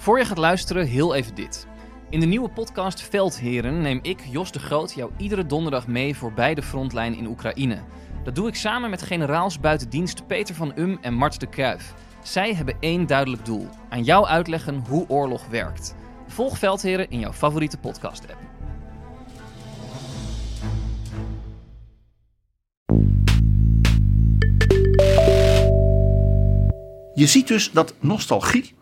Voor 0.00 0.18
je 0.18 0.24
gaat 0.24 0.38
luisteren, 0.38 0.86
heel 0.86 1.14
even 1.14 1.34
dit. 1.34 1.66
In 2.10 2.20
de 2.20 2.26
nieuwe 2.26 2.48
podcast 2.48 3.02
Veldheren 3.02 3.80
neem 3.80 3.98
ik, 4.02 4.20
Jos 4.30 4.52
de 4.52 4.58
Groot, 4.58 4.92
jou 4.92 5.10
iedere 5.16 5.46
donderdag 5.46 5.86
mee 5.86 6.16
voorbij 6.16 6.54
de 6.54 6.62
frontlijn 6.62 7.14
in 7.14 7.26
Oekraïne. 7.26 7.82
Dat 8.24 8.34
doe 8.34 8.48
ik 8.48 8.54
samen 8.54 8.90
met 8.90 9.02
generaals 9.02 9.60
buitendienst 9.60 10.26
Peter 10.26 10.54
van 10.54 10.72
Um 10.76 10.98
en 11.00 11.14
Mart 11.14 11.40
de 11.40 11.46
Kruif. 11.46 11.94
Zij 12.22 12.54
hebben 12.54 12.76
één 12.80 13.06
duidelijk 13.06 13.44
doel: 13.44 13.68
aan 13.88 14.02
jou 14.02 14.26
uitleggen 14.26 14.84
hoe 14.88 15.08
oorlog 15.08 15.46
werkt. 15.46 15.94
Volg 16.26 16.58
Veldheren 16.58 17.10
in 17.10 17.18
jouw 17.18 17.32
favoriete 17.32 17.78
podcast-app. 17.78 18.38
Je 27.14 27.26
ziet 27.26 27.48
dus 27.48 27.70
dat 27.70 27.94
nostalgie 28.00 28.74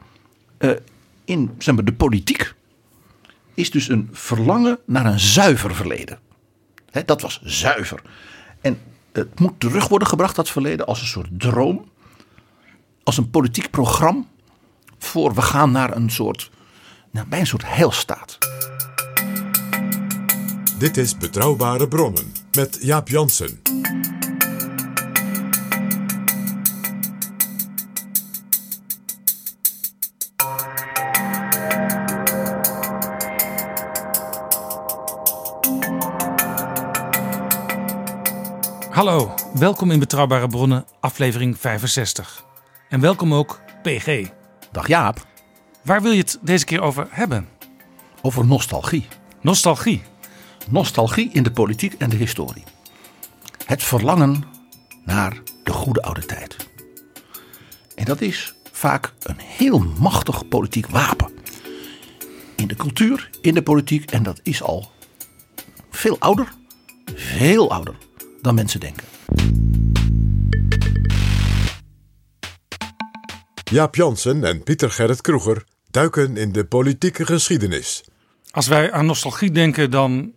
uh, 0.59 0.71
in 1.29 1.55
zeg 1.59 1.75
maar, 1.75 1.85
de 1.85 1.93
politiek 1.93 2.55
is 3.55 3.71
dus 3.71 3.89
een 3.89 4.09
verlangen 4.13 4.79
naar 4.87 5.07
een 5.07 5.21
zuiver 5.21 5.75
verleden. 5.75 6.19
Dat 7.05 7.21
was 7.21 7.41
zuiver. 7.43 8.03
En 8.61 8.79
het 9.13 9.41
moet 9.41 9.61
terug 9.61 9.89
worden 9.89 10.09
gebracht, 10.09 10.37
dat 10.37 10.51
verleden, 10.51 10.87
als 10.87 11.01
een 11.01 11.07
soort 11.07 11.29
droom. 11.31 11.91
Als 13.03 13.17
een 13.17 13.31
politiek 13.31 13.71
programma 13.71 14.25
voor 14.99 15.35
we 15.35 15.43
gaan 15.43 15.71
naar 15.71 15.97
een 15.97 16.11
soort, 16.11 16.51
bij 17.29 17.41
een 17.41 17.47
soort 17.47 17.67
heilstaat. 17.67 18.39
Dit 20.79 20.97
is 20.97 21.17
Betrouwbare 21.17 21.89
Bronnen 21.89 22.33
met 22.53 22.79
Jaap 22.81 23.09
Jansen. 23.09 23.61
Hallo, 38.99 39.35
welkom 39.55 39.91
in 39.91 39.99
Betrouwbare 39.99 40.49
Bronnen, 40.49 40.87
aflevering 41.01 41.59
65. 41.59 42.45
En 42.89 43.01
welkom 43.01 43.35
ook 43.35 43.61
PG. 43.83 44.31
Dag 44.73 44.89
Jaap. 44.89 45.27
Waar 45.83 46.03
wil 46.03 46.11
je 46.11 46.19
het 46.19 46.39
deze 46.43 46.65
keer 46.65 46.81
over 46.81 47.07
hebben? 47.11 47.49
Over 48.23 48.47
nostalgie. 48.47 49.07
Nostalgie. 49.41 50.03
Nostalgie 50.69 51.31
in 51.33 51.43
de 51.43 51.51
politiek 51.51 51.93
en 51.93 52.11
de 52.11 52.17
historie. 52.17 52.65
Het 53.67 53.83
verlangen 53.83 54.45
naar 55.05 55.43
de 55.65 55.73
goede 55.73 56.03
oude 56.03 56.25
tijd. 56.27 56.57
En 57.95 58.05
dat 58.05 58.21
is 58.21 58.55
vaak 58.73 59.13
een 59.23 59.39
heel 59.39 59.79
machtig 59.79 60.49
politiek 60.49 60.87
wapen. 60.87 61.33
In 62.57 62.67
de 62.67 62.77
cultuur, 62.77 63.31
in 63.41 63.55
de 63.55 63.63
politiek 63.63 64.11
en 64.11 64.23
dat 64.23 64.41
is 64.43 64.63
al 64.63 64.91
veel 65.91 66.17
ouder, 66.19 66.53
veel 67.15 67.71
ouder 67.71 67.95
dan 68.49 68.57
mensen 68.57 68.81
denken. 68.81 69.05
Jaap 73.71 73.95
Jansen 73.95 74.45
en 74.45 74.63
Pieter 74.63 74.91
Gerrit 74.91 75.21
Kroeger 75.21 75.65
duiken 75.91 76.37
in 76.37 76.53
de 76.53 76.65
politieke 76.65 77.27
geschiedenis. 77.27 78.05
Als 78.51 78.67
wij 78.67 78.93
aan 78.93 79.07
nostalgie 79.07 79.51
denken, 79.51 79.91
dan 79.91 80.33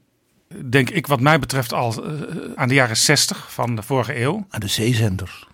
denk 0.70 0.90
ik 0.90 1.08
wat 1.08 1.20
mij 1.20 1.40
betreft 1.40 1.73
al 1.73 2.06
uh, 2.06 2.22
aan 2.56 2.68
de 2.68 2.73
jaren 2.73 2.98
60 2.98 3.52
van 3.52 3.76
de 3.76 3.81
vorige 3.81 4.22
eeuw. 4.22 4.46
Aan 4.50 4.59
de 4.59 4.68
zeezenders. 4.68 5.48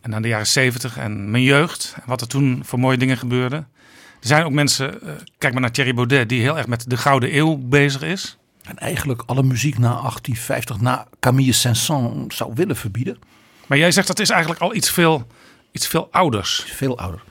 En 0.00 0.14
aan 0.14 0.22
de 0.22 0.28
jaren 0.28 0.46
70 0.46 0.96
en 0.96 1.30
mijn 1.30 1.42
jeugd. 1.42 1.94
En 1.96 2.02
wat 2.06 2.20
er 2.20 2.28
toen 2.28 2.62
voor 2.64 2.78
mooie 2.78 2.98
dingen 2.98 3.16
gebeurde. 3.16 3.56
Er 3.56 4.26
zijn 4.26 4.44
ook 4.44 4.52
mensen, 4.52 4.98
uh, 5.02 5.10
kijk 5.38 5.52
maar 5.52 5.62
naar 5.62 5.72
Thierry 5.72 5.94
Baudet, 5.94 6.28
die 6.28 6.40
heel 6.40 6.56
erg 6.56 6.66
met 6.66 6.90
de 6.90 6.96
Gouden 6.96 7.36
Eeuw 7.36 7.56
bezig 7.56 8.02
is. 8.02 8.38
En 8.68 8.78
eigenlijk 8.78 9.22
alle 9.26 9.42
muziek 9.42 9.78
na 9.78 9.88
1850, 9.88 10.80
na 10.80 11.06
Camille 11.20 11.52
Saint-Saëns 11.52 12.36
zou 12.36 12.52
willen 12.54 12.76
verbieden. 12.76 13.18
Maar 13.66 13.78
jij 13.78 13.92
zegt 13.92 14.06
dat 14.06 14.18
is 14.18 14.30
eigenlijk 14.30 14.60
al 14.60 14.74
iets 14.74 14.90
veel, 14.90 15.26
iets 15.72 15.86
veel 15.86 16.08
ouders. 16.10 16.64
Veel 16.66 16.98
ouder. 16.98 17.22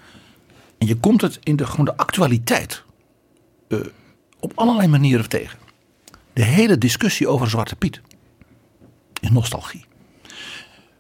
En 0.78 0.88
je 0.88 0.96
komt 0.96 1.22
het 1.22 1.40
in 1.44 1.56
de, 1.56 1.66
gewoon 1.66 1.86
de 1.86 1.98
actualiteit 1.98 2.84
uh, 3.68 3.80
op 4.40 4.52
allerlei 4.56 4.88
manieren 4.88 5.30
tegen. 5.30 5.60
De 6.34 6.44
hele 6.44 6.78
discussie 6.78 7.28
over 7.28 7.50
Zwarte 7.50 7.76
Piet 7.76 8.02
is 9.20 9.30
nostalgie. 9.30 9.86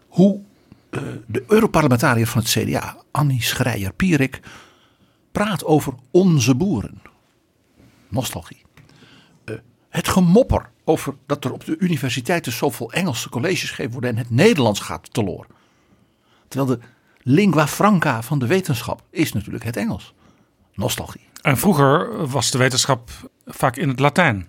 Hoe 0.07 0.39
uh, 0.89 1.01
de 1.25 1.43
Europarlementariër 1.47 2.27
van 2.27 2.41
het 2.41 2.49
CDA, 2.49 2.97
Annie 3.11 3.41
Schreier-Pierik, 3.41 4.39
praat 5.31 5.65
over 5.65 5.93
onze 6.11 6.55
boeren. 6.55 7.01
Nostalgie. 8.09 8.66
Het 9.89 10.07
gemopper 10.07 10.69
over 10.83 11.15
dat 11.25 11.45
er 11.45 11.51
op 11.51 11.65
de 11.65 11.77
universiteiten 11.77 12.51
zoveel 12.51 12.91
Engelse 12.91 13.29
colleges 13.29 13.69
gegeven 13.69 13.91
worden 13.91 14.09
en 14.09 14.17
het 14.17 14.29
Nederlands 14.29 14.79
gaat 14.79 15.13
teloor. 15.13 15.47
Terwijl 16.47 16.77
de 16.77 16.85
lingua 17.21 17.67
franca 17.67 18.21
van 18.21 18.39
de 18.39 18.47
wetenschap 18.47 19.01
is 19.09 19.33
natuurlijk 19.33 19.63
het 19.63 19.77
Engels. 19.77 20.13
Nostalgie. 20.73 21.27
En 21.41 21.57
vroeger 21.57 22.27
was 22.27 22.51
de 22.51 22.57
wetenschap 22.57 23.09
vaak 23.45 23.75
in 23.75 23.89
het 23.89 23.99
Latijn. 23.99 24.47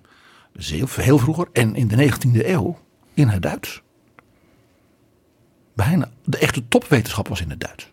Dus 0.53 0.71
heel, 0.71 0.87
heel 0.91 1.19
vroeger 1.19 1.49
en 1.53 1.75
in 1.75 1.89
de 1.89 2.11
19e 2.11 2.47
eeuw 2.47 2.79
in 3.15 3.29
het 3.29 3.43
Duits. 3.43 3.83
Bijna 5.75 6.11
de 6.25 6.39
echte 6.39 6.69
topwetenschap 6.69 7.29
was 7.29 7.41
in 7.41 7.51
het 7.51 7.61
Duits. 7.61 7.91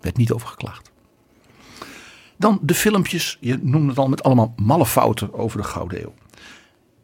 Werd 0.00 0.16
niet 0.16 0.32
over 0.32 0.48
geklaagd. 0.48 0.90
Dan 2.36 2.58
de 2.62 2.74
filmpjes, 2.74 3.36
je 3.40 3.58
noemde 3.62 3.88
het 3.88 3.98
al 3.98 4.08
met 4.08 4.22
allemaal 4.22 4.52
malle 4.56 4.86
fouten 4.86 5.34
over 5.34 5.58
de 5.58 5.64
Gouden 5.64 6.02
Eeuw. 6.02 6.14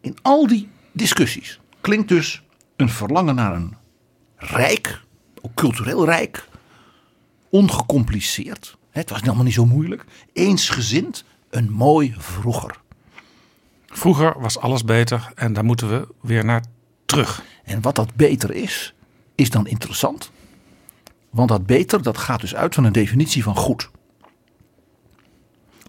In 0.00 0.16
al 0.22 0.46
die 0.46 0.68
discussies 0.92 1.60
klinkt 1.80 2.08
dus 2.08 2.42
een 2.76 2.88
verlangen 2.88 3.34
naar 3.34 3.54
een 3.54 3.76
rijk, 4.36 5.00
ook 5.40 5.54
cultureel 5.54 6.04
rijk, 6.04 6.48
ongecompliceerd. 7.50 8.76
Het 8.90 9.10
was 9.10 9.20
helemaal 9.20 9.44
niet 9.44 9.54
zo 9.54 9.66
moeilijk. 9.66 10.04
Eensgezind, 10.32 11.24
een 11.50 11.70
mooi 11.70 12.14
vroeger. 12.18 12.80
Vroeger 13.86 14.40
was 14.40 14.58
alles 14.58 14.84
beter 14.84 15.32
en 15.34 15.52
daar 15.52 15.64
moeten 15.64 15.88
we 15.88 16.08
weer 16.20 16.44
naar 16.44 16.64
terug. 17.04 17.42
En 17.64 17.80
wat 17.80 17.94
dat 17.94 18.14
beter 18.14 18.50
is, 18.50 18.94
is 19.34 19.50
dan 19.50 19.66
interessant. 19.66 20.30
Want 21.30 21.48
dat 21.48 21.66
beter, 21.66 22.02
dat 22.02 22.18
gaat 22.18 22.40
dus 22.40 22.54
uit 22.54 22.74
van 22.74 22.84
een 22.84 22.92
definitie 22.92 23.42
van 23.42 23.56
goed. 23.56 23.90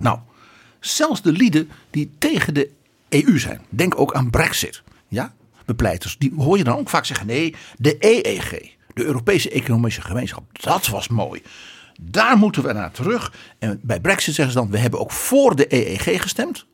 Nou, 0.04 0.20
zelfs 0.80 1.22
de 1.22 1.32
lieden 1.32 1.70
die 1.90 2.12
tegen 2.18 2.54
de 2.54 2.70
EU 3.10 3.40
zijn, 3.40 3.62
denk 3.70 4.00
ook 4.00 4.14
aan 4.14 4.30
Brexit, 4.30 4.84
ja, 5.08 5.34
bepleiters, 5.66 6.18
die 6.18 6.34
hoor 6.38 6.58
je 6.58 6.64
dan 6.64 6.78
ook 6.78 6.90
vaak 6.90 7.06
zeggen: 7.06 7.28
nee, 7.28 7.56
de 7.78 7.96
EEG, 8.00 8.50
de 8.94 9.04
Europese 9.04 9.50
Economische 9.50 10.02
Gemeenschap, 10.02 10.44
dat 10.62 10.88
was 10.88 11.08
mooi. 11.08 11.42
Daar 12.02 12.38
moeten 12.38 12.64
we 12.64 12.74
naar 12.74 12.92
terug. 12.92 13.34
En 13.60 13.80
bij 13.82 14.00
Brexit 14.00 14.34
zeggen 14.34 14.54
ze 14.54 14.60
dan: 14.60 14.70
we 14.72 14.78
hebben 14.78 15.00
ook 15.00 15.12
voor 15.12 15.56
de 15.56 15.74
EEG 15.74 16.22
gestemd. 16.22 16.66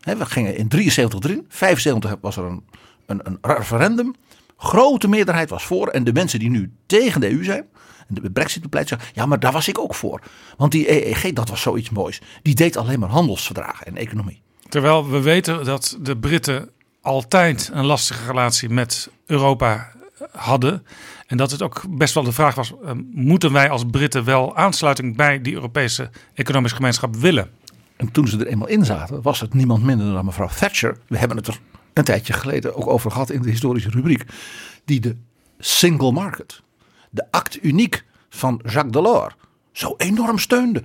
we 0.00 0.26
gingen 0.26 0.56
in 0.56 0.68
73 0.68 1.20
erin, 1.20 1.46
75 1.48 2.16
was 2.20 2.36
er 2.36 2.44
een, 2.44 2.64
een, 3.06 3.20
een 3.22 3.38
referendum. 3.40 4.14
Grote 4.56 5.08
meerderheid 5.08 5.50
was 5.50 5.66
voor. 5.66 5.88
En 5.88 6.04
de 6.04 6.12
mensen 6.12 6.38
die 6.38 6.50
nu 6.50 6.72
tegen 6.86 7.20
de 7.20 7.30
EU 7.30 7.44
zijn, 7.44 7.66
de 8.08 8.30
brexit 8.30 8.62
bepleit 8.62 8.88
zeggen, 8.88 9.08
ja 9.14 9.26
maar 9.26 9.40
daar 9.40 9.52
was 9.52 9.68
ik 9.68 9.78
ook 9.78 9.94
voor. 9.94 10.20
Want 10.56 10.72
die 10.72 11.06
EEG, 11.06 11.32
dat 11.32 11.48
was 11.48 11.60
zoiets 11.60 11.90
moois. 11.90 12.20
Die 12.42 12.54
deed 12.54 12.76
alleen 12.76 13.00
maar 13.00 13.08
handelsverdragen 13.08 13.86
en 13.86 13.96
economie. 13.96 14.42
Terwijl 14.68 15.10
we 15.10 15.20
weten 15.20 15.64
dat 15.64 15.98
de 16.00 16.16
Britten 16.16 16.70
altijd 17.00 17.70
een 17.72 17.86
lastige 17.86 18.26
relatie 18.26 18.68
met 18.68 19.10
Europa 19.26 19.92
hadden. 20.32 20.86
En 21.26 21.36
dat 21.36 21.50
het 21.50 21.62
ook 21.62 21.82
best 21.88 22.14
wel 22.14 22.22
de 22.22 22.32
vraag 22.32 22.54
was, 22.54 22.72
moeten 23.12 23.52
wij 23.52 23.70
als 23.70 23.84
Britten 23.90 24.24
wel 24.24 24.56
aansluiting 24.56 25.16
bij 25.16 25.42
die 25.42 25.54
Europese 25.54 26.10
economische 26.34 26.76
gemeenschap 26.76 27.16
willen? 27.16 27.50
En 27.96 28.12
toen 28.12 28.28
ze 28.28 28.38
er 28.38 28.46
eenmaal 28.46 28.68
in 28.68 28.84
zaten, 28.84 29.22
was 29.22 29.40
het 29.40 29.54
niemand 29.54 29.82
minder 29.82 30.12
dan 30.12 30.24
mevrouw 30.24 30.48
Thatcher. 30.58 30.98
We 31.06 31.18
hebben 31.18 31.36
het 31.36 31.46
er 31.46 31.60
een 31.92 32.04
tijdje 32.04 32.32
geleden 32.32 32.76
ook 32.76 32.86
over 32.86 33.10
gehad 33.10 33.30
in 33.30 33.42
de 33.42 33.50
historische 33.50 33.90
rubriek. 33.90 34.24
Die 34.84 35.00
de 35.00 35.16
single 35.58 36.12
market, 36.12 36.62
de 37.10 37.30
act 37.30 37.64
uniek 37.64 38.04
van 38.28 38.60
Jacques 38.64 38.92
Delors, 38.92 39.34
zo 39.72 39.94
enorm 39.96 40.38
steunde. 40.38 40.82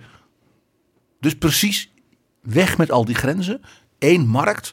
Dus 1.20 1.38
precies 1.38 1.94
weg 2.42 2.78
met 2.78 2.92
al 2.92 3.06
die 3.06 3.16
grenzen, 3.16 3.62
één 3.98 4.28
markt, 4.28 4.72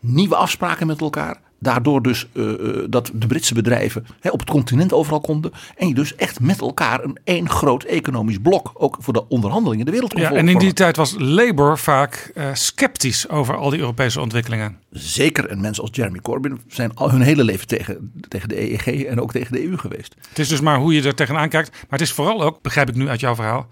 nieuwe 0.00 0.36
afspraken 0.36 0.86
met 0.86 1.00
elkaar. 1.00 1.40
Daardoor 1.62 2.02
dus 2.02 2.26
uh, 2.32 2.54
dat 2.88 3.10
de 3.14 3.26
Britse 3.26 3.54
bedrijven 3.54 4.06
hè, 4.20 4.30
op 4.30 4.40
het 4.40 4.50
continent 4.50 4.92
overal 4.92 5.20
konden. 5.20 5.52
En 5.76 5.88
je 5.88 5.94
dus 5.94 6.14
echt 6.14 6.40
met 6.40 6.60
elkaar 6.60 7.04
een 7.04 7.18
één 7.24 7.48
groot 7.48 7.82
economisch 7.82 8.38
blok, 8.38 8.70
ook 8.74 8.96
voor 9.00 9.12
de 9.12 9.28
onderhandelingen, 9.28 9.84
de 9.84 9.92
wereld 9.92 10.18
Ja, 10.18 10.32
en 10.32 10.48
in 10.48 10.58
die 10.58 10.72
tijd 10.72 10.96
was 10.96 11.14
Labour 11.18 11.78
vaak 11.78 12.32
uh, 12.34 12.48
sceptisch 12.52 13.28
over 13.28 13.56
al 13.56 13.70
die 13.70 13.78
Europese 13.78 14.20
ontwikkelingen. 14.20 14.78
Zeker, 14.90 15.48
en 15.48 15.60
mensen 15.60 15.82
als 15.82 15.92
Jeremy 15.94 16.18
Corbyn 16.18 16.60
zijn 16.66 16.94
al 16.94 17.10
hun 17.10 17.20
hele 17.20 17.44
leven 17.44 17.66
tegen, 17.66 18.12
tegen 18.28 18.48
de 18.48 18.60
EEG 18.60 19.04
en 19.04 19.20
ook 19.20 19.32
tegen 19.32 19.52
de 19.52 19.68
EU 19.68 19.76
geweest. 19.76 20.14
Het 20.28 20.38
is 20.38 20.48
dus 20.48 20.60
maar 20.60 20.78
hoe 20.78 20.94
je 20.94 21.02
er 21.02 21.14
tegenaan 21.14 21.48
kijkt. 21.48 21.70
Maar 21.70 21.98
het 21.98 22.00
is 22.00 22.12
vooral 22.12 22.42
ook, 22.42 22.62
begrijp 22.62 22.88
ik 22.88 22.94
nu 22.94 23.08
uit 23.08 23.20
jouw 23.20 23.34
verhaal, 23.34 23.66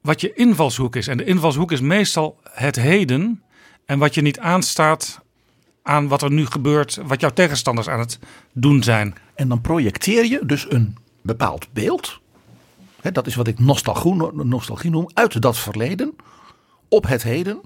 wat 0.00 0.20
je 0.20 0.32
invalshoek 0.32 0.96
is. 0.96 1.08
En 1.08 1.16
de 1.16 1.24
invalshoek 1.24 1.72
is 1.72 1.80
meestal 1.80 2.40
het 2.50 2.76
heden. 2.76 3.42
En 3.86 3.98
wat 3.98 4.14
je 4.14 4.22
niet 4.22 4.38
aanstaat 4.38 5.24
aan 5.82 6.08
wat 6.08 6.22
er 6.22 6.30
nu 6.30 6.46
gebeurt, 6.46 6.98
wat 7.06 7.20
jouw 7.20 7.30
tegenstanders 7.30 7.88
aan 7.88 7.98
het 7.98 8.18
doen 8.52 8.82
zijn. 8.82 9.14
En 9.34 9.48
dan 9.48 9.60
projecteer 9.60 10.24
je 10.24 10.40
dus 10.42 10.66
een 10.70 10.96
bepaald 11.22 11.72
beeld. 11.72 12.20
Hè, 13.00 13.12
dat 13.12 13.26
is 13.26 13.34
wat 13.34 13.46
ik 13.46 13.58
nostalgie, 13.58 14.32
nostalgie 14.32 14.90
noem. 14.90 15.10
Uit 15.14 15.42
dat 15.42 15.58
verleden. 15.58 16.16
Op 16.88 17.06
het 17.06 17.22
heden. 17.22 17.60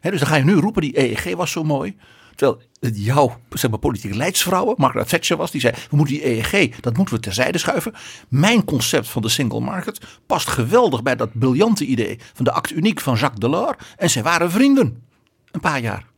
Hè, 0.00 0.10
dus 0.10 0.18
dan 0.18 0.28
ga 0.28 0.36
je 0.36 0.44
nu 0.44 0.54
roepen, 0.54 0.82
die 0.82 0.98
EEG 0.98 1.36
was 1.36 1.50
zo 1.50 1.64
mooi. 1.64 1.96
Terwijl 2.34 2.62
jouw 2.80 3.38
zeg 3.50 3.70
maar, 3.70 3.78
politieke 3.78 4.16
leidsvrouwen, 4.16 4.74
Margaret 4.78 5.08
Thatcher 5.08 5.36
was, 5.36 5.50
die 5.50 5.60
zei: 5.60 5.74
We 5.90 5.96
moeten 5.96 6.14
die 6.14 6.26
EEG, 6.26 6.80
dat 6.80 6.96
moeten 6.96 7.14
we 7.14 7.20
terzijde 7.20 7.58
schuiven. 7.58 7.94
Mijn 8.28 8.64
concept 8.64 9.08
van 9.08 9.22
de 9.22 9.28
single 9.28 9.60
market 9.60 10.00
past 10.26 10.48
geweldig 10.48 11.02
bij 11.02 11.16
dat 11.16 11.38
briljante 11.38 11.84
idee 11.84 12.18
van 12.34 12.44
de 12.44 12.52
acte 12.52 12.74
uniek 12.74 13.00
van 13.00 13.14
Jacques 13.14 13.40
Delors. 13.40 13.76
En 13.96 14.10
zij 14.10 14.22
waren 14.22 14.50
vrienden. 14.50 15.02
Een 15.50 15.60
paar 15.60 15.80
jaar. 15.80 16.11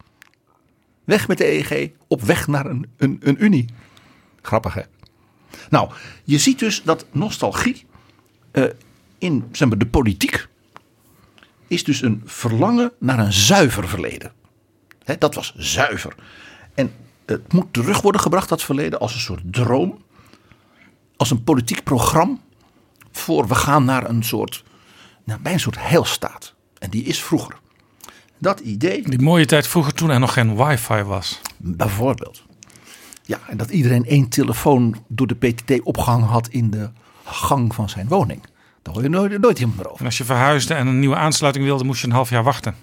Weg 1.05 1.29
met 1.29 1.39
de 1.39 1.47
EEG, 1.47 1.91
op 2.09 2.23
weg 2.23 2.47
naar 2.47 2.67
een, 2.67 2.91
een, 2.97 3.19
een 3.21 3.45
Unie. 3.45 3.67
Grappig 4.43 4.75
hè? 4.75 4.83
Nou, 5.71 5.91
je 6.25 6.39
ziet 6.39 6.59
dus 6.59 6.83
dat 6.83 7.07
nostalgie 7.13 7.87
eh, 8.51 8.65
in 9.19 9.49
zeg 9.53 9.69
maar, 9.69 9.79
de 9.79 9.87
politiek 9.87 10.49
is 11.67 11.85
dus 11.85 12.03
een 12.03 12.23
verlangen 12.25 12.93
naar 12.99 13.19
een 13.19 13.33
zuiver 13.33 13.89
verleden. 13.89 14.33
Dat 15.19 15.35
was 15.35 15.55
zuiver. 15.57 16.15
En 16.75 16.93
het 17.27 17.53
moet 17.53 17.73
terug 17.73 18.01
worden 18.01 18.21
gebracht, 18.21 18.49
dat 18.49 18.63
verleden, 18.63 19.01
als 19.01 19.15
een 19.15 19.21
soort 19.21 19.43
droom. 19.45 20.03
Als 21.17 21.31
een 21.31 21.45
politiek 21.45 21.83
programma 21.83 22.37
voor 23.11 23.49
we 23.49 23.55
gaan 23.55 23.85
naar 23.85 24.09
een 24.09 24.23
soort, 24.23 24.65
nou, 25.25 25.41
bij 25.41 25.53
een 25.53 25.61
soort 25.61 25.79
heilstaat. 25.79 26.55
En 26.79 26.91
die 26.91 27.05
is 27.05 27.23
vroeger. 27.23 27.63
Dat 28.45 28.61
idee, 28.61 29.09
Die 29.09 29.21
mooie 29.23 29.47
tijd 29.47 29.67
vroeger 29.67 29.95
toen 29.95 30.11
er 30.11 30.21
nog 30.21 30.33
geen 30.33 30.57
wifi 30.57 31.03
was. 31.03 31.41
bijvoorbeeld. 31.59 32.43
Ja, 33.23 33.41
en 33.49 33.57
dat 33.57 33.71
iedereen 33.71 34.05
één 34.05 34.29
telefoon 34.29 34.97
door 35.09 35.27
de 35.27 35.35
PTT 35.35 35.81
opgehangen 35.83 36.27
had 36.29 36.49
in 36.49 36.71
de 36.71 36.91
gang 37.25 37.75
van 37.75 37.89
zijn 37.89 38.09
woning. 38.09 38.43
Daar 38.83 38.95
hoor 38.95 39.03
je 39.03 39.09
nooit, 39.09 39.41
nooit 39.41 39.59
iemand 39.59 39.77
meer 39.77 39.87
over. 39.87 39.99
En 40.01 40.07
als 40.07 40.19
je 40.19 40.25
verhuisde 40.25 40.75
en 40.75 40.87
een 40.87 40.99
nieuwe 40.99 41.17
aansluiting 41.17 41.65
wilde, 41.65 41.85
moest 41.85 42.01
je 42.01 42.07
een 42.07 42.13
half 42.13 42.31
jaar 42.31 42.43
wachten. 42.43 42.75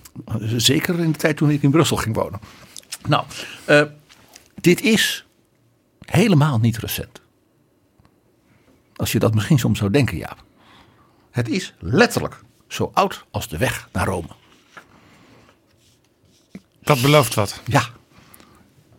Zeker 0.57 0.99
in 0.99 1.11
de 1.11 1.17
tijd 1.17 1.37
toen 1.37 1.49
ik 1.49 1.61
in 1.63 1.71
Brussel 1.71 1.97
ging 1.97 2.15
wonen. 2.15 2.39
Nou, 3.07 3.23
eh, 3.65 3.81
dit 4.61 4.81
is 4.81 5.25
helemaal 6.05 6.59
niet 6.59 6.77
recent. 6.77 7.21
Als 8.95 9.11
je 9.11 9.19
dat 9.19 9.33
misschien 9.33 9.59
soms 9.59 9.79
zou 9.79 9.91
denken, 9.91 10.17
Jaap. 10.17 10.43
Het 11.31 11.49
is 11.49 11.73
letterlijk 11.79 12.41
zo 12.67 12.91
oud 12.93 13.25
als 13.31 13.47
de 13.47 13.57
weg 13.57 13.89
naar 13.91 14.05
Rome. 14.05 14.39
Dat 16.91 17.01
belooft 17.01 17.33
wat. 17.33 17.61
Ja, 17.65 17.83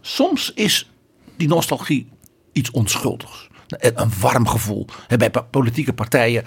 soms 0.00 0.52
is 0.54 0.90
die 1.36 1.48
nostalgie 1.48 2.08
iets 2.52 2.70
onschuldigs. 2.70 3.48
Een 3.68 4.12
warm 4.20 4.48
gevoel. 4.48 4.86
Bij 5.18 5.30
politieke 5.30 5.92
partijen. 5.92 6.44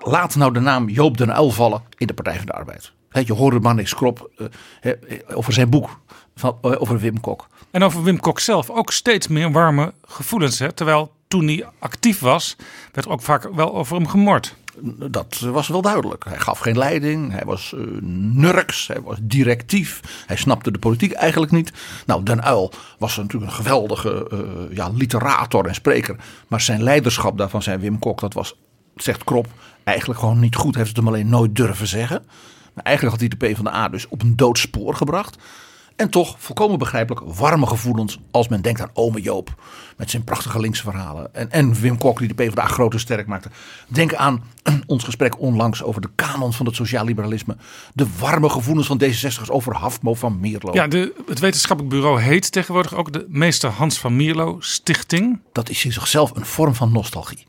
Laat, 0.00 0.34
nou 0.34 0.52
de 0.52 0.60
naam 0.60 0.88
Joop 0.88 1.16
den 1.16 1.28
Uyl 1.28 1.50
vallen 1.50 1.82
in 1.96 2.06
de 2.06 2.14
Partij 2.14 2.36
van 2.36 2.46
de 2.46 2.52
Arbeid. 2.52 2.92
Je 3.10 3.32
hoorde 3.32 3.60
Mannix 3.60 3.94
Krop 3.94 4.30
eh, 4.80 4.92
over 5.34 5.52
zijn 5.52 5.70
boek 5.70 6.00
van, 6.34 6.58
eh, 6.62 6.80
over 6.80 6.98
Wim 6.98 7.20
Kok. 7.20 7.48
En 7.70 7.82
over 7.82 8.02
Wim 8.02 8.20
Kok 8.20 8.40
zelf 8.40 8.70
ook 8.70 8.92
steeds 8.92 9.28
meer 9.28 9.52
warme 9.52 9.92
gevoelens. 10.02 10.58
Hè? 10.58 10.72
Terwijl 10.72 11.12
toen 11.28 11.46
hij 11.46 11.66
actief 11.78 12.20
was, 12.20 12.56
werd 12.92 13.06
er 13.06 13.12
ook 13.12 13.22
vaak 13.22 13.54
wel 13.54 13.74
over 13.74 13.96
hem 13.96 14.08
gemord. 14.08 14.54
Dat 15.10 15.38
was 15.38 15.68
wel 15.68 15.82
duidelijk. 15.82 16.24
Hij 16.24 16.38
gaf 16.38 16.58
geen 16.58 16.78
leiding, 16.78 17.32
hij 17.32 17.44
was 17.44 17.74
eh, 17.74 17.80
nurks, 18.32 18.86
hij 18.86 19.00
was 19.00 19.18
directief. 19.22 20.00
Hij 20.26 20.36
snapte 20.36 20.70
de 20.70 20.78
politiek 20.78 21.12
eigenlijk 21.12 21.52
niet. 21.52 21.72
Nou, 22.06 22.22
Den 22.22 22.46
Uyl 22.46 22.72
was 22.98 23.16
natuurlijk 23.16 23.50
een 23.50 23.56
geweldige 23.56 24.28
eh, 24.30 24.76
ja, 24.76 24.88
literator 24.88 25.66
en 25.66 25.74
spreker. 25.74 26.16
Maar 26.48 26.60
zijn 26.60 26.82
leiderschap 26.82 27.38
daarvan, 27.38 27.62
zijn 27.62 27.80
Wim 27.80 27.98
Kok, 27.98 28.20
dat 28.20 28.34
was, 28.34 28.54
zegt 28.96 29.24
Krop, 29.24 29.46
eigenlijk 29.84 30.20
gewoon 30.20 30.40
niet 30.40 30.56
goed. 30.56 30.74
Hij 30.74 30.82
heeft 30.82 30.96
het 30.96 31.04
hem 31.04 31.14
alleen 31.14 31.28
nooit 31.28 31.56
durven 31.56 31.86
zeggen. 31.86 32.22
Maar 32.74 32.84
eigenlijk 32.84 33.20
had 33.20 33.28
hij 33.28 33.38
de 33.38 33.46
PvdA 33.46 33.88
dus 33.88 34.08
op 34.08 34.22
een 34.22 34.36
doodspoor 34.36 34.94
gebracht. 34.94 35.36
En 36.00 36.10
toch, 36.10 36.36
volkomen 36.38 36.78
begrijpelijk, 36.78 37.22
warme 37.26 37.66
gevoelens 37.66 38.18
als 38.30 38.48
men 38.48 38.62
denkt 38.62 38.80
aan 38.80 38.90
ome 38.92 39.20
Joop. 39.20 39.54
Met 39.96 40.10
zijn 40.10 40.24
prachtige 40.24 40.60
linkse 40.60 40.82
verhalen. 40.82 41.34
En, 41.34 41.50
en 41.50 41.74
Wim 41.74 41.98
Kok 41.98 42.18
die 42.18 42.28
de 42.28 42.34
PvdA 42.34 42.66
groot 42.66 42.92
en 42.92 43.00
sterk 43.00 43.26
maakte. 43.26 43.48
Denk 43.88 44.14
aan 44.14 44.42
ons 44.86 45.04
gesprek 45.04 45.40
onlangs 45.40 45.82
over 45.82 46.00
de 46.00 46.10
kanon 46.14 46.52
van 46.52 46.66
het 46.66 46.74
sociaal-liberalisme. 46.74 47.56
De 47.94 48.06
warme 48.18 48.48
gevoelens 48.48 48.86
van 48.86 49.02
D66'ers 49.02 49.50
over 49.50 49.74
Hafmo 49.74 50.14
van 50.14 50.40
Mierlo. 50.40 50.72
Ja, 50.72 50.86
de, 50.86 51.22
het 51.26 51.38
wetenschappelijk 51.38 51.94
bureau 51.94 52.20
heet 52.20 52.52
tegenwoordig 52.52 52.94
ook 52.94 53.12
de 53.12 53.26
Meester 53.28 53.70
Hans 53.70 53.98
van 53.98 54.16
Mierlo 54.16 54.56
Stichting. 54.60 55.40
Dat 55.52 55.68
is 55.68 55.84
in 55.84 55.92
zichzelf 55.92 56.36
een 56.36 56.46
vorm 56.46 56.74
van 56.74 56.92
nostalgie. 56.92 57.46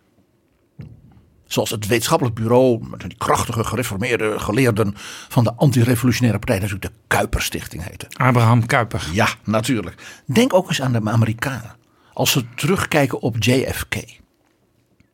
Zoals 1.51 1.69
het 1.69 1.87
wetenschappelijk 1.87 2.35
bureau, 2.35 2.87
met 2.89 2.99
die 2.99 3.17
krachtige 3.17 3.63
gereformeerde 3.63 4.39
geleerden 4.39 4.93
van 5.27 5.43
de 5.43 5.53
antirevolutionaire 5.53 6.39
partij, 6.39 6.59
natuurlijk 6.59 6.93
de 6.93 6.99
Kuiperstichting 7.07 7.83
heette. 7.83 8.05
Abraham 8.09 8.65
Kuyper. 8.65 9.09
Ja, 9.13 9.27
natuurlijk. 9.43 10.21
Denk 10.25 10.53
ook 10.53 10.67
eens 10.67 10.81
aan 10.81 10.91
de 10.91 11.01
Amerikanen. 11.03 11.75
Als 12.13 12.31
ze 12.31 12.45
terugkijken 12.55 13.21
op 13.21 13.35
JFK. 13.39 13.95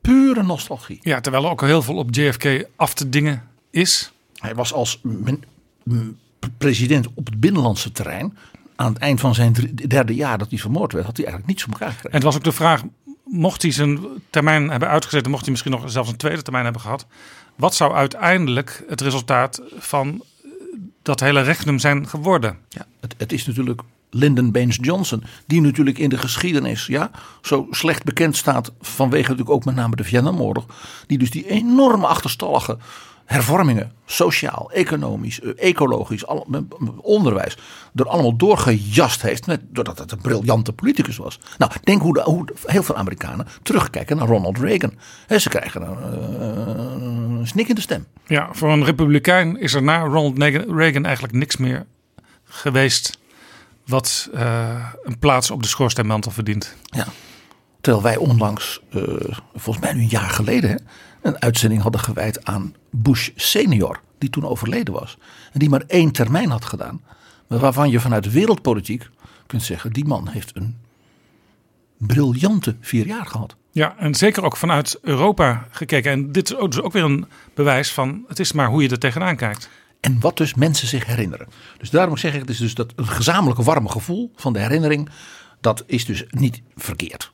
Pure 0.02 0.44
nostalgie. 0.44 1.00
Ja, 1.02 1.22
terwijl 1.22 1.44
er 1.44 1.50
ook 1.50 1.62
heel 1.62 1.82
veel 1.82 1.96
op 1.96 2.16
JFK 2.16 2.68
af 2.76 2.94
te 2.94 3.10
dingen 3.10 3.44
is. 3.70 4.12
Hij 4.36 4.56
was 4.56 4.74
als 4.74 5.02
president 6.58 7.08
op 7.14 7.26
het 7.26 7.40
binnenlandse 7.40 7.92
terrein. 7.92 8.38
Aan 8.76 8.94
het 8.94 9.02
eind 9.02 9.20
van 9.20 9.36
zijn 9.36 9.54
derde 9.88 10.16
jaar 10.16 10.38
dat 10.38 10.50
hij 10.50 10.60
vermoord 10.60 10.94
werd, 10.94 11.06
had 11.06 11.18
hij 11.18 11.26
eigenlijk 11.26 11.54
niets 11.54 11.64
voor 11.64 11.74
elkaar 11.74 11.92
gekregen. 11.92 12.10
En 12.12 12.16
het 12.16 12.26
was 12.26 12.36
ook 12.36 12.44
de 12.44 12.52
vraag, 12.52 12.84
mocht 13.30 13.62
hij 13.62 13.72
zijn 13.72 14.00
termijn 14.30 14.70
hebben 14.70 14.90
uitgezet... 14.90 15.28
mocht 15.28 15.42
hij 15.42 15.52
misschien 15.52 15.72
nog 15.72 15.92
zelfs 15.92 16.10
een 16.10 16.18
tweede 16.18 16.42
termijn 16.42 16.64
hebben 16.64 16.82
gehad... 16.82 17.06
wat 17.56 17.76
zou 17.76 17.94
uiteindelijk 17.94 18.84
het 18.88 19.02
resultaat 19.02 19.62
van 19.78 20.08
eh, 20.44 20.50
dat 21.02 21.20
hele 21.20 21.42
regnum 21.42 21.80
zijn 21.80 22.08
geworden? 22.08 22.58
Ja, 22.70 22.86
het, 23.00 23.16
het 23.18 23.32
is 23.32 23.46
natuurlijk 23.46 23.82
Lyndon 24.10 24.52
Baines 24.52 24.78
Johnson, 24.82 25.24
die 25.46 25.62
natuurlijk 25.62 25.98
in 25.98 26.10
de 26.10 26.18
geschiedenis 26.18 26.86
ja, 26.86 27.12
zo 27.42 27.68
slecht 27.72 28.04
bekend 28.04 28.38
staat 28.38 28.72
vanwege 28.82 29.30
natuurlijk 29.30 29.56
ook 29.56 29.66
met 29.66 29.76
name 29.76 29.96
de 29.96 30.04
Vietnamoorlog. 30.04 30.66
Die 31.08 31.18
dus 31.18 31.32
die 31.32 31.50
enorme 31.50 32.08
achterstallige 32.08 32.78
hervormingen, 33.28 33.92
sociaal, 34.06 34.72
economisch, 34.72 35.42
eh, 35.42 35.50
ecologisch, 35.56 36.26
onderwijs, 37.02 37.58
er 37.96 38.08
allemaal 38.08 38.36
doorgejast 38.36 39.22
heeft, 39.22 39.46
met, 39.46 39.62
doordat 39.70 39.98
het 39.98 40.12
een 40.12 40.22
briljante 40.22 40.74
politicus 40.74 41.18
was. 41.18 41.40
Nou, 41.58 41.72
denk 41.84 42.02
hoe, 42.02 42.14
de, 42.14 42.22
hoe 42.22 42.46
heel 42.66 42.84
veel 42.84 42.96
Amerikanen 42.96 43.48
terugkijken 43.64 44.18
naar 44.18 44.28
Ronald 44.28 44.58
Reagan. 44.58 44.94
Ze 45.38 45.50
krijgen 45.50 45.82
een, 45.82 45.98
eh, 46.40 47.38
een 47.40 47.48
snik 47.48 47.68
in 47.68 47.76
de 47.76 47.82
stem. 47.82 48.06
Ja, 48.26 48.50
voor 48.52 48.72
een 48.72 48.86
republikein 48.86 49.60
is 49.60 49.74
er 49.74 49.84
na 49.84 50.00
Ronald 50.00 50.38
Reagan 50.70 51.06
eigenlijk 51.06 51.34
niks 51.34 51.58
meer 51.58 51.86
geweest... 52.44 53.20
wat 53.86 54.30
eh, 54.34 54.86
een 55.04 55.20
plaats 55.20 55.52
op 55.52 55.62
de 55.62 55.70
schoorsteenmantel 55.70 56.32
verdient. 56.32 56.76
Ja. 56.84 57.08
Terwijl 57.82 58.04
wij 58.04 58.18
onlangs, 58.18 58.82
volgens 59.56 59.86
mij 59.86 59.94
nu 59.94 60.02
een 60.02 60.08
jaar 60.08 60.30
geleden, 60.30 60.70
hè, 60.70 60.76
een 61.28 61.42
uitzending 61.42 61.82
hadden 61.82 62.02
gewijd 62.02 62.46
aan 62.46 62.76
Bush 62.90 63.30
senior, 63.36 64.00
die 64.18 64.30
toen 64.30 64.46
overleden 64.46 64.94
was. 64.94 65.18
En 65.54 65.60
die 65.60 65.70
maar 65.70 65.84
één 65.88 66.12
termijn 66.12 66.50
had 66.50 66.66
gedaan. 66.66 67.02
Maar 67.48 67.60
waarvan 67.60 67.90
je 67.90 68.00
vanuit 68.00 68.32
wereldpolitiek 68.32 69.10
kunt 69.46 69.64
zeggen, 69.64 69.94
die 69.94 70.06
man 70.06 70.28
heeft 70.28 70.56
een 70.56 70.78
briljante 71.98 72.76
vier 72.82 73.06
jaar 73.06 73.26
gehad. 73.26 73.56
Ja, 73.72 73.98
en 73.98 74.16
zeker 74.16 74.44
ook 74.44 74.58
vanuit 74.58 75.00
Europa 75.02 75.68
gekeken. 75.72 76.12
En 76.12 76.32
dit 76.32 76.50
is 76.50 76.58
ook, 76.58 76.72
dus 76.72 76.82
ook 76.82 76.94
weer 76.94 77.04
een 77.04 77.26
bewijs 77.54 77.92
van... 77.92 78.26
het 78.28 78.40
is 78.40 78.52
maar 78.52 78.68
hoe 78.68 78.82
je 78.82 78.90
er 78.90 79.00
tegenaan 79.00 79.36
kijkt. 79.36 79.70
En 80.00 80.20
wat 80.20 80.38
dus 80.38 80.54
mensen 80.54 80.88
zich 80.88 81.06
herinneren. 81.06 81.48
Dus 81.78 81.90
daarom 81.90 82.18
zeg 82.18 82.34
ik, 82.34 82.40
het 82.40 82.50
is 82.50 82.58
dus 82.58 82.74
dat 82.74 82.94
een 82.96 83.08
gezamenlijke 83.08 83.64
warme 83.64 83.90
gevoel 83.90 84.32
van 84.36 84.54
de 84.54 84.60
herinnering, 84.60 85.10
dat 85.62 85.84
is 85.86 86.06
dus 86.06 86.26
niet 86.30 86.62
verkeerd. 86.76 87.32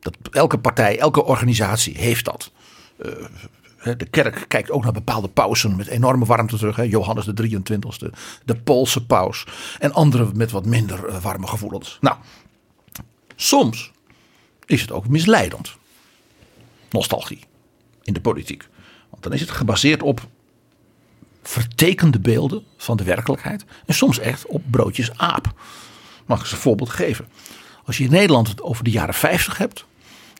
Dat, 0.00 0.16
elke 0.30 0.58
partij, 0.58 0.98
elke 0.98 1.24
organisatie 1.24 1.98
heeft 1.98 2.24
dat. 2.24 2.52
Eh, 2.96 3.92
de 3.96 4.06
kerk 4.10 4.44
kijkt 4.48 4.70
ook 4.70 4.82
naar 4.82 4.92
bepaalde 4.92 5.28
pausen 5.28 5.76
met 5.76 5.86
enorme 5.86 6.24
warmte 6.24 6.56
terug. 6.56 6.76
Hè. 6.76 6.82
Johannes 6.82 7.24
de 7.24 7.32
23ste, 7.32 8.12
de 8.44 8.56
Poolse 8.56 9.06
paus 9.06 9.46
en 9.78 9.92
anderen 9.92 10.36
met 10.36 10.50
wat 10.50 10.66
minder 10.66 11.06
eh, 11.06 11.22
warme 11.22 11.46
gevoelens. 11.46 11.98
Nou, 12.00 12.16
soms 13.36 13.92
is 14.66 14.80
het 14.80 14.92
ook 14.92 15.08
misleidend. 15.08 15.76
Nostalgie 16.90 17.40
in 18.02 18.12
de 18.12 18.20
politiek. 18.20 18.68
Want 19.10 19.22
dan 19.22 19.32
is 19.32 19.40
het 19.40 19.50
gebaseerd 19.50 20.02
op 20.02 20.28
vertekende 21.42 22.20
beelden 22.20 22.64
van 22.76 22.96
de 22.96 23.04
werkelijkheid. 23.04 23.64
En 23.86 23.94
soms 23.94 24.18
echt 24.18 24.46
op 24.46 24.62
broodjes 24.70 25.18
aap. 25.18 25.52
Mag 26.26 26.36
ik 26.36 26.44
eens 26.44 26.52
een 26.52 26.58
voorbeeld 26.58 26.90
geven. 26.90 27.28
Als 27.84 27.98
je 27.98 28.04
in 28.04 28.10
Nederland 28.10 28.48
het 28.48 28.62
over 28.62 28.84
de 28.84 28.90
jaren 28.90 29.14
50 29.14 29.58
hebt. 29.58 29.84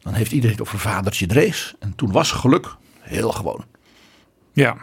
Dan 0.05 0.15
heeft 0.15 0.33
iedereen 0.33 0.57
het 0.57 0.67
over 0.67 0.79
vadertje 0.79 1.27
Drees. 1.27 1.75
En 1.79 1.95
toen 1.97 2.13
was 2.13 2.33
geluk 2.33 2.77
heel 3.01 3.33
gewoon. 3.33 3.65
Ja, 4.53 4.77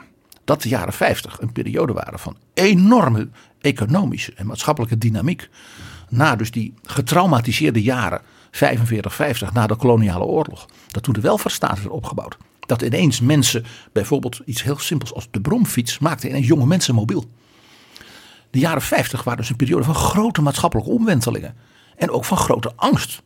dat 0.43 0.61
de 0.61 0.69
jaren 0.69 0.93
50 0.93 1.41
een 1.41 1.51
periode 1.51 1.93
waren 1.93 2.19
van 2.19 2.37
enorme 2.53 3.29
economische 3.61 4.33
en 4.33 4.45
maatschappelijke 4.45 4.97
dynamiek. 4.97 5.49
Na 6.09 6.35
dus 6.35 6.51
die 6.51 6.73
getraumatiseerde 6.83 7.81
jaren 7.81 8.21
45, 8.51 9.15
50 9.15 9.53
na 9.53 9.67
de 9.67 9.75
koloniale 9.75 10.23
oorlog. 10.23 10.65
Dat 10.87 11.03
toen 11.03 11.13
de 11.13 11.21
welvaartsstaat 11.21 11.77
werd 11.77 11.89
opgebouwd. 11.89 12.37
Dat 12.59 12.81
ineens 12.81 13.19
mensen, 13.19 13.65
bijvoorbeeld 13.91 14.41
iets 14.45 14.63
heel 14.63 14.79
simpels 14.79 15.13
als 15.13 15.27
de 15.31 15.41
bromfiets, 15.41 15.99
maakten 15.99 16.29
ineens 16.29 16.47
jonge 16.47 16.65
mensen 16.65 16.95
mobiel. 16.95 17.25
De 18.49 18.59
jaren 18.59 18.81
50 18.81 19.23
waren 19.23 19.39
dus 19.39 19.49
een 19.49 19.55
periode 19.55 19.83
van 19.83 19.95
grote 19.95 20.41
maatschappelijke 20.41 20.91
omwentelingen. 20.91 21.55
En 21.95 22.09
ook 22.09 22.25
van 22.25 22.37
grote 22.37 22.71
angst 22.75 23.21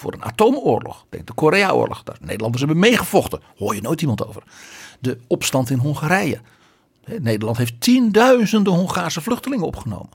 voor 0.00 0.12
een 0.12 0.24
atoomoorlog. 0.24 1.04
Denk 1.08 1.26
de 1.26 1.32
Koreaoorlog. 1.32 2.02
Daar 2.02 2.16
Nederlanders 2.20 2.62
hebben 2.62 2.80
meegevochten. 2.80 3.40
Hoor 3.56 3.74
je 3.74 3.80
nooit 3.80 4.00
iemand 4.00 4.26
over. 4.26 4.42
De 5.00 5.18
opstand 5.26 5.70
in 5.70 5.78
Hongarije. 5.78 6.40
Nederland 7.04 7.56
heeft 7.56 7.80
tienduizenden 7.80 8.72
Hongaarse 8.72 9.20
vluchtelingen 9.20 9.66
opgenomen. 9.66 10.10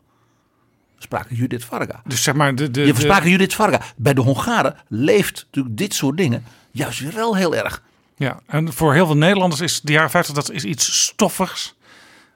We 0.95 1.01
spraken 1.01 1.35
Judith 1.35 1.65
Varga. 1.65 2.01
dus 2.05 2.23
zeg 2.23 2.33
maar 2.35 2.55
de... 2.55 2.71
de, 2.71 2.85
Je 2.85 2.93
de- 2.93 2.99
spraken 3.01 3.29
Judith 3.29 3.53
Varga. 3.55 3.81
Bij 3.95 4.13
de 4.13 4.21
Hongaren 4.21 4.75
leeft 4.87 5.45
natuurlijk 5.45 5.77
dit 5.77 5.93
soort 5.93 6.17
dingen 6.17 6.43
juist 6.71 6.99
weer 6.99 7.13
wel 7.13 7.35
heel 7.35 7.55
erg. 7.55 7.83
Ja, 8.17 8.39
en 8.45 8.73
voor 8.73 8.93
heel 8.93 9.05
veel 9.05 9.17
Nederlanders 9.17 9.61
is 9.61 9.81
de 9.81 9.91
jaren 9.91 10.09
50 10.09 10.35
dat 10.35 10.51
is 10.51 10.63
iets 10.63 11.03
stoffigs 11.03 11.75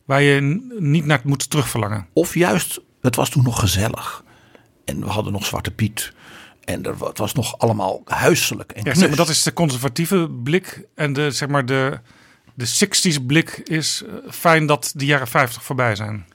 waar 0.05 0.21
je 0.21 0.41
niet 0.79 1.05
naar 1.05 1.21
moet 1.23 1.49
terugverlangen. 1.49 2.07
Of 2.13 2.33
juist, 2.33 2.79
het 3.01 3.15
was 3.15 3.29
toen 3.29 3.43
nog 3.43 3.59
gezellig. 3.59 4.23
En 4.85 4.99
we 4.99 5.05
hadden 5.09 5.31
nog 5.33 5.45
Zwarte 5.45 5.71
Piet. 5.71 6.13
En 6.69 6.85
er, 6.85 7.05
het 7.05 7.17
was 7.17 7.33
nog 7.33 7.57
allemaal 7.57 8.01
huiselijk 8.05 8.71
en 8.71 8.83
Ja, 8.83 8.93
zeg 8.93 9.07
maar, 9.07 9.17
dat 9.17 9.29
is 9.29 9.43
de 9.43 9.53
conservatieve 9.53 10.29
blik 10.43 10.85
en 10.95 11.13
de, 11.13 11.31
zeg 11.31 11.49
maar, 11.49 11.65
de, 11.65 11.99
de 12.53 12.67
60s 12.67 13.25
blik 13.25 13.49
is 13.49 14.03
eh, 14.03 14.13
fijn 14.31 14.65
dat 14.65 14.91
de 14.95 15.05
jaren 15.05 15.27
50 15.27 15.63
voorbij 15.63 15.95
zijn. 15.95 16.25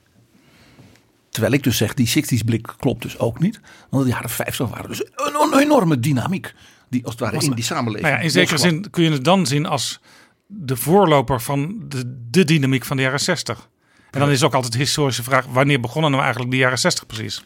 Terwijl 1.29 1.53
ik 1.53 1.63
dus 1.63 1.77
zeg, 1.77 1.93
die 1.93 2.09
60s 2.09 2.45
blik 2.45 2.73
klopt 2.77 3.01
dus 3.01 3.19
ook 3.19 3.39
niet. 3.39 3.59
Want 3.89 4.03
de 4.03 4.09
jaren 4.09 4.29
50 4.29 4.69
waren 4.69 4.89
dus 4.89 5.01
een, 5.01 5.35
een 5.53 5.59
enorme 5.59 5.99
dynamiek. 5.99 6.53
Die 6.89 7.03
als 7.03 7.13
het 7.13 7.21
ware 7.21 7.45
in 7.45 7.51
die 7.51 7.63
samenleving. 7.63 8.07
Nou 8.07 8.15
ja, 8.15 8.23
in 8.23 8.31
zekere 8.31 8.51
loskwam. 8.51 8.81
zin 8.81 8.89
kun 8.89 9.03
je 9.03 9.11
het 9.11 9.23
dan 9.23 9.45
zien 9.45 9.65
als 9.65 9.99
de 10.47 10.75
voorloper 10.75 11.41
van 11.41 11.75
de, 11.87 12.27
de 12.29 12.43
dynamiek 12.43 12.85
van 12.85 12.97
de 12.97 13.03
jaren 13.03 13.19
60. 13.19 13.69
En 14.11 14.19
dan 14.19 14.29
is 14.29 14.43
ook 14.43 14.53
altijd 14.53 14.73
de 14.73 14.79
historische 14.79 15.23
vraag: 15.23 15.45
wanneer 15.45 15.79
begonnen 15.79 16.11
nou 16.11 16.23
eigenlijk 16.23 16.51
de 16.51 16.57
jaren 16.57 16.79
60 16.79 17.05
precies? 17.05 17.43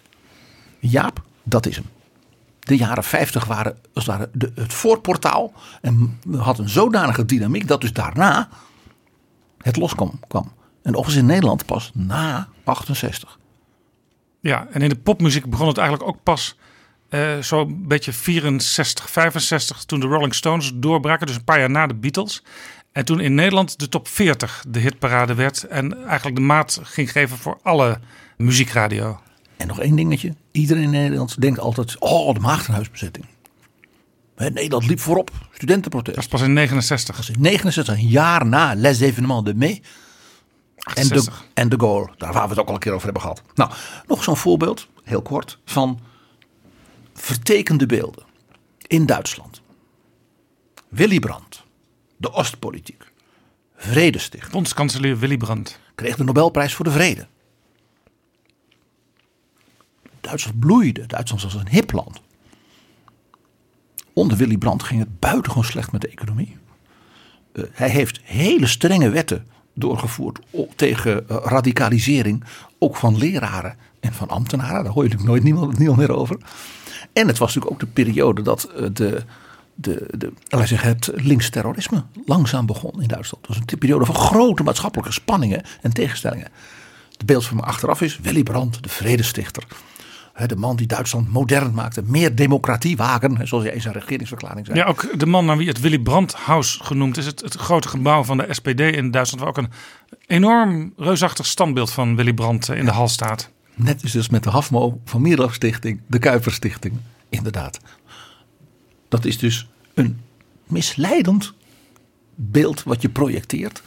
Jaap, 0.79 1.24
dat 1.43 1.65
is 1.65 1.75
hem. 1.75 1.86
De 2.70 2.78
jaren 2.78 3.04
50 3.04 3.46
waren 3.46 3.78
het 3.94 4.30
de, 4.34 4.52
het 4.56 4.74
voorportaal. 4.74 5.54
En 5.82 6.20
had 6.38 6.60
een 6.60 6.70
zodanige 6.70 7.26
dynamiek 7.26 7.68
dat 7.68 7.82
dus 7.82 7.94
daarna 7.94 8.50
het 9.58 9.76
loskwam. 9.76 10.20
Kwam. 10.28 10.52
En 10.82 10.96
overigens 10.96 11.16
in 11.16 11.26
Nederland 11.26 11.66
pas 11.66 11.92
na 11.94 12.48
68. 12.64 13.40
Ja, 14.40 14.68
en 14.72 14.82
in 14.82 14.90
de 14.90 14.96
popmuziek 14.96 15.50
begon 15.50 15.68
het 15.68 15.78
eigenlijk 15.78 16.10
ook 16.10 16.24
pas 16.24 16.58
eh 17.10 17.38
zo'n 17.40 17.88
beetje 17.88 18.14
64, 18.14 19.10
65, 19.10 19.84
toen 19.84 20.00
de 20.00 20.08
Rolling 20.08 20.36
Stones 20.36 20.72
doorbraken. 20.76 21.28
Dus 21.28 21.36
een 21.36 21.44
paar 21.44 21.60
jaar 21.60 21.70
na 21.70 21.88
de 21.88 21.96
Beatles. 21.96 22.44
En 22.92 23.06
toen 23.06 23.20
in 23.20 23.36
Nederland 23.36 23.80
de 23.80 23.90
top 23.90 24.08
40 24.08 24.64
de 24.68 24.80
hitparade 24.80 25.34
werd. 25.34 25.64
En 25.64 26.06
eigenlijk 26.06 26.36
de 26.36 26.42
maat 26.42 26.80
ging 26.84 27.12
geven 27.12 27.38
voor 27.38 27.60
alle 27.64 28.00
muziekradio. 28.38 29.20
En 29.60 29.68
nog 29.68 29.80
één 29.80 29.96
dingetje. 29.96 30.34
Iedereen 30.51 30.84
in 30.84 30.89
Nederland 30.89 31.42
denkt 31.42 31.60
altijd, 31.60 32.00
oh 32.00 32.34
de 32.34 32.39
maagdenhuisbezetting. 32.39 33.25
Hè, 34.36 34.50
Nederland 34.50 34.88
liep 34.88 35.00
voorop. 35.00 35.32
Studentenprotest. 35.51 36.16
Dat 36.16 36.24
is 36.24 36.30
pas 36.30 36.42
in 36.42 36.54
69. 36.54 37.16
Dat 37.16 37.30
is 37.30 37.36
in 37.36 37.42
69, 37.42 37.98
een 37.98 38.08
jaar 38.08 38.46
na 38.46 38.74
Les 38.75 39.01
Événements 39.01 39.46
de 39.46 39.56
Mai. 39.56 39.72
En 39.72 39.82
de, 41.08 41.13
68. 41.16 41.46
en 41.54 41.70
de 41.70 41.80
Gaulle, 41.80 42.10
daar 42.18 42.34
waar 42.34 42.44
we 42.44 42.50
het 42.50 42.60
ook 42.60 42.68
al 42.68 42.74
een 42.74 42.80
keer 42.80 42.92
over 42.92 43.04
hebben 43.04 43.22
gehad. 43.22 43.42
Nou, 43.56 43.72
nog 44.08 44.24
zo'n 44.24 44.38
voorbeeld, 44.38 44.88
heel 45.04 45.22
kort, 45.22 45.60
van 45.66 46.00
vertekende 47.13 47.86
beelden 47.86 48.24
in 48.88 49.06
Duitsland. 49.06 49.62
Willy 50.89 51.20
Brandt, 51.20 51.63
de 52.18 52.32
Oostpolitiek, 52.32 53.12
vredestichter, 53.75 54.51
Bondskanselier 54.51 55.18
Willy 55.18 55.38
Brandt. 55.38 55.80
kreeg 55.96 56.16
de 56.16 56.24
Nobelprijs 56.24 56.74
voor 56.74 56.86
de 56.86 56.92
Vrede. 56.92 57.28
Duitsland 60.30 60.60
bloeide, 60.60 61.06
Duitsland 61.06 61.44
was 61.44 61.54
een 61.54 61.70
hip 61.70 61.92
land. 61.92 62.22
Onder 64.14 64.38
Willy 64.38 64.58
Brandt 64.58 64.84
ging 64.84 65.00
het 65.00 65.20
buitengewoon 65.20 65.64
slecht 65.64 65.92
met 65.92 66.02
de 66.02 66.08
economie. 66.08 66.58
Eh, 67.52 67.64
hij 67.72 67.90
heeft 67.90 68.20
hele 68.24 68.68
strenge 68.68 69.10
wetten 69.10 69.48
doorgevoerd 69.74 70.40
tegen 70.76 71.30
eh, 71.30 71.38
radicalisering, 71.44 72.44
ook 72.78 72.96
van 72.96 73.18
leraren 73.18 73.76
en 74.00 74.14
van 74.14 74.28
ambtenaren. 74.28 74.84
Daar 74.84 74.94
hoor 74.94 75.04
je 75.04 75.10
natuurlijk 75.10 75.30
nooit 75.30 75.44
niemand, 75.44 75.78
niemand 75.78 76.00
meer 76.00 76.12
over. 76.12 76.38
En 77.14 77.28
het 77.28 77.38
was 77.38 77.56
natuurlijk 77.56 77.72
ook 77.72 77.88
de 77.88 77.94
periode 77.94 78.42
dat 78.42 78.64
eh, 78.64 78.86
de, 78.94 79.24
de, 79.76 80.08
de, 80.18 80.34
we 80.50 80.66
zeggen, 80.66 80.90
het 80.90 81.12
linksterrorisme 81.14 82.04
langzaam 82.26 82.66
begon 82.66 83.02
in 83.02 83.08
Duitsland. 83.08 83.48
Het 83.48 83.56
was 83.56 83.66
een 83.66 83.78
periode 83.78 84.06
van 84.06 84.16
grote 84.16 84.64
maatschappelijke 84.64 85.14
spanningen 85.14 85.64
en 85.82 85.94
tegenstellingen. 85.94 86.48
Het 87.12 87.26
beeld 87.26 87.46
van 87.46 87.58
me 87.58 87.64
achteraf 87.64 88.02
is 88.02 88.20
Willy 88.20 88.44
Brandt, 88.44 88.84
de 88.84 88.90
vredestichter. 88.90 89.64
De 90.48 90.55
man 90.55 90.75
die 90.75 90.88
Duitsland 90.88 91.31
modern 91.31 91.74
maakte, 91.74 92.01
meer 92.05 92.36
democratie 92.36 92.98
wagen, 92.98 93.48
zoals 93.48 93.63
hij 93.63 93.74
in 93.74 93.81
zijn 93.81 93.93
regeringsverklaring 93.93 94.65
zei. 94.65 94.77
Ja, 94.77 94.86
ook 94.86 95.19
de 95.19 95.25
man 95.25 95.46
naar 95.46 95.58
wie 95.58 95.67
het 95.67 95.79
Willy 95.79 96.00
Brandt 96.00 96.34
House 96.34 96.84
genoemd 96.84 97.17
is. 97.17 97.25
Het, 97.25 97.41
het 97.41 97.55
grote 97.55 97.88
gebouw 97.88 98.24
van 98.24 98.38
de 98.38 98.48
SPD 98.50 98.79
in 98.79 99.12
Duitsland. 99.12 99.43
Waar 99.43 99.50
ook 99.50 99.58
een 99.58 99.72
enorm 100.27 100.93
reusachtig 100.98 101.46
standbeeld 101.46 101.91
van 101.91 102.15
Willy 102.15 102.34
Brandt 102.34 102.69
eh, 102.69 102.77
in 102.77 102.86
de 102.86 102.91
hal 102.91 103.08
staat. 103.08 103.50
Net 103.74 104.03
is 104.03 104.12
dus 104.12 104.29
met 104.29 104.43
de 104.43 104.50
HAFMO 104.50 105.01
van 105.05 105.51
Stichting, 105.51 106.01
de 106.08 106.19
Kuiper 106.19 106.51
Stichting. 106.51 106.93
Inderdaad. 107.29 107.79
Dat 109.10 109.25
is 109.25 109.38
dus 109.38 109.67
een 109.93 110.22
misleidend 110.63 111.53
beeld 112.36 112.84
wat 112.84 113.01
je 113.01 113.10
projecteert. 113.10 113.81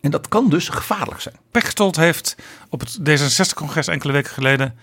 En 0.00 0.10
dat 0.10 0.28
kan 0.28 0.48
dus 0.48 0.68
gevaarlijk 0.68 1.20
zijn. 1.20 1.34
Pechtold 1.50 1.96
heeft 1.96 2.36
op 2.68 2.80
het 2.80 2.98
D66-congres 2.98 3.88
enkele 3.88 4.12
weken 4.12 4.30
geleden... 4.30 4.74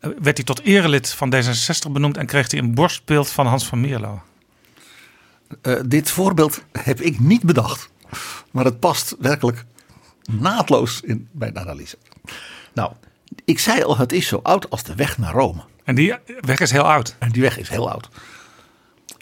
werd 0.00 0.36
hij 0.36 0.44
tot 0.44 0.60
erelid 0.60 1.10
van 1.10 1.34
D66 1.34 1.92
benoemd... 1.92 2.16
en 2.16 2.26
kreeg 2.26 2.50
hij 2.50 2.60
een 2.60 2.74
borstbeeld 2.74 3.28
van 3.28 3.46
Hans 3.46 3.66
van 3.66 3.80
Mierlo. 3.80 4.22
Eh, 5.62 5.80
dit 5.86 6.10
voorbeeld 6.10 6.62
heb 6.72 7.00
ik 7.00 7.20
niet 7.20 7.42
bedacht. 7.42 7.90
Maar 8.50 8.64
het 8.64 8.80
past 8.80 9.16
werkelijk 9.18 9.64
naadloos 10.30 11.00
in 11.00 11.28
mijn 11.32 11.58
analyse. 11.58 11.98
Nou, 12.74 12.92
ik 13.44 13.58
zei 13.58 13.82
al, 13.82 13.96
het 13.96 14.12
is 14.12 14.26
zo 14.26 14.40
oud 14.42 14.70
als 14.70 14.82
de 14.82 14.94
weg 14.94 15.18
naar 15.18 15.32
Rome. 15.32 15.62
En 15.84 15.94
die 15.94 16.14
weg 16.40 16.60
is 16.60 16.70
heel 16.70 16.90
oud. 16.90 17.16
En 17.18 17.30
die 17.32 17.42
weg 17.42 17.58
is 17.58 17.68
heel 17.68 17.90
oud. 17.90 18.08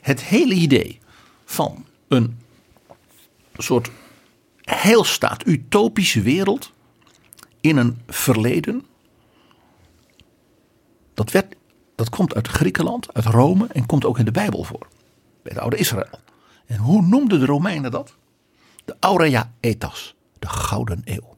Het 0.00 0.22
hele 0.22 0.54
idee 0.54 1.00
van 1.44 1.86
een 2.08 2.38
soort 3.56 3.90
heelstaat, 4.60 5.46
utopische 5.46 6.22
wereld 6.22 6.72
in 7.60 7.76
een 7.76 8.00
verleden. 8.06 8.84
Dat, 11.16 11.30
werd, 11.30 11.54
dat 11.94 12.08
komt 12.08 12.34
uit 12.34 12.48
Griekenland, 12.48 13.14
uit 13.14 13.24
Rome 13.24 13.66
en 13.72 13.86
komt 13.86 14.04
ook 14.04 14.18
in 14.18 14.24
de 14.24 14.30
Bijbel 14.30 14.64
voor. 14.64 14.86
Bij 15.42 15.54
de 15.54 15.60
oude 15.60 15.76
Israël. 15.76 16.20
En 16.66 16.76
hoe 16.76 17.02
noemden 17.02 17.40
de 17.40 17.46
Romeinen 17.46 17.90
dat? 17.90 18.14
De 18.84 18.96
Aurea 19.00 19.52
Etas, 19.60 20.14
de 20.38 20.48
Gouden 20.48 21.02
Eeuw. 21.04 21.36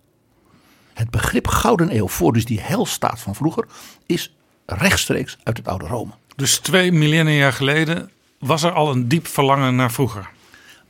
Het 0.93 1.11
begrip 1.11 1.47
Gouden 1.47 1.97
Eeuw 1.97 2.09
voor 2.09 2.33
dus 2.33 2.45
die 2.45 2.61
heilstaat 2.61 3.21
van 3.21 3.35
vroeger 3.35 3.67
is 4.07 4.37
rechtstreeks 4.67 5.39
uit 5.43 5.57
het 5.57 5.69
oude 5.69 5.87
Rome. 5.87 6.13
Dus 6.37 6.59
twee 6.59 6.93
millennia 6.93 7.51
geleden 7.51 8.11
was 8.39 8.63
er 8.63 8.73
al 8.73 8.91
een 8.91 9.09
diep 9.09 9.27
verlangen 9.27 9.77
naar 9.77 9.93
vroeger. 9.93 10.31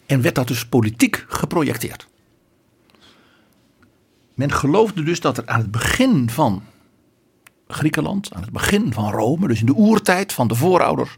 En 0.06 0.22
werd 0.22 0.34
dat 0.34 0.48
dus 0.48 0.66
politiek 0.66 1.24
geprojecteerd. 1.28 2.06
Men 4.34 4.52
geloofde 4.52 5.02
dus 5.02 5.20
dat 5.20 5.38
er 5.38 5.46
aan 5.46 5.60
het 5.60 5.70
begin 5.70 6.30
van 6.30 6.62
Griekenland, 7.68 8.34
aan 8.34 8.42
het 8.42 8.50
begin 8.52 8.92
van 8.92 9.10
Rome, 9.10 9.48
dus 9.48 9.60
in 9.60 9.66
de 9.66 9.74
oertijd 9.74 10.32
van 10.32 10.48
de 10.48 10.54
voorouders, 10.54 11.14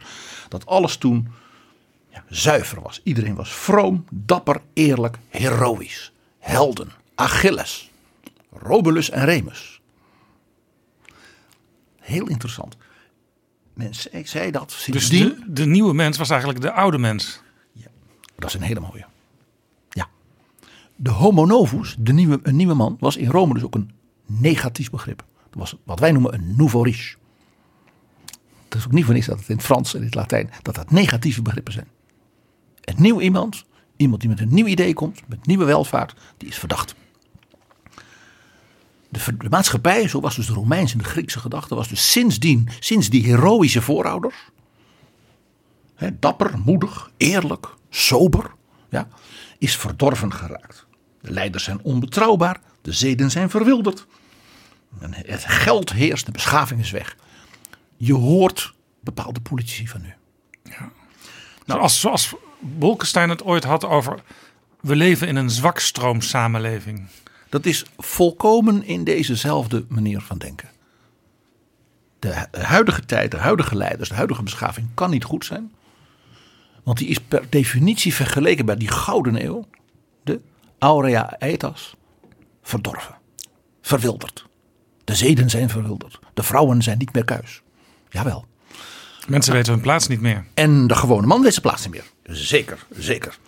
dat 0.49 0.67
alles 0.67 0.97
toen 0.97 1.29
ja, 2.09 2.25
zuiver 2.29 2.83
was. 2.83 3.01
Iedereen 3.05 3.35
was 3.35 3.51
vroom, 3.55 4.05
dapper, 4.11 4.61
eerlijk, 4.73 5.19
heroïs. 5.29 6.13
Helden, 6.39 6.89
Achilles, 7.15 7.91
Romulus 8.53 9.11
en 9.11 9.25
Remus. 9.25 9.81
Heel 11.99 12.27
interessant. 12.27 12.77
Men 13.75 13.95
zei, 13.95 14.27
zei 14.27 14.51
dat 14.51 14.69
Dus 14.69 14.83
sindsdien. 14.83 15.29
de, 15.29 15.53
de 15.53 15.67
nieuwe 15.67 15.95
mens 15.95 16.19
was 16.19 16.31
eigenlijk 16.31 16.61
de 16.61 16.73
oude 16.73 16.99
mens. 16.99 17.41
Dat 18.37 18.49
is 18.49 18.55
een 18.55 18.63
hele 18.63 18.81
mooie. 18.81 19.05
Ja. 19.89 20.09
De 20.97 21.11
homo 21.11 21.45
novus, 21.45 21.97
de 21.99 22.13
nieuwe, 22.13 22.41
een 22.43 22.57
nieuwe 22.57 22.75
man, 22.75 22.97
was 23.01 23.17
in 23.17 23.31
Rome 23.31 23.55
dus 23.55 23.63
ook 23.63 23.75
een 23.75 23.91
negatief 24.27 24.91
begrip. 24.91 25.25
Dat 25.51 25.59
was 25.59 25.77
wat 25.85 26.01
wij 26.01 26.13
noemen 26.13 26.35
een 26.35 26.55
nouveau 26.57 26.85
riche. 26.85 27.17
Dat 28.69 28.79
is 28.79 28.87
ook 28.87 28.93
niet 28.93 29.05
voor 29.05 29.15
niks 29.15 29.27
dat 29.27 29.39
het 29.39 29.49
in 29.49 29.57
het 29.57 29.65
Frans 29.65 29.95
en 29.95 29.99
in 30.01 30.07
het 30.07 30.15
Latijn, 30.15 30.51
dat 30.63 30.75
dat 30.75 30.91
negatieve 30.91 31.43
begrippen 31.43 31.73
zijn. 31.73 31.89
Een 32.81 33.03
nieuw 33.03 33.21
iemand 33.21 33.65
Iemand 34.01 34.21
die 34.21 34.31
met 34.31 34.41
een 34.41 34.55
nieuw 34.55 34.67
idee 34.67 34.95
komt, 34.95 35.21
met 35.29 35.47
nieuwe 35.47 35.65
welvaart, 35.65 36.15
die 36.37 36.49
is 36.49 36.59
verdacht. 36.59 36.95
De, 39.09 39.37
de 39.37 39.49
maatschappij, 39.49 40.09
zo 40.09 40.21
was 40.21 40.37
dus 40.37 40.47
de 40.47 40.53
Romeinse 40.53 40.93
en 40.93 40.99
de 40.99 41.09
Griekse 41.09 41.39
gedachte, 41.41 41.75
was 41.75 41.89
dus 41.89 42.11
sindsdien, 42.11 42.69
sinds 42.79 43.11
die 43.11 43.25
heroïsche 43.25 43.83
voorouders, 43.83 44.37
hè, 45.95 46.19
dapper, 46.19 46.59
moedig, 46.65 47.11
eerlijk, 47.17 47.75
sober, 47.91 48.51
ja, 48.91 49.09
is 49.59 49.77
verdorven 49.77 50.33
geraakt. 50.33 50.87
De 51.21 51.31
leiders 51.31 51.65
zijn 51.65 51.83
onbetrouwbaar, 51.83 52.61
de 52.83 52.93
zeden 52.93 53.31
zijn 53.31 53.51
verwilderd. 53.51 54.07
Het 54.99 55.45
geld 55.45 55.93
heerst, 55.93 56.27
de 56.27 56.33
beschaving 56.33 56.81
is 56.81 56.91
weg. 56.91 57.17
Je 57.97 58.15
hoort 58.15 58.75
bepaalde 59.01 59.41
politici 59.41 59.89
van 59.89 60.03
nu. 60.03 60.15
zoals, 61.67 62.01
zoals 62.01 62.35
Bolkestein 62.59 63.29
het 63.29 63.45
ooit 63.45 63.65
had 63.65 63.85
over... 63.85 64.23
we 64.81 64.97
leven 64.97 65.29
in 65.29 65.37
een 65.37 65.51
zwakstroomsamenleving. 65.51 67.09
Dat 67.49 67.67
is 67.67 67.85
volkomen 67.97 68.85
in 68.85 69.05
dezezelfde 69.05 69.85
manier 69.89 70.21
van 70.21 70.39
denken. 70.39 70.69
De 72.19 72.35
hu- 72.35 72.63
huidige 72.63 73.05
tijd, 73.05 73.31
de 73.31 73.37
huidige 73.37 73.77
leiders, 73.77 74.09
de 74.09 74.15
huidige 74.15 74.43
beschaving 74.43 74.89
kan 74.95 75.11
niet 75.11 75.25
goed 75.25 75.45
zijn. 75.45 75.73
Want 76.83 76.99
die 76.99 77.09
is 77.09 77.21
per 77.21 77.47
definitie 77.49 78.15
vergeleken 78.15 78.67
bij 78.67 78.77
die 78.77 78.91
gouden 78.91 79.45
eeuw, 79.45 79.69
de 80.23 80.41
aurea 80.79 81.37
aetas, 81.39 81.97
verdorven, 82.63 83.15
verwilderd. 83.81 84.49
De 85.05 85.15
zeden 85.15 85.51
zijn 85.51 85.69
verwilderd. 85.69 86.19
De 86.35 86.43
vrouwen 86.43 86.83
zijn 86.83 86.99
niet 86.99 87.13
meer 87.13 87.25
kuis. 87.25 87.63
Jawel. 88.09 88.47
Mensen 89.29 89.53
weten 89.53 89.73
hun 89.73 89.83
plaats 89.83 90.07
niet 90.09 90.21
meer. 90.21 90.45
En 90.55 90.87
de 90.87 90.95
gewone 90.95 91.27
man 91.27 91.43
weet 91.43 91.51
zijn 91.53 91.65
plaats 91.65 91.83
niet 91.83 91.93
meer. 91.93 92.37
Zeker, 92.37 92.87
zeker. 92.91 93.39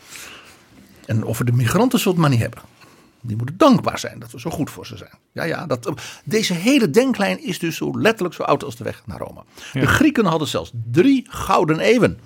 En 1.07 1.25
over 1.25 1.45
de 1.45 1.53
migranten 1.53 1.99
zult 1.99 2.15
het 2.15 2.23
maar 2.23 2.33
niet 2.33 2.41
hebben. 2.41 2.61
Die 3.21 3.37
moeten 3.37 3.57
dankbaar 3.57 3.99
zijn 3.99 4.19
dat 4.19 4.31
we 4.31 4.41
zo 4.41 4.51
goed 4.51 4.71
voor 4.71 4.87
ze 4.87 4.97
zijn. 4.97 5.19
Ja, 5.33 5.43
ja, 5.43 5.67
dat, 5.67 5.93
deze 6.25 6.55
hele 6.55 6.91
denklijn 6.91 7.45
is 7.45 7.59
dus 7.59 7.77
zo 7.77 7.99
letterlijk 8.01 8.35
zo 8.35 8.43
oud 8.43 8.65
als 8.65 8.77
de 8.77 8.85
weg 8.85 9.03
naar 9.07 9.19
Rome. 9.19 9.43
De 9.73 9.87
Grieken 9.87 10.25
hadden 10.25 10.49
zelfs 10.49 10.71
drie 10.91 11.27
gouden 11.31 11.79
eeuwen 11.81 12.21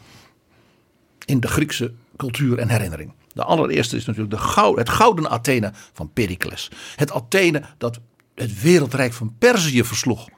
in 1.24 1.40
de 1.40 1.48
Griekse 1.48 1.92
cultuur 2.16 2.58
en 2.58 2.68
herinnering. 2.68 3.12
De 3.32 3.44
allereerste 3.44 3.96
is 3.96 4.04
natuurlijk 4.04 4.34
de 4.34 4.40
gou- 4.40 4.78
het 4.78 4.88
gouden 4.88 5.30
Athene 5.30 5.72
van 5.92 6.12
Pericles. 6.12 6.70
Het 6.96 7.12
Athene 7.12 7.62
dat 7.78 8.00
het 8.36 8.60
wereldrijk 8.62 9.12
van 9.12 9.34
Perzië 9.38 9.84
versloeg. 9.84 10.28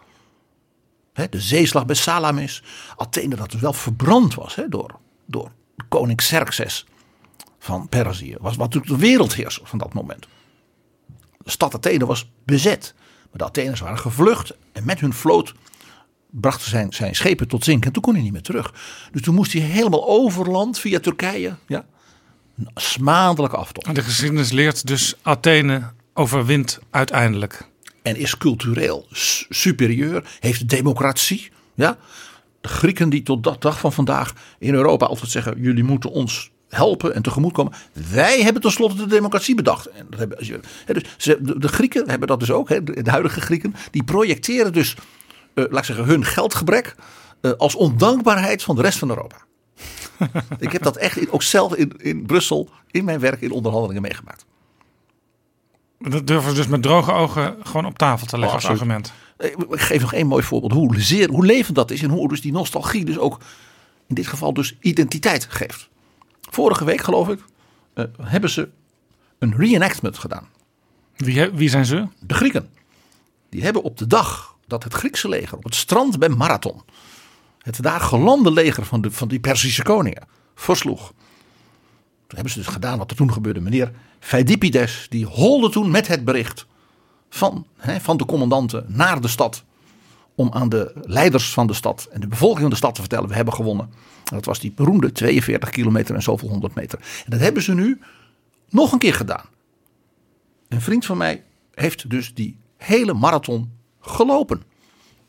De 1.12 1.40
zeeslag 1.40 1.86
bij 1.86 1.94
Salamis. 1.94 2.62
Athene 2.96 3.36
dat 3.36 3.50
dus 3.50 3.60
wel 3.60 3.72
verbrand 3.72 4.34
was 4.34 4.56
door, 4.68 4.98
door 5.26 5.50
koning 5.88 6.16
Xerxes 6.16 6.86
van 7.58 7.88
Perzië. 7.88 8.36
Was 8.40 8.56
wat 8.56 8.72
natuurlijk 8.72 9.00
de 9.00 9.06
wereldheerser 9.06 9.62
van 9.66 9.78
dat 9.78 9.92
moment. 9.92 10.28
De 11.38 11.50
stad 11.50 11.74
Athene 11.74 12.06
was 12.06 12.30
bezet. 12.44 12.94
Maar 12.96 13.38
de 13.38 13.44
Atheners 13.44 13.80
waren 13.80 13.98
gevlucht. 13.98 14.56
En 14.72 14.84
met 14.84 15.00
hun 15.00 15.12
vloot 15.12 15.54
brachten 16.30 16.68
zijn, 16.68 16.92
zijn 16.92 17.14
schepen 17.14 17.48
tot 17.48 17.64
zinken. 17.64 17.86
En 17.86 17.92
toen 17.92 18.02
kon 18.02 18.14
hij 18.14 18.22
niet 18.22 18.32
meer 18.32 18.42
terug. 18.42 18.74
Dus 19.12 19.22
toen 19.22 19.34
moest 19.34 19.52
hij 19.52 19.62
helemaal 19.62 20.08
overland 20.08 20.78
via 20.78 21.00
Turkije. 21.00 21.56
Ja, 21.66 21.86
een 22.56 22.70
smadelijke 22.74 23.56
aftocht. 23.56 23.94
De 23.94 24.02
geschiedenis 24.02 24.50
leert 24.50 24.86
dus 24.86 25.14
Athene 25.22 25.92
overwint 26.14 26.78
uiteindelijk. 26.90 27.68
En 28.08 28.16
is 28.16 28.36
cultureel 28.38 29.06
superieur, 29.48 30.36
heeft 30.40 30.68
democratie. 30.68 31.50
Ja? 31.74 31.98
De 32.60 32.68
Grieken 32.68 33.08
die 33.08 33.22
tot 33.22 33.42
dat 33.42 33.62
dag 33.62 33.78
van 33.80 33.92
vandaag 33.92 34.32
in 34.58 34.74
Europa 34.74 35.06
altijd 35.06 35.30
zeggen: 35.30 35.60
jullie 35.60 35.84
moeten 35.84 36.10
ons 36.10 36.50
helpen 36.68 37.14
en 37.14 37.22
tegemoetkomen. 37.22 37.72
Wij 38.12 38.42
hebben 38.42 38.62
tenslotte 38.62 38.96
de 38.96 39.06
democratie 39.06 39.54
bedacht. 39.54 39.86
En 39.86 40.06
dat 40.10 40.18
hebben, 40.18 40.38
als 40.38 40.46
je- 40.46 40.60
hè, 40.86 40.94
dus 40.94 41.02
de, 41.24 41.58
de 41.58 41.68
Grieken 41.68 42.08
hebben 42.10 42.28
dat 42.28 42.40
dus 42.40 42.50
ook, 42.50 42.68
hè, 42.68 42.82
de, 42.84 43.02
de 43.02 43.10
huidige 43.10 43.40
Grieken, 43.40 43.74
die 43.90 44.04
projecteren 44.04 44.72
dus, 44.72 44.94
eh, 45.54 45.64
laat 45.70 45.78
ik 45.78 45.85
zeggen, 45.85 46.04
hun 46.04 46.24
geldgebrek 46.24 46.94
eh, 47.40 47.50
als 47.52 47.74
ondankbaarheid 47.74 48.62
van 48.62 48.76
de 48.76 48.83
rest 48.83 48.98
van 48.98 49.09
Europa. 49.09 49.37
ik 50.59 50.72
heb 50.72 50.83
dat 50.83 50.96
echt 50.96 51.16
in- 51.16 51.30
ook 51.30 51.42
zelf 51.42 51.74
in, 51.74 51.92
in 51.98 52.26
Brussel 52.26 52.68
in 52.90 53.04
mijn 53.04 53.20
werk 53.20 53.40
in 53.40 53.50
onderhandelingen 53.50 54.02
meegemaakt. 54.02 54.44
Dat 55.98 56.26
durven 56.26 56.50
ze 56.50 56.56
dus 56.56 56.66
met 56.66 56.82
droge 56.82 57.12
ogen 57.12 57.56
gewoon 57.62 57.87
op 57.87 57.98
tafel 57.98 58.26
te 58.26 58.38
leggen 58.38 58.58
Oh, 58.58 58.64
als 58.64 58.72
argument. 58.72 59.12
Ik 59.70 59.80
geef 59.80 60.00
nog 60.00 60.12
één 60.12 60.26
mooi 60.26 60.42
voorbeeld 60.42 60.72
hoe, 60.72 61.00
zeer, 61.00 61.30
hoe 61.30 61.46
levend 61.46 61.76
dat 61.76 61.90
is 61.90 62.02
en 62.02 62.11
hoe 62.11 62.28
dus 62.28 62.40
die 62.40 62.52
nostalgie 62.52 63.04
dus 63.04 63.18
ook 63.18 63.40
in 64.06 64.14
dit 64.14 64.26
geval 64.26 64.52
dus 64.52 64.76
identiteit 64.80 65.46
geeft. 65.50 65.88
Vorige 66.50 66.84
week 66.84 67.00
geloof 67.00 67.28
ik 67.28 67.44
eh, 67.94 68.04
hebben 68.22 68.50
ze 68.50 68.68
een 69.38 69.56
reenactment 69.56 70.18
gedaan. 70.18 70.48
Wie, 71.16 71.50
wie 71.50 71.68
zijn 71.68 71.87
ze? 71.87 72.06
De 72.20 72.34
Grieken. 72.34 72.70
Die 73.48 73.62
hebben 73.62 73.82
op 73.82 73.96
de 73.96 74.06
dag 74.06 74.56
dat 74.66 74.84
het 74.84 74.94
Griekse 74.94 75.28
leger 75.28 75.56
op 75.56 75.64
het 75.64 75.74
strand 75.74 76.18
bij 76.18 76.28
Marathon 76.28 76.82
het 77.58 77.82
daar 77.82 78.00
gelande 78.00 78.50
leger 78.50 78.84
van, 78.84 79.00
de, 79.00 79.11
van 79.11 79.28
die 79.28 79.40
Perzische 79.40 79.82
koningen 79.82 80.26
versloeg. 80.54 81.12
Toen 82.28 82.38
hebben 82.38 82.50
ze 82.50 82.58
dus 82.58 82.74
gedaan 82.74 82.98
wat 82.98 83.10
er 83.10 83.16
toen 83.16 83.32
gebeurde. 83.32 83.60
Meneer 83.60 83.92
Pheidippides 84.20 85.06
die 85.08 85.26
holde 85.26 85.70
toen 85.70 85.90
met 85.90 86.06
het 86.06 86.24
bericht 86.24 86.66
van, 87.28 87.66
hè, 87.76 88.00
van 88.00 88.16
de 88.16 88.24
commandanten 88.24 88.84
naar 88.88 89.20
de 89.20 89.28
stad. 89.28 89.64
Om 90.34 90.52
aan 90.52 90.68
de 90.68 90.92
leiders 91.02 91.52
van 91.52 91.66
de 91.66 91.74
stad 91.74 92.08
en 92.12 92.20
de 92.20 92.26
bevolking 92.26 92.60
van 92.60 92.70
de 92.70 92.76
stad 92.76 92.94
te 92.94 93.00
vertellen: 93.00 93.28
we 93.28 93.34
hebben 93.34 93.54
gewonnen. 93.54 93.86
En 94.24 94.34
dat 94.34 94.44
was 94.44 94.60
die 94.60 94.72
beroemde 94.72 95.12
42 95.12 95.70
kilometer 95.70 96.14
en 96.14 96.22
zoveel 96.22 96.48
honderd 96.48 96.74
meter. 96.74 96.98
En 96.98 97.30
dat 97.30 97.40
hebben 97.40 97.62
ze 97.62 97.74
nu 97.74 98.00
nog 98.68 98.92
een 98.92 98.98
keer 98.98 99.14
gedaan. 99.14 99.44
Een 100.68 100.80
vriend 100.80 101.06
van 101.06 101.16
mij 101.16 101.44
heeft 101.74 102.10
dus 102.10 102.34
die 102.34 102.58
hele 102.76 103.14
marathon 103.14 103.72
gelopen. 104.00 104.62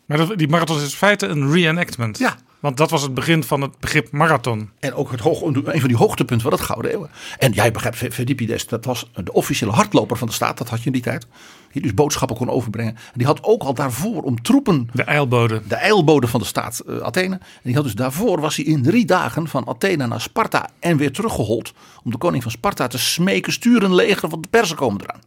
Maar 0.05 0.17
dat, 0.17 0.38
die 0.38 0.47
marathon 0.47 0.77
is 0.77 0.83
in 0.83 0.89
feite 0.89 1.27
een 1.27 1.51
reenactment. 1.51 2.17
Ja. 2.17 2.38
Want 2.60 2.78
dat 2.78 2.89
was 2.89 3.02
het 3.02 3.13
begin 3.13 3.43
van 3.43 3.62
het 3.62 3.80
begrip 3.80 4.12
marathon. 4.12 4.69
En 4.80 4.93
ook 4.93 5.12
het 5.12 5.19
hoog, 5.19 5.41
een 5.41 5.80
van 5.80 5.88
die 5.88 5.98
hoogtepunten 5.98 6.50
van 6.50 6.58
het 6.58 6.67
Gouden 6.67 6.91
Eeuwen. 6.91 7.10
En 7.38 7.52
jij 7.52 7.72
begrijpt, 7.72 8.13
Philippides, 8.13 8.67
dat 8.67 8.86
was 8.86 9.10
de 9.13 9.34
officiële 9.34 9.72
hardloper 9.72 10.17
van 10.17 10.28
de 10.28 10.34
staat. 10.34 10.58
Dat 10.58 10.69
had 10.69 10.80
je 10.80 10.86
in 10.86 10.91
die 10.91 11.02
tijd. 11.02 11.28
Die 11.72 11.82
dus 11.82 11.93
boodschappen 11.93 12.38
kon 12.38 12.50
overbrengen. 12.50 12.95
En 12.95 13.12
die 13.13 13.26
had 13.26 13.43
ook 13.43 13.63
al 13.63 13.74
daarvoor 13.74 14.22
om 14.24 14.41
troepen, 14.41 14.89
De 14.93 15.04
eilbode. 15.04 15.62
de 15.67 15.76
eilbode 15.76 16.28
van 16.28 16.39
de 16.39 16.45
staat 16.45 16.80
eh, 16.80 16.98
Athene. 16.98 17.36
En 17.36 17.41
die 17.63 17.76
had 17.76 17.84
dus 17.84 17.95
daarvoor, 17.95 18.41
was 18.41 18.56
hij 18.56 18.65
in 18.65 18.84
drie 18.84 19.06
dagen 19.06 19.48
van 19.48 19.67
Athene 19.67 20.08
naar 20.08 20.22
Sparta 20.22 20.69
en 20.80 20.98
weer 20.98 21.12
teruggehold. 21.12 21.74
Om 22.04 22.12
de 22.12 22.17
koning 22.17 22.43
van 22.43 22.52
Sparta 22.52 22.88
te 22.88 22.98
smeken, 22.98 23.54
stuur 23.54 23.84
een 23.84 23.95
leger, 23.95 24.30
want 24.30 24.43
de 24.43 24.50
Persen 24.50 24.76
komen 24.76 25.02
eraan. 25.02 25.22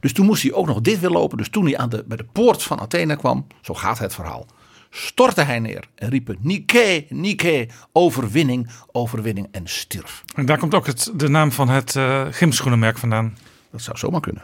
Dus 0.00 0.12
toen 0.12 0.26
moest 0.26 0.42
hij 0.42 0.52
ook 0.52 0.66
nog 0.66 0.80
dit 0.80 1.00
weer 1.00 1.10
lopen. 1.10 1.38
Dus 1.38 1.48
toen 1.48 1.64
hij 1.64 1.76
aan 1.76 1.88
de, 1.88 2.04
bij 2.06 2.16
de 2.16 2.26
poort 2.32 2.62
van 2.62 2.80
Athene 2.80 3.16
kwam, 3.16 3.46
zo 3.60 3.74
gaat 3.74 3.98
het 3.98 4.14
verhaal, 4.14 4.46
stortte 4.94 5.42
hij 5.42 5.58
neer 5.58 5.84
en 5.94 6.08
riep 6.08 6.34
Nike, 6.40 7.06
Nike, 7.08 7.68
overwinning, 7.92 8.70
overwinning 8.92 9.48
en 9.50 9.62
stierf. 9.68 10.24
En 10.34 10.46
daar 10.46 10.58
komt 10.58 10.74
ook 10.74 10.86
het, 10.86 11.10
de 11.14 11.28
naam 11.28 11.52
van 11.52 11.68
het 11.68 11.96
eh 11.96 12.26
gymschoenenmerk 12.30 12.98
vandaan. 12.98 13.38
Dat 13.70 13.82
zou 13.82 13.98
zomaar 13.98 14.20
kunnen. 14.20 14.42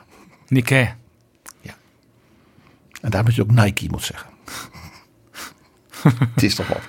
Nike. 0.49 0.95
En 3.01 3.11
daar 3.11 3.23
moet 3.25 3.35
je 3.35 3.43
ook 3.43 3.51
Nike 3.51 3.87
moet 3.91 4.03
zeggen. 4.03 4.31
het 6.35 6.43
is 6.43 6.55
toch 6.55 6.69
wat. 6.69 6.81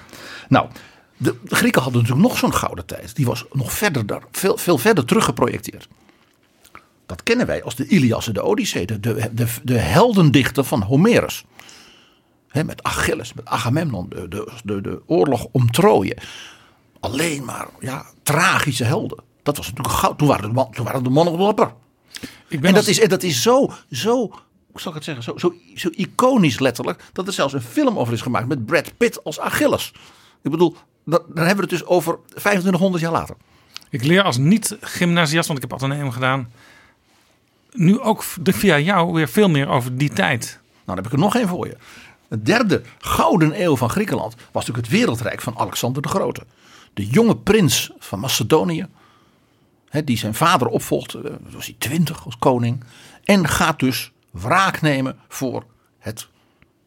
Nou, 0.49 0.69
de, 1.17 1.35
de 1.43 1.55
Grieken 1.55 1.81
hadden 1.81 2.01
natuurlijk 2.01 2.27
nog 2.27 2.37
zo'n 2.37 2.53
gouden 2.53 2.85
tijd. 2.85 3.15
Die 3.15 3.25
was 3.25 3.45
nog 3.51 3.71
verder 3.71 4.05
daar, 4.05 4.21
veel, 4.31 4.57
veel 4.57 4.77
verder 4.77 5.05
teruggeprojecteerd. 5.05 5.87
Dat 7.05 7.23
kennen 7.23 7.45
wij 7.45 7.63
als 7.63 7.75
de 7.75 7.87
Ilias 7.87 8.27
en 8.27 8.33
de 8.33 8.41
Odyssee. 8.41 8.85
De, 8.85 8.99
de, 8.99 9.29
de, 9.33 9.47
de 9.63 9.77
heldendichten 9.77 10.65
van 10.65 10.81
Homerus. 10.81 11.45
Met 12.53 12.83
Achilles, 12.83 13.33
met 13.33 13.45
Agamemnon. 13.45 14.09
De, 14.09 14.27
de, 14.27 14.51
de, 14.63 14.81
de 14.81 15.01
oorlog 15.05 15.47
om 15.51 15.71
Troje. 15.71 16.17
Alleen 16.99 17.45
maar 17.45 17.67
ja, 17.79 18.05
tragische 18.23 18.83
helden. 18.83 19.23
Dat 19.43 19.57
was 19.57 19.67
natuurlijk 19.69 19.95
goud. 19.95 20.17
Toen 20.17 20.27
waren 20.27 20.53
de, 20.53 20.67
toen 20.71 20.85
waren 20.85 21.03
de 21.03 21.09
mannen 21.09 21.33
op 21.33 21.39
de 21.39 21.45
lapper. 21.45 21.73
Ik 22.47 22.59
ben 22.59 22.69
En 22.69 22.75
dat 22.75 22.87
als- 22.87 22.87
is, 22.97 22.99
en 22.99 23.09
dat 23.09 23.23
is 23.23 23.41
zo, 23.41 23.71
zo, 23.91 24.15
hoe 24.71 24.81
zal 24.81 24.89
ik 24.91 24.93
het 24.95 25.03
zeggen, 25.03 25.23
zo, 25.23 25.37
zo, 25.37 25.53
zo 25.75 25.89
iconisch 25.91 26.59
letterlijk, 26.59 27.03
dat 27.13 27.27
er 27.27 27.33
zelfs 27.33 27.53
een 27.53 27.61
film 27.61 27.97
over 27.99 28.13
is 28.13 28.21
gemaakt 28.21 28.47
met 28.47 28.65
Brad 28.65 28.97
Pitt 28.97 29.23
als 29.23 29.39
Achilles. 29.39 29.91
Ik 30.41 30.51
bedoel, 30.51 30.75
dat, 31.05 31.23
dan 31.27 31.45
hebben 31.45 31.55
we 31.55 31.61
het 31.61 31.79
dus 31.79 31.85
over 31.85 32.19
2500 32.29 33.03
jaar 33.03 33.11
later. 33.11 33.35
Ik 33.89 34.03
leer 34.03 34.23
als 34.23 34.37
niet-gymnasiast, 34.37 35.47
want 35.47 35.63
ik 35.63 35.69
heb 35.69 35.79
ateneum 35.79 36.11
gedaan, 36.11 36.51
nu 37.71 37.99
ook 37.99 38.23
via 38.43 38.79
jou 38.79 39.13
weer 39.13 39.27
veel 39.29 39.49
meer 39.49 39.67
over 39.67 39.97
die 39.97 40.09
tijd. 40.13 40.59
Nou, 40.61 40.85
dan 40.85 40.95
heb 40.95 41.05
ik 41.05 41.11
er 41.11 41.17
nog 41.19 41.35
één 41.35 41.47
voor 41.47 41.67
je. 41.67 41.77
De 42.29 42.41
derde 42.41 42.81
gouden 42.97 43.61
eeuw 43.63 43.75
van 43.75 43.89
Griekenland 43.89 44.35
was 44.35 44.65
natuurlijk 44.65 44.87
het 44.87 44.97
wereldrijk 44.97 45.41
van 45.41 45.57
Alexander 45.57 46.01
de 46.01 46.07
Grote. 46.07 46.45
De 46.93 47.07
jonge 47.07 47.37
prins 47.37 47.91
van 47.99 48.19
Macedonië, 48.19 48.87
hè, 49.89 50.03
die 50.03 50.17
zijn 50.17 50.33
vader 50.33 50.67
opvolgt, 50.67 51.13
eh, 51.13 51.31
was 51.51 51.65
hij 51.65 51.75
twintig 51.77 52.25
als 52.25 52.37
koning. 52.37 52.83
En 53.23 53.47
gaat 53.47 53.79
dus 53.79 54.11
wraak 54.31 54.81
nemen 54.81 55.17
voor 55.27 55.65
het, 55.99 56.27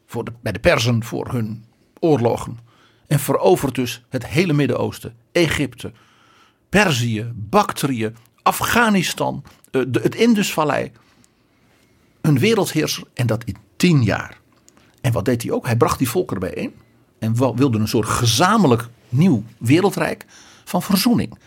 voor 0.07 0.25
de, 0.25 0.33
bij 0.41 0.53
de 0.53 0.59
Perzen 0.59 1.05
voor 1.05 1.33
hun 1.33 1.65
oorlogen. 1.99 2.59
En 3.07 3.19
verovert 3.19 3.75
dus 3.75 4.05
het 4.09 4.27
hele 4.27 4.53
Midden-Oosten, 4.53 5.17
Egypte, 5.33 5.93
Perzië, 6.69 7.33
Bactrië, 7.35 8.13
Afghanistan, 8.43 9.45
eh, 9.71 9.83
het 9.93 10.15
Indusvallei. 10.15 10.93
Een 12.21 12.39
wereldheerser 12.39 13.05
en 13.15 13.27
dat 13.27 13.45
in 13.45 13.57
tien 13.77 14.03
jaar. 14.03 14.42
En 15.03 15.13
wat 15.13 15.25
deed 15.25 15.43
hij 15.43 15.53
ook? 15.53 15.67
Hij 15.67 15.77
bracht 15.77 15.99
die 15.99 16.09
volkeren 16.09 16.41
bijeen 16.41 16.75
en 17.19 17.57
wilde 17.57 17.79
een 17.79 17.89
soort 17.89 18.09
gezamenlijk 18.09 18.89
nieuw 19.09 19.45
wereldrijk 19.59 20.25
van 20.65 20.83
verzoening. 20.83 21.39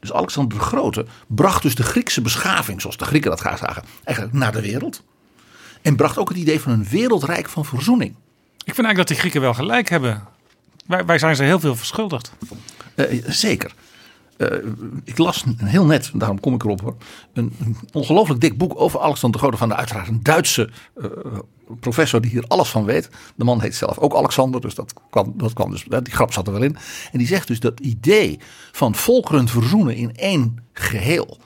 Dus 0.00 0.12
Alexander 0.12 0.58
de 0.58 0.64
Grote 0.64 1.06
bracht 1.26 1.62
dus 1.62 1.74
de 1.74 1.82
Griekse 1.82 2.20
beschaving, 2.20 2.80
zoals 2.80 2.96
de 2.96 3.04
Grieken 3.04 3.30
dat 3.30 3.40
graag 3.40 3.58
zagen, 3.58 3.82
eigenlijk 4.04 4.36
naar 4.36 4.52
de 4.52 4.60
wereld. 4.60 5.02
En 5.82 5.96
bracht 5.96 6.18
ook 6.18 6.28
het 6.28 6.38
idee 6.38 6.60
van 6.60 6.72
een 6.72 6.84
wereldrijk 6.88 7.48
van 7.48 7.64
verzoening. 7.64 8.14
Ik 8.64 8.74
vind 8.74 8.86
eigenlijk 8.86 8.96
dat 8.96 9.08
die 9.08 9.16
Grieken 9.16 9.40
wel 9.40 9.54
gelijk 9.54 9.88
hebben. 9.88 10.22
Wij, 10.86 11.04
wij 11.04 11.18
zijn 11.18 11.36
ze 11.36 11.42
heel 11.42 11.60
veel 11.60 11.76
verschuldigd. 11.76 12.32
Eh, 12.94 13.24
zeker. 13.26 13.74
Eh, 14.36 14.48
ik 15.04 15.18
las 15.18 15.44
een 15.44 15.66
heel 15.66 15.86
net, 15.86 16.10
daarom 16.14 16.40
kom 16.40 16.54
ik 16.54 16.62
erop 16.62 16.80
hoor. 16.80 16.96
Een, 17.32 17.56
een 17.60 17.76
ongelooflijk 17.92 18.40
dik 18.40 18.58
boek 18.58 18.80
over 18.80 19.00
Alexander 19.00 19.40
de 19.40 19.46
Grote 19.46 19.58
van 19.58 19.68
de 19.68 19.76
uiteraard 19.76 20.08
een 20.08 20.22
Duitse 20.22 20.70
eh, 20.94 21.04
professor 21.80 22.20
die 22.20 22.30
hier 22.30 22.44
alles 22.48 22.68
van 22.68 22.84
weet. 22.84 23.10
De 23.34 23.44
man 23.44 23.60
heet 23.60 23.74
zelf 23.74 23.98
ook 23.98 24.14
Alexander, 24.14 24.60
dus 24.60 24.74
dat 24.74 24.94
kwam, 25.10 25.32
dat 25.36 25.52
kwam 25.52 25.70
dus, 25.70 25.84
die 25.84 26.12
grap 26.12 26.32
zat 26.32 26.46
er 26.46 26.52
wel 26.52 26.62
in. 26.62 26.76
En 27.12 27.18
die 27.18 27.26
zegt 27.26 27.46
dus 27.46 27.60
dat 27.60 27.80
idee 27.80 28.38
van 28.72 28.94
volkeren 28.94 29.48
verzoenen 29.48 29.94
in 29.94 30.16
één 30.16 30.64
geheel. 30.72 31.38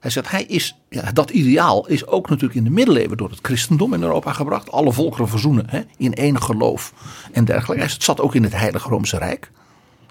Hij 0.00 0.10
zegt, 0.10 0.30
hij 0.30 0.44
is, 0.44 0.76
ja, 0.88 1.12
dat 1.12 1.30
ideaal 1.30 1.86
is 1.86 2.06
ook 2.06 2.28
natuurlijk 2.28 2.58
in 2.58 2.64
de 2.64 2.70
middeleeuwen 2.70 3.16
door 3.16 3.30
het 3.30 3.38
christendom 3.42 3.94
in 3.94 4.02
Europa 4.02 4.32
gebracht. 4.32 4.70
Alle 4.70 4.92
volkeren 4.92 5.28
verzoenen 5.28 5.64
hè, 5.68 5.80
in 5.96 6.14
één 6.14 6.42
geloof 6.42 6.92
en 7.32 7.44
dergelijke. 7.44 7.84
Het 7.84 8.02
zat 8.02 8.20
ook 8.20 8.34
in 8.34 8.42
het 8.42 8.56
Heilige 8.56 8.88
Roomse 8.88 9.18
Rijk. 9.18 9.50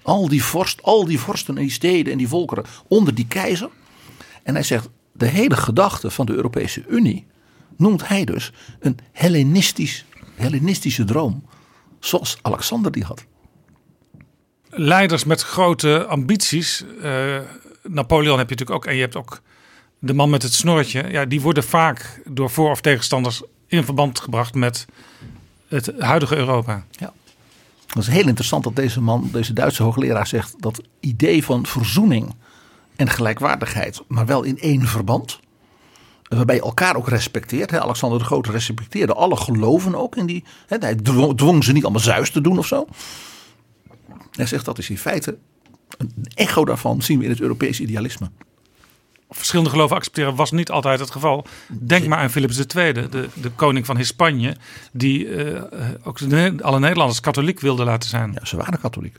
Al 0.02 0.28
die, 0.28 0.44
vorst, 0.44 0.84
al 0.84 1.06
die 1.06 1.20
vorsten 1.20 1.56
en 1.56 1.62
die 1.62 1.72
steden 1.72 2.12
en 2.12 2.18
die 2.18 2.28
volkeren 2.28 2.66
onder 2.88 3.16
die 3.16 3.28
keizer. 3.28 3.70
En 4.44 4.54
hij 4.54 4.64
zegt, 4.64 4.90
de 5.12 5.28
hele 5.28 5.56
gedachte 5.56 6.12
van 6.12 6.26
de 6.26 6.34
Europese 6.34 6.84
Unie 6.88 7.26
noemt 7.78 8.08
hij 8.08 8.26
dus 8.26 8.52
een 8.80 8.98
Hellenistisch, 9.12 10.06
Hellenistische 10.36 11.04
droom. 11.04 11.44
Zoals 12.00 12.38
Alexander 12.42 12.92
die 12.92 13.04
had. 13.04 13.26
Leiders 14.70 15.24
met 15.24 15.42
grote 15.42 16.06
ambities. 16.06 16.84
eh, 17.02 17.38
Napoleon 17.84 18.38
heb 18.38 18.50
je 18.50 18.56
natuurlijk 18.56 18.72
ook. 18.72 18.86
En 18.86 18.96
je 18.96 19.02
hebt 19.02 19.16
ook 19.16 19.42
de 20.00 20.14
man 20.14 20.30
met 20.30 20.44
het 20.44 20.54
snorretje. 20.54 21.08
Ja, 21.12 21.26
die 21.26 21.42
worden 21.42 21.64
vaak 21.64 22.22
door 22.26 22.50
voor- 22.50 22.72
of 22.72 22.82
tegenstanders 22.82 23.42
in 23.68 23.84
verband 23.84 24.20
gebracht 24.20 24.54
met 24.54 24.86
het 25.68 25.92
huidige 26.00 26.36
Europa. 26.36 26.86
Het 27.88 27.98
is 27.98 28.08
heel 28.08 28.28
interessant 28.28 28.64
dat 28.64 28.76
deze 28.76 29.02
man, 29.02 29.30
deze 29.32 29.54
Duitse 29.54 29.84
hoogleraar 29.84 30.28
zegt 30.28 30.62
dat 30.62 30.82
idee 31.00 31.44
van 31.44 31.66
verzoening 31.66 32.36
en 32.96 33.10
gelijkwaardigheid, 33.10 34.02
maar 34.08 34.26
wel 34.26 34.44
in 34.44 34.60
één 34.60 34.86
verband. 34.88 35.40
Waarbij 36.30 36.56
je 36.56 36.62
elkaar 36.62 36.96
ook 36.96 37.10
respecteert. 37.10 37.72
Hè. 37.72 37.82
Alexander 37.82 38.20
de 38.20 38.26
Grote 38.26 38.52
respecteerde 38.52 39.14
alle 39.14 39.36
geloven 39.36 39.96
ook. 39.96 40.16
In 40.16 40.26
die, 40.26 40.44
hè. 40.68 40.78
Hij 40.80 40.96
dwong, 40.96 41.38
dwong 41.38 41.64
ze 41.64 41.72
niet 41.72 41.84
allemaal 41.84 42.02
zuis 42.02 42.32
te 42.32 42.42
doen 42.42 42.58
of 42.58 42.68
zo. 42.68 42.88
Hij 44.32 44.46
zegt 44.46 44.66
dat 44.66 44.78
is 44.78 44.90
in 44.90 44.98
feite 44.98 45.38
een 45.98 46.26
echo 46.34 46.66
daarvan 46.66 47.02
zien 47.02 47.18
we 47.18 47.24
in 47.24 47.30
het 47.30 47.42
Europese 47.42 47.82
idealisme. 47.84 48.30
Verschillende 49.30 49.72
geloven 49.72 49.96
accepteren 49.96 50.36
was 50.36 50.52
niet 50.52 50.72
altijd 50.72 51.00
het 51.00 51.12
geval. 51.12 51.46
Denk 51.68 52.08
maar 52.08 52.18
aan 52.18 52.30
Philips 52.30 52.66
II, 52.76 52.94
de, 52.94 53.30
de 53.34 53.50
koning 53.56 53.86
van 53.86 53.98
Hispanje. 53.98 54.56
Die 54.92 55.28
eh, 55.28 55.56
eh, 55.56 55.90
ook 56.04 56.20
alle 56.62 56.80
Nederlanders 56.80 57.20
katholiek 57.20 57.60
wilde 57.60 57.84
laten 57.84 58.10
zijn. 58.10 58.32
Ja, 58.32 58.46
ze 58.46 58.58
waren 58.58 58.80
katholiek. 58.80 59.16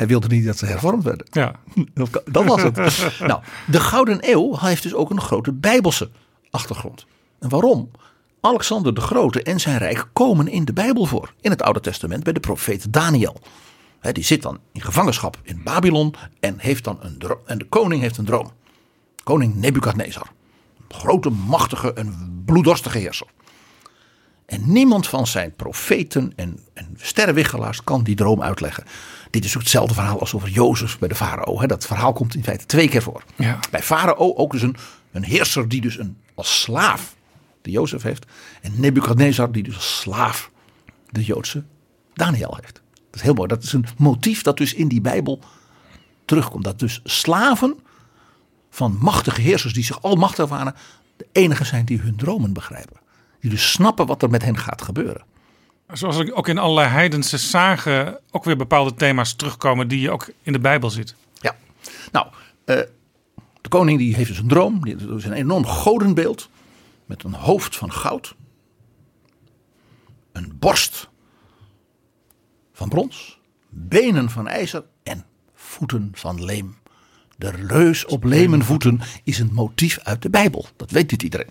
Hij 0.00 0.08
wilde 0.08 0.28
niet 0.28 0.44
dat 0.46 0.58
ze 0.58 0.66
hervormd 0.66 1.04
werden. 1.04 1.26
Ja. 1.30 1.54
Dat 2.24 2.44
was 2.44 2.62
het. 2.62 2.76
nou, 3.30 3.42
de 3.66 3.80
Gouden 3.80 4.18
Eeuw 4.20 4.56
heeft 4.58 4.82
dus 4.82 4.94
ook 4.94 5.10
een 5.10 5.20
grote 5.20 5.52
bijbelse 5.52 6.10
achtergrond. 6.50 7.06
En 7.38 7.48
waarom? 7.48 7.90
Alexander 8.40 8.94
de 8.94 9.00
Grote 9.00 9.42
en 9.42 9.60
zijn 9.60 9.78
rijk 9.78 10.08
komen 10.12 10.48
in 10.48 10.64
de 10.64 10.72
Bijbel 10.72 11.06
voor. 11.06 11.32
In 11.40 11.50
het 11.50 11.62
Oude 11.62 11.80
Testament 11.80 12.24
bij 12.24 12.32
de 12.32 12.40
profeet 12.40 12.92
Daniel. 12.92 13.40
Hè, 13.98 14.12
die 14.12 14.24
zit 14.24 14.42
dan 14.42 14.58
in 14.72 14.80
gevangenschap 14.80 15.38
in 15.42 15.60
Babylon 15.64 16.14
en, 16.40 16.54
heeft 16.58 16.84
dan 16.84 16.98
een 17.00 17.36
en 17.46 17.58
de 17.58 17.66
koning 17.68 18.02
heeft 18.02 18.16
een 18.16 18.24
droom. 18.24 18.50
Koning 19.22 19.54
Nebukadnezar. 19.54 20.26
Een 20.88 20.96
grote, 20.96 21.30
machtige 21.30 21.92
en 21.92 22.42
bloeddorstige 22.44 22.98
heerser. 22.98 23.26
En 24.46 24.72
niemand 24.72 25.08
van 25.08 25.26
zijn 25.26 25.54
profeten 25.56 26.32
en, 26.36 26.58
en 26.74 26.94
sterrenwichelaars 26.96 27.84
kan 27.84 28.02
die 28.02 28.14
droom 28.14 28.42
uitleggen. 28.42 28.84
Dit 29.30 29.44
is 29.44 29.54
ook 29.56 29.62
hetzelfde 29.62 29.94
verhaal 29.94 30.20
als 30.20 30.34
over 30.34 30.48
Jozef 30.48 30.98
bij 30.98 31.08
de 31.08 31.14
farao. 31.14 31.66
Dat 31.66 31.86
verhaal 31.86 32.12
komt 32.12 32.34
in 32.34 32.44
feite 32.44 32.66
twee 32.66 32.88
keer 32.88 33.02
voor. 33.02 33.22
Ja. 33.36 33.58
Bij 33.70 33.82
farao 33.82 34.34
ook 34.34 34.52
dus 34.52 34.62
een, 34.62 34.76
een 35.12 35.24
heerser 35.24 35.68
die 35.68 35.80
dus 35.80 35.98
een, 35.98 36.16
als 36.34 36.60
slaaf 36.60 37.14
de 37.62 37.70
Jozef 37.70 38.02
heeft. 38.02 38.26
En 38.60 38.72
Nebukadnezar 38.80 39.52
die 39.52 39.62
dus 39.62 39.74
als 39.74 40.00
slaaf 40.00 40.50
de 41.10 41.24
Joodse 41.24 41.64
Daniel 42.14 42.56
heeft. 42.60 42.82
Dat 43.10 43.14
is 43.14 43.22
heel 43.22 43.34
mooi. 43.34 43.48
Dat 43.48 43.62
is 43.62 43.72
een 43.72 43.86
motief 43.96 44.42
dat 44.42 44.56
dus 44.56 44.74
in 44.74 44.88
die 44.88 45.00
Bijbel 45.00 45.40
terugkomt. 46.24 46.64
Dat 46.64 46.78
dus 46.78 47.00
slaven 47.04 47.78
van 48.70 48.96
machtige 49.00 49.40
heersers 49.40 49.74
die 49.74 49.84
zich 49.84 50.02
almachtig 50.02 50.48
waren, 50.48 50.74
de 51.16 51.26
enige 51.32 51.64
zijn 51.64 51.84
die 51.84 52.00
hun 52.00 52.16
dromen 52.16 52.52
begrijpen. 52.52 52.96
Die 53.40 53.50
dus 53.50 53.70
snappen 53.70 54.06
wat 54.06 54.22
er 54.22 54.30
met 54.30 54.44
hen 54.44 54.58
gaat 54.58 54.82
gebeuren. 54.82 55.24
Zoals 55.92 56.30
ook 56.30 56.48
in 56.48 56.58
allerlei 56.58 56.88
heidense 56.88 57.38
zagen 57.38 58.20
ook 58.30 58.44
weer 58.44 58.56
bepaalde 58.56 58.94
thema's 58.94 59.34
terugkomen 59.34 59.88
die 59.88 60.00
je 60.00 60.10
ook 60.10 60.30
in 60.42 60.52
de 60.52 60.58
Bijbel 60.58 60.90
ziet. 60.90 61.14
Ja, 61.34 61.56
nou, 62.12 62.26
eh, 62.64 62.76
de 63.60 63.68
koning 63.68 63.98
die 63.98 64.14
heeft 64.14 64.28
dus 64.28 64.38
een 64.38 64.48
droom. 64.48 64.86
Heeft 64.86 64.98
dus 64.98 65.24
een 65.24 65.32
enorm 65.32 65.66
godenbeeld 65.66 66.48
met 67.06 67.24
een 67.24 67.34
hoofd 67.34 67.76
van 67.76 67.92
goud, 67.92 68.34
een 70.32 70.52
borst 70.58 71.08
van 72.72 72.88
brons, 72.88 73.40
benen 73.68 74.30
van 74.30 74.48
ijzer 74.48 74.84
en 75.02 75.24
voeten 75.54 76.10
van 76.14 76.44
leem. 76.44 76.78
De 77.36 77.50
reus 77.50 78.06
op 78.06 78.24
lemen 78.24 78.64
voeten 78.64 79.00
is 79.24 79.38
een 79.38 79.50
motief 79.52 79.98
uit 80.02 80.22
de 80.22 80.30
Bijbel. 80.30 80.66
Dat 80.76 80.90
weet 80.90 81.10
niet 81.10 81.22
iedereen. 81.22 81.50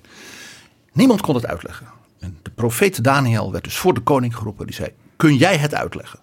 Niemand 0.93 1.21
kon 1.21 1.35
het 1.35 1.45
uitleggen. 1.45 1.87
En 2.19 2.37
de 2.41 2.51
profeet 2.51 3.03
Daniel 3.03 3.51
werd 3.51 3.63
dus 3.63 3.77
voor 3.77 3.93
de 3.93 4.01
koning 4.01 4.35
geroepen. 4.35 4.65
Die 4.65 4.75
zei, 4.75 4.93
kun 5.15 5.35
jij 5.35 5.57
het 5.57 5.73
uitleggen? 5.73 6.19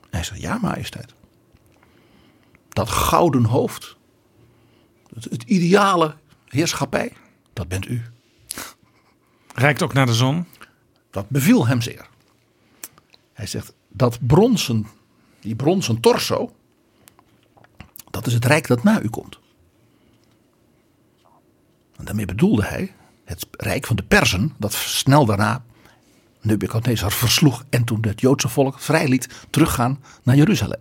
En 0.00 0.08
hij 0.10 0.22
zei, 0.22 0.40
ja 0.40 0.58
majesteit 0.58 1.14
dat 2.80 2.88
gouden 2.88 3.44
hoofd, 3.44 3.96
het, 5.14 5.24
het 5.24 5.42
ideale 5.42 6.14
heerschappij, 6.48 7.12
dat 7.52 7.68
bent 7.68 7.88
u. 7.88 8.02
Rijkt 9.54 9.82
ook 9.82 9.92
naar 9.92 10.06
de 10.06 10.14
zon. 10.14 10.46
Dat 11.10 11.28
beviel 11.28 11.66
hem 11.66 11.80
zeer. 11.80 12.08
Hij 13.32 13.46
zegt, 13.46 13.74
dat 13.88 14.26
bronzen, 14.26 14.86
die 15.40 15.56
bronzen 15.56 16.00
torso, 16.00 16.54
dat 18.10 18.26
is 18.26 18.32
het 18.32 18.44
rijk 18.44 18.66
dat 18.66 18.82
na 18.82 19.00
u 19.00 19.08
komt. 19.08 19.38
En 21.96 22.04
daarmee 22.04 22.26
bedoelde 22.26 22.64
hij 22.64 22.94
het 23.30 23.46
rijk 23.50 23.86
van 23.86 23.96
de 23.96 24.02
Persen, 24.02 24.52
dat 24.58 24.72
snel 24.72 25.24
daarna 25.24 25.64
Nebukadnezar 26.40 27.12
versloeg 27.12 27.64
en 27.68 27.84
toen 27.84 27.98
het 28.00 28.20
Joodse 28.20 28.48
volk 28.48 28.80
vrij 28.80 29.08
liet 29.08 29.28
teruggaan 29.50 30.02
naar 30.22 30.36
Jeruzalem. 30.36 30.80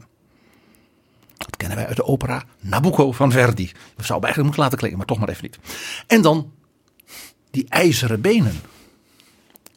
Dat 1.37 1.57
kennen 1.57 1.77
wij 1.77 1.87
uit 1.87 1.95
de 1.95 2.05
opera 2.05 2.43
Nabucco 2.59 3.11
van 3.11 3.31
Verdi. 3.31 3.71
We 3.95 4.03
zouden 4.03 4.29
eigenlijk 4.29 4.43
moeten 4.43 4.61
laten 4.61 4.77
klinken, 4.77 4.97
maar 4.97 5.07
toch 5.07 5.19
maar 5.19 5.29
even 5.29 5.43
niet. 5.43 5.59
En 6.07 6.21
dan 6.21 6.51
die 7.51 7.65
ijzeren 7.69 8.21
benen. 8.21 8.61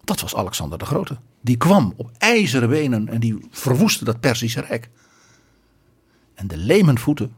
Dat 0.05 0.21
was 0.21 0.35
Alexander 0.35 0.79
de 0.79 0.85
Grote. 0.85 1.17
Die 1.41 1.57
kwam 1.57 1.93
op 1.97 2.11
ijzeren 2.19 2.69
benen 2.69 3.09
en 3.09 3.21
die 3.21 3.47
verwoestte 3.51 4.05
dat 4.05 4.21
Perzische 4.21 4.61
Rijk. 4.61 4.91
En 6.35 6.47
de 6.47 6.57
lemen 6.57 6.99
voeten, 6.99 7.35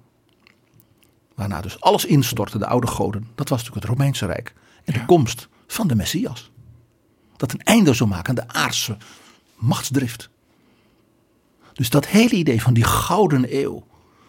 waarna 1.35 1.61
dus 1.61 1.81
alles 1.81 2.05
instortte, 2.05 2.59
de 2.59 2.67
oude 2.67 2.87
goden, 2.87 3.29
dat 3.35 3.49
was 3.49 3.59
natuurlijk 3.59 3.87
het 3.87 3.97
Romeinse 3.97 4.27
Rijk. 4.27 4.55
En 4.85 4.93
de 4.93 5.05
komst 5.05 5.49
van 5.67 5.87
de 5.87 5.95
Messias. 5.95 6.51
Dat 7.37 7.53
een 7.53 7.63
einde 7.63 7.95
zou 7.95 8.09
maken 8.09 8.29
aan 8.29 8.47
de 8.47 8.55
aardse 8.55 8.97
machtsdrift. 9.55 10.31
Dus 11.73 11.91
dat 11.91 12.07
hele 12.07 12.35
idee 12.35 12.63
van 12.63 12.75
die 12.75 12.85
gouden 12.85 13.63
eeuw, 13.63 13.87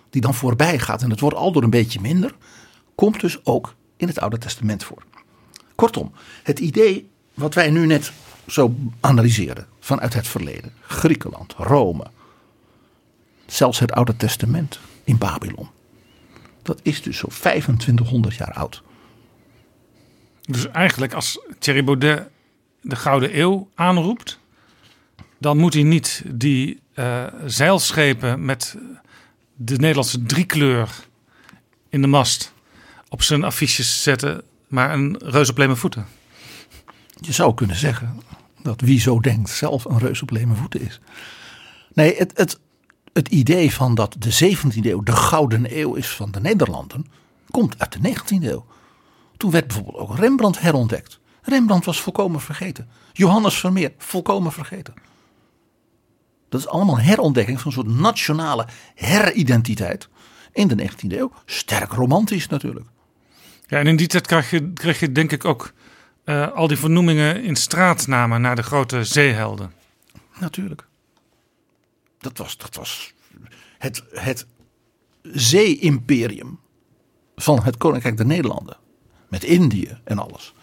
die 0.10 0.22
dan 0.22 0.34
voorbij 0.34 0.80
gaat 0.80 1.02
en 1.02 1.10
het 1.10 1.20
wordt 1.20 1.38
al 1.38 1.52
door 1.52 1.64
een 1.64 1.70
beetje 1.70 2.02
minder, 2.02 2.36
komt 2.96 3.20
dus 3.20 3.46
ook 3.46 3.76
in 3.98 4.08
het 4.08 4.20
Oude 4.20 4.38
Testament 4.38 4.84
voor. 4.84 5.04
Kortom, 5.76 6.12
het 6.44 6.60
idee 6.60 7.10
wat 7.34 7.54
wij 7.54 7.70
nu 7.70 7.86
net 7.86 8.12
zo 8.48 8.76
analyseren 9.00 9.68
vanuit 9.80 10.14
het 10.14 10.28
verleden, 10.28 10.74
Griekenland, 10.82 11.54
Rome, 11.58 12.06
zelfs 13.46 13.80
het 13.80 13.92
Oude 13.92 14.16
Testament 14.16 14.80
in 15.04 15.18
Babylon, 15.18 15.68
dat 16.62 16.80
is 16.82 17.02
dus 17.02 17.18
zo 17.18 17.28
2500 17.28 18.36
jaar 18.36 18.54
oud. 18.54 18.84
Dus 20.46 20.68
eigenlijk 20.68 21.14
als 21.14 21.40
Thierry 21.60 21.84
Baudet 21.84 22.28
de 22.82 22.96
Gouden 22.96 23.40
Eeuw 23.40 23.70
aanroept, 23.76 24.40
dan 25.40 25.58
moet 25.58 25.74
hij 25.74 25.84
niet 25.84 26.24
die 26.26 26.80
eh, 26.94 27.24
zeilschepen 27.46 28.46
met 28.46 28.76
de 29.56 29.78
Nederlandse 29.78 30.24
driekleur 30.24 30.90
in 31.90 32.02
de 32.02 32.08
mast 32.08 32.54
op 33.10 33.22
zijn 33.22 33.44
affiches 33.44 34.04
zetten, 34.04 34.44
maar 34.68 34.94
een 34.94 35.18
reus 35.24 35.50
op 35.50 35.58
leme 35.58 35.76
voeten. 35.76 36.06
Je 37.20 37.32
zou 37.32 37.54
kunnen 37.54 37.76
zeggen 37.76 38.20
dat 38.62 38.82
wie 38.82 39.00
zo 39.00 39.20
denkt 39.20 39.50
zelf 39.50 39.86
een 39.86 40.00
reus 40.00 40.22
op 40.22 40.30
leme 40.30 40.56
voeten 40.56 40.82
is. 40.82 41.00
Nee, 41.94 42.16
het, 42.18 42.32
het, 42.36 42.60
het 43.14 43.28
idee 43.28 43.74
van 43.74 43.96
dat 43.96 44.16
de 44.20 44.56
17e 44.56 44.86
eeuw 44.86 45.04
de 45.04 45.16
gouden 45.16 45.80
eeuw 45.80 45.94
is 45.94 46.08
van 46.08 46.32
de 46.32 46.40
Nederlanden, 46.40 47.06
komt 47.52 47.80
uit 47.80 48.02
de 48.02 48.10
19e 48.10 48.44
eeuw. 48.44 48.66
Toen 49.38 49.52
werd 49.52 49.68
bijvoorbeeld 49.68 49.98
ook 49.98 50.18
Rembrandt 50.18 50.60
herontdekt. 50.60 51.20
Rembrandt 51.42 51.86
was 51.86 52.02
volkomen 52.02 52.42
vergeten. 52.42 52.90
Johannes 53.14 53.60
Vermeer, 53.60 53.94
volkomen 53.98 54.52
vergeten. 54.52 54.94
Dat 56.50 56.60
is 56.60 56.68
allemaal 56.68 57.00
herontdekking 57.00 57.62
van 57.62 57.68
een 57.68 57.84
soort 57.84 58.00
nationale 58.00 58.68
heridentiteit 58.96 60.10
in 60.52 60.68
de 60.68 60.90
19e 60.90 61.08
eeuw. 61.08 61.32
Sterk 61.46 61.92
romantisch 61.92 62.48
natuurlijk. 62.48 62.86
Ja, 63.68 63.80
en 63.80 63.88
in 63.88 63.96
die 63.96 64.08
tijd 64.08 64.28
kreeg 64.28 64.50
je, 64.50 64.74
kreeg 64.74 65.00
je 65.00 65.12
denk 65.12 65.32
ik 65.32 65.46
ook 65.46 65.74
uh, 66.26 66.52
al 66.52 66.68
die 66.68 66.78
vernoemingen 66.78 67.44
in 67.44 67.56
straatnamen 67.56 68.42
naar 68.42 68.56
de 68.56 68.64
grote 68.64 69.04
zeehelden. 69.04 69.74
Natuurlijk. 70.40 70.88
Dat 72.20 72.38
was, 72.38 72.58
dat 72.58 72.76
was 72.76 73.14
het, 73.78 74.04
het 74.12 74.46
zee-imperium 75.22 76.60
van 77.36 77.64
het 77.64 77.78
Koninkrijk 77.78 78.18
der 78.18 78.26
Nederlanden. 78.26 78.78
Met 79.36 79.44
Indië 79.44 79.98
en 80.04 80.20
alles. 80.20 80.54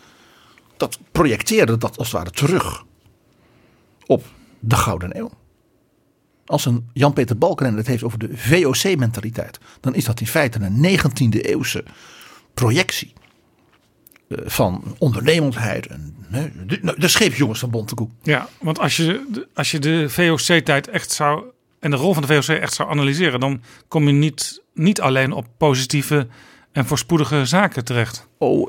Dat 0.77 0.99
projecteerde 1.11 1.79
dat 1.79 1.99
als 1.99 2.07
het 2.07 2.17
ware 2.17 2.31
terug 2.31 2.85
op 4.07 4.25
de 4.61 4.77
Gouden 4.77 5.19
Eeuw. 5.19 5.31
Als 6.47 6.65
een 6.65 6.89
Jan-Peter 6.93 7.39
Balkenende 7.39 7.79
het 7.79 7.87
heeft 7.87 8.03
over 8.03 8.19
de 8.19 8.31
VOC-mentaliteit, 8.33 9.59
dan 9.81 9.95
is 9.95 10.05
dat 10.05 10.21
in 10.21 10.27
feite 10.27 10.59
een 10.61 10.99
19e 10.99 11.41
eeuwse 11.41 11.85
projectie 12.55 13.13
eh, 14.29 14.39
van 14.45 14.95
ondernemendheid 14.99 15.87
en 15.87 16.17
de, 16.31 16.79
nou, 16.83 17.01
de 17.01 17.09
scheepsjongens 17.09 17.61
van 17.61 17.71
Bontekoe. 17.71 18.09
Ja, 18.23 18.49
want 18.61 18.79
als 18.79 18.97
je, 18.97 19.45
als 19.55 19.71
je 19.71 19.79
de 19.79 20.09
VOC-tijd 20.09 20.89
echt 20.89 21.11
zou 21.11 21.45
en 21.81 21.91
de 21.91 21.97
rol 21.97 22.13
van 22.13 22.23
de 22.27 22.35
VOC 22.35 22.57
echt 22.57 22.75
zou 22.75 22.91
analyseren, 22.91 23.41
dan 23.41 23.63
kom 23.89 24.07
je 24.07 24.13
niet, 24.13 24.63
niet 24.75 25.01
alleen 25.01 25.33
op 25.33 25.47
positieve 25.57 26.29
en 26.73 26.87
voorspoedige 26.87 27.47
zaken 27.47 27.85
terecht. 27.85 28.29
Oh, 28.39 28.69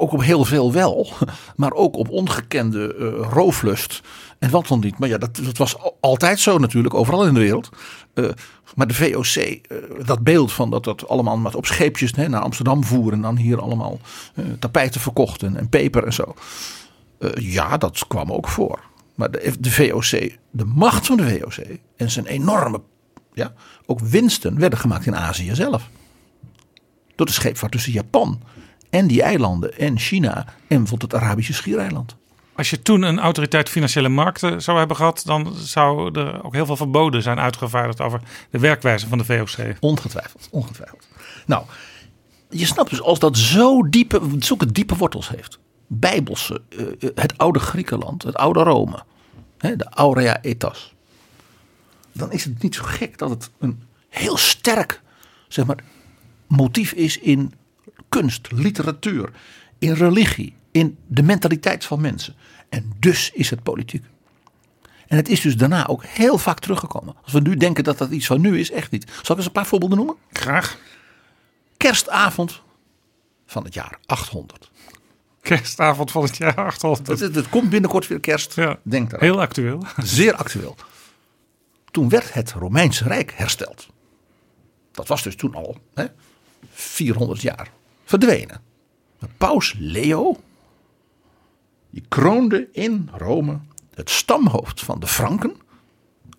ook 0.00 0.12
op 0.12 0.22
heel 0.22 0.44
veel 0.44 0.72
wel, 0.72 1.08
maar 1.56 1.72
ook 1.72 1.96
op 1.96 2.10
ongekende 2.10 2.94
uh, 2.98 3.28
rooflust 3.32 4.00
en 4.38 4.50
wat 4.50 4.66
dan 4.66 4.80
niet. 4.80 4.98
Maar 4.98 5.08
ja, 5.08 5.18
dat, 5.18 5.36
dat 5.36 5.56
was 5.56 5.76
altijd 6.00 6.40
zo 6.40 6.58
natuurlijk, 6.58 6.94
overal 6.94 7.26
in 7.26 7.34
de 7.34 7.40
wereld. 7.40 7.68
Uh, 8.14 8.30
maar 8.74 8.86
de 8.86 8.94
VOC, 8.94 9.36
uh, 9.36 9.78
dat 10.04 10.22
beeld 10.22 10.52
van 10.52 10.70
dat 10.70 10.84
dat 10.84 11.08
allemaal 11.08 11.36
met 11.36 11.54
op 11.54 11.66
scheepjes 11.66 12.12
naar 12.12 12.40
Amsterdam 12.40 12.84
voeren 12.84 13.12
en 13.12 13.22
dan 13.22 13.36
hier 13.36 13.60
allemaal 13.60 14.00
tapijten 14.58 15.00
verkochten 15.00 15.56
en 15.56 15.68
peper 15.68 16.04
en 16.04 16.12
zo. 16.12 16.34
ja, 17.34 17.76
dat 17.76 18.06
kwam 18.06 18.32
ook 18.32 18.48
voor. 18.48 18.80
Maar 19.14 19.30
de, 19.30 19.54
de 19.60 19.70
VOC, 19.70 20.30
de 20.50 20.64
macht 20.64 21.06
van 21.06 21.16
de 21.16 21.38
VOC 21.38 21.66
en 21.96 22.10
zijn 22.10 22.26
enorme, 22.26 22.80
ja, 23.34 23.52
ook 23.86 24.00
winsten 24.00 24.58
werden 24.58 24.78
gemaakt 24.78 25.06
in 25.06 25.16
Azië 25.16 25.54
zelf 25.54 25.88
door 27.20 27.28
de 27.28 27.40
scheepvaart 27.40 27.72
tussen 27.72 27.92
Japan 27.92 28.42
en 28.90 29.06
die 29.06 29.22
eilanden 29.22 29.78
en 29.78 29.98
China 29.98 30.44
en 30.68 30.78
bijvoorbeeld 30.78 31.12
het 31.12 31.22
Arabische 31.22 31.52
schiereiland. 31.52 32.16
Als 32.54 32.70
je 32.70 32.82
toen 32.82 33.02
een 33.02 33.18
autoriteit 33.18 33.68
financiële 33.68 34.08
markten 34.08 34.62
zou 34.62 34.78
hebben 34.78 34.96
gehad, 34.96 35.22
dan 35.24 35.54
zou 35.54 36.18
er 36.18 36.44
ook 36.44 36.54
heel 36.54 36.66
veel 36.66 36.76
verboden 36.76 37.22
zijn 37.22 37.38
uitgevaardigd 37.38 38.00
over 38.00 38.20
de 38.50 38.58
werkwijze 38.58 39.08
van 39.08 39.18
de 39.18 39.24
VOC. 39.24 39.76
Ongetwijfeld, 39.80 40.48
ongetwijfeld. 40.50 41.08
Nou, 41.46 41.64
je 42.50 42.66
snapt 42.66 42.90
dus 42.90 43.02
als 43.02 43.18
dat 43.18 43.36
zo 43.36 43.88
diepe, 43.88 44.20
zulke 44.38 44.72
diepe 44.72 44.96
wortels 44.96 45.28
heeft. 45.28 45.58
Bijbelse, 45.86 46.62
eh, 46.68 46.86
eh, 46.86 47.10
het 47.14 47.38
oude 47.38 47.58
Griekenland, 47.58 48.22
het 48.22 48.36
oude 48.36 48.62
Rome, 48.62 49.02
de 49.58 49.86
Aurea 49.90 50.42
Etas. 50.42 50.94
Dan 52.12 52.32
is 52.32 52.44
het 52.44 52.62
niet 52.62 52.74
zo 52.74 52.82
gek 52.84 53.18
dat 53.18 53.30
het 53.30 53.50
een 53.58 53.82
heel 54.08 54.36
sterk, 54.36 55.02
zeg 55.48 55.66
maar, 55.66 55.84
motief 56.50 56.92
is 56.92 57.18
in 57.18 57.52
kunst, 58.08 58.52
literatuur, 58.52 59.30
in 59.78 59.92
religie, 59.92 60.54
in 60.70 60.98
de 61.06 61.22
mentaliteit 61.22 61.84
van 61.84 62.00
mensen. 62.00 62.34
En 62.68 62.92
dus 62.98 63.30
is 63.34 63.50
het 63.50 63.62
politiek. 63.62 64.04
En 65.06 65.16
het 65.16 65.28
is 65.28 65.40
dus 65.40 65.56
daarna 65.56 65.86
ook 65.86 66.04
heel 66.04 66.38
vaak 66.38 66.58
teruggekomen. 66.58 67.16
Als 67.22 67.32
we 67.32 67.40
nu 67.40 67.56
denken 67.56 67.84
dat 67.84 67.98
dat 67.98 68.10
iets 68.10 68.26
van 68.26 68.40
nu 68.40 68.58
is, 68.58 68.70
echt 68.70 68.90
niet. 68.90 69.10
Zal 69.10 69.30
ik 69.30 69.36
eens 69.36 69.46
een 69.46 69.52
paar 69.52 69.66
voorbeelden 69.66 69.98
noemen? 69.98 70.16
Graag. 70.32 70.78
Kerstavond 71.76 72.62
van 73.46 73.64
het 73.64 73.74
jaar 73.74 73.98
800. 74.06 74.70
Kerstavond 75.40 76.10
van 76.10 76.22
het 76.22 76.36
jaar 76.36 76.54
800. 76.54 77.20
Het, 77.20 77.34
het 77.34 77.48
komt 77.48 77.70
binnenkort 77.70 78.06
weer 78.06 78.20
kerst. 78.20 78.54
Ja, 78.54 78.78
Denk 78.82 79.10
daar. 79.10 79.20
Heel 79.20 79.40
actueel. 79.40 79.84
Zeer 79.96 80.34
actueel. 80.34 80.76
Toen 81.90 82.08
werd 82.08 82.32
het 82.32 82.52
Romeinse 82.52 83.04
Rijk 83.04 83.32
hersteld. 83.36 83.88
Dat 84.92 85.08
was 85.08 85.22
dus 85.22 85.36
toen 85.36 85.54
al. 85.54 85.76
Hè? 85.94 86.06
400 86.70 87.40
jaar 87.40 87.70
verdwenen. 88.04 88.60
Paus 89.36 89.74
Leo, 89.78 90.36
die 91.90 92.04
kroonde 92.08 92.68
in 92.72 93.10
Rome 93.12 93.58
het 93.94 94.10
stamhoofd 94.10 94.80
van 94.80 95.00
de 95.00 95.06
Franken, 95.06 95.56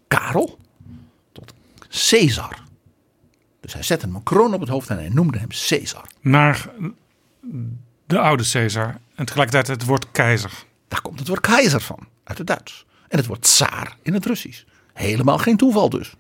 Karel, 0.08 0.58
tot 1.32 1.54
Caesar. 2.10 2.64
Dus 3.60 3.74
hij 3.74 3.84
zette 3.84 4.06
hem 4.06 4.16
een 4.16 4.24
kroon 4.24 4.54
op 4.54 4.60
het 4.60 4.70
hoofd 4.70 4.90
en 4.90 4.98
hij 4.98 5.10
noemde 5.10 5.38
hem 5.38 5.50
Caesar. 5.68 6.08
Naar 6.20 6.70
de 8.06 8.20
oude 8.20 8.50
Caesar 8.52 9.00
en 9.16 9.26
tegelijkertijd 9.26 9.68
het 9.68 9.86
woord 9.86 10.12
keizer. 10.12 10.66
Daar 10.88 11.02
komt 11.02 11.20
het 11.20 11.28
woord 11.28 11.40
keizer 11.40 11.82
van, 11.82 12.08
uit 12.24 12.38
het 12.38 12.48
Duits. 12.48 12.86
En 13.08 13.18
het 13.18 13.28
woord 13.28 13.42
tsaar 13.42 13.98
in 14.02 14.14
het 14.14 14.26
Russisch. 14.26 14.64
Helemaal 14.94 15.38
geen 15.38 15.58
toeval 15.58 15.90
dus. 15.90 16.14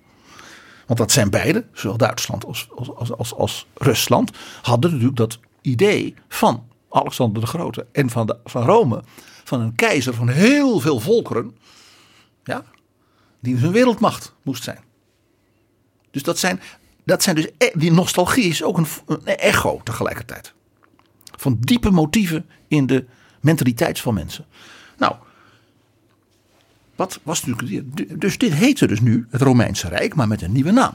Want 0.91 1.03
dat 1.03 1.11
zijn 1.11 1.29
beide, 1.29 1.65
zowel 1.73 1.97
Duitsland 1.97 2.45
als, 2.45 2.67
als, 2.95 3.11
als, 3.11 3.33
als 3.33 3.67
Rusland, 3.73 4.31
hadden 4.61 4.91
natuurlijk 4.91 5.17
dat 5.17 5.39
idee 5.61 6.15
van 6.27 6.67
Alexander 6.89 7.41
de 7.41 7.47
Grote 7.47 7.85
en 7.91 8.09
van, 8.09 8.25
de, 8.25 8.37
van 8.43 8.63
Rome, 8.63 9.03
van 9.43 9.61
een 9.61 9.75
keizer 9.75 10.13
van 10.13 10.29
heel 10.29 10.79
veel 10.79 10.99
volkeren, 10.99 11.57
ja, 12.43 12.63
die 13.39 13.53
dus 13.53 13.63
een 13.63 13.71
wereldmacht 13.71 14.33
moest 14.41 14.63
zijn. 14.63 14.79
Dus 16.11 16.23
dat 16.23 16.39
zijn, 16.39 16.61
dat 17.05 17.23
zijn 17.23 17.35
dus, 17.35 17.47
e, 17.57 17.69
die 17.73 17.91
nostalgie 17.91 18.49
is 18.49 18.63
ook 18.63 18.77
een, 18.77 18.87
een 19.05 19.25
echo 19.25 19.81
tegelijkertijd. 19.83 20.53
Van 21.37 21.57
diepe 21.59 21.91
motieven 21.91 22.49
in 22.67 22.85
de 22.85 23.05
mentaliteit 23.41 23.99
van 23.99 24.13
mensen. 24.13 24.45
Wat 27.01 27.19
was 27.23 27.45
natuurlijk. 27.45 28.21
Dus 28.21 28.37
dit 28.37 28.53
heette 28.53 28.87
dus 28.87 28.99
nu 28.99 29.27
het 29.29 29.41
Romeinse 29.41 29.87
Rijk, 29.87 30.15
maar 30.15 30.27
met 30.27 30.41
een 30.41 30.51
nieuwe 30.51 30.71
naam. 30.71 30.93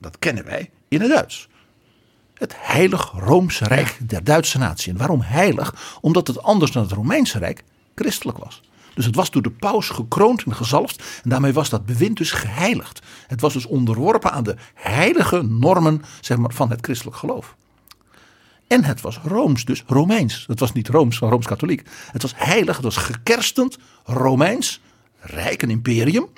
Dat 0.00 0.18
kennen 0.18 0.44
wij 0.44 0.70
in 0.88 1.00
het 1.00 1.10
Duits. 1.10 1.48
Het 2.34 2.54
Heilig 2.56 3.12
Roomse 3.16 3.64
Rijk 3.64 3.98
der 4.08 4.24
Duitse 4.24 4.58
natie. 4.58 4.92
En 4.92 4.98
waarom 4.98 5.20
heilig? 5.20 5.98
Omdat 6.00 6.26
het 6.26 6.42
anders 6.42 6.72
dan 6.72 6.82
het 6.82 6.92
Romeinse 6.92 7.38
Rijk 7.38 7.64
christelijk 7.94 8.38
was. 8.38 8.62
Dus 8.94 9.04
het 9.04 9.14
was 9.14 9.30
door 9.30 9.42
de 9.42 9.50
paus 9.50 9.88
gekroond 9.88 10.42
en 10.42 10.54
gezalfd. 10.54 11.02
En 11.22 11.30
daarmee 11.30 11.52
was 11.52 11.68
dat 11.68 11.86
bewind 11.86 12.16
dus 12.16 12.30
geheiligd. 12.30 13.02
Het 13.26 13.40
was 13.40 13.52
dus 13.52 13.66
onderworpen 13.66 14.32
aan 14.32 14.44
de 14.44 14.56
heilige 14.74 15.42
normen 15.42 16.02
zeg 16.20 16.36
maar, 16.36 16.52
van 16.52 16.70
het 16.70 16.84
christelijk 16.84 17.16
geloof. 17.16 17.56
En 18.66 18.84
het 18.84 19.00
was 19.00 19.18
Rooms, 19.24 19.64
dus 19.64 19.82
Romeins. 19.86 20.44
Het 20.46 20.60
was 20.60 20.72
niet 20.72 20.88
Rooms 20.88 21.18
van 21.18 21.28
Rooms-Katholiek. 21.28 21.88
Het 22.12 22.22
was 22.22 22.32
heilig, 22.36 22.74
het 22.74 22.84
was 22.84 22.96
gekerstend 22.96 23.78
Romeins 24.04 24.80
rijk, 25.26 25.62
een 25.62 25.70
imperium 25.70 26.28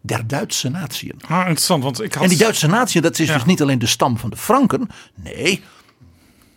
der 0.00 0.26
Duitse 0.26 0.68
natieën. 0.68 1.20
Ah, 1.26 1.38
interessant, 1.38 1.82
want 1.82 2.02
ik 2.02 2.14
had... 2.14 2.22
En 2.22 2.28
die 2.28 2.38
Duitse 2.38 2.66
natieën, 2.66 3.02
dat 3.02 3.18
is 3.18 3.26
dus 3.26 3.44
niet 3.44 3.62
alleen 3.62 3.78
de 3.78 3.86
stam 3.86 4.18
van 4.18 4.30
de 4.30 4.36
Franken. 4.36 4.88
Nee, 5.14 5.62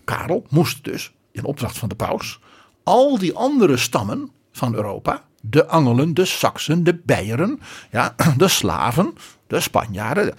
Karel 0.04 0.46
moest 0.50 0.84
dus, 0.84 1.12
in 1.32 1.44
opdracht 1.44 1.78
van 1.78 1.90
de 1.90 1.96
paus, 1.96 2.40
al 2.84 3.18
die 3.18 3.34
andere 3.34 3.78
stammen 3.78 4.30
van 4.52 4.76
Europa, 4.76 5.24
de 5.42 5.68
Angelen, 5.68 6.14
de 6.14 6.26
Saksen, 6.26 6.84
de 6.84 6.94
Beieren, 7.06 7.60
ja, 7.92 8.16
de 8.38 8.48
Slaven, 8.48 9.14
de 9.48 9.60
Spanjaarden, 9.60 10.34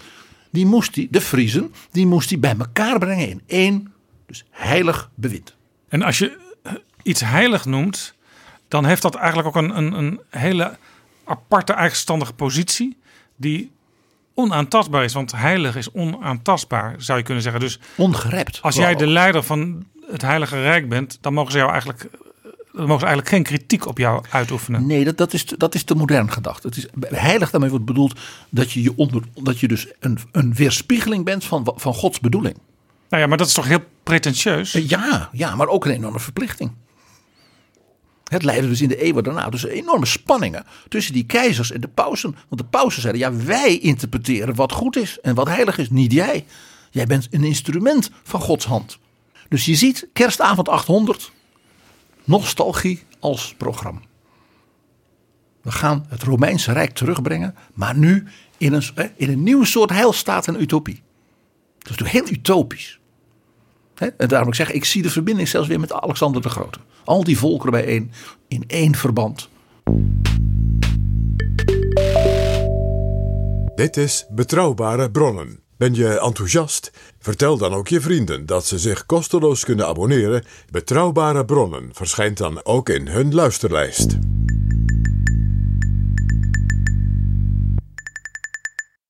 die 0.51 0.67
moest 0.67 0.95
die, 0.95 1.09
de 1.11 1.21
Friezen, 1.21 1.75
die 1.91 2.07
moest 2.07 2.31
hij 2.31 2.39
bij 2.39 2.55
elkaar 2.59 2.99
brengen 2.99 3.29
in 3.29 3.43
één, 3.47 3.93
dus 4.27 4.45
heilig 4.51 5.11
bewind. 5.15 5.57
En 5.89 6.03
als 6.03 6.19
je 6.19 6.39
iets 7.03 7.21
heilig 7.21 7.65
noemt, 7.65 8.15
dan 8.69 8.85
heeft 8.85 9.03
dat 9.03 9.15
eigenlijk 9.15 9.49
ook 9.49 9.57
een, 9.57 9.77
een, 9.77 9.93
een 9.93 10.21
hele 10.31 10.77
aparte 11.27 11.73
eigenstandige 11.73 12.33
positie 12.33 12.97
die 13.37 13.71
onaantastbaar 14.35 15.05
is. 15.05 15.13
Want 15.13 15.33
heilig 15.33 15.77
is 15.77 15.93
onaantastbaar, 15.93 16.95
zou 16.99 17.19
je 17.19 17.25
kunnen 17.25 17.43
zeggen. 17.43 17.61
Dus 17.61 17.79
ongerept. 17.97 18.63
Als 18.63 18.75
jij 18.77 18.95
de 18.95 19.07
leider 19.07 19.43
van 19.43 19.85
het 20.11 20.23
Heilige 20.23 20.63
Rijk 20.63 20.89
bent, 20.89 21.19
dan 21.21 21.35
mogen 21.35 21.53
ze 21.53 21.59
jou 21.59 21.71
eigenlijk 21.71 22.09
dan 22.73 22.85
mogen 22.87 23.01
ze 23.01 23.07
eigenlijk 23.07 23.35
geen 23.35 23.43
kritiek 23.59 23.87
op 23.87 23.99
jou 23.99 24.25
uitoefenen. 24.31 24.87
Nee, 24.87 25.05
dat, 25.05 25.17
dat, 25.17 25.33
is, 25.33 25.45
te- 25.45 25.57
dat 25.57 25.75
is 25.75 25.83
te 25.83 25.95
modern 25.95 26.33
gedacht. 26.33 26.63
Het 26.63 26.77
is, 26.77 26.87
heilig 27.01 27.51
daarmee 27.51 27.71
wordt 27.71 27.85
bedoeld 27.85 28.21
dat 28.51 28.73
je, 28.73 28.83
je, 28.83 28.93
onder, 28.97 29.23
dat 29.35 29.59
je 29.61 29.69
dus 29.69 29.87
een, 30.01 30.19
een 30.33 30.55
weerspiegeling 30.55 31.25
bent 31.25 31.45
van, 31.45 31.73
van 31.77 31.95
Gods 31.95 32.21
bedoeling. 32.21 32.57
Nou 33.09 33.23
ja, 33.23 33.29
maar 33.29 33.39
dat 33.39 33.47
is 33.47 33.53
toch 33.53 33.67
heel 33.67 33.85
pretentieus? 34.03 34.73
Ja, 34.73 35.29
ja, 35.33 35.55
maar 35.55 35.69
ook 35.69 35.85
een 35.85 35.93
enorme 35.93 36.21
verplichting. 36.21 36.73
Het 38.31 38.43
leidde 38.43 38.69
dus 38.69 38.81
in 38.81 38.89
de 38.89 39.03
eeuwen 39.03 39.25
daarna 39.25 39.51
dus 39.51 39.65
enorme 39.65 40.07
spanningen 40.07 40.65
tussen 40.89 41.13
die 41.13 41.27
keizers 41.27 41.71
en 41.71 41.81
de 41.81 41.89
pausen. 41.89 42.37
Want 42.49 42.61
de 42.61 42.67
pausen 42.67 43.03
zeiden, 43.03 43.23
ja, 43.23 43.45
wij 43.45 43.79
interpreteren 43.79 44.55
wat 44.55 44.73
goed 44.73 44.97
is 44.97 45.21
en 45.21 45.35
wat 45.35 45.49
heilig 45.49 45.79
is, 45.79 45.91
niet 45.91 46.13
jij. 46.13 46.45
Jij 46.91 47.07
bent 47.07 47.29
een 47.31 47.45
instrument 47.45 48.11
van 48.23 48.41
Gods 48.41 48.65
hand. 48.65 48.99
Dus 49.49 49.65
je 49.65 49.75
ziet 49.75 50.09
kerstavond 50.13 50.69
800, 50.69 51.33
nostalgie 52.25 53.03
als 53.19 53.55
programma. 53.57 54.01
We 55.63 55.73
gaan 55.73 56.07
het 56.09 56.23
Romeinse 56.23 56.73
Rijk 56.73 56.95
terugbrengen, 56.95 57.55
maar 57.75 57.97
nu 57.97 58.27
in 58.59 58.73
een, 58.73 58.83
in 59.17 59.31
een 59.31 59.43
nieuwe 59.43 59.67
soort 59.67 59.91
heilstaat 59.91 60.49
en 60.49 60.61
utopie. 60.61 61.03
Dat 61.79 61.91
is 61.91 61.97
natuurlijk 61.97 62.27
heel 62.27 62.37
utopisch. 62.37 62.99
En 63.95 64.29
daarom 64.29 64.49
ik 64.49 64.55
zeg, 64.55 64.71
ik 64.71 64.85
zie 64.85 65.03
de 65.03 65.11
verbinding 65.11 65.49
zelfs 65.49 65.69
weer 65.69 65.81
met 65.81 65.93
Alexander 65.93 66.43
de 66.43 66.49
Grote. 66.49 66.79
Al 67.07 67.25
die 67.25 67.39
volkeren 67.39 67.73
bijeen 67.73 68.11
in 68.49 68.65
één 68.67 68.95
verband. 68.95 69.49
Dit 73.75 73.97
is 73.97 74.27
Betrouwbare 74.31 75.11
Bronnen. 75.11 75.61
Ben 75.77 75.95
je 75.95 76.21
enthousiast? 76.21 76.93
Vertel 77.19 77.59
dan 77.59 77.75
ook 77.75 77.89
je 77.89 78.01
vrienden 78.01 78.47
dat 78.47 78.67
ze 78.67 78.79
zich 78.79 79.07
kosteloos 79.07 79.65
kunnen 79.65 79.87
abonneren. 79.87 80.45
Betrouwbare 80.71 81.45
Bronnen 81.45 81.89
verschijnt 81.93 82.39
dan 82.39 82.65
ook 82.65 82.89
in 82.89 83.09
hun 83.09 83.35
luisterlijst. 83.35 84.19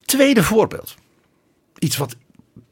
Tweede 0.04 0.42
voorbeeld. 0.42 0.94
Iets 1.78 1.96
wat 1.96 2.16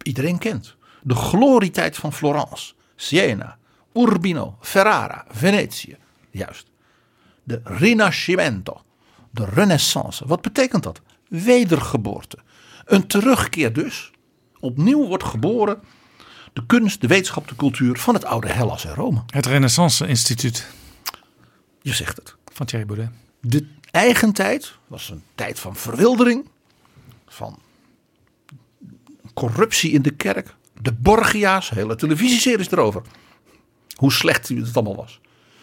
iedereen 0.02 0.38
kent. 0.38 0.76
De 1.02 1.14
glorietijd 1.14 1.96
van 1.96 2.12
Florence, 2.12 2.74
Siena, 2.96 3.58
Urbino, 3.94 4.57
Ferrara, 4.61 5.24
Venetië. 5.28 5.96
Juist. 6.30 6.66
De 7.42 7.61
Rinascimento. 7.64 8.83
De 9.30 9.44
Renaissance. 9.44 10.26
Wat 10.26 10.42
betekent 10.42 10.83
dat? 10.83 11.00
Wedergeboorte. 11.28 12.38
Een 12.85 13.07
terugkeer 13.07 13.72
dus. 13.72 14.11
Opnieuw 14.61 15.07
wordt 15.07 15.24
geboren 15.24 15.80
de 16.52 16.66
kunst, 16.66 17.00
de 17.00 17.07
wetenschap, 17.07 17.48
de 17.48 17.57
cultuur 17.57 17.98
van 17.98 18.14
het 18.14 18.24
oude 18.24 18.48
Hellas 18.48 18.85
en 18.85 18.94
Rome. 18.94 19.22
Het 19.26 19.46
Renaissance 19.46 20.07
Instituut 20.07 20.66
Je 21.83 21.92
zegt 21.94 22.16
het. 22.16 22.35
van 22.52 22.66
Thierry 22.66 22.87
Baudet. 22.87 23.11
De 23.40 23.66
eigen 23.90 24.33
tijd 24.33 24.74
was 24.87 25.11
een 25.11 25.22
tijd 25.35 25.59
van 25.59 25.76
verwildering, 25.76 26.48
van 27.26 27.59
corruptie 29.35 29.90
in 29.92 30.02
de 30.02 30.11
kerk, 30.11 30.54
de 30.80 30.92
Borgia's, 30.92 31.70
hele 31.70 31.96
televisieseries 31.96 32.70
erover. 32.70 33.02
Hoe 33.94 34.12
slecht 34.12 34.48
het 34.48 34.74
allemaal 34.76 34.96
was. 34.96 35.20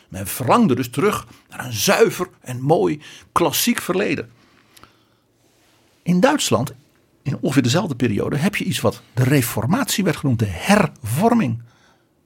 Men 0.10 0.28
verlangde 0.28 0.76
dus 0.76 0.90
terug 0.90 1.28
naar 1.50 1.66
een 1.66 1.74
zuiver 1.74 2.30
en 2.42 2.62
mooi 2.62 3.02
klassiek 3.32 3.82
verleden. 3.82 4.32
In 6.04 6.20
Duitsland, 6.20 6.74
in 7.22 7.38
ongeveer 7.42 7.64
dezelfde 7.64 7.96
periode, 7.96 8.38
heb 8.38 8.56
je 8.56 8.64
iets 8.64 8.80
wat 8.80 9.02
de 9.14 9.24
reformatie 9.24 10.04
werd 10.04 10.18
genoemd, 10.18 10.40
de 10.40 10.46
hervorming. 10.46 11.62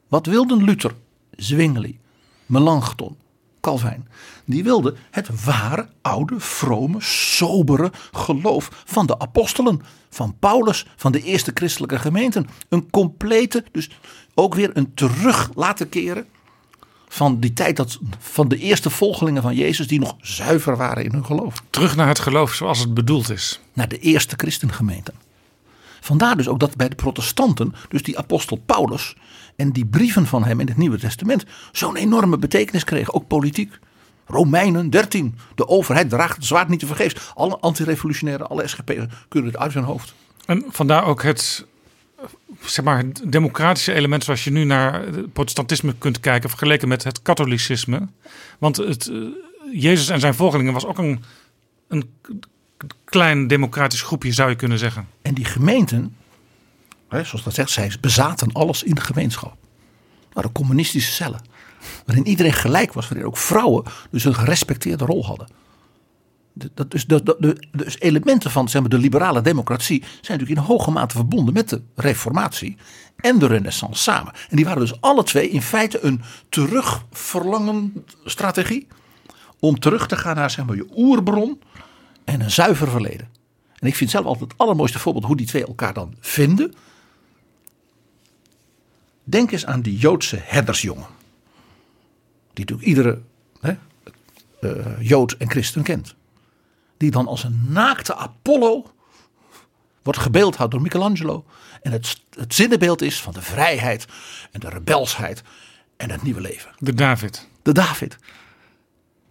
Wat 0.08 0.26
wilden 0.26 0.64
Luther, 0.64 0.96
Zwingli, 1.32 2.00
Melanchthon, 2.46 3.18
Calvijn? 3.62 4.08
Die 4.46 4.64
wilden 4.64 4.98
het 5.12 5.44
ware, 5.44 5.88
oude, 6.02 6.40
vrome, 6.40 7.02
sobere 7.02 7.92
geloof 8.12 8.84
van 8.86 9.06
de 9.06 9.20
apostelen, 9.20 9.82
van 10.10 10.36
Paulus, 10.40 10.86
van 10.96 11.12
de 11.12 11.22
eerste 11.24 11.52
christelijke 11.54 12.00
gemeenten. 12.00 12.48
Een 12.70 12.90
complete, 12.90 13.64
dus 13.72 13.90
ook 14.36 14.56
weer 14.56 14.70
een 14.74 14.94
terug 14.94 15.50
laten 15.56 15.90
keren 15.90 16.26
van 17.08 17.40
die 17.40 17.54
tijd 17.54 17.76
dat, 17.76 18.00
van 18.20 18.48
de 18.48 18.58
eerste 18.58 18.90
volgelingen 18.90 19.42
van 19.42 19.56
Jezus 19.56 19.88
die 19.88 20.00
nog 20.00 20.16
zuiver 20.22 20.78
waren 20.78 21.04
in 21.04 21.12
hun 21.12 21.26
geloof 21.26 21.54
Terug 21.70 21.96
naar 21.96 22.08
het 22.08 22.20
geloof 22.20 22.54
zoals 22.54 22.80
het 22.80 22.94
bedoeld 22.94 23.30
is. 23.30 23.62
naar 23.74 23.88
de 23.88 24.00
eerste 24.00 24.34
christengemeenten. 24.38 25.14
Vandaar 26.02 26.38
dus 26.38 26.48
ook 26.48 26.60
dat 26.60 26.76
bij 26.76 26.90
de 26.90 26.96
protestanten, 26.96 27.74
dus 27.90 28.04
die 28.04 28.18
apostel 28.18 28.58
Paulus 28.66 29.16
en 29.56 29.72
die 29.72 29.86
brieven 29.86 30.26
van 30.28 30.44
hem 30.44 30.60
in 30.60 30.68
het 30.68 30.78
Nieuwe 30.78 30.98
Testament, 30.98 31.46
zo'n 31.72 31.96
enorme 31.96 32.38
betekenis 32.38 32.84
kregen, 32.84 33.14
ook 33.14 33.28
politiek. 33.28 33.80
Romeinen 34.28 34.90
13, 34.90 35.38
de 35.56 35.68
overheid 35.68 36.10
draagt 36.10 36.36
het 36.36 36.46
zwaard 36.46 36.68
niet 36.68 36.80
te 36.80 36.86
vergeefs. 36.86 37.32
Alle 37.34 37.58
antirevolutionairen, 37.60 38.50
alle 38.50 38.68
SGP'ers 38.68 39.14
kunnen 39.28 39.52
het 39.52 39.60
uit 39.60 39.74
hun 39.74 39.84
hoofd. 39.84 40.14
En 40.46 40.64
vandaar 40.68 41.06
ook 41.06 41.24
het, 41.24 41.66
zeg 42.62 42.86
maar, 42.86 43.04
democratische 43.24 43.94
element 43.94 44.24
zoals 44.24 44.44
je 44.44 44.52
nu 44.52 44.64
naar 44.64 45.06
het 45.06 45.34
protestantisme 45.34 45.96
kunt 45.98 46.20
kijken, 46.20 46.50
vergeleken 46.50 46.88
met 46.88 47.04
het 47.04 47.22
katholicisme. 47.22 48.08
Want 48.60 48.78
het, 48.78 49.08
eh, 49.08 49.18
Jezus 49.72 50.10
en 50.10 50.20
zijn 50.20 50.34
volgelingen 50.34 50.74
was 50.74 50.86
ook 50.86 50.98
een, 50.98 51.24
een 51.88 52.10
klein 53.04 53.48
democratisch 53.48 54.02
groepje, 54.02 54.32
zou 54.32 54.50
je 54.50 54.56
kunnen 54.56 54.80
zeggen. 54.80 55.08
En 55.22 55.34
die 55.34 55.46
gemeenten, 55.46 56.16
hè, 57.10 57.24
zoals 57.24 57.44
dat 57.44 57.54
zegt, 57.54 57.70
zij 57.70 57.92
bezaten 58.02 58.52
alles 58.52 58.84
in 58.84 58.96
de 58.96 59.02
gemeenschap. 59.02 59.50
Dat 59.50 60.34
waren 60.34 60.52
communistische 60.52 61.12
cellen. 61.12 61.42
Waarin 62.06 62.28
iedereen 62.28 62.54
gelijk 62.54 62.94
was, 62.94 63.08
waarin 63.08 63.28
ook 63.28 63.38
vrouwen 63.38 63.84
dus 64.12 64.26
een 64.26 64.36
gerespecteerde 64.36 65.06
rol 65.06 65.26
hadden. 65.26 65.48
Dat 66.74 66.92
dus 67.72 68.00
elementen 68.00 68.52
van 68.52 68.70
zeg 68.70 68.82
maar, 68.82 68.90
de 68.90 68.98
liberale 68.98 69.42
democratie 69.42 70.00
zijn 70.00 70.40
natuurlijk 70.40 70.60
in 70.60 70.74
hoge 70.74 70.92
mate 70.92 71.16
verbonden 71.16 71.54
met 71.54 71.70
de 71.70 71.82
reformatie 71.96 72.78
en 73.16 73.40
de 73.40 73.48
renaissance 73.48 74.04
samen. 74.04 74.34
En 74.50 74.56
die 74.56 74.66
waren 74.66 74.80
dus 74.80 75.02
alle 75.02 75.24
twee 75.24 75.50
in 75.50 75.62
feite 75.62 76.00
een 76.04 76.22
terugverlangen 76.50 78.06
strategie 78.26 78.88
om 79.60 79.80
terug 79.80 80.08
te 80.08 80.18
gaan 80.18 80.36
naar 80.36 80.52
zeg 80.52 80.66
maar, 80.66 80.76
je 80.76 80.88
oerbron 80.96 81.62
en 82.24 82.42
een 82.42 82.52
zuiver 82.52 82.90
verleden. 82.90 83.30
En 83.80 83.88
ik 83.88 83.96
vind 83.96 84.10
zelf 84.10 84.26
altijd 84.26 84.52
het 84.52 84.62
allermooiste 84.62 85.00
voorbeeld 85.00 85.26
hoe 85.26 85.38
die 85.38 85.46
twee 85.46 85.66
elkaar 85.66 85.94
dan 85.94 86.16
vinden. 86.20 86.74
Denk 89.24 89.52
eens 89.52 89.66
aan 89.66 89.82
die 89.82 89.98
Joodse 89.98 90.40
herdersjongen. 90.42 91.08
Die 92.54 92.66
natuurlijk 92.66 92.88
iedere 92.88 93.22
hè, 93.60 93.76
eh, 94.62 94.86
Jood 95.00 95.32
en 95.32 95.50
christen 95.50 95.84
kent. 95.84 96.16
Die 96.98 97.12
dan 97.12 97.28
als 97.28 97.44
een 97.44 97.66
naakte 97.68 98.16
Apollo 98.16 98.94
wordt 100.04 100.20
gebeeldhouwd 100.20 100.72
door 100.72 100.82
Michelangelo. 100.82 101.46
En 101.82 101.92
het, 101.92 102.22
het 102.30 102.54
zinnenbeeld 102.54 103.02
is 103.02 103.22
van 103.22 103.34
de 103.34 103.42
vrijheid 103.42 104.06
en 104.52 104.60
de 104.60 104.70
rebelsheid 104.70 105.44
en 105.98 106.10
het 106.10 106.24
nieuwe 106.24 106.42
leven 106.42 106.72
De 106.78 106.94
David. 106.94 107.48
de 107.62 107.72
David. 107.72 108.18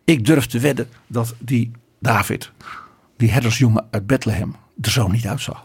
Ik 0.05 0.27
durf 0.27 0.46
te 0.46 0.59
wedden 0.59 0.88
dat 1.07 1.35
die 1.38 1.70
David, 1.98 2.50
die 3.16 3.31
herdersjongen 3.31 3.88
uit 3.90 4.07
Bethlehem, 4.07 4.57
er 4.81 4.90
zo 4.90 5.09
niet 5.09 5.27
uitzag. 5.27 5.62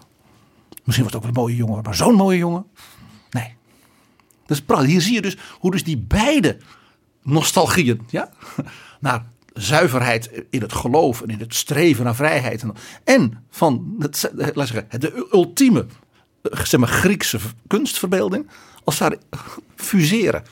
Misschien 0.83 1.03
was 1.03 1.13
het 1.13 1.15
ook 1.15 1.27
een 1.27 1.41
mooie 1.41 1.55
jongen, 1.55 1.83
maar 1.83 1.95
zo'n 1.95 2.15
mooie 2.15 2.37
jongen? 2.37 2.65
Nee. 3.29 3.55
Dat 4.45 4.57
is 4.57 4.63
prachtig. 4.63 4.89
Hier 4.89 5.01
zie 5.01 5.13
je 5.13 5.21
dus 5.21 5.37
hoe 5.59 5.71
dus 5.71 5.83
die 5.83 5.97
beide 5.97 6.57
nostalgieën, 7.23 8.01
ja, 8.09 8.29
naar 8.99 9.25
zuiverheid 9.53 10.43
in 10.49 10.61
het 10.61 10.73
geloof 10.73 11.21
en 11.21 11.29
in 11.29 11.39
het 11.39 11.55
streven 11.55 12.03
naar 12.05 12.15
vrijheid 12.15 12.61
en, 12.61 12.73
en 13.03 13.45
van 13.49 13.95
het, 13.99 14.31
laat 14.53 14.67
zeggen, 14.67 14.99
de 14.99 15.27
ultieme 15.31 15.85
zeg 16.51 16.79
maar, 16.79 16.89
Griekse 16.89 17.39
kunstverbeelding 17.67 18.49
als 18.83 18.97
ware 18.97 19.19
fuseren. 19.75 20.43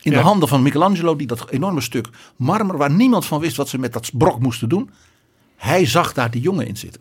In 0.00 0.10
Ja. 0.10 0.16
de 0.18 0.24
handen 0.24 0.48
van 0.48 0.62
Michelangelo, 0.62 1.16
die 1.16 1.26
dat 1.26 1.50
enorme 1.50 1.80
stuk 1.80 2.08
marmer, 2.36 2.76
waar 2.76 2.90
niemand 2.90 3.26
van 3.26 3.40
wist 3.40 3.56
wat 3.56 3.68
ze 3.68 3.78
met 3.78 3.92
dat 3.92 4.10
brok 4.12 4.40
moesten 4.40 4.68
doen. 4.68 4.90
Hij 5.56 5.86
zag 5.86 6.12
daar 6.12 6.30
die 6.30 6.40
jongen 6.40 6.66
in 6.66 6.76
zitten. 6.76 7.00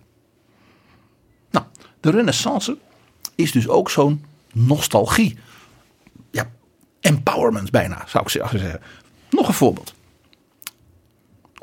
Nou, 1.52 1.66
de 2.00 2.10
Renaissance 2.10 2.78
is 3.36 3.52
dus 3.52 3.68
ook 3.68 3.90
zo'n 3.90 4.26
nostalgie. 4.54 5.38
Ja, 6.32 6.52
empowerment 7.00 7.72
bijna, 7.72 8.04
zou 8.08 8.24
ik 8.24 8.30
zeggen. 8.30 8.80
Nog 9.30 9.48
een 9.48 9.54
voorbeeld. 9.54 9.94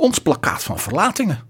Ons 0.01 0.19
plakkaat 0.19 0.63
van 0.63 0.79
verlatingen. 0.79 1.41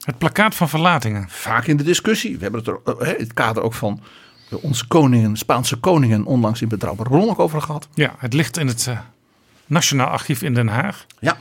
Het 0.00 0.18
plakkaat 0.18 0.54
van 0.54 0.68
verlatingen. 0.68 1.28
Vaak 1.28 1.66
in 1.66 1.76
de 1.76 1.82
discussie. 1.84 2.36
We 2.36 2.42
hebben 2.42 2.60
het 2.64 2.68
er 2.68 2.98
eh, 3.06 3.12
in 3.12 3.20
het 3.20 3.32
kader 3.32 3.62
ook 3.62 3.74
van 3.74 4.00
eh, 4.50 4.64
onze 4.64 4.86
koningen, 4.86 5.36
Spaanse 5.36 5.76
koningen, 5.76 6.24
onlangs 6.24 6.62
in 6.62 6.68
Betrouwbare 6.68 7.08
Bron 7.08 7.28
ook 7.28 7.38
over 7.38 7.62
gehad. 7.62 7.88
Ja, 7.94 8.14
het 8.18 8.32
ligt 8.32 8.58
in 8.58 8.66
het 8.66 8.86
eh, 8.86 8.98
Nationaal 9.66 10.06
Archief 10.06 10.42
in 10.42 10.54
Den 10.54 10.68
Haag. 10.68 11.06
Ja, 11.20 11.36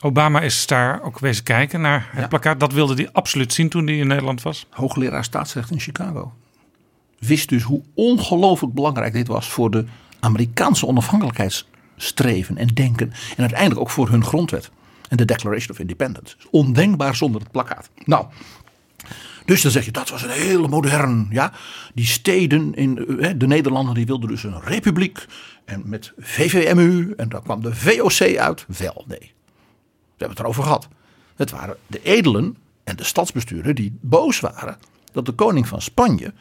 Obama 0.00 0.40
is 0.40 0.66
daar 0.66 1.02
ook 1.02 1.18
wezen 1.18 1.44
kijken 1.44 1.80
naar 1.80 2.08
het 2.10 2.20
Ja. 2.20 2.26
plakkaat. 2.28 2.60
Dat 2.60 2.72
wilde 2.72 2.94
hij 2.94 3.08
absoluut 3.12 3.52
zien 3.52 3.68
toen 3.68 3.86
hij 3.86 3.96
in 3.96 4.06
Nederland 4.06 4.42
was. 4.42 4.66
hoogleraar 4.70 5.24
staatsrecht 5.24 5.70
in 5.70 5.80
Chicago. 5.80 6.32
Wist 7.18 7.48
dus 7.48 7.62
hoe 7.62 7.82
ongelooflijk 7.94 8.74
belangrijk 8.74 9.12
dit 9.12 9.26
was 9.26 9.48
voor 9.48 9.70
de 9.70 9.84
Amerikaanse 10.20 10.86
onafhankelijkheidsstrijd 10.86 11.74
streven 11.98 12.56
en 12.56 12.66
denken. 12.66 13.12
En 13.36 13.40
uiteindelijk 13.40 13.80
ook 13.80 13.90
voor 13.90 14.08
hun 14.08 14.24
grondwet. 14.24 14.70
En 15.08 15.16
de 15.16 15.24
Declaration 15.24 15.70
of 15.70 15.78
Independence. 15.78 16.36
Ondenkbaar 16.50 17.16
zonder 17.16 17.40
het 17.40 17.50
plakkaat. 17.50 17.90
Nou, 18.04 18.26
dus 19.44 19.62
dan 19.62 19.70
zeg 19.70 19.84
je, 19.84 19.90
dat 19.90 20.10
was 20.10 20.22
een 20.22 20.30
hele 20.30 20.68
modern, 20.68 21.26
ja. 21.30 21.52
Die 21.94 22.06
steden 22.06 22.74
in 22.74 23.20
eh, 23.20 23.32
de 23.36 23.46
Nederlanden, 23.46 23.94
die 23.94 24.06
wilden 24.06 24.28
dus 24.28 24.42
een 24.42 24.60
republiek. 24.60 25.26
En 25.64 25.82
met 25.84 26.12
VVMU, 26.18 27.12
en 27.16 27.28
dan 27.28 27.42
kwam 27.42 27.62
de 27.62 27.74
VOC 27.74 28.36
uit. 28.36 28.64
Wel, 28.78 29.04
nee. 29.06 29.18
We 29.18 30.24
hebben 30.24 30.36
het 30.36 30.38
erover 30.38 30.62
gehad. 30.62 30.88
Het 31.36 31.50
waren 31.50 31.76
de 31.86 32.02
edelen 32.02 32.56
en 32.84 32.96
de 32.96 33.04
stadsbesturen 33.04 33.74
die 33.74 33.98
boos 34.00 34.40
waren 34.40 34.78
dat 35.12 35.26
de 35.26 35.32
koning 35.32 35.68
van 35.68 35.82
Spanje 35.82 36.32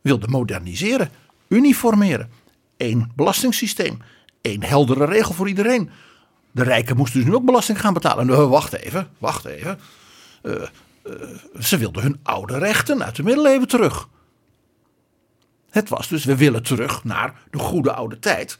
wilde 0.00 0.28
moderniseren, 0.28 1.10
uniformeren. 1.48 2.30
Eén 2.76 3.12
belastingssysteem, 3.16 3.98
één 4.40 4.62
heldere 4.62 5.04
regel 5.04 5.34
voor 5.34 5.48
iedereen. 5.48 5.90
De 6.50 6.62
rijken 6.62 6.96
moesten 6.96 7.20
dus 7.20 7.28
nu 7.28 7.34
ook 7.34 7.44
belasting 7.44 7.80
gaan 7.80 7.94
betalen. 7.94 8.26
Nou, 8.26 8.48
wacht 8.48 8.72
even, 8.72 9.08
wacht 9.18 9.44
even. 9.44 9.78
Uh, 10.42 10.54
uh, 10.54 11.12
ze 11.60 11.78
wilden 11.78 12.02
hun 12.02 12.18
oude 12.22 12.58
rechten 12.58 13.04
uit 13.04 13.16
de 13.16 13.22
middeleeuwen 13.22 13.68
terug. 13.68 14.08
Het 15.70 15.88
was 15.88 16.08
dus, 16.08 16.24
we 16.24 16.36
willen 16.36 16.62
terug 16.62 17.04
naar 17.04 17.34
de 17.50 17.58
goede 17.58 17.92
oude 17.92 18.18
tijd. 18.18 18.58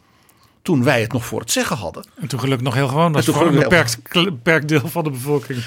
Toen 0.63 0.85
wij 0.85 1.01
het 1.01 1.13
nog 1.13 1.25
voor 1.25 1.41
het 1.41 1.51
zeggen 1.51 1.77
hadden. 1.77 2.05
En 2.15 2.29
toen 2.29 2.41
gelukkig 2.41 2.67
nog 2.67 2.75
heel 2.75 2.89
gewoon. 2.89 3.13
Dat 3.13 3.29
is 3.29 3.35
voor 3.35 3.47
een 3.47 3.59
beperkt, 3.59 3.99
beperkt 4.13 4.69
deel 4.69 4.89
van 4.89 5.05
de 5.05 5.11
bevolking. 5.11 5.65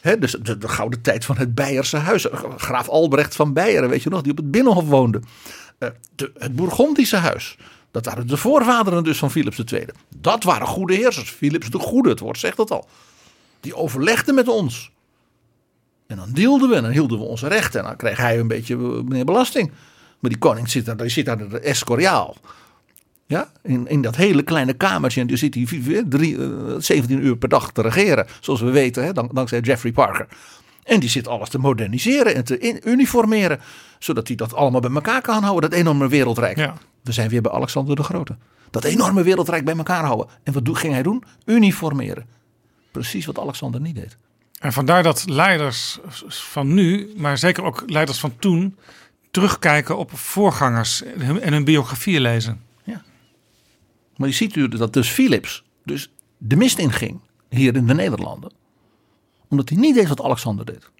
He, 0.00 0.18
dus 0.18 0.32
de, 0.32 0.58
de, 0.58 0.68
gouden 0.68 1.00
tijd 1.00 1.24
van 1.24 1.36
het 1.36 1.54
Beierse 1.54 1.96
huis. 1.96 2.26
Graaf 2.56 2.88
Albrecht 2.88 3.36
van 3.36 3.52
Beieren, 3.52 3.88
weet 3.88 4.02
je 4.02 4.10
nog, 4.10 4.22
die 4.22 4.30
op 4.30 4.36
het 4.36 4.50
Binnenhof 4.50 4.84
woonde. 4.84 5.20
Uh, 5.78 5.88
de, 6.14 6.32
het 6.38 6.56
Bourgondische 6.56 7.16
huis. 7.16 7.56
Dat 7.94 8.04
waren 8.04 8.26
de 8.26 8.36
voorvaderen 8.36 9.04
dus 9.04 9.18
van 9.18 9.30
Philips 9.30 9.58
II. 9.58 9.84
Dat 10.16 10.44
waren 10.44 10.66
goede 10.66 10.94
heersers. 10.94 11.30
Philips 11.30 11.70
de 11.70 11.78
Goede, 11.78 12.08
het 12.08 12.20
woord 12.20 12.38
zegt 12.38 12.56
dat 12.56 12.70
al. 12.70 12.88
Die 13.60 13.76
overlegden 13.76 14.34
met 14.34 14.48
ons. 14.48 14.90
En 16.06 16.16
dan 16.16 16.30
deelden 16.32 16.68
we 16.68 16.74
en 16.74 16.82
dan 16.82 16.90
hielden 16.90 17.18
we 17.18 17.24
onze 17.24 17.48
rechten. 17.48 17.80
En 17.80 17.86
dan 17.86 17.96
kreeg 17.96 18.16
hij 18.16 18.38
een 18.38 18.48
beetje 18.48 18.76
meer 19.04 19.24
belasting. 19.24 19.72
Maar 20.18 20.30
die 20.30 20.38
koning 20.38 20.70
zit 20.70 20.84
daar, 20.84 20.96
die 20.96 21.08
zit 21.08 21.24
daar 21.24 21.48
de 21.48 21.58
Escoriaal. 21.58 22.36
Ja, 23.26 23.52
in, 23.62 23.86
in 23.86 24.02
dat 24.02 24.16
hele 24.16 24.42
kleine 24.42 24.72
kamertje. 24.72 25.20
En 25.20 25.26
die 25.26 25.36
zit 25.36 25.54
hij 25.54 26.04
drie, 26.08 26.36
uh, 26.36 26.74
17 26.78 27.24
uur 27.24 27.36
per 27.36 27.48
dag 27.48 27.72
te 27.72 27.82
regeren. 27.82 28.26
Zoals 28.40 28.60
we 28.60 28.70
weten, 28.70 29.04
hè, 29.04 29.12
dankzij 29.12 29.60
Jeffrey 29.60 29.92
Parker. 29.92 30.26
En 30.84 31.00
die 31.00 31.08
zit 31.08 31.28
alles 31.28 31.48
te 31.48 31.58
moderniseren 31.58 32.34
en 32.34 32.44
te 32.44 32.80
uniformeren. 32.84 33.60
Zodat 33.98 34.26
hij 34.26 34.36
dat 34.36 34.54
allemaal 34.54 34.80
bij 34.80 34.90
elkaar 34.90 35.20
kan 35.20 35.42
houden. 35.42 35.70
Dat 35.70 35.78
enorme 35.78 36.08
wereldrijk. 36.08 36.56
Ja. 36.56 36.74
We 37.02 37.12
zijn 37.12 37.28
weer 37.28 37.42
bij 37.42 37.52
Alexander 37.52 37.96
de 37.96 38.02
Grote. 38.02 38.36
Dat 38.70 38.84
enorme 38.84 39.22
wereldrijk 39.22 39.64
bij 39.64 39.76
elkaar 39.76 40.04
houden. 40.04 40.26
En 40.42 40.52
wat 40.52 40.78
ging 40.78 40.92
hij 40.92 41.02
doen? 41.02 41.24
Uniformeren. 41.44 42.26
Precies 42.90 43.26
wat 43.26 43.38
Alexander 43.38 43.80
niet 43.80 43.94
deed. 43.94 44.16
En 44.60 44.72
vandaar 44.72 45.02
dat 45.02 45.24
leiders 45.28 45.98
van 46.28 46.74
nu, 46.74 47.12
maar 47.16 47.38
zeker 47.38 47.64
ook 47.64 47.82
leiders 47.86 48.18
van 48.18 48.36
toen, 48.38 48.76
terugkijken 49.30 49.96
op 49.96 50.18
voorgangers 50.18 51.02
en 51.02 51.52
hun 51.52 51.64
biografieën 51.64 52.20
lezen. 52.20 52.60
Ja. 52.84 53.02
Maar 54.16 54.28
je 54.28 54.34
ziet 54.34 54.56
nu 54.56 54.68
dat 54.68 54.92
dus 54.92 55.08
Philips 55.08 55.64
dus 55.84 56.10
de 56.38 56.56
mist 56.56 56.78
inging 56.78 57.20
hier 57.48 57.76
in 57.76 57.86
de 57.86 57.94
Nederlanden. 57.94 58.52
Omdat 59.48 59.68
hij 59.68 59.78
niet 59.78 59.94
deed 59.94 60.08
wat 60.08 60.22
Alexander 60.22 60.64
deed. 60.64 60.90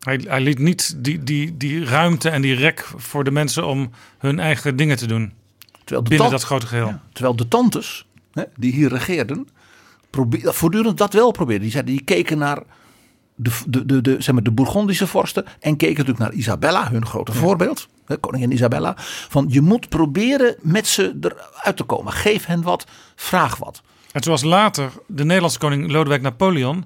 Hij, 0.00 0.20
hij 0.26 0.40
liet 0.40 0.58
niet 0.58 1.04
die, 1.04 1.22
die, 1.22 1.56
die 1.56 1.84
ruimte 1.84 2.28
en 2.28 2.42
die 2.42 2.54
rek 2.54 2.84
voor 2.96 3.24
de 3.24 3.30
mensen 3.30 3.66
om 3.66 3.90
hun 4.18 4.38
eigen 4.38 4.76
dingen 4.76 4.96
te 4.96 5.06
doen. 5.06 5.32
Terwijl 5.84 6.02
de 6.02 6.10
binnen 6.10 6.30
dat 6.30 6.42
grote 6.42 6.66
geheel. 6.66 6.86
Ja, 6.86 7.02
terwijl 7.12 7.36
de 7.36 7.48
tantes 7.48 8.06
hè, 8.32 8.42
die 8.56 8.72
hier 8.72 8.88
regeerden, 8.88 9.48
probeer, 10.10 10.54
voortdurend 10.54 10.98
dat 10.98 11.12
wel 11.12 11.30
probeerden. 11.30 11.62
Die, 11.62 11.70
zeiden, 11.70 11.94
die 11.94 12.04
keken 12.04 12.38
naar 12.38 12.62
de, 13.34 13.50
de, 13.66 13.86
de, 13.86 14.00
de, 14.00 14.16
zeg 14.18 14.34
maar, 14.34 14.42
de 14.42 14.50
Bourgondische 14.50 15.06
vorsten 15.06 15.44
en 15.60 15.76
keken 15.76 15.96
natuurlijk 15.96 16.18
naar 16.18 16.32
Isabella, 16.32 16.90
hun 16.90 17.06
grote 17.06 17.32
voorbeeld. 17.32 17.88
Hè, 18.06 18.16
koningin 18.16 18.52
Isabella. 18.52 18.94
Van 19.28 19.46
je 19.48 19.60
moet 19.60 19.88
proberen 19.88 20.56
met 20.60 20.86
ze 20.86 21.16
eruit 21.20 21.76
te 21.76 21.84
komen. 21.84 22.12
Geef 22.12 22.46
hen 22.46 22.62
wat, 22.62 22.86
vraag 23.14 23.56
wat. 23.56 23.82
En 24.16 24.22
zoals 24.22 24.42
later 24.42 24.92
de 25.06 25.24
Nederlandse 25.24 25.58
koning 25.58 25.90
Lodewijk 25.90 26.22
Napoleon 26.22 26.84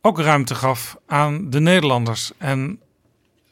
ook 0.00 0.20
ruimte 0.20 0.54
gaf 0.54 0.96
aan 1.06 1.50
de 1.50 1.60
Nederlanders. 1.60 2.32
En 2.38 2.80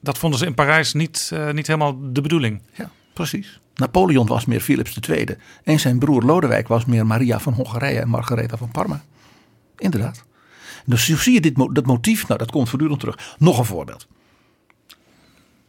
dat 0.01 0.19
vonden 0.19 0.39
ze 0.39 0.47
in 0.47 0.55
Parijs 0.55 0.93
niet, 0.93 1.31
uh, 1.33 1.51
niet 1.51 1.67
helemaal 1.67 2.13
de 2.13 2.21
bedoeling. 2.21 2.63
Ja, 2.73 2.91
precies. 3.13 3.61
Napoleon 3.75 4.27
was 4.27 4.45
meer 4.45 4.61
Philips 4.61 4.99
II. 5.09 5.27
En 5.65 5.81
zijn 5.81 5.99
broer 5.99 6.23
Lodewijk 6.23 6.69
was 6.69 6.85
meer 6.85 7.07
Maria 7.07 7.41
van 7.41 7.53
Hongarije 7.53 8.01
en 8.01 8.09
Margaretha 8.09 8.57
van 8.57 8.71
Parma. 8.71 9.05
Inderdaad. 9.77 10.25
Dus 10.85 11.05
zie 11.23 11.33
je 11.33 11.41
dit, 11.41 11.75
dat 11.75 11.87
motief, 11.87 12.27
nou 12.29 12.39
dat 12.39 12.51
komt 12.51 12.69
voortdurend 12.69 13.01
terug. 13.01 13.35
Nog 13.39 13.59
een 13.59 13.65
voorbeeld. 13.65 14.07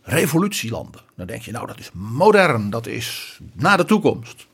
Revolutielanden. 0.02 1.02
Dan 1.16 1.28
denk 1.28 1.42
je, 1.42 1.52
nou 1.52 1.68
dat 1.68 1.80
is 1.80 1.90
modern, 1.94 2.70
dat 2.70 2.88
is 2.88 3.40
naar 3.54 3.78
de 3.78 3.86
toekomst. 3.86 4.48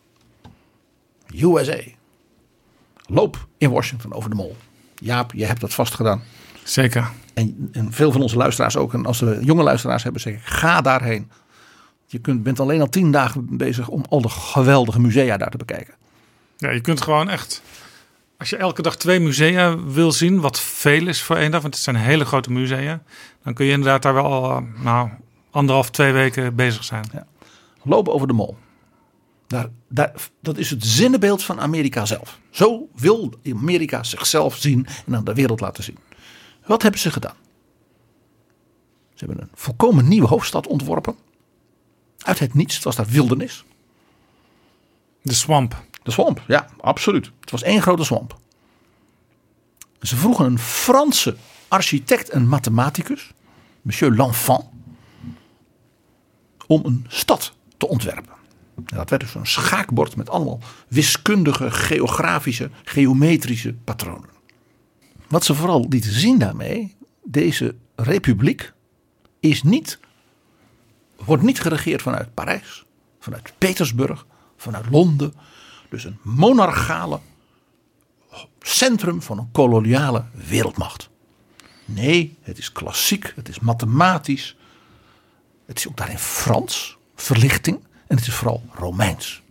USA. 1.36 1.96
Loop 3.08 3.48
in 3.58 3.72
Washington 3.72 4.14
over 4.14 4.30
de 4.30 4.36
mol. 4.36 4.56
Jaap, 4.96 5.34
je 5.34 5.46
hebt 5.46 5.62
dat 5.62 5.74
vast 5.74 5.94
gedaan. 5.94 6.22
Zeker. 6.64 7.10
En, 7.34 7.70
en, 7.72 7.94
veel 7.94 8.12
van 8.12 8.22
onze 8.22 8.38
luisteraars 8.38 8.78
ook. 8.78 8.94
En 8.94 9.06
als 9.06 9.20
we 9.20 9.40
jonge 9.42 9.64
luisteraars 9.64 10.04
hebben, 10.04 10.22
zeg 10.22 10.34
ik, 10.34 10.40
ga 10.44 10.82
daarheen. 10.82 11.30
Je 12.06 12.20
kunt, 12.20 12.44
bent 12.44 12.60
alleen 12.60 12.82
al 12.82 12.90
tien 12.90 13.12
dagen 13.12 13.58
bezig 13.58 13.88
om 13.88 14.06
al 14.10 14.22
de 14.22 14.30
geweldige 14.30 15.00
musea 15.00 15.38
daar 15.38 15.50
te 15.50 15.58
bekijken. 15.58 15.94
Ja, 16.58 16.70
je 16.70 16.82
kunt 16.82 17.02
gewoon 17.02 17.30
echt... 17.30 17.62
Als 18.38 18.50
je 18.50 18.58
elke 18.58 18.82
dag 18.82 18.96
twee 18.98 19.20
musea 19.20 19.78
wil 19.78 20.12
zien, 20.12 20.40
wat 20.40 20.60
veel 20.60 21.08
is 21.08 21.22
voor 21.22 21.36
één 21.36 21.52
dag, 21.52 21.62
want 21.62 21.74
het 21.74 21.84
zijn 21.84 21.96
hele 21.96 22.26
grote 22.26 22.52
musea, 22.52 23.02
dan 23.44 23.54
kun 23.54 23.66
je 23.66 23.72
inderdaad 23.72 24.02
daar 24.02 24.14
wel 24.14 24.26
al, 24.26 24.64
nou, 24.84 25.10
anderhalf, 25.52 25.90
twee 25.90 26.12
weken 26.12 26.56
bezig 26.56 26.84
zijn. 26.84 27.06
Ja. 27.14 27.26
Lopen 27.84 28.14
over 28.14 28.28
de 28.28 28.34
mol. 28.34 28.58
Daar, 29.48 29.70
daar, 29.90 30.14
dat 30.42 30.58
is 30.58 30.70
het 30.70 30.86
zinnenbeeld 30.86 31.44
van 31.44 31.60
Amerika 31.60 32.06
zelf. 32.06 32.40
Zo 32.50 32.90
wil 32.96 33.34
Amerika 33.46 34.04
zichzelf 34.04 34.56
zien 34.56 34.88
en 35.06 35.16
aan 35.16 35.24
de 35.24 35.34
wereld 35.34 35.60
laten 35.60 35.84
zien. 35.84 35.98
Wat 36.66 36.82
hebben 36.82 37.00
ze 37.00 37.12
gedaan? 37.12 37.36
Ze 39.14 39.26
hebben 39.26 39.44
een 39.44 39.52
volkomen 39.54 40.08
nieuwe 40.08 40.28
hoofdstad 40.28 40.68
ontworpen. 40.68 41.16
Uit 42.18 42.40
het 42.40 42.54
niets, 42.54 42.76
het 42.76 42.84
was 42.84 42.96
daar 42.96 43.06
wildernis. 43.06 43.66
De 45.22 45.34
swamp. 45.34 45.86
De 46.04 46.12
swamp, 46.12 46.44
ja, 46.48 46.68
absoluut. 46.80 47.32
Het 47.40 47.52
was 47.52 47.64
één 47.64 47.82
grote 47.82 48.04
swamp. 48.04 48.40
Ze 50.02 50.16
vroegen 50.16 50.46
een 50.46 50.60
Franse 50.60 51.36
architect 51.68 52.30
en 52.30 52.48
mathematicus, 52.48 53.32
Monsieur 53.82 54.16
L'Enfant, 54.16 54.66
om 56.68 56.86
een 56.86 57.06
stad 57.08 57.54
te 57.78 57.88
ontwerpen. 57.88 58.37
Dat 58.86 59.10
werd 59.10 59.22
dus 59.22 59.36
een 59.36 59.48
schaakbord 59.48 60.16
met 60.16 60.30
allemaal 60.30 60.60
wiskundige, 60.88 61.72
geografische, 61.72 62.70
geometrische 62.84 63.74
patronen. 63.74 64.30
Wat 65.28 65.46
ze 65.46 65.56
vooral 65.56 65.86
lieten 65.90 66.12
zien 66.12 66.40
daarmee, 66.40 66.96
deze 67.24 67.76
republiek 67.96 68.74
is 69.40 69.64
niet, 69.64 70.00
wordt 71.26 71.44
niet 71.44 71.62
geregeerd 71.62 72.02
vanuit 72.02 72.34
Parijs, 72.34 72.86
vanuit 73.20 73.54
Petersburg, 73.58 74.26
vanuit 74.58 74.86
Londen. 74.90 75.34
Dus 75.90 76.04
een 76.04 76.18
monarchale 76.22 77.20
centrum 78.60 79.22
van 79.22 79.38
een 79.38 79.52
koloniale 79.52 80.26
wereldmacht. 80.48 81.10
Nee, 81.86 82.38
het 82.42 82.58
is 82.58 82.72
klassiek, 82.72 83.34
het 83.36 83.50
is 83.50 83.60
mathematisch. 83.60 84.58
Het 85.66 85.78
is 85.78 85.88
ook 85.88 85.98
daarin 85.98 86.18
Frans, 86.18 86.98
verlichting. 87.16 87.87
En 88.08 88.16
het 88.18 88.28
is 88.28 88.34
vooral 88.34 88.64
Romeins. 88.74 89.42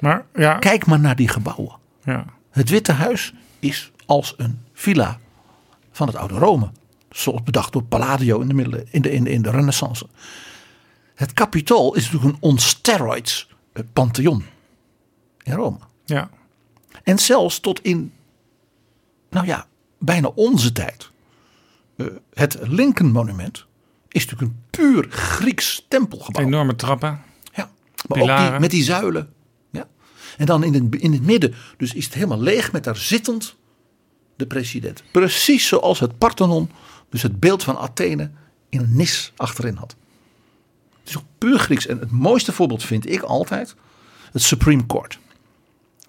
Maar, 0.00 0.26
ja. 0.34 0.58
Kijk 0.58 0.86
maar 0.86 1.00
naar 1.00 1.16
die 1.16 1.28
gebouwen. 1.28 1.76
Ja. 2.04 2.24
Het 2.50 2.68
Witte 2.68 2.92
Huis 2.92 3.34
is 3.58 3.92
als 4.06 4.34
een 4.36 4.60
villa 4.72 5.18
van 5.92 6.06
het 6.06 6.16
oude 6.16 6.34
Rome. 6.34 6.70
Zoals 7.10 7.42
bedacht 7.42 7.72
door 7.72 7.84
Palladio 7.84 8.40
in 8.40 8.48
de, 8.48 8.54
middelen, 8.54 8.86
in 8.90 9.02
de, 9.02 9.10
in 9.10 9.24
de, 9.24 9.30
in 9.30 9.42
de 9.42 9.50
renaissance. 9.50 10.06
Het 11.14 11.32
Capitool 11.32 11.94
is 11.94 12.04
natuurlijk 12.04 12.32
een 12.34 12.50
on 12.50 12.58
steroids 12.58 13.48
pantheon 13.92 14.44
in 15.42 15.52
Rome. 15.52 15.78
Ja. 16.04 16.30
En 17.02 17.18
zelfs 17.18 17.60
tot 17.60 17.82
in, 17.82 18.12
nou 19.30 19.46
ja, 19.46 19.66
bijna 19.98 20.28
onze 20.28 20.72
tijd. 20.72 21.10
Uh, 21.96 22.06
het 22.34 22.58
Lincoln 22.60 23.10
Monument 23.10 23.66
is 24.08 24.26
natuurlijk 24.26 24.52
een 24.52 24.63
puur 24.76 25.06
Grieks 25.10 25.84
tempelgebouw. 25.88 26.44
Enorme 26.44 26.76
trappen. 26.76 27.22
Ja, 27.54 27.70
maar 28.08 28.20
ook 28.20 28.50
die, 28.50 28.60
met 28.60 28.70
die 28.70 28.84
zuilen. 28.84 29.32
Ja. 29.70 29.88
En 30.36 30.46
dan 30.46 30.64
in 30.64 30.74
het, 30.74 30.94
in 30.94 31.12
het 31.12 31.22
midden, 31.22 31.54
dus 31.76 31.94
is 31.94 32.04
het 32.04 32.14
helemaal 32.14 32.40
leeg 32.40 32.72
met 32.72 32.84
daar 32.84 32.96
zittend 32.96 33.56
de 34.36 34.46
president. 34.46 35.02
Precies 35.10 35.66
zoals 35.66 36.00
het 36.00 36.18
Parthenon, 36.18 36.70
dus 37.08 37.22
het 37.22 37.40
beeld 37.40 37.62
van 37.62 37.78
Athene, 37.78 38.30
in 38.68 38.80
een 38.80 38.96
nis 38.96 39.32
achterin 39.36 39.76
had. 39.76 39.96
Het 41.00 41.08
is 41.08 41.16
ook 41.16 41.24
puur 41.38 41.58
Grieks. 41.58 41.86
En 41.86 41.98
het 41.98 42.10
mooiste 42.10 42.52
voorbeeld 42.52 42.84
vind 42.84 43.10
ik 43.10 43.22
altijd 43.22 43.74
het 44.32 44.42
Supreme 44.42 44.86
Court. 44.86 45.18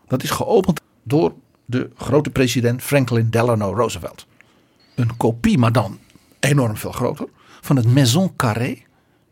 Dat 0.08 0.24
is 0.24 0.30
geopend 0.30 0.82
door 1.04 1.34
de 1.66 1.90
grote 1.96 2.30
president 2.30 2.82
Franklin 2.82 3.30
Delano 3.30 3.74
Roosevelt. 3.74 4.26
Een 4.96 5.18
kopie, 5.18 5.58
maar 5.58 5.72
dan 5.72 6.00
enorm 6.40 6.78
veel 6.78 6.92
groter, 6.92 7.28
van 7.66 7.76
het 7.76 7.94
Maison 7.94 8.36
Carré 8.36 8.78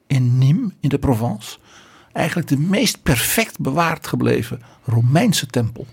in 0.08 0.38
Nîmes 0.38 0.80
in 0.80 0.90
de 0.90 0.98
Provence. 0.98 1.58
Eigenlijk 2.14 2.48
de 2.48 2.58
meest 2.58 3.04
perfect 3.04 3.60
bewaard 3.60 4.08
gebleven 4.08 4.62
Romeinse 4.86 5.48
tempel 5.48 5.88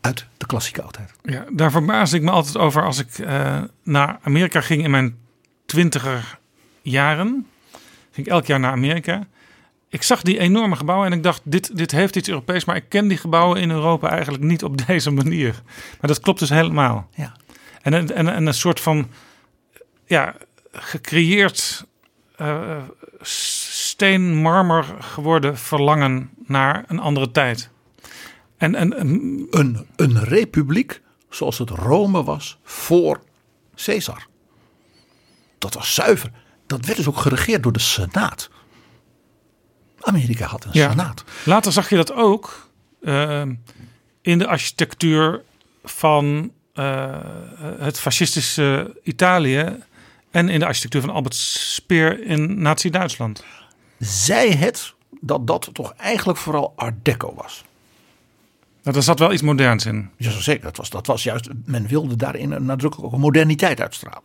uit 0.00 0.26
de 0.36 0.46
klassieke 0.46 0.82
oudheid. 0.82 1.12
Ja, 1.22 1.44
daar 1.52 1.70
verbaasde 1.70 2.16
ik 2.16 2.22
me 2.22 2.30
altijd 2.30 2.56
over 2.56 2.84
als 2.84 2.98
ik 2.98 3.18
eh, 3.18 3.62
naar 3.82 4.18
Amerika 4.22 4.60
ging 4.60 4.84
in 4.84 4.90
mijn 4.90 5.16
twintiger 5.66 6.38
jaren. 6.82 7.46
Ging 8.10 8.26
ik 8.26 8.32
elk 8.32 8.46
jaar 8.46 8.60
naar 8.60 8.72
Amerika. 8.72 9.26
Ik 9.88 10.02
zag 10.02 10.22
die 10.22 10.38
enorme 10.38 10.76
gebouwen 10.76 11.06
en 11.06 11.12
ik 11.12 11.22
dacht, 11.22 11.40
dit, 11.44 11.76
dit 11.76 11.90
heeft 11.90 12.16
iets 12.16 12.28
Europees. 12.28 12.64
Maar 12.64 12.76
ik 12.76 12.88
ken 12.88 13.08
die 13.08 13.18
gebouwen 13.18 13.60
in 13.60 13.70
Europa 13.70 14.08
eigenlijk 14.08 14.42
niet 14.42 14.64
op 14.64 14.78
deze 14.86 15.10
manier. 15.10 15.62
Maar 16.00 16.10
dat 16.10 16.20
klopt 16.20 16.38
dus 16.38 16.48
helemaal. 16.48 17.08
Ja. 17.14 17.32
En, 17.82 18.14
en 18.14 18.46
een 18.46 18.54
soort 18.54 18.80
van 18.80 19.08
ja, 20.06 20.34
gecreëerd 20.72 21.84
eh 22.36 22.82
steenmarmer 23.20 24.84
geworden 25.00 25.58
verlangen 25.58 26.30
naar 26.46 26.84
een 26.86 26.98
andere 26.98 27.30
tijd. 27.30 27.70
En, 28.56 28.74
en, 28.74 28.96
en 28.96 29.08
Een, 29.50 29.86
een 29.96 30.24
republiek 30.24 31.00
zoals 31.30 31.58
het 31.58 31.70
Rome 31.70 32.24
was 32.24 32.58
voor 32.62 33.20
Caesar. 33.74 34.26
Dat 35.58 35.74
was 35.74 35.94
zuiver. 35.94 36.30
Dat 36.66 36.84
werd 36.84 36.98
dus 36.98 37.08
ook 37.08 37.16
geregeerd 37.16 37.62
door 37.62 37.72
de 37.72 37.78
Senaat. 37.78 38.50
Amerika 40.00 40.46
had 40.46 40.64
een 40.64 40.70
Ja. 40.72 40.90
Senaat. 40.90 41.24
Later 41.44 41.72
zag 41.72 41.88
je 41.88 41.96
dat 41.96 42.12
ook 42.12 42.70
eh, 43.02 43.42
in 44.20 44.38
de 44.38 44.46
architectuur 44.46 45.42
van 45.84 46.52
eh, 46.72 47.18
het 47.78 48.00
fascistische 48.00 49.00
Italië 49.02 49.82
en 50.34 50.48
in 50.48 50.58
de 50.58 50.66
architectuur 50.66 51.00
van 51.00 51.10
Albert 51.10 51.34
Speer 51.34 52.26
in 52.26 52.62
Nazi-Duitsland. 52.62 53.44
Zij 53.98 54.50
het 54.50 54.94
dat 55.20 55.46
dat 55.46 55.70
toch 55.72 55.94
eigenlijk 55.96 56.38
vooral 56.38 56.72
Art 56.76 56.94
Deco 57.02 57.34
was. 57.34 57.64
Nou, 58.82 58.94
daar 58.94 59.02
zat 59.02 59.18
wel 59.18 59.32
iets 59.32 59.42
moderns 59.42 59.86
in. 59.86 60.10
Ja, 60.16 60.30
zeker. 60.30 60.62
Dat 60.62 60.76
was, 60.76 60.90
dat 60.90 61.06
was 61.06 61.22
juist, 61.22 61.48
men 61.64 61.86
wilde 61.86 62.16
daarin 62.16 62.52
een 62.52 62.64
nadrukkelijk 62.64 63.08
ook 63.08 63.14
een 63.14 63.20
moderniteit 63.20 63.80
uitstralen. 63.80 64.22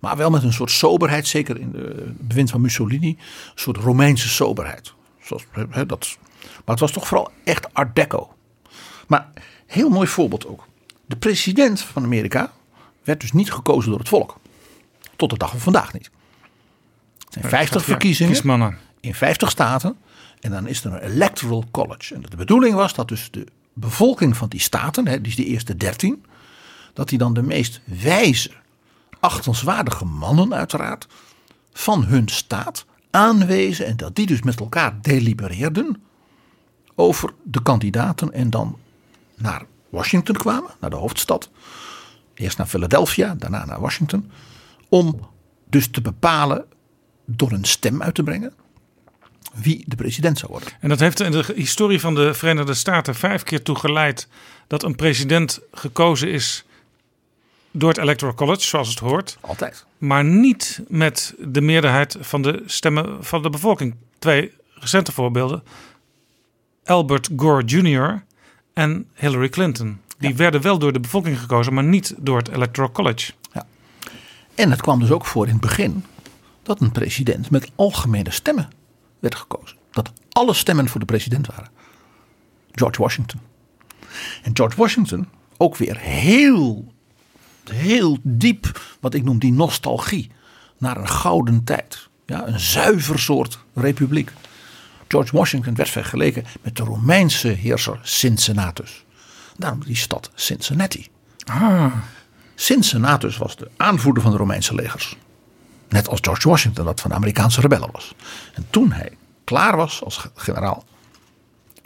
Maar 0.00 0.16
wel 0.16 0.30
met 0.30 0.42
een 0.42 0.52
soort 0.52 0.70
soberheid, 0.70 1.26
zeker 1.26 1.58
in 1.60 1.72
de 1.72 2.12
bewind 2.18 2.50
van 2.50 2.60
Mussolini. 2.60 3.08
Een 3.08 3.16
soort 3.54 3.76
Romeinse 3.76 4.28
soberheid. 4.28 4.92
Zoals, 5.22 5.46
dat, 5.86 6.16
maar 6.40 6.62
het 6.64 6.80
was 6.80 6.92
toch 6.92 7.06
vooral 7.06 7.30
echt 7.44 7.74
Art 7.74 7.94
Deco. 7.94 8.34
Maar 9.06 9.28
heel 9.66 9.88
mooi 9.88 10.06
voorbeeld 10.06 10.46
ook. 10.46 10.66
De 11.06 11.16
president 11.16 11.80
van 11.80 12.04
Amerika 12.04 12.52
werd 13.04 13.20
dus 13.20 13.32
niet 13.32 13.52
gekozen 13.52 13.90
door 13.90 13.98
het 13.98 14.08
volk. 14.08 14.40
Tot 15.22 15.30
de 15.30 15.36
dag 15.38 15.50
van 15.50 15.60
vandaag 15.60 15.92
niet. 15.92 16.10
Het 17.24 17.32
zijn 17.32 17.48
50 17.48 17.80
Ja, 17.80 17.86
verkiezingen 17.86 18.78
in 19.00 19.14
50 19.14 19.50
staten. 19.50 19.96
En 20.40 20.50
dan 20.50 20.66
is 20.66 20.84
er 20.84 20.92
een 20.92 21.10
electoral 21.10 21.64
college. 21.70 22.14
En 22.14 22.22
de 22.22 22.36
bedoeling 22.36 22.74
was 22.74 22.94
dat 22.94 23.08
dus 23.08 23.28
de 23.30 23.46
bevolking 23.72 24.36
van 24.36 24.48
die 24.48 24.60
staten, 24.60 25.08
hè, 25.08 25.20
dus 25.20 25.36
die 25.36 25.46
eerste 25.46 25.76
13, 25.76 26.24
dat 26.92 27.08
die 27.08 27.18
dan 27.18 27.34
de 27.34 27.42
meest 27.42 27.80
wijze, 27.84 28.50
achtenswaardige 29.20 30.04
mannen 30.04 30.54
uiteraard 30.54 31.06
van 31.72 32.04
hun 32.04 32.28
staat 32.28 32.84
aanwezen. 33.10 33.86
En 33.86 33.96
dat 33.96 34.14
die 34.14 34.26
dus 34.26 34.42
met 34.42 34.60
elkaar 34.60 34.98
delibereerden 35.02 36.02
over 36.94 37.32
de 37.42 37.62
kandidaten 37.62 38.32
en 38.32 38.50
dan 38.50 38.78
naar 39.34 39.62
Washington 39.88 40.36
kwamen, 40.36 40.70
naar 40.80 40.90
de 40.90 40.96
hoofdstad. 40.96 41.50
Eerst 42.34 42.58
naar 42.58 42.66
Philadelphia, 42.66 43.34
daarna 43.34 43.64
naar 43.64 43.80
Washington. 43.80 44.30
Om 44.92 45.20
dus 45.70 45.88
te 45.90 46.00
bepalen 46.00 46.64
door 47.24 47.52
een 47.52 47.64
stem 47.64 48.02
uit 48.02 48.14
te 48.14 48.22
brengen 48.22 48.52
wie 49.54 49.84
de 49.86 49.96
president 49.96 50.38
zou 50.38 50.52
worden. 50.52 50.68
En 50.80 50.88
dat 50.88 51.00
heeft 51.00 51.20
in 51.20 51.30
de 51.30 51.52
historie 51.54 52.00
van 52.00 52.14
de 52.14 52.34
Verenigde 52.34 52.74
Staten 52.74 53.14
vijf 53.14 53.42
keer 53.42 53.62
toe 53.62 53.76
geleid 53.76 54.28
dat 54.66 54.82
een 54.82 54.96
president 54.96 55.60
gekozen 55.72 56.28
is 56.28 56.64
door 57.70 57.88
het 57.88 57.98
Electoral 57.98 58.34
College, 58.34 58.60
zoals 58.60 58.88
het 58.88 58.98
hoort, 58.98 59.38
Altijd. 59.40 59.84
maar 59.98 60.24
niet 60.24 60.80
met 60.88 61.34
de 61.38 61.60
meerderheid 61.60 62.16
van 62.20 62.42
de 62.42 62.62
stemmen 62.66 63.24
van 63.24 63.42
de 63.42 63.50
bevolking. 63.50 63.94
Twee 64.18 64.52
recente 64.74 65.12
voorbeelden: 65.12 65.62
Albert 66.84 67.28
Gore 67.36 67.64
Jr. 67.64 68.24
en 68.72 69.08
Hillary 69.14 69.48
Clinton. 69.48 70.00
Die 70.18 70.34
werden 70.34 70.62
wel 70.62 70.78
door 70.78 70.92
de 70.92 71.00
bevolking 71.00 71.38
gekozen, 71.38 71.74
maar 71.74 71.84
niet 71.84 72.14
door 72.18 72.38
het 72.38 72.48
Electoral 72.48 72.92
College. 72.92 73.32
En 74.54 74.70
het 74.70 74.80
kwam 74.80 75.00
dus 75.00 75.10
ook 75.10 75.26
voor 75.26 75.46
in 75.46 75.52
het 75.52 75.60
begin 75.60 76.04
dat 76.62 76.80
een 76.80 76.92
president 76.92 77.50
met 77.50 77.70
algemene 77.74 78.30
stemmen 78.30 78.68
werd 79.18 79.34
gekozen. 79.34 79.76
Dat 79.90 80.12
alle 80.28 80.54
stemmen 80.54 80.88
voor 80.88 81.00
de 81.00 81.06
president 81.06 81.46
waren. 81.46 81.70
George 82.72 83.02
Washington. 83.02 83.40
En 84.42 84.50
George 84.56 84.76
Washington, 84.76 85.28
ook 85.56 85.76
weer 85.76 85.98
heel, 85.98 86.92
heel 87.70 88.18
diep, 88.22 88.80
wat 89.00 89.14
ik 89.14 89.24
noem 89.24 89.38
die 89.38 89.52
nostalgie, 89.52 90.30
naar 90.78 90.96
een 90.96 91.08
gouden 91.08 91.64
tijd. 91.64 92.08
Ja, 92.26 92.46
een 92.46 92.60
zuiver 92.60 93.18
soort 93.18 93.58
republiek. 93.74 94.32
George 95.08 95.36
Washington 95.36 95.74
werd 95.74 95.88
vergeleken 95.88 96.44
met 96.62 96.76
de 96.76 96.82
Romeinse 96.82 97.48
heerser 97.48 97.98
Cincinnatus. 98.02 99.04
Daarom 99.56 99.84
die 99.84 99.96
stad 99.96 100.30
Cincinnati. 100.34 101.08
Cincinnatus 102.62 103.36
was 103.36 103.56
de 103.56 103.70
aanvoerder 103.76 104.22
van 104.22 104.32
de 104.32 104.38
Romeinse 104.38 104.74
legers. 104.74 105.16
Net 105.88 106.08
als 106.08 106.18
George 106.22 106.48
Washington 106.48 106.84
dat 106.84 107.00
van 107.00 107.10
de 107.10 107.16
Amerikaanse 107.16 107.60
rebellen 107.60 107.92
was. 107.92 108.14
En 108.54 108.66
toen 108.70 108.92
hij 108.92 109.16
klaar 109.44 109.76
was 109.76 110.02
als 110.02 110.16
ge- 110.16 110.30
generaal, 110.34 110.84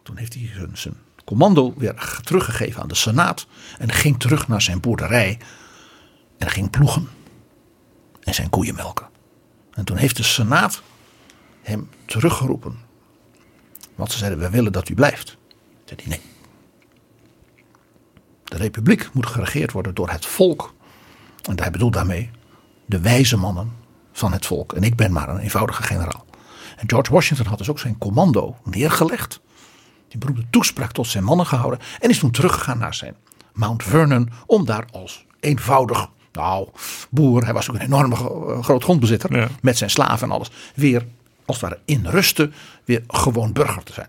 toen 0.02 0.16
heeft 0.16 0.34
hij 0.34 0.50
zijn, 0.54 0.70
zijn 0.76 0.94
commando 1.24 1.74
weer 1.76 1.92
ge- 1.96 2.22
teruggegeven 2.22 2.82
aan 2.82 2.88
de 2.88 2.94
Senaat. 2.94 3.46
En 3.78 3.92
ging 3.92 4.20
terug 4.20 4.48
naar 4.48 4.62
zijn 4.62 4.80
boerderij. 4.80 5.38
En 6.38 6.50
ging 6.50 6.70
ploegen. 6.70 7.08
En 8.22 8.34
zijn 8.34 8.50
koeien 8.50 8.74
melken. 8.74 9.06
En 9.72 9.84
toen 9.84 9.96
heeft 9.96 10.16
de 10.16 10.22
Senaat 10.22 10.82
hem 11.62 11.90
teruggeroepen. 12.04 12.78
Want 13.94 14.12
ze 14.12 14.18
zeiden, 14.18 14.38
we 14.38 14.50
willen 14.50 14.72
dat 14.72 14.88
u 14.88 14.94
blijft. 14.94 15.36
Zei 15.84 16.00
hij, 16.02 16.08
nee. 16.08 16.20
De 18.48 18.56
republiek 18.56 19.08
moet 19.12 19.26
geregeerd 19.26 19.72
worden 19.72 19.94
door 19.94 20.10
het 20.10 20.26
volk. 20.26 20.74
En 21.48 21.60
hij 21.60 21.70
bedoelt 21.70 21.92
daarmee 21.92 22.30
de 22.86 23.00
wijze 23.00 23.36
mannen 23.36 23.72
van 24.12 24.32
het 24.32 24.46
volk. 24.46 24.72
En 24.72 24.82
ik 24.82 24.96
ben 24.96 25.12
maar 25.12 25.28
een 25.28 25.38
eenvoudige 25.38 25.82
generaal. 25.82 26.24
En 26.76 26.88
George 26.88 27.12
Washington 27.12 27.46
had 27.46 27.58
dus 27.58 27.70
ook 27.70 27.78
zijn 27.78 27.98
commando 27.98 28.56
neergelegd. 28.64 29.40
Die 30.08 30.18
beroemde 30.18 30.44
toespraak 30.50 30.92
tot 30.92 31.06
zijn 31.06 31.24
mannen 31.24 31.46
gehouden. 31.46 31.80
En 32.00 32.10
is 32.10 32.18
toen 32.18 32.30
teruggegaan 32.30 32.78
naar 32.78 32.94
zijn 32.94 33.14
Mount 33.52 33.82
Vernon. 33.82 34.30
Om 34.46 34.64
daar 34.64 34.84
als 34.92 35.24
eenvoudig, 35.40 36.08
nou, 36.32 36.68
boer. 37.10 37.44
Hij 37.44 37.52
was 37.52 37.70
ook 37.70 37.74
een 37.74 37.80
enorme 37.80 38.16
gro- 38.16 38.62
groot 38.62 38.82
grondbezitter. 38.82 39.36
Ja. 39.36 39.48
Met 39.60 39.78
zijn 39.78 39.90
slaven 39.90 40.28
en 40.28 40.34
alles. 40.34 40.50
Weer, 40.74 41.06
als 41.44 41.60
het 41.60 41.70
ware, 41.70 41.80
in 41.84 42.06
rusten. 42.06 42.52
Weer 42.84 43.02
gewoon 43.08 43.52
burger 43.52 43.82
te 43.82 43.92
zijn. 43.92 44.08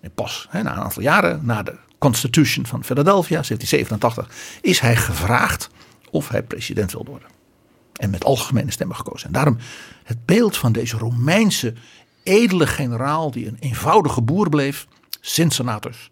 En 0.00 0.10
pas 0.14 0.46
hè, 0.50 0.62
na 0.62 0.72
een 0.72 0.82
aantal 0.82 1.02
jaren, 1.02 1.40
na 1.42 1.62
de 1.62 1.76
Constitution 1.98 2.66
van 2.66 2.84
Philadelphia, 2.84 3.42
1787, 3.42 4.58
is 4.60 4.80
hij 4.80 4.96
gevraagd 4.96 5.70
of 6.10 6.28
hij 6.28 6.42
president 6.42 6.92
wilde 6.92 7.10
worden. 7.10 7.28
En 7.92 8.10
met 8.10 8.24
algemene 8.24 8.70
stemmen 8.70 8.96
gekozen. 8.96 9.26
En 9.26 9.32
daarom 9.32 9.56
het 10.04 10.26
beeld 10.26 10.56
van 10.56 10.72
deze 10.72 10.96
Romeinse 10.96 11.74
edele 12.22 12.66
generaal 12.66 13.30
die 13.30 13.46
een 13.46 13.56
eenvoudige 13.60 14.22
boer 14.22 14.48
bleef, 14.48 14.86
Cincinnatus, 15.20 16.10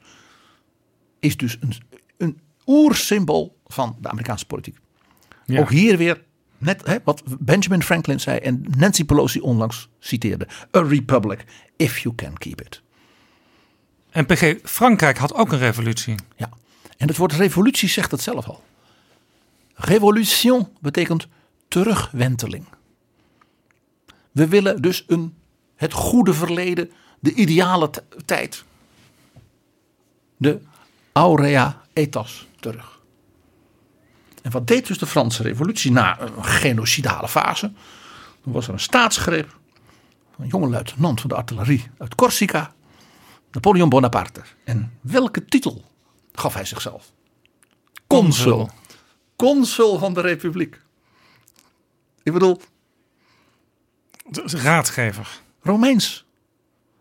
is 1.21 1.37
dus 1.37 1.57
een, 1.61 1.73
een 2.17 2.41
oersymbool 2.67 3.57
van 3.67 3.97
de 4.01 4.09
Amerikaanse 4.09 4.47
politiek. 4.47 4.79
Ja. 5.45 5.61
Ook 5.61 5.71
hier 5.71 5.97
weer, 5.97 6.23
net 6.59 6.87
hè, 6.87 6.97
wat 7.05 7.23
Benjamin 7.39 7.83
Franklin 7.83 8.21
zei 8.21 8.39
en 8.39 8.65
Nancy 8.77 9.05
Pelosi 9.05 9.41
onlangs 9.41 9.89
citeerde: 9.99 10.49
A 10.77 10.83
republic 10.83 11.45
if 11.77 11.99
you 11.99 12.15
can 12.15 12.39
keep 12.39 12.61
it. 12.61 12.83
En 14.17 14.27
PG, 14.27 14.55
Frankrijk 14.63 15.19
had 15.19 15.35
ook 15.35 15.53
een 15.53 15.59
revolutie. 15.59 16.15
Ja, 16.37 16.49
en 16.97 17.09
het 17.09 17.17
woord 17.17 17.33
revolutie 17.33 17.89
zegt 17.89 18.11
het 18.11 18.21
zelf 18.21 18.49
al. 18.49 18.65
Revolution 19.75 20.69
betekent 20.81 21.27
terugwenteling. 21.69 22.65
We 24.33 24.49
willen 24.49 24.83
dus 24.83 25.05
een, 25.07 25.35
het 25.75 25.93
goede 25.93 26.35
verleden, 26.35 26.91
de 27.21 27.35
ideale 27.35 27.91
tijd. 28.25 28.65
De 30.37 30.61
aurea 31.13 31.83
etas 31.93 32.47
terug. 32.61 33.01
En 34.43 34.51
wat 34.51 34.67
deed 34.67 34.87
dus 34.87 34.99
de 34.99 35.07
Franse 35.07 35.43
revolutie 35.43 35.93
na 35.93 36.21
een 36.21 36.45
genocidale 36.45 37.29
fase? 37.29 37.73
Toen 38.43 38.53
was 38.53 38.67
er 38.67 38.73
een 38.73 38.81
staatsgreep 38.81 39.57
een 40.39 40.49
jonge 40.49 40.69
luitenant 40.69 41.21
van 41.21 41.29
de 41.29 41.37
artillerie 41.37 41.91
uit 41.99 42.15
Corsica. 42.15 42.75
Napoleon 43.57 43.89
Bonaparte. 43.89 44.43
En 44.65 44.99
welke 45.01 45.45
titel 45.45 45.85
gaf 46.33 46.55
hij 46.55 46.65
zichzelf? 46.65 47.13
Consul. 48.07 48.71
Consul. 49.37 49.99
Van 49.99 50.15
de 50.15 50.21
Republiek. 50.21 50.81
Ik 52.23 52.33
bedoel, 52.33 52.61
De 54.31 54.43
raadgever. 54.47 55.41
Romeins. 55.61 56.25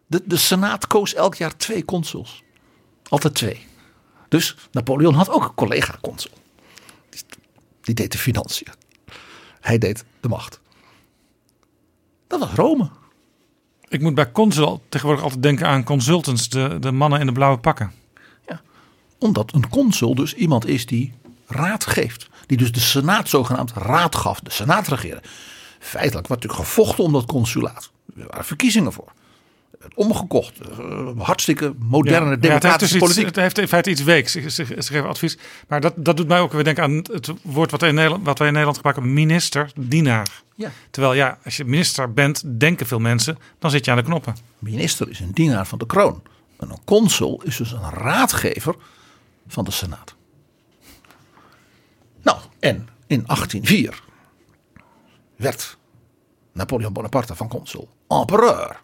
De, 0.08 0.22
de 0.26 0.38
Senaat 0.38 0.88
koos 0.88 1.14
elk 1.14 1.36
jaar 1.36 1.58
twee 1.58 1.86
consuls. 1.86 2.44
Altijd 3.10 3.34
twee. 3.34 3.66
Dus 4.30 4.56
Napoleon 4.72 5.14
had 5.14 5.30
ook 5.30 5.44
een 5.44 5.54
collega-consul. 5.54 6.32
Die, 7.10 7.22
die 7.82 7.96
deed 7.96 8.12
de 8.12 8.18
financiën. 8.18 8.74
Hij 9.60 9.78
deed 9.78 10.06
de 10.20 10.28
macht. 10.28 10.60
Dat 12.28 12.40
was 12.40 12.54
Rome. 12.54 12.90
Ik 13.88 14.02
moet 14.02 14.16
bij 14.16 14.32
consul 14.32 14.84
tegenwoordig 14.90 15.24
altijd 15.24 15.44
denken 15.44 15.68
aan 15.68 15.84
consultants, 15.84 16.50
de, 16.50 16.78
de 16.80 16.92
mannen 16.92 17.20
in 17.20 17.26
de 17.26 17.32
blauwe 17.32 17.58
pakken. 17.58 17.92
Omdat 19.18 19.54
een 19.54 19.70
consul 19.70 20.16
dus 20.16 20.34
iemand 20.34 20.66
is 20.66 20.86
die 20.86 21.14
raad 21.48 21.86
geeft. 21.86 22.30
Die 22.46 22.58
dus 22.58 22.72
de 22.72 22.80
Senaat 22.80 23.30
zogenaamd 23.30 23.72
raad 23.74 24.16
gaf. 24.16 24.40
De 24.40 24.52
Senaat 24.52 24.88
regeerde. 24.88 25.22
Feitelijk 25.80 26.28
werd 26.28 26.42
natuurlijk 26.42 26.70
gevochten 26.70 27.04
om 27.04 27.12
dat 27.12 27.26
consulaat. 27.26 27.92
Er 28.18 28.28
waren 28.28 28.46
verkiezingen 28.46 28.94
voor. 28.94 29.12
Omgekocht. 29.96 30.60
Eh, 30.60 31.10
Hartstikke 31.18 31.74
moderne 31.80 32.26
Ja, 32.26 32.30
het, 32.30 32.30
heeft 32.30 32.42
democratische 32.42 33.00
dus 33.00 33.18
iets, 33.18 33.26
het 33.26 33.36
heeft 33.36 33.58
in 33.58 33.68
feite 33.68 33.90
iets 33.90 34.04
weeks. 34.04 34.32
Ze, 34.32 34.66
geven 34.66 35.08
advies. 35.08 35.38
Maar 35.68 35.82
dat, 35.82 35.94
dat 35.98 36.18
doet 36.18 36.28
mij 36.28 36.40
ook 36.40 36.52
weer 36.52 36.64
denken 36.64 36.84
aan 36.84 36.96
het 36.96 37.32
woord 37.42 37.72
wat 37.72 37.80
wij 37.80 37.90
in 37.90 37.96
Nederland, 37.96 38.26
wat 38.26 38.38
wij 38.38 38.48
in 38.48 38.54
Nederland 38.54 38.78
gebruiken: 38.78 39.14
minister, 39.14 39.72
dienaar. 39.80 40.44
Ja. 40.56 40.72
Terwijl 40.92 41.14
ja, 41.14 41.38
als 41.44 41.58
je 41.58 41.66
minister 41.66 42.14
bent, 42.14 42.60
denken 42.60 42.86
veel 42.86 43.00
mensen, 43.00 43.38
dan 43.60 43.72
zit 43.72 43.86
je 43.86 43.92
aan 43.92 43.98
de 43.98 44.04
knoppen. 44.04 44.36
Minister 44.60 45.10
is 45.10 45.20
een 45.20 45.32
dienaar 45.32 45.68
van 45.68 45.80
de 45.80 45.86
kroon. 45.86 46.22
En 46.60 46.70
een 46.70 46.84
consul 46.86 47.42
is 47.44 47.58
dus 47.58 47.72
een 47.72 47.90
raadgever 47.90 48.76
van 49.48 49.64
de 49.64 49.72
Senaat. 49.72 50.16
Nou, 52.22 52.38
en 52.60 52.88
in 53.08 53.24
1804 53.26 54.02
werd 55.36 55.78
Napoleon 56.52 56.94
Bonaparte 56.94 57.36
van 57.36 57.48
consul 57.48 57.90
empereur. 58.08 58.84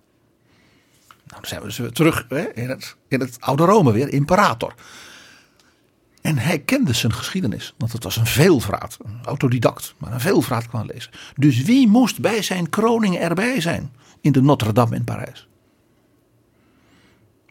Nou, 1.31 1.43
dan 1.43 1.45
zijn 1.45 1.61
we 1.61 1.67
dus 1.67 1.93
terug 1.93 2.25
hè, 2.29 2.53
in, 2.53 2.69
het, 2.69 2.95
in 3.07 3.19
het 3.19 3.37
oude 3.39 3.65
Rome 3.65 3.91
weer, 3.91 4.09
imperator. 4.09 4.73
En 6.21 6.37
hij 6.37 6.59
kende 6.59 6.93
zijn 6.93 7.13
geschiedenis, 7.13 7.73
want 7.77 7.91
het 7.91 8.03
was 8.03 8.15
een 8.15 8.25
veelvraat, 8.25 8.97
een 9.03 9.19
autodidact, 9.25 9.95
maar 9.97 10.13
een 10.13 10.19
veelvraat 10.19 10.67
kwam 10.67 10.85
lezen. 10.85 11.11
Dus 11.35 11.61
wie 11.61 11.87
moest 11.87 12.19
bij 12.19 12.41
zijn 12.41 12.69
kroning 12.69 13.17
erbij 13.17 13.61
zijn 13.61 13.93
in 14.21 14.31
de 14.31 14.41
Notre-Dame 14.41 14.95
in 14.95 15.03
Parijs? 15.03 15.47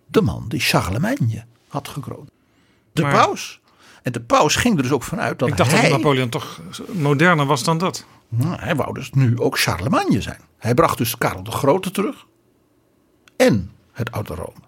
De 0.06 0.22
man 0.22 0.44
die 0.48 0.60
Charlemagne 0.60 1.44
had 1.68 1.88
gekroond. 1.88 2.30
De 2.92 3.02
Maar- 3.02 3.12
paus. 3.12 3.60
En 4.02 4.12
de 4.12 4.20
paus 4.20 4.56
ging 4.56 4.76
er 4.76 4.82
dus 4.82 4.92
ook 4.92 5.02
vanuit 5.02 5.38
dat 5.38 5.48
Ik 5.48 5.56
dacht 5.56 5.70
hij... 5.70 5.80
dat 5.80 5.90
Napoleon 5.90 6.28
toch 6.28 6.60
moderner 6.92 7.46
was 7.46 7.64
dan 7.64 7.78
dat. 7.78 8.06
Nou, 8.28 8.60
hij 8.60 8.76
wou 8.76 8.94
dus 8.94 9.10
nu 9.10 9.38
ook 9.38 9.58
Charlemagne 9.58 10.20
zijn. 10.20 10.40
Hij 10.58 10.74
bracht 10.74 10.98
dus 10.98 11.18
Karel 11.18 11.42
de 11.42 11.50
Grote 11.50 11.90
terug. 11.90 12.26
En 13.40 13.70
het 13.92 14.12
oude 14.12 14.34
Rome. 14.34 14.60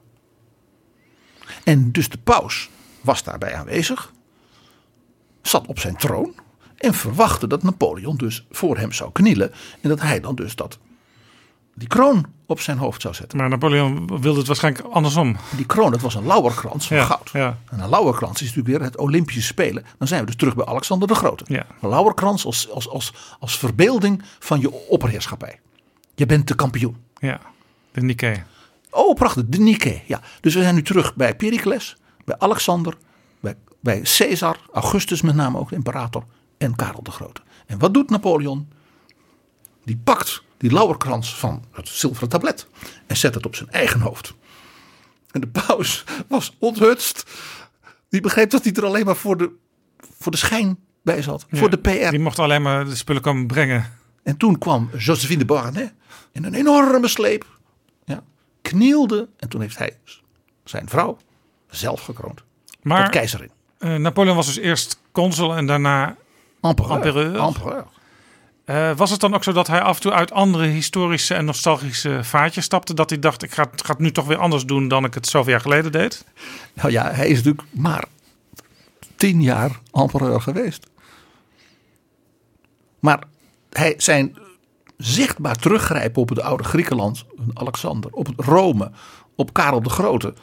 En 1.65 1.93
dus 1.93 2.09
de 2.09 2.19
paus 2.19 2.71
was 3.01 3.23
daarbij 3.23 3.55
aanwezig. 3.55 4.13
Zat 5.43 5.67
op 5.67 5.79
zijn 5.79 5.97
troon. 5.97 6.35
En 6.77 6.95
verwachtte 6.95 7.47
dat 7.47 7.63
Napoleon 7.63 8.17
dus 8.17 8.47
voor 8.51 8.77
hem 8.79 8.93
zou 8.93 9.13
knielen. 9.13 9.53
En 9.81 9.89
dat 9.89 10.01
hij 10.01 10.21
dan 10.21 10.35
dus 10.35 10.55
dat, 10.57 10.79
die 11.75 11.89
kroon 11.89 12.27
op 12.47 12.61
zijn 12.61 12.79
hoofd 12.79 13.01
zou 13.03 13.15
zetten. 13.15 13.39
Maar 13.39 13.49
Napoleon 13.49 14.21
wilde 14.21 14.39
het 14.39 14.47
waarschijnlijk 14.47 14.85
andersom. 14.87 15.37
Die 15.57 15.67
kroon, 15.67 15.91
dat 15.91 16.01
was 16.01 16.15
een 16.15 16.27
lauwerkrans 16.27 16.87
van 16.87 16.97
Ja, 16.97 17.05
goud. 17.05 17.31
ja. 17.33 17.59
En 17.71 17.81
een 17.81 17.89
lauwerkrans 17.89 18.43
is 18.43 18.47
natuurlijk 18.55 18.77
weer 18.77 18.87
het 18.87 18.97
Olympische 18.99 19.43
Spelen. 19.43 19.85
Dan 19.99 20.09
zijn 20.09 20.21
we 20.21 20.27
dus 20.27 20.37
terug 20.37 20.55
bij 20.55 20.65
Alexander 20.67 21.09
de 21.09 21.15
Grote. 21.15 21.45
Ja. 21.47 21.67
Een 21.81 21.89
lauwerkrans 21.89 22.45
als, 22.45 22.71
als, 22.71 22.89
als, 22.89 23.13
als 23.39 23.59
verbeelding 23.59 24.23
van 24.39 24.61
je 24.61 24.73
opperheerschappij. 24.89 25.61
Je 26.15 26.27
bent 26.27 26.49
de 26.49 26.55
kampioen. 26.55 26.97
Ja, 27.19 27.41
de 27.93 28.03
Nikkei. 28.03 28.43
Oh, 28.95 29.15
prachtig. 29.15 29.45
De 29.47 29.59
Nike. 29.59 30.01
Ja. 30.07 30.21
Dus 30.41 30.55
we 30.55 30.63
zijn 30.63 30.75
nu 30.75 30.83
terug 30.83 31.15
bij 31.15 31.37
Pericles, 31.37 31.97
bij 32.25 32.39
Alexander, 32.39 32.97
bij, 33.41 33.57
bij 33.81 34.01
Caesar, 34.01 34.57
Augustus 34.73 35.23
met 35.23 35.35
name 35.35 35.59
ook, 35.59 35.69
de 35.69 35.75
imperator, 35.75 36.25
en 36.59 36.77
Karel 36.77 37.03
de 37.03 37.11
Grote. 37.11 37.41
En 37.67 37.79
wat 37.79 37.95
doet 37.95 38.11
Napoleon? 38.11 38.69
Die 39.85 40.01
pakt 40.05 40.43
die 40.57 40.73
lauwerkrans 40.73 41.35
van 41.37 41.65
het 41.73 41.89
zilveren 41.89 42.29
tablet 42.29 42.67
en 43.07 43.17
zet 43.17 43.35
het 43.35 43.47
op 43.47 43.55
zijn 43.55 43.71
eigen 43.71 44.01
hoofd. 44.01 44.35
En 45.31 45.41
de 45.41 45.49
paus 45.49 46.05
was 46.29 46.57
onthutst. 46.59 47.25
Die 48.09 48.21
begreep 48.21 48.51
dat 48.51 48.65
hij 48.65 48.73
er 48.73 48.85
alleen 48.85 49.05
maar 49.05 49.17
voor 49.17 49.37
de, 49.37 49.51
voor 50.19 50.33
de 50.33 50.39
schijn 50.39 50.79
bij 51.03 51.23
zat. 51.23 51.47
Voor 51.51 51.71
de 51.71 51.79
PR. 51.79 52.11
Die 52.11 52.19
mocht 52.19 52.39
alleen 52.39 52.63
maar 52.63 52.85
de 52.85 52.97
spullen 52.97 53.23
komen 53.23 53.47
brengen. 53.47 53.93
En 54.23 54.37
toen 54.37 54.59
kwam 54.59 54.91
Josephine 54.99 55.39
de 55.39 55.45
Beauharnais 55.45 55.91
in 56.33 56.45
een 56.45 56.55
enorme 56.55 57.09
sleep. 57.09 57.47
Knielde 58.73 59.29
en 59.37 59.49
toen 59.49 59.61
heeft 59.61 59.79
hij 59.79 59.97
zijn 60.65 60.89
vrouw 60.89 61.19
zelf 61.71 62.01
gekroond. 62.01 62.43
Maar 62.83 63.03
tot 63.05 63.13
keizerin. 63.13 63.51
eh, 63.79 63.95
Napoleon 63.95 64.37
was 64.37 64.47
dus 64.47 64.57
eerst 64.59 65.01
consul 65.13 65.57
en 65.57 65.67
daarna 65.67 66.17
Empereur. 66.61 66.93
Empereur. 66.97 67.37
Empereur. 67.41 67.85
Eh, 68.65 68.97
was 68.97 69.11
het 69.11 69.21
dan 69.21 69.35
ook 69.35 69.45
zo 69.45 69.53
dat 69.53 69.67
hij 69.67 69.81
af 69.81 69.95
en 69.97 70.03
toe 70.03 70.13
uit 70.13 70.33
andere 70.33 70.67
historische 70.67 71.35
en 71.35 71.45
nostalgische 71.45 72.25
vaatjes 72.25 72.65
stapte? 72.65 72.95
Dat 72.95 73.11
hij 73.11 73.19
dacht, 73.19 73.43
ik 73.43 73.53
ga, 73.53 73.69
het- 73.71 73.85
ga 73.85 73.93
het 73.93 73.99
nu 74.01 74.13
toch 74.13 74.27
weer 74.27 74.37
anders 74.39 74.65
doen 74.65 74.89
dan 74.89 75.05
ik 75.05 75.15
het 75.15 75.27
zoveel 75.27 75.51
jaar 75.53 75.61
geleden 75.61 75.93
deed? 75.93 76.25
Nou 76.73 76.91
ja, 76.91 77.11
hij 77.13 77.29
is 77.29 77.37
natuurlijk 77.37 77.67
maar 77.71 78.05
tien 79.17 79.43
jaar 79.43 79.81
empereur 79.93 80.41
geweest. 80.41 80.87
Maar 83.01 83.23
hij 83.71 83.95
zijn 83.97 84.37
zichtbaar 85.05 85.57
teruggrijpen 85.57 86.23
op 86.23 86.29
het 86.29 86.41
oude 86.41 86.65
Griekenland, 86.65 87.25
Alexander, 87.55 88.11
op 88.13 88.27
het 88.27 88.35
Rome, 88.41 88.91
op 89.37 89.53
Karel 89.53 89.83
de 89.83 89.91
Grote. 89.91 90.35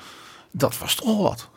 Dat 0.51 0.78
was 0.78 0.95
toch 0.95 1.22
wat. 1.22 1.49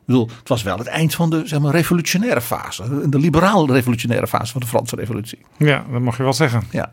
Ik 0.00 0.16
bedoel, 0.16 0.28
het 0.38 0.48
was 0.48 0.62
wel 0.62 0.78
het 0.78 0.86
eind 0.86 1.14
van 1.14 1.30
de 1.30 1.42
zeg 1.46 1.60
maar, 1.60 1.72
revolutionaire 1.72 2.40
fase. 2.40 3.08
De 3.08 3.18
liberaal 3.18 3.66
revolutionaire 3.72 4.26
fase 4.26 4.52
van 4.52 4.60
de 4.60 4.66
Franse 4.66 4.96
revolutie. 4.96 5.38
Ja, 5.58 5.84
dat 5.90 6.00
mag 6.00 6.16
je 6.16 6.22
wel 6.22 6.32
zeggen. 6.32 6.62
Ja. 6.70 6.90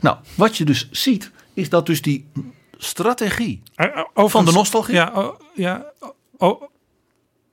Nou, 0.00 0.16
wat 0.34 0.56
je 0.56 0.64
dus 0.64 0.88
ziet, 0.90 1.30
is 1.54 1.68
dat 1.68 1.86
dus 1.86 2.02
die 2.02 2.26
strategie 2.76 3.62
Eh, 3.74 3.86
eh, 3.86 3.92
overigens- 3.98 4.32
van 4.32 4.44
de 4.44 4.52
nostalgie. 4.52 4.94
Ja, 4.94 5.32
ja 5.54 5.84
o- 6.38 6.68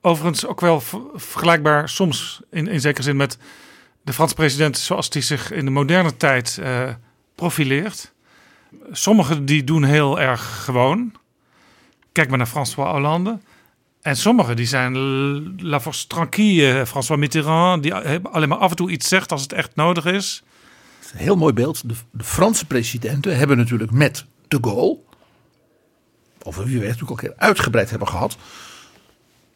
overigens 0.00 0.46
ook 0.46 0.60
wel 0.60 0.82
vergelijkbaar 1.14 1.88
soms 1.88 2.40
in, 2.50 2.66
in 2.68 2.80
zekere 2.80 3.02
zin 3.02 3.16
met 3.16 3.38
de 4.02 4.12
Franse 4.12 4.34
president 4.34 4.78
zoals 4.78 5.10
die 5.10 5.22
zich 5.22 5.50
in 5.52 5.64
de 5.64 5.70
moderne 5.70 6.16
tijd 6.16 6.58
eh, 6.62 6.88
profileert. 7.38 8.12
Sommigen 8.90 9.44
die 9.44 9.64
doen 9.64 9.84
heel 9.84 10.20
erg 10.20 10.64
gewoon. 10.64 11.12
Kijk 12.12 12.28
maar 12.28 12.38
naar 12.38 12.46
François 12.46 12.90
Hollande. 12.90 13.38
En 14.02 14.16
sommigen 14.16 14.56
die 14.56 14.66
zijn 14.66 14.94
la 15.62 15.80
force 15.80 16.06
tranquille. 16.06 16.86
François 16.86 17.20
Mitterrand, 17.20 17.82
die 17.82 17.94
alleen 17.94 18.48
maar 18.48 18.58
af 18.58 18.70
en 18.70 18.76
toe 18.76 18.90
iets 18.90 19.08
zegt 19.08 19.32
als 19.32 19.42
het 19.42 19.52
echt 19.52 19.74
nodig 19.74 20.04
is. 20.04 20.42
Een 21.12 21.18
heel 21.18 21.36
mooi 21.36 21.52
beeld. 21.52 21.88
De, 21.88 21.94
de 22.10 22.24
Franse 22.24 22.66
presidenten 22.66 23.36
hebben 23.36 23.56
natuurlijk 23.56 23.90
met 23.90 24.24
de 24.48 24.58
Gaulle, 24.60 24.98
over 26.42 26.64
wie 26.64 26.78
we 26.78 26.86
het 26.86 27.00
natuurlijk 27.00 27.20
al 27.20 27.28
een 27.28 27.34
keer 27.34 27.46
uitgebreid 27.46 27.90
hebben 27.90 28.08
gehad, 28.08 28.36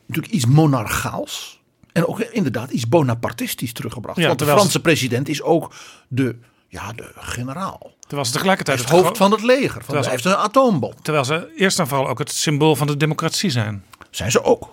natuurlijk 0.06 0.34
iets 0.34 0.46
monarchaals. 0.46 1.60
En 1.92 2.06
ook 2.06 2.20
inderdaad 2.20 2.70
iets 2.70 2.88
bonapartistisch 2.88 3.72
teruggebracht. 3.72 4.18
Ja, 4.18 4.26
Want 4.26 4.38
de 4.38 4.44
Franse 4.44 4.80
president 4.80 5.28
is 5.28 5.42
ook 5.42 5.74
de, 6.08 6.36
ja, 6.72 6.92
de 6.92 7.12
generaal. 7.14 7.90
Terwijl 8.00 8.24
ze 8.24 8.32
tegelijkertijd 8.32 8.78
het 8.78 8.88
het 8.88 8.98
hoofd 8.98 9.16
van 9.16 9.30
het 9.30 9.42
leger. 9.42 9.84
Van, 9.84 9.96
hij 9.96 10.10
heeft 10.10 10.24
een 10.24 10.36
atoombom. 10.36 10.92
Terwijl 11.02 11.24
ze 11.24 11.52
eerst 11.56 11.78
en 11.78 11.88
vooral 11.88 12.08
ook 12.08 12.18
het 12.18 12.30
symbool 12.32 12.76
van 12.76 12.86
de 12.86 12.96
democratie 12.96 13.50
zijn. 13.50 13.84
Zijn 14.10 14.30
ze 14.30 14.44
ook. 14.44 14.68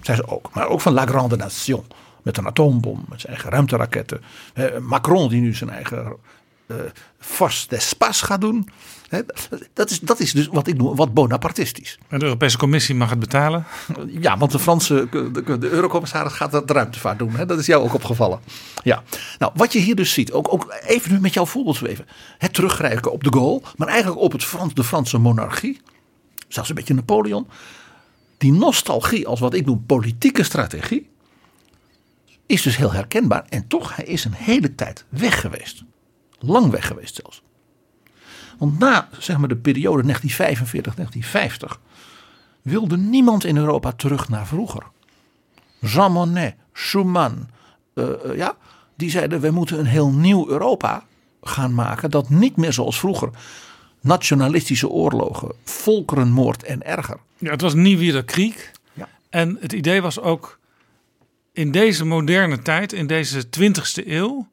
Zijn 0.00 0.16
ze 0.16 0.28
ook. 0.28 0.50
Maar 0.52 0.68
ook 0.68 0.80
van 0.80 0.92
La 0.92 1.06
Grande 1.06 1.36
Nation. 1.36 1.84
Met 2.22 2.36
een 2.36 2.46
atoombom, 2.46 3.04
met 3.08 3.20
zijn 3.20 3.32
eigen 3.32 3.50
ruimteraketten. 3.50 4.22
Eh, 4.54 4.78
Macron 4.78 5.28
die 5.28 5.40
nu 5.40 5.54
zijn 5.54 5.70
eigen 5.70 6.16
eh 6.66 6.76
force 7.18 7.68
d'espace 7.68 8.24
gaat 8.24 8.40
doen. 8.40 8.68
Dat, 9.72 9.90
is, 9.90 10.00
dat 10.00 10.20
is 10.20 10.32
dus 10.32 10.46
wat 10.46 10.66
ik 10.66 10.76
noem 10.76 10.96
wat 10.96 11.14
bonapartistisch. 11.14 11.98
En 12.08 12.18
de 12.18 12.24
Europese 12.24 12.58
Commissie 12.58 12.94
mag 12.94 13.10
het 13.10 13.18
betalen. 13.18 13.64
Ja, 14.06 14.38
want 14.38 14.52
de 14.52 14.58
Franse 14.58 15.08
de, 15.10 15.58
de 15.58 15.68
eurocommissaris 15.68 16.32
gaat 16.32 16.52
dat 16.52 16.70
ruimtevaart 16.70 17.18
doen. 17.18 17.34
Hè? 17.34 17.46
Dat 17.46 17.58
is 17.58 17.66
jou 17.66 17.84
ook 17.84 17.94
opgevallen. 17.94 18.40
Ja. 18.84 19.02
Nou, 19.38 19.52
wat 19.54 19.72
je 19.72 19.78
hier 19.78 19.94
dus 19.94 20.12
ziet, 20.12 20.32
ook, 20.32 20.52
ook 20.52 20.74
even 20.86 21.12
nu 21.12 21.20
met 21.20 21.34
jouw 21.34 21.46
voorbeeld. 21.46 21.80
Het 22.38 22.54
teruggrijpen 22.54 23.12
op 23.12 23.24
de 23.24 23.32
Gaulle, 23.32 23.60
maar 23.76 23.88
eigenlijk 23.88 24.20
op 24.20 24.32
het 24.32 24.44
Frans, 24.44 24.74
de 24.74 24.84
Franse 24.84 25.18
monarchie. 25.18 25.80
Zelfs 26.48 26.68
een 26.68 26.74
beetje 26.74 26.94
Napoleon. 26.94 27.46
Die 28.38 28.52
nostalgie 28.52 29.26
als 29.26 29.40
wat 29.40 29.54
ik 29.54 29.66
noem 29.66 29.86
politieke 29.86 30.42
strategie. 30.42 31.10
Is 32.46 32.62
dus 32.62 32.76
heel 32.76 32.92
herkenbaar. 32.92 33.44
En 33.48 33.66
toch, 33.66 33.96
hij 33.96 34.04
is 34.04 34.24
een 34.24 34.34
hele 34.34 34.74
tijd 34.74 35.04
weg 35.08 35.40
geweest. 35.40 35.82
Lang 36.38 36.70
weg 36.70 36.86
geweest 36.86 37.14
zelfs. 37.14 37.42
Want 38.62 38.78
na 38.78 39.08
zeg 39.18 39.38
maar, 39.38 39.48
de 39.48 39.56
periode 39.56 40.14
1945-1950 40.14 41.78
wilde 42.62 42.96
niemand 42.96 43.44
in 43.44 43.56
Europa 43.56 43.92
terug 43.92 44.28
naar 44.28 44.46
vroeger. 44.46 44.82
Jean 45.80 46.12
Monnet, 46.12 46.54
Schumann, 46.72 47.48
eh, 47.94 48.04
eh, 48.24 48.36
ja, 48.36 48.56
die 48.96 49.10
zeiden 49.10 49.40
we 49.40 49.50
moeten 49.50 49.78
een 49.78 49.86
heel 49.86 50.10
nieuw 50.10 50.48
Europa 50.48 51.04
gaan 51.42 51.74
maken 51.74 52.10
dat 52.10 52.28
niet 52.28 52.56
meer 52.56 52.72
zoals 52.72 52.98
vroeger 52.98 53.30
nationalistische 54.00 54.88
oorlogen, 54.88 55.54
volkerenmoord 55.64 56.62
en 56.62 56.82
erger. 56.86 57.18
Ja, 57.38 57.50
het 57.50 57.60
was 57.60 57.74
niet 57.74 57.98
weer 57.98 58.12
de 58.12 58.24
kriek. 58.24 58.72
Ja. 58.92 59.08
En 59.30 59.56
het 59.60 59.72
idee 59.72 60.02
was 60.02 60.20
ook 60.20 60.58
in 61.52 61.70
deze 61.70 62.04
moderne 62.04 62.58
tijd, 62.58 62.92
in 62.92 63.06
deze 63.06 63.44
20ste 63.46 64.06
eeuw, 64.06 64.48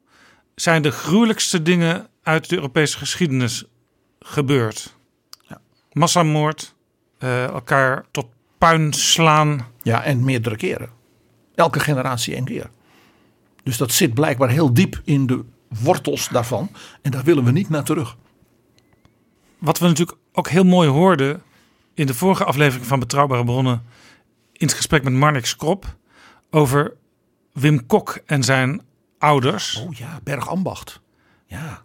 zijn 0.54 0.82
de 0.82 0.90
gruwelijkste 0.90 1.62
dingen 1.62 2.06
uit 2.22 2.48
de 2.48 2.56
Europese 2.56 2.98
geschiedenis 2.98 3.64
gebeurd. 4.20 4.96
Ja. 5.48 5.60
Massamoord, 5.92 6.74
eh, 7.18 7.44
elkaar 7.44 8.04
tot 8.10 8.26
puin 8.58 8.92
slaan. 8.92 9.66
Ja, 9.82 10.02
en 10.02 10.24
meerdere 10.24 10.56
keren. 10.56 10.90
Elke 11.54 11.80
generatie 11.80 12.34
één 12.34 12.44
keer. 12.44 12.70
Dus 13.62 13.76
dat 13.76 13.92
zit 13.92 14.14
blijkbaar 14.14 14.48
heel 14.48 14.74
diep 14.74 15.00
in 15.04 15.26
de 15.26 15.44
wortels 15.68 16.28
daarvan. 16.28 16.70
En 17.02 17.10
daar 17.10 17.24
willen 17.24 17.44
we 17.44 17.50
niet 17.50 17.68
naar 17.68 17.84
terug. 17.84 18.16
Wat 19.58 19.78
we 19.78 19.86
natuurlijk 19.86 20.18
ook 20.32 20.48
heel 20.48 20.64
mooi 20.64 20.88
hoorden 20.88 21.42
in 21.94 22.06
de 22.06 22.14
vorige 22.14 22.44
aflevering 22.44 22.86
van 22.86 22.98
Betrouwbare 22.98 23.44
Bronnen. 23.44 23.82
In 24.52 24.66
het 24.66 24.76
gesprek 24.76 25.02
met 25.02 25.12
Marnix 25.12 25.56
Krop. 25.56 25.96
Over 26.50 26.96
Wim 27.52 27.86
Kok 27.86 28.18
en 28.26 28.42
zijn 28.42 28.82
ouders. 29.18 29.76
Oh 29.76 29.94
ja, 29.94 30.20
Bergambacht. 30.22 31.00
Ja, 31.46 31.82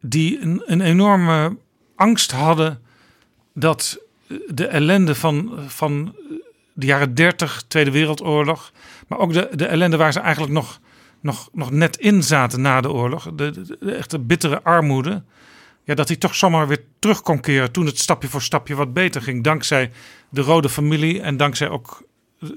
die 0.00 0.40
een, 0.40 0.62
een 0.64 0.80
enorme 0.80 1.56
angst 2.04 2.30
hadden 2.30 2.80
dat 3.52 3.98
de 4.46 4.66
ellende 4.66 5.14
van, 5.14 5.52
van 5.66 6.14
de 6.72 6.86
jaren 6.86 7.14
30, 7.14 7.64
Tweede 7.68 7.90
Wereldoorlog, 7.90 8.72
maar 9.08 9.18
ook 9.18 9.32
de, 9.32 9.48
de 9.54 9.66
ellende 9.66 9.96
waar 9.96 10.12
ze 10.12 10.20
eigenlijk 10.20 10.52
nog, 10.52 10.80
nog, 11.20 11.48
nog 11.52 11.70
net 11.70 11.96
in 11.96 12.22
zaten 12.22 12.60
na 12.60 12.80
de 12.80 12.92
oorlog, 12.92 13.30
de, 13.34 13.50
de, 13.50 13.76
de 13.80 13.92
echte 13.92 14.18
bittere 14.18 14.62
armoede, 14.62 15.22
ja, 15.84 15.94
dat 15.94 16.08
die 16.08 16.18
toch 16.18 16.34
zomaar 16.34 16.68
weer 16.68 16.84
terug 16.98 17.20
kon 17.20 17.40
keren 17.40 17.72
toen 17.72 17.86
het 17.86 17.98
stapje 17.98 18.28
voor 18.28 18.42
stapje 18.42 18.74
wat 18.74 18.92
beter 18.92 19.22
ging, 19.22 19.44
dankzij 19.44 19.90
de 20.28 20.40
rode 20.40 20.68
familie 20.68 21.20
en 21.20 21.36
dankzij 21.36 21.68
ook 21.68 22.02
eh, 22.40 22.48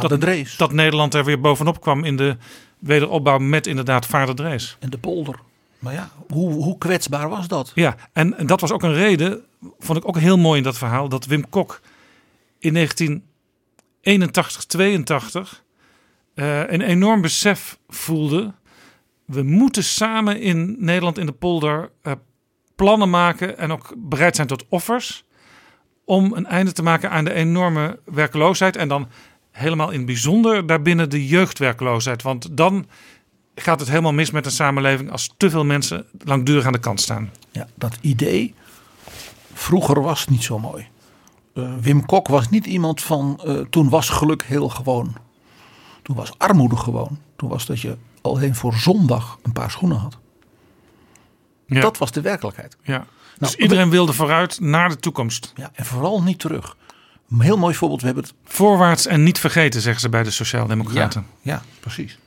dat, 0.00 0.20
Drees. 0.20 0.56
dat 0.56 0.72
Nederland 0.72 1.14
er 1.14 1.24
weer 1.24 1.40
bovenop 1.40 1.80
kwam 1.80 2.04
in 2.04 2.16
de 2.16 2.36
wederopbouw 2.78 3.38
met 3.38 3.66
inderdaad 3.66 4.06
Vader 4.06 4.34
Drees. 4.34 4.76
En 4.80 4.90
de 4.90 4.98
polder. 4.98 5.38
Maar 5.84 5.92
ja, 5.92 6.10
hoe, 6.32 6.52
hoe 6.52 6.78
kwetsbaar 6.78 7.28
was 7.28 7.48
dat? 7.48 7.72
Ja, 7.74 7.96
en, 8.12 8.46
dat 8.46 8.60
was 8.60 8.72
ook 8.72 8.82
een 8.82 8.94
reden, 8.94 9.44
vond 9.78 9.98
ik 9.98 10.08
ook 10.08 10.18
heel 10.18 10.38
mooi 10.38 10.58
in 10.58 10.64
dat 10.64 10.78
verhaal, 10.78 11.08
dat 11.08 11.26
Wim 11.26 11.48
Kok 11.48 11.80
in 12.58 12.74
1981, 12.74 14.64
82 14.64 15.64
eh, 16.34 16.58
een 16.58 16.80
enorm 16.80 17.20
besef 17.20 17.78
voelde. 17.88 18.52
We 19.24 19.42
moeten 19.42 19.84
samen 19.84 20.40
in 20.40 20.76
Nederland 20.78 21.18
in 21.18 21.26
de 21.26 21.32
polder 21.32 21.90
eh, 22.02 22.12
plannen 22.74 23.10
maken 23.10 23.58
en 23.58 23.72
ook 23.72 23.94
bereid 23.96 24.36
zijn 24.36 24.48
tot 24.48 24.64
offers 24.68 25.24
om 26.04 26.32
een 26.32 26.46
einde 26.46 26.72
te 26.72 26.82
maken 26.82 27.10
aan 27.10 27.24
de 27.24 27.32
enorme 27.32 27.98
werkloosheid 28.04 28.76
en 28.76 28.88
dan 28.88 29.08
helemaal 29.50 29.90
in 29.90 29.96
het 29.96 30.06
bijzonder 30.06 30.66
daarbinnen 30.66 31.10
de 31.10 31.26
jeugdwerkloosheid. 31.26 32.22
Want 32.22 32.56
dan 32.56 32.86
gaat 33.54 33.80
het 33.80 33.88
helemaal 33.88 34.12
mis 34.12 34.30
met 34.30 34.44
een 34.46 34.52
samenleving 34.52 35.10
als 35.10 35.34
te 35.36 35.50
veel 35.50 35.64
mensen 35.64 36.06
langdurig 36.18 36.66
aan 36.66 36.72
de 36.72 36.78
kant 36.78 37.00
staan. 37.00 37.30
Ja, 37.50 37.66
dat 37.74 37.98
idee 38.00 38.54
vroeger 39.52 40.02
was 40.02 40.26
niet 40.26 40.42
zo 40.42 40.58
mooi. 40.58 40.88
Eh, 41.54 41.74
Wim 41.80 42.06
Kok 42.06 42.28
was 42.28 42.48
niet 42.50 42.66
iemand 42.66 43.02
van 43.02 43.40
eh, 43.44 43.60
toen 43.70 43.88
was 43.88 44.08
geluk 44.08 44.42
heel 44.42 44.68
gewoon. 44.68 45.16
Toen 46.02 46.16
was 46.16 46.38
armoede 46.38 46.76
gewoon. 46.76 47.18
Toen 47.36 47.48
was 47.48 47.66
dat 47.66 47.80
je 47.80 47.96
alleen 48.20 48.54
voor 48.54 48.74
zondag 48.74 49.38
een 49.42 49.52
paar 49.52 49.70
schoenen 49.70 49.98
had. 49.98 50.18
Ja. 51.66 51.80
Dat 51.80 51.98
was 51.98 52.12
de 52.12 52.20
werkelijkheid. 52.20 52.76
ja. 52.82 52.98
Dus 53.38 53.50
Nou, 53.50 53.62
iedereen 53.62 53.90
wilde 53.90 54.12
vooruit 54.12 54.60
naar 54.60 54.88
de 54.88 54.96
toekomst. 54.96 55.52
Ja, 55.56 55.70
en 55.74 55.84
vooral 55.84 56.22
niet 56.22 56.38
terug. 56.38 56.76
Een 57.30 57.40
heel 57.40 57.58
mooi 57.58 57.74
voorbeeld. 57.74 58.00
We 58.00 58.06
hebben 58.06 58.24
het 58.24 58.34
Voorwaarts 58.44 59.06
en 59.06 59.22
niet 59.22 59.38
vergeten, 59.38 59.80
zeggen 59.80 60.00
ze 60.00 60.08
bij 60.08 60.22
de 60.22 60.30
Sociaaldemocraten. 60.30 61.26
Ja, 61.40 61.62
precies. 61.80 62.18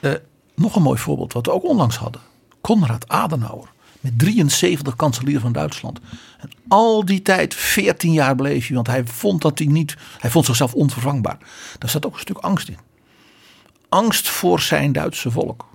Eh, 0.00 0.12
nog 0.56 0.76
een 0.76 0.82
mooi 0.82 0.98
voorbeeld 0.98 1.32
wat 1.32 1.46
we 1.46 1.52
ook 1.52 1.64
onlangs 1.64 1.96
hadden. 1.96 2.20
Konrad 2.60 3.08
Adenauer. 3.08 3.68
Met 4.00 4.18
73 4.18 4.96
kanselier 4.96 5.40
van 5.40 5.52
Duitsland. 5.52 6.00
En 6.38 6.50
al 6.68 7.04
die 7.04 7.22
tijd, 7.22 7.54
14 7.54 8.12
jaar 8.12 8.34
bleef 8.34 8.66
hij. 8.66 8.74
Want 8.74 8.86
hij 8.86 9.06
vond 9.06 9.42
dat 9.42 9.58
hij 9.58 9.66
niet. 9.66 9.96
Hij 10.18 10.30
vond 10.30 10.44
zichzelf 10.44 10.74
onvervangbaar. 10.74 11.38
Daar 11.78 11.90
zat 11.90 12.06
ook 12.06 12.14
een 12.14 12.20
stuk 12.20 12.38
angst 12.38 12.68
in. 12.68 12.78
Angst 13.88 14.28
voor 14.28 14.60
zijn 14.60 14.92
Duitse 14.92 15.30
volk. 15.30 15.66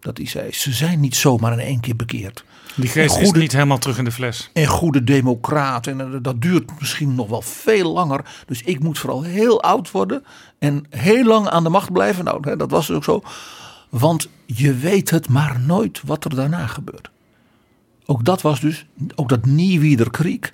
Dat 0.00 0.16
hij 0.16 0.26
zei, 0.26 0.52
ze 0.52 0.72
zijn 0.72 1.00
niet 1.00 1.16
zomaar 1.16 1.52
in 1.52 1.58
één 1.58 1.80
keer 1.80 1.96
bekeerd. 1.96 2.44
Die 2.76 2.88
geest 2.88 3.14
goede- 3.14 3.26
is 3.26 3.32
niet 3.42 3.52
helemaal 3.52 3.78
terug 3.78 3.98
in 3.98 4.04
de 4.04 4.12
fles. 4.12 4.50
En 4.52 4.66
goede 4.66 5.04
democraat. 5.04 5.86
En 5.86 6.00
eh, 6.00 6.06
dat 6.22 6.40
duurt 6.40 6.80
misschien 6.80 7.14
nog 7.14 7.28
wel 7.28 7.42
veel 7.42 7.92
langer. 7.92 8.24
Dus 8.46 8.62
ik 8.62 8.80
moet 8.80 8.98
vooral 8.98 9.22
heel 9.22 9.62
oud 9.62 9.90
worden. 9.90 10.24
En 10.58 10.84
heel 10.90 11.24
lang 11.24 11.48
aan 11.48 11.62
de 11.62 11.68
macht 11.68 11.92
blijven. 11.92 12.24
Nou, 12.24 12.56
dat 12.56 12.70
was 12.70 12.86
dus 12.86 12.96
ook 12.96 13.04
zo. 13.04 13.22
Want 13.90 14.28
je 14.46 14.74
weet 14.74 15.10
het 15.10 15.28
maar 15.28 15.60
nooit 15.60 16.02
wat 16.04 16.24
er 16.24 16.34
daarna 16.34 16.66
gebeurt. 16.66 17.10
Ook 18.06 18.24
dat 18.24 18.42
was 18.42 18.60
dus, 18.60 18.86
ook 19.14 19.28
dat 19.28 19.44
Nieuwiederkrieg. 19.46 20.52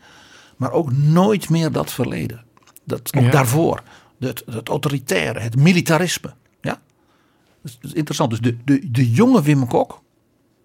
Maar 0.57 0.72
ook 0.72 0.93
nooit 0.93 1.49
meer 1.49 1.72
dat 1.72 1.93
verleden. 1.93 2.45
Dat, 2.84 3.11
ook 3.16 3.22
Ja. 3.22 3.30
daarvoor. 3.30 3.82
Het, 4.18 4.43
het 4.51 4.68
autoritaire, 4.68 5.41
het 5.41 5.57
militarisme. 5.57 6.34
Ja? 6.61 6.70
Dat 6.70 6.80
is, 7.62 7.78
dat 7.80 7.91
is 7.91 7.97
interessant. 7.97 8.30
Dus 8.30 8.41
de, 8.41 8.57
de, 8.64 8.91
de 8.91 9.11
jonge 9.11 9.43
Wim 9.43 9.66
Kok 9.66 10.03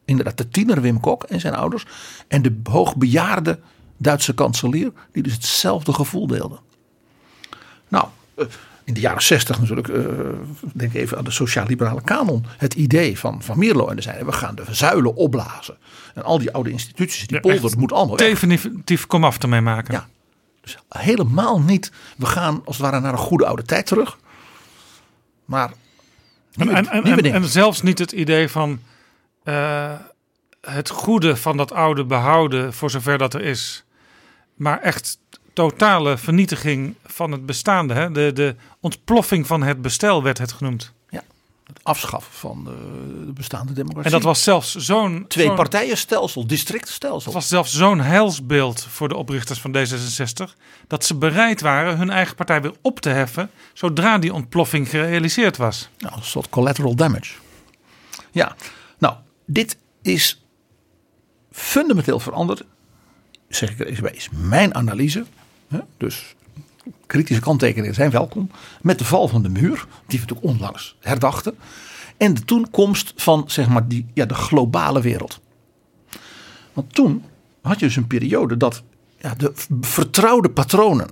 inderdaad 0.05 0.37
de 0.37 0.49
tiener 0.49 0.81
Wim 0.81 0.99
Kok 0.99 1.23
en 1.23 1.39
zijn 1.39 1.53
ouders. 1.53 1.85
En 2.27 2.41
de 2.41 2.59
hoogbejaarde 2.63 3.59
Duitse 3.97 4.33
kanselier, 4.33 4.91
die 5.11 5.23
dus 5.23 5.33
hetzelfde 5.33 5.93
gevoel 5.93 6.27
deelden. 6.27 6.59
Nou, 7.87 8.07
eh, 8.35 8.45
in 8.83 8.93
de 8.93 8.99
jaren 8.99 9.21
zestig 9.21 9.59
natuurlijk, 9.59 9.87
eh, 9.87 10.05
denk 10.73 10.93
even 10.93 11.17
aan 11.17 11.23
de 11.23 11.31
sociaal-liberale 11.31 12.01
kanon. 12.01 12.45
Het 12.57 12.73
idee 12.73 13.19
van, 13.19 13.43
van 13.43 13.57
Mierlo 13.57 13.87
en 13.87 13.95
de 13.95 14.01
zijne, 14.01 14.25
we 14.25 14.31
gaan 14.31 14.55
de 14.55 14.63
zuilen 14.71 15.15
opblazen. 15.15 15.77
En 16.13 16.23
al 16.23 16.37
die 16.37 16.51
oude 16.51 16.71
instituties, 16.71 17.27
die 17.27 17.35
Ja, 17.35 17.41
polder, 17.41 17.61
dat 17.61 17.75
moet 17.75 17.91
allemaal. 17.91 18.15
Definitief 18.15 19.07
komaf 19.07 19.37
ermee 19.37 19.61
maken. 19.61 19.93
Ja. 19.93 20.07
Dus 20.61 20.77
helemaal 20.89 21.61
niet, 21.61 21.91
we 22.17 22.25
gaan 22.25 22.61
als 22.65 22.77
het 22.77 22.85
ware 22.85 22.99
naar 22.99 23.11
een 23.11 23.17
goede 23.17 23.45
oude 23.45 23.63
tijd 23.63 23.85
terug. 23.85 24.17
Maar 25.45 25.71
En, 26.55 26.67
nieuwe, 27.03 27.21
en, 27.21 27.33
en 27.33 27.45
zelfs 27.45 27.81
niet 27.81 27.99
het 27.99 28.11
idee 28.11 28.49
van 28.49 28.79
eh, 29.43 29.93
het 30.61 30.89
goede 30.89 31.35
van 31.35 31.57
dat 31.57 31.71
oude 31.71 32.05
behouden, 32.05 32.73
voor 32.73 32.89
zover 32.89 33.17
dat 33.17 33.33
er 33.33 33.41
is. 33.41 33.83
Maar 34.55 34.79
echt 34.79 35.19
totale 35.69 36.17
vernietiging 36.17 36.95
van 37.05 37.31
het 37.31 37.45
bestaande. 37.45 37.93
Hè? 37.93 38.11
De, 38.11 38.33
de 38.33 38.55
ontploffing 38.79 39.47
van 39.47 39.63
het 39.63 39.81
bestel 39.81 40.23
werd 40.23 40.37
het 40.37 40.51
genoemd. 40.51 40.93
het 41.09 41.83
afschaffen 41.83 42.33
van 42.33 42.63
de, 42.63 43.25
de 43.25 43.31
bestaande 43.31 43.73
democratie. 43.73 44.05
En 44.05 44.11
dat 44.11 44.23
was 44.23 44.43
zelfs 44.43 44.75
zo'n... 44.75 45.25
twee 45.27 45.53
partijenstelsel, 45.53 46.47
districtstelsel. 46.47 47.25
Het 47.25 47.33
was 47.33 47.47
zelfs 47.47 47.73
zo'n 47.73 47.99
heilsbeeld 47.99 48.87
voor 48.89 49.09
de 49.09 49.15
oprichters 49.15 49.59
van 49.59 49.75
D66... 49.77 50.55
dat 50.87 51.05
ze 51.05 51.15
bereid 51.15 51.61
waren 51.61 51.97
hun 51.97 52.09
eigen 52.09 52.35
partij 52.35 52.61
weer 52.61 52.73
op 52.81 52.99
te 52.99 53.09
heffen... 53.09 53.49
zodra 53.73 54.17
die 54.17 54.33
ontploffing 54.33 54.89
gerealiseerd 54.89 55.57
was. 55.57 55.89
Nou, 55.97 56.15
een 56.15 56.23
soort 56.23 56.49
collateral 56.49 56.95
damage. 56.95 57.33
Ja, 58.31 58.55
nou, 58.97 59.15
dit 59.45 59.77
is 60.01 60.41
fundamenteel 61.51 62.19
veranderd. 62.19 62.63
Zeg 63.47 63.71
ik 63.71 63.79
er 63.79 63.87
eens 63.87 63.99
bij, 63.99 64.11
is 64.11 64.29
mijn 64.31 64.75
analyse. 64.75 65.25
Dus 65.97 66.35
kritische 67.05 67.41
kanttekeningen 67.41 67.95
zijn 67.95 68.11
welkom. 68.11 68.49
Met 68.81 68.97
de 68.97 69.05
val 69.05 69.27
van 69.27 69.41
de 69.41 69.49
muur, 69.49 69.87
die 70.07 70.19
we 70.19 70.25
natuurlijk 70.25 70.43
onlangs 70.43 70.95
herdachten. 70.99 71.57
En 72.17 72.33
de 72.33 72.45
toenkomst 72.45 73.13
van 73.15 73.43
zeg 73.47 73.69
maar, 73.69 73.87
die, 73.87 74.05
ja, 74.13 74.25
de 74.25 74.33
globale 74.33 75.01
wereld. 75.01 75.39
Want 76.73 76.93
toen 76.93 77.23
had 77.61 77.79
je 77.79 77.85
dus 77.85 77.95
een 77.95 78.07
periode 78.07 78.57
dat 78.57 78.83
ja, 79.17 79.33
de 79.35 79.51
vertrouwde 79.81 80.49
patronen, 80.49 81.09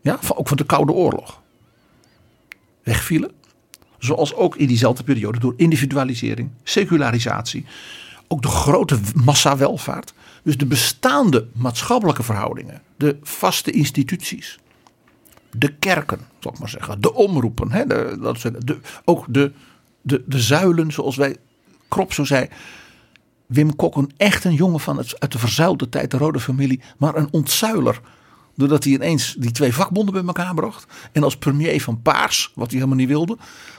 ja, 0.00 0.18
van, 0.20 0.36
ook 0.36 0.48
van 0.48 0.56
de 0.56 0.64
Koude 0.64 0.92
Oorlog, 0.92 1.42
wegvielen. 2.82 3.30
Zoals 3.98 4.34
ook 4.34 4.56
in 4.56 4.66
diezelfde 4.66 5.02
periode 5.02 5.38
door 5.38 5.54
individualisering, 5.56 6.50
secularisatie, 6.62 7.66
ook 8.28 8.42
de 8.42 8.48
grote 8.48 8.98
massawelvaart. 9.14 10.12
Dus 10.46 10.56
de 10.56 10.66
bestaande 10.66 11.46
maatschappelijke 11.52 12.22
verhoudingen, 12.22 12.82
de 12.96 13.16
vaste 13.22 13.70
instituties, 13.70 14.58
de 15.50 15.74
kerken, 15.74 16.20
zal 16.40 16.52
ik 16.52 16.58
maar 16.58 16.68
zeggen, 16.68 17.00
de 17.00 17.14
omroepen, 17.14 17.72
hè, 17.72 17.86
dat 18.20 18.40
de, 18.40 18.78
ook 19.04 19.24
de, 19.28 19.52
de, 20.00 20.22
de 20.26 20.40
zuilen, 20.40 20.92
zoals 20.92 21.16
wij 21.16 21.36
Krop 21.88 22.12
zo 22.12 22.24
zei. 22.24 22.48
Wim 23.46 23.76
Kok, 23.76 23.96
een 23.96 24.10
echt 24.16 24.44
een 24.44 24.54
jongen 24.54 24.80
van 24.80 24.96
het, 24.96 25.20
uit 25.20 25.32
de 25.32 25.38
verzuilde 25.38 25.88
tijd, 25.88 26.10
de 26.10 26.16
rode 26.16 26.40
familie, 26.40 26.80
maar 26.98 27.16
een 27.16 27.28
ontzuiler. 27.30 28.00
Doordat 28.54 28.84
hij 28.84 28.92
ineens 28.92 29.34
die 29.38 29.50
twee 29.50 29.74
vakbonden 29.74 30.14
bij 30.14 30.24
elkaar 30.24 30.54
bracht. 30.54 30.86
En 31.12 31.22
als 31.22 31.36
premier 31.36 31.82
van 31.82 32.02
Paars, 32.02 32.52
wat 32.54 32.66
hij 32.66 32.76
helemaal 32.78 32.98
niet 32.98 33.08
wilde. 33.08 33.36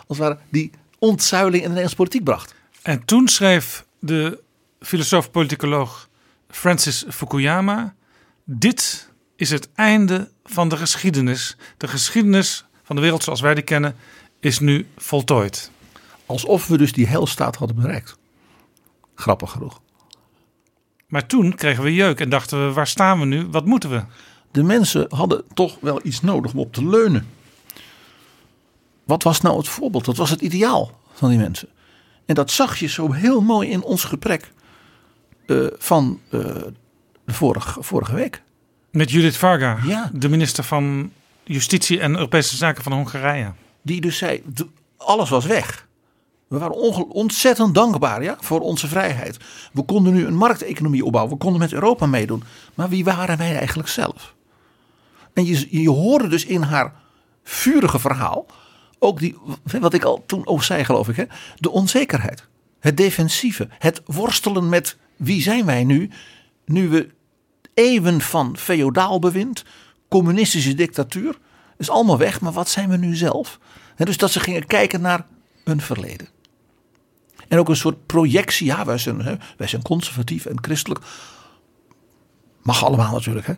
Als 0.08 0.18
het 0.18 0.28
ware 0.28 0.40
die 0.50 0.72
ontzuiling 1.00 1.56
in 1.56 1.62
de 1.62 1.68
Nederlandse 1.68 1.96
politiek 1.96 2.24
bracht. 2.24 2.56
En 2.82 3.06
toen 3.06 3.28
schreef 3.28 3.86
de 4.00 4.42
filosoof-politicoloog 4.80 6.08
Francis 6.50 7.06
Fukuyama: 7.10 7.96
Dit 8.44 9.10
is 9.36 9.50
het 9.50 9.70
einde 9.74 10.32
van 10.44 10.70
de 10.70 10.78
geschiedenis. 10.78 11.58
De 11.78 11.88
geschiedenis 11.88 12.66
van 12.84 12.96
de 12.96 13.02
wereld 13.02 13.24
zoals 13.24 13.42
wij 13.42 13.54
die 13.54 13.64
kennen 13.64 13.96
is 14.40 14.60
nu 14.60 14.88
voltooid. 14.98 15.72
Alsof 16.26 16.68
we 16.68 16.78
dus 16.78 16.94
die 16.94 17.08
heilstaat 17.08 17.56
hadden 17.56 17.76
bereikt. 17.76 18.18
Grappig 19.16 19.52
genoeg. 19.52 19.82
Maar 21.08 21.26
toen 21.26 21.56
kregen 21.56 21.84
we 21.84 21.94
jeuk 21.94 22.20
en 22.20 22.30
dachten 22.30 22.68
we: 22.68 22.74
waar 22.74 22.88
staan 22.88 23.20
we 23.20 23.26
nu? 23.26 23.46
Wat 23.46 23.66
moeten 23.66 23.90
we? 23.90 24.04
De 24.52 24.64
mensen 24.64 25.06
hadden 25.10 25.44
toch 25.54 25.78
wel 25.82 26.00
iets 26.04 26.22
nodig 26.22 26.54
om 26.54 26.60
op 26.60 26.74
te 26.74 26.88
leunen. 26.88 27.28
Wat 29.04 29.24
was 29.24 29.42
nou 29.42 29.58
het 29.58 29.68
voorbeeld? 29.68 30.06
Wat 30.06 30.18
was 30.18 30.30
het 30.30 30.42
ideaal 30.42 31.00
van 31.14 31.30
die 31.30 31.38
mensen? 31.38 31.70
En 32.26 32.36
dat 32.36 32.52
zag 32.52 32.78
je 32.80 32.88
zo 32.88 33.12
heel 33.12 33.42
mooi 33.42 33.70
in 33.70 33.84
ons 33.84 34.04
gesprek 34.04 34.52
eh, 35.48 35.58
van 35.78 36.20
eh, 36.30 36.40
de 37.26 37.34
vorige, 37.34 37.84
vorige 37.84 38.16
week. 38.16 38.42
Met 38.92 39.12
Judith 39.12 39.38
Varga, 39.38 39.78
Ja. 39.86 40.10
de 40.14 40.30
minister 40.30 40.64
van 40.64 41.12
Justitie 41.44 42.00
en 42.00 42.12
Europese 42.16 42.58
Zaken 42.58 42.84
van 42.84 42.92
Hongarije. 42.94 43.54
Die 43.82 44.02
dus 44.02 44.18
zei, 44.18 44.44
alles 44.98 45.30
was 45.30 45.46
weg. 45.46 45.88
We 46.48 46.58
waren 46.58 46.76
ontzettend 47.10 47.76
dankbaar 47.76 48.24
ja, 48.24 48.38
voor 48.40 48.60
onze 48.60 48.88
vrijheid. 48.88 49.38
We 49.74 49.84
konden 49.84 50.14
nu 50.14 50.26
een 50.26 50.36
markteconomie 50.36 51.06
opbouwen. 51.06 51.34
We 51.34 51.40
konden 51.40 51.60
met 51.60 51.74
Europa 51.74 52.06
meedoen. 52.06 52.44
Maar 52.74 52.90
wie 52.90 53.04
waren 53.04 53.38
wij 53.38 53.58
eigenlijk 53.58 53.90
zelf? 53.90 54.36
En 55.34 55.46
je, 55.46 55.82
je 55.82 55.90
hoorde 55.90 56.28
dus 56.28 56.46
in 56.46 56.62
haar 56.62 56.94
vurige 57.44 58.00
verhaal 58.00 58.46
ook 59.00 59.20
die, 59.20 59.38
wat 59.80 59.94
ik 59.94 60.04
al 60.04 60.24
toen 60.26 60.48
ook 60.48 60.64
zei 60.64 60.84
geloof 60.84 61.10
ik. 61.10 61.16
Hè, 61.16 61.24
de 61.56 61.70
onzekerheid. 61.70 62.48
Het 62.80 62.98
defensieve. 62.98 63.68
Het 63.80 64.02
worstelen 64.06 64.70
met 64.70 64.98
wie 65.18 65.42
zijn 65.42 65.66
wij 65.66 65.84
nu. 65.84 66.10
Nu 66.66 66.90
we 66.90 67.10
eeuwen 67.74 68.22
van 68.22 68.58
feodaal 68.58 69.20
bewind, 69.20 69.64
communistische 70.08 70.74
dictatuur, 70.74 71.38
is 71.78 71.90
allemaal 71.90 72.18
weg. 72.18 72.42
Maar 72.42 72.52
wat 72.52 72.70
zijn 72.70 72.90
we 72.90 72.98
nu 72.98 73.16
zelf? 73.16 73.60
Dus 73.96 74.18
dat 74.18 74.32
ze 74.32 74.40
gingen 74.40 74.66
kijken 74.66 75.02
naar 75.02 75.26
een 75.64 75.82
verleden. 75.82 76.28
En 77.48 77.60
ook 77.60 77.70
een 77.70 77.76
soort 77.76 78.06
projectie. 78.06 78.66
Ja, 78.66 78.86
wij 78.86 78.98
zijn, 78.98 79.22
hè, 79.22 79.36
wij 79.58 79.68
zijn 79.68 79.82
conservatief 79.82 80.46
en 80.46 80.58
christelijk. 80.62 81.06
Mag 82.62 82.86
allemaal 82.86 83.12
natuurlijk. 83.12 83.48
Hè? 83.48 83.54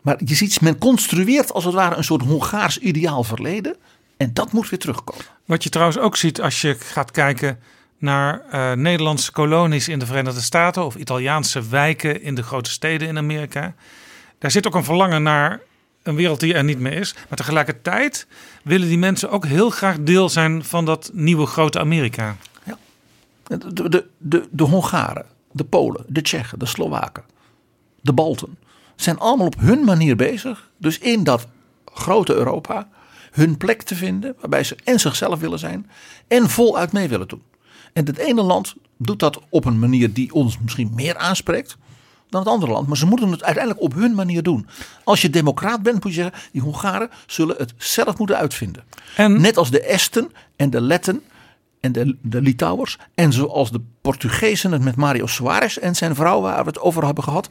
Maar 0.00 0.20
je 0.24 0.34
ziet, 0.34 0.60
men 0.60 0.78
construeert 0.78 1.52
als 1.52 1.64
het 1.64 1.74
ware 1.74 1.96
een 1.96 2.04
soort 2.04 2.22
Hongaars 2.22 2.78
ideaal 2.78 3.24
verleden. 3.24 3.76
En 4.16 4.34
dat 4.34 4.52
moet 4.52 4.68
weer 4.68 4.78
terugkomen. 4.78 5.24
Wat 5.44 5.62
je 5.62 5.70
trouwens 5.70 5.98
ook 5.98 6.16
ziet 6.16 6.40
als 6.40 6.60
je 6.60 6.74
gaat 6.74 7.10
kijken 7.10 7.58
naar 8.02 8.42
eh, 8.50 8.72
Nederlandse 8.72 9.32
kolonies 9.32 9.88
in 9.88 9.98
de 9.98 10.06
Verenigde 10.06 10.40
Staten 10.40 10.84
of 10.84 10.94
Italiaanse 10.94 11.68
wijken 11.68 12.22
in 12.22 12.34
de 12.34 12.42
grote 12.42 12.70
steden 12.70 13.08
in 13.08 13.18
Amerika. 13.18 13.74
Daar 14.38 14.50
zit 14.50 14.66
ook 14.66 14.74
een 14.74 14.84
verlangen 14.84 15.22
naar 15.22 15.60
een 16.02 16.14
wereld 16.14 16.40
die 16.40 16.54
er 16.54 16.64
niet 16.64 16.78
meer 16.78 16.92
is. 16.92 17.14
Maar 17.28 17.38
tegelijkertijd 17.38 18.26
willen 18.62 18.88
die 18.88 18.98
mensen 18.98 19.30
ook 19.30 19.46
heel 19.46 19.70
graag 19.70 19.96
deel 20.00 20.28
zijn 20.28 20.64
van 20.64 20.84
dat 20.84 21.10
nieuwe 21.12 21.46
grote 21.46 21.78
Amerika. 21.78 22.36
De, 23.46 23.88
de, 23.88 24.06
de, 24.18 24.48
de 24.50 24.62
Hongaren, 24.62 25.26
de 25.50 25.64
Polen, 25.64 26.04
de 26.06 26.22
Tsjechen, 26.22 26.58
de 26.58 26.66
Slowaken, 26.66 27.24
de 28.00 28.12
Balten. 28.12 28.58
zijn 28.96 29.18
allemaal 29.18 29.46
op 29.46 29.60
hun 29.60 29.84
manier 29.84 30.16
bezig. 30.16 30.70
Dus 30.76 30.98
in 30.98 31.24
dat 31.24 31.46
grote 31.84 32.34
Europa 32.34 32.88
hun 33.30 33.56
plek 33.56 33.82
te 33.82 33.94
vinden. 33.94 34.34
Waarbij 34.40 34.64
ze 34.64 34.76
en 34.84 35.00
zichzelf 35.00 35.40
willen 35.40 35.58
zijn 35.58 35.90
en 36.28 36.50
voluit 36.50 36.92
mee 36.92 37.08
willen 37.08 37.28
doen. 37.28 37.42
En 37.92 38.06
het 38.06 38.18
ene 38.18 38.42
land 38.42 38.74
doet 38.96 39.18
dat 39.18 39.40
op 39.48 39.64
een 39.64 39.78
manier 39.78 40.12
die 40.12 40.32
ons 40.32 40.58
misschien 40.58 40.92
meer 40.94 41.16
aanspreekt 41.16 41.76
dan 42.28 42.40
het 42.40 42.50
andere 42.50 42.72
land. 42.72 42.88
Maar 42.88 42.96
ze 42.96 43.06
moeten 43.06 43.30
het 43.30 43.42
uiteindelijk 43.42 43.84
op 43.84 43.94
hun 43.94 44.14
manier 44.14 44.42
doen. 44.42 44.66
Als 45.04 45.22
je 45.22 45.30
democraat 45.30 45.82
bent, 45.82 46.04
moet 46.04 46.14
je 46.14 46.22
zeggen, 46.22 46.40
die 46.52 46.62
Hongaren 46.62 47.10
zullen 47.26 47.56
het 47.58 47.74
zelf 47.76 48.18
moeten 48.18 48.36
uitvinden. 48.36 48.84
En 49.16 49.40
Net 49.40 49.56
als 49.56 49.70
de 49.70 49.80
Esten 49.80 50.32
en 50.56 50.70
de 50.70 50.80
Letten 50.80 51.22
en 51.80 51.92
de, 51.92 52.16
de 52.22 52.40
Litouwers. 52.40 52.98
En 53.14 53.32
zoals 53.32 53.70
de 53.70 53.80
Portugezen 54.00 54.72
het 54.72 54.82
met 54.82 54.96
Mario 54.96 55.26
Soares 55.26 55.78
en 55.78 55.94
zijn 55.94 56.14
vrouw 56.14 56.40
waar 56.40 56.62
we 56.62 56.68
het 56.68 56.80
over 56.80 57.04
hebben 57.04 57.24
gehad. 57.24 57.48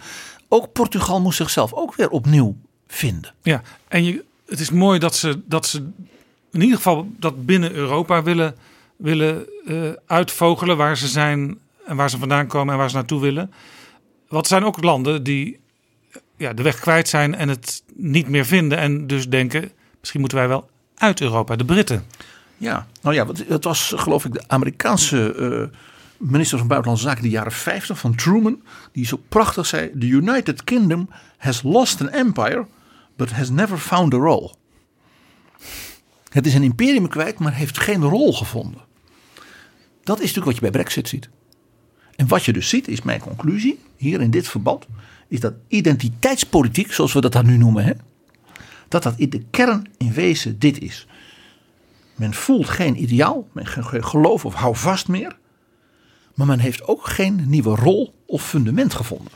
Ook 0.48 0.72
Portugal 0.72 1.22
moest 1.22 1.38
zichzelf 1.38 1.74
ook 1.74 1.96
weer 1.96 2.10
opnieuw 2.10 2.56
vinden. 2.88 3.34
Ja, 3.42 3.62
en 3.88 4.04
je, 4.04 4.24
het 4.46 4.60
is 4.60 4.70
mooi 4.70 5.00
dat 5.00 5.16
ze, 5.16 5.42
dat 5.46 5.66
ze 5.66 5.78
in 6.52 6.62
ieder 6.62 6.76
geval 6.76 7.08
dat 7.20 7.46
binnen 7.46 7.72
Europa 7.72 8.24
willen, 8.24 8.56
willen 9.02 9.46
eh, 9.66 9.90
uitvogelen 10.06 10.78
waar 10.78 10.98
ze 10.98 11.08
zijn 11.08 11.60
en 11.86 11.96
waar 11.96 12.10
ze 12.10 12.18
vandaan 12.18 12.48
komen 12.48 12.74
en 12.74 12.80
waar 12.80 12.90
ze 12.90 12.96
naartoe 12.96 13.22
willen. 13.22 13.52
Want 14.28 14.44
er 14.44 14.50
zijn 14.50 14.64
ook 14.64 14.84
landen 14.84 15.24
die 15.24 15.60
ja, 16.38 16.54
de 16.54 16.64
weg 16.64 16.80
kwijt 16.80 17.08
zijn 17.08 17.36
en 17.36 17.50
het 17.50 17.84
niet 17.96 18.28
meer 18.28 18.46
vinden 18.46 18.78
en 18.78 19.08
dus 19.08 19.30
denken, 19.30 19.72
misschien 20.00 20.20
moeten 20.20 20.38
wij 20.38 20.48
wel 20.48 20.70
uit 20.96 21.22
Europa, 21.22 21.56
de 21.56 21.66
Britten. 21.66 22.06
Ja, 22.58 22.88
nou 23.02 23.16
ja, 23.16 23.28
het 23.48 23.64
was 23.64 23.94
geloof 23.96 24.26
ik 24.26 24.34
de 24.34 24.44
Amerikaanse 24.48 25.34
eh, 25.34 25.78
minister 26.18 26.58
van 26.58 26.68
Buitenlandse 26.68 27.08
Zaken 27.08 27.24
in 27.24 27.30
de 27.30 27.36
jaren 27.36 27.52
50 27.52 27.98
van 27.98 28.16
Truman. 28.16 28.62
Die 28.92 29.06
zo 29.06 29.22
prachtig 29.30 29.66
zei, 29.66 29.92
the 30.00 30.08
United 30.08 30.64
Kingdom 30.64 31.10
has 31.38 31.64
lost 31.64 32.02
an 32.02 32.10
empire, 32.10 32.68
but 33.16 33.32
has 33.32 33.50
never 33.50 33.78
found 33.78 34.14
a 34.14 34.18
role. 34.18 34.54
Het 36.30 36.46
is 36.46 36.54
een 36.54 36.64
imperium 36.64 37.08
kwijt, 37.08 37.40
maar 37.40 37.54
heeft 37.54 37.80
geen 37.80 38.04
rol 38.04 38.34
gevonden. 38.34 38.82
Dat 40.04 40.16
is 40.16 40.34
natuurlijk 40.34 40.46
wat 40.46 40.56
je 40.56 40.62
bij 40.62 40.72
Brexit 40.72 41.08
ziet. 41.08 41.30
En 42.16 42.28
wat 42.28 42.44
je 42.44 42.54
dus 42.54 42.70
ziet, 42.70 42.88
is 42.88 43.02
mijn 43.02 43.20
conclusie, 43.20 43.80
hier 43.96 44.22
in 44.22 44.32
dit 44.32 44.48
verband, 44.48 44.88
is 45.28 45.40
dat 45.40 45.54
identiteitspolitiek, 45.68 46.94
zoals 46.94 47.14
we 47.14 47.22
dat 47.22 47.32
dan 47.32 47.46
nu 47.46 47.58
noemen, 47.58 47.84
hè, 47.84 47.94
dat 48.88 49.04
dat 49.04 49.14
in 49.18 49.30
de 49.30 49.44
kern 49.50 49.90
in 49.98 50.14
wezen 50.14 50.60
dit 50.60 50.80
is. 50.80 51.08
Men 52.16 52.34
voelt 52.34 52.70
geen 52.70 53.02
ideaal, 53.02 53.48
men 53.52 53.66
geen 53.66 53.86
geen 53.86 54.06
geloof 54.06 54.46
of 54.46 54.54
houvast 54.54 55.08
meer. 55.08 55.38
Maar 56.36 56.48
men 56.48 56.60
heeft 56.60 56.88
ook 56.88 57.08
geen 57.08 57.50
nieuwe 57.50 57.76
rol 57.76 58.14
of 58.26 58.48
fundament 58.48 58.94
gevonden. 58.94 59.32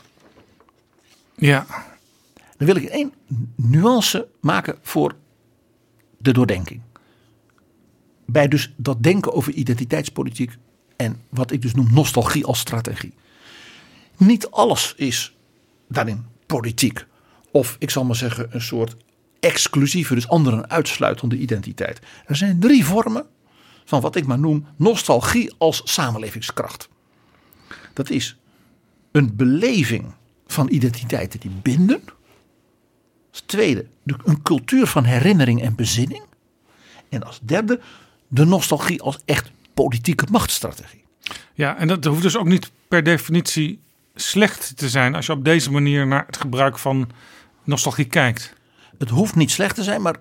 Ja, 1.34 1.66
Dan 2.56 2.66
wil 2.66 2.76
ik 2.76 2.84
één 2.84 3.12
nuance 3.56 4.28
maken 4.40 4.78
voor 4.82 5.14
de 6.18 6.32
doordenking. 6.32 6.80
Bij 8.26 8.48
dus 8.48 8.72
dat 8.76 9.02
denken 9.02 9.32
over 9.32 9.52
identiteitspolitiek 9.52 10.56
en 10.96 11.20
wat 11.28 11.50
ik 11.50 11.62
dus 11.62 11.74
noem 11.74 11.88
nostalgie 11.92 12.44
als 12.44 12.58
strategie. 12.58 13.12
Niet 14.16 14.50
alles 14.50 14.94
is 14.96 15.34
daarin 15.88 16.24
politiek. 16.46 17.06
Of 17.50 17.76
ik 17.78 17.90
zal 17.90 18.04
maar 18.04 18.16
zeggen 18.16 18.46
een 18.50 18.60
soort 18.60 18.96
exclusieve, 19.40 20.14
dus 20.14 20.28
anderen 20.28 20.70
uitsluitende 20.70 21.36
identiteit. 21.38 22.00
Er 22.26 22.36
zijn 22.36 22.60
drie 22.60 22.84
vormen 22.84 23.26
van 23.84 24.00
wat 24.00 24.16
ik 24.16 24.26
maar 24.26 24.38
noem 24.38 24.66
nostalgie 24.76 25.54
als 25.58 25.80
samenlevingskracht. 25.84 26.88
Dat 27.92 28.10
is 28.10 28.36
een 29.12 29.36
beleving 29.36 30.04
van 30.46 30.68
identiteiten 30.70 31.40
die 31.40 31.50
binden. 31.62 32.02
Tweede, 33.46 33.86
de- 34.02 34.16
een 34.24 34.42
cultuur 34.42 34.86
van 34.86 35.04
herinnering 35.04 35.62
en 35.62 35.74
bezinning. 35.74 36.22
En 37.08 37.22
als 37.22 37.40
derde, 37.42 37.80
de 38.28 38.44
nostalgie 38.44 39.02
als 39.02 39.18
echt 39.24 39.50
politieke 39.74 40.26
machtsstrategie. 40.30 41.04
ja, 41.54 41.76
en 41.76 41.88
dat 41.88 42.04
hoeft 42.04 42.22
dus 42.22 42.36
ook 42.36 42.46
niet 42.46 42.70
per 42.88 43.02
definitie 43.02 43.80
slecht 44.14 44.76
te 44.76 44.88
zijn 44.88 45.14
als 45.14 45.26
je 45.26 45.32
op 45.32 45.44
deze 45.44 45.70
manier 45.70 46.06
naar 46.06 46.24
het 46.26 46.36
gebruik 46.36 46.78
van 46.78 47.10
nostalgie 47.64 48.04
kijkt. 48.04 48.54
Het 48.98 49.08
hoeft 49.08 49.34
niet 49.34 49.50
slecht 49.50 49.74
te 49.74 49.82
zijn, 49.82 50.02
maar 50.02 50.16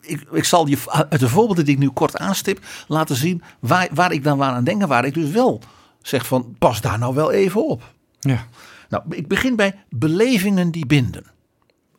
ik, 0.00 0.22
ik 0.32 0.44
zal 0.44 0.66
je 0.66 0.78
uit 1.10 1.20
de 1.20 1.28
voorbeelden 1.28 1.64
die 1.64 1.74
ik 1.74 1.80
nu 1.80 1.90
kort 1.90 2.18
aanstip 2.18 2.60
laten 2.88 3.16
zien 3.16 3.42
waar, 3.60 3.88
waar 3.92 4.12
ik 4.12 4.24
dan 4.24 4.42
aan 4.42 4.64
denk 4.64 4.82
en 4.82 4.88
waar 4.88 5.04
ik 5.04 5.14
dus 5.14 5.30
wel 5.30 5.62
zeg 6.02 6.26
van 6.26 6.56
pas 6.58 6.80
daar 6.80 6.98
nou 6.98 7.14
wel 7.14 7.30
even 7.32 7.66
op. 7.66 7.92
Ja. 8.20 8.46
Nou, 8.88 9.02
ik 9.10 9.28
begin 9.28 9.56
bij 9.56 9.74
belevingen 9.88 10.70
die 10.70 10.86
binden. 10.86 11.24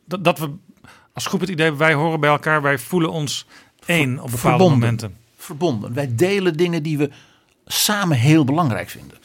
dat, 0.04 0.24
dat 0.24 0.38
we 0.38 0.50
als 1.12 1.26
groep 1.26 1.40
het 1.40 1.50
idee 1.50 1.72
wij 1.72 1.94
horen 1.94 2.20
bij 2.20 2.30
elkaar, 2.30 2.62
wij 2.62 2.78
voelen 2.78 3.10
ons 3.10 3.46
één 3.86 4.10
op 4.10 4.30
bepaalde 4.30 4.38
verbonden. 4.38 4.78
momenten. 4.78 5.16
Verbonden. 5.50 5.94
Wij 5.94 6.14
delen 6.14 6.56
dingen 6.56 6.82
die 6.82 6.98
we 6.98 7.10
samen 7.66 8.16
heel 8.16 8.44
belangrijk 8.44 8.88
vinden. 8.90 9.18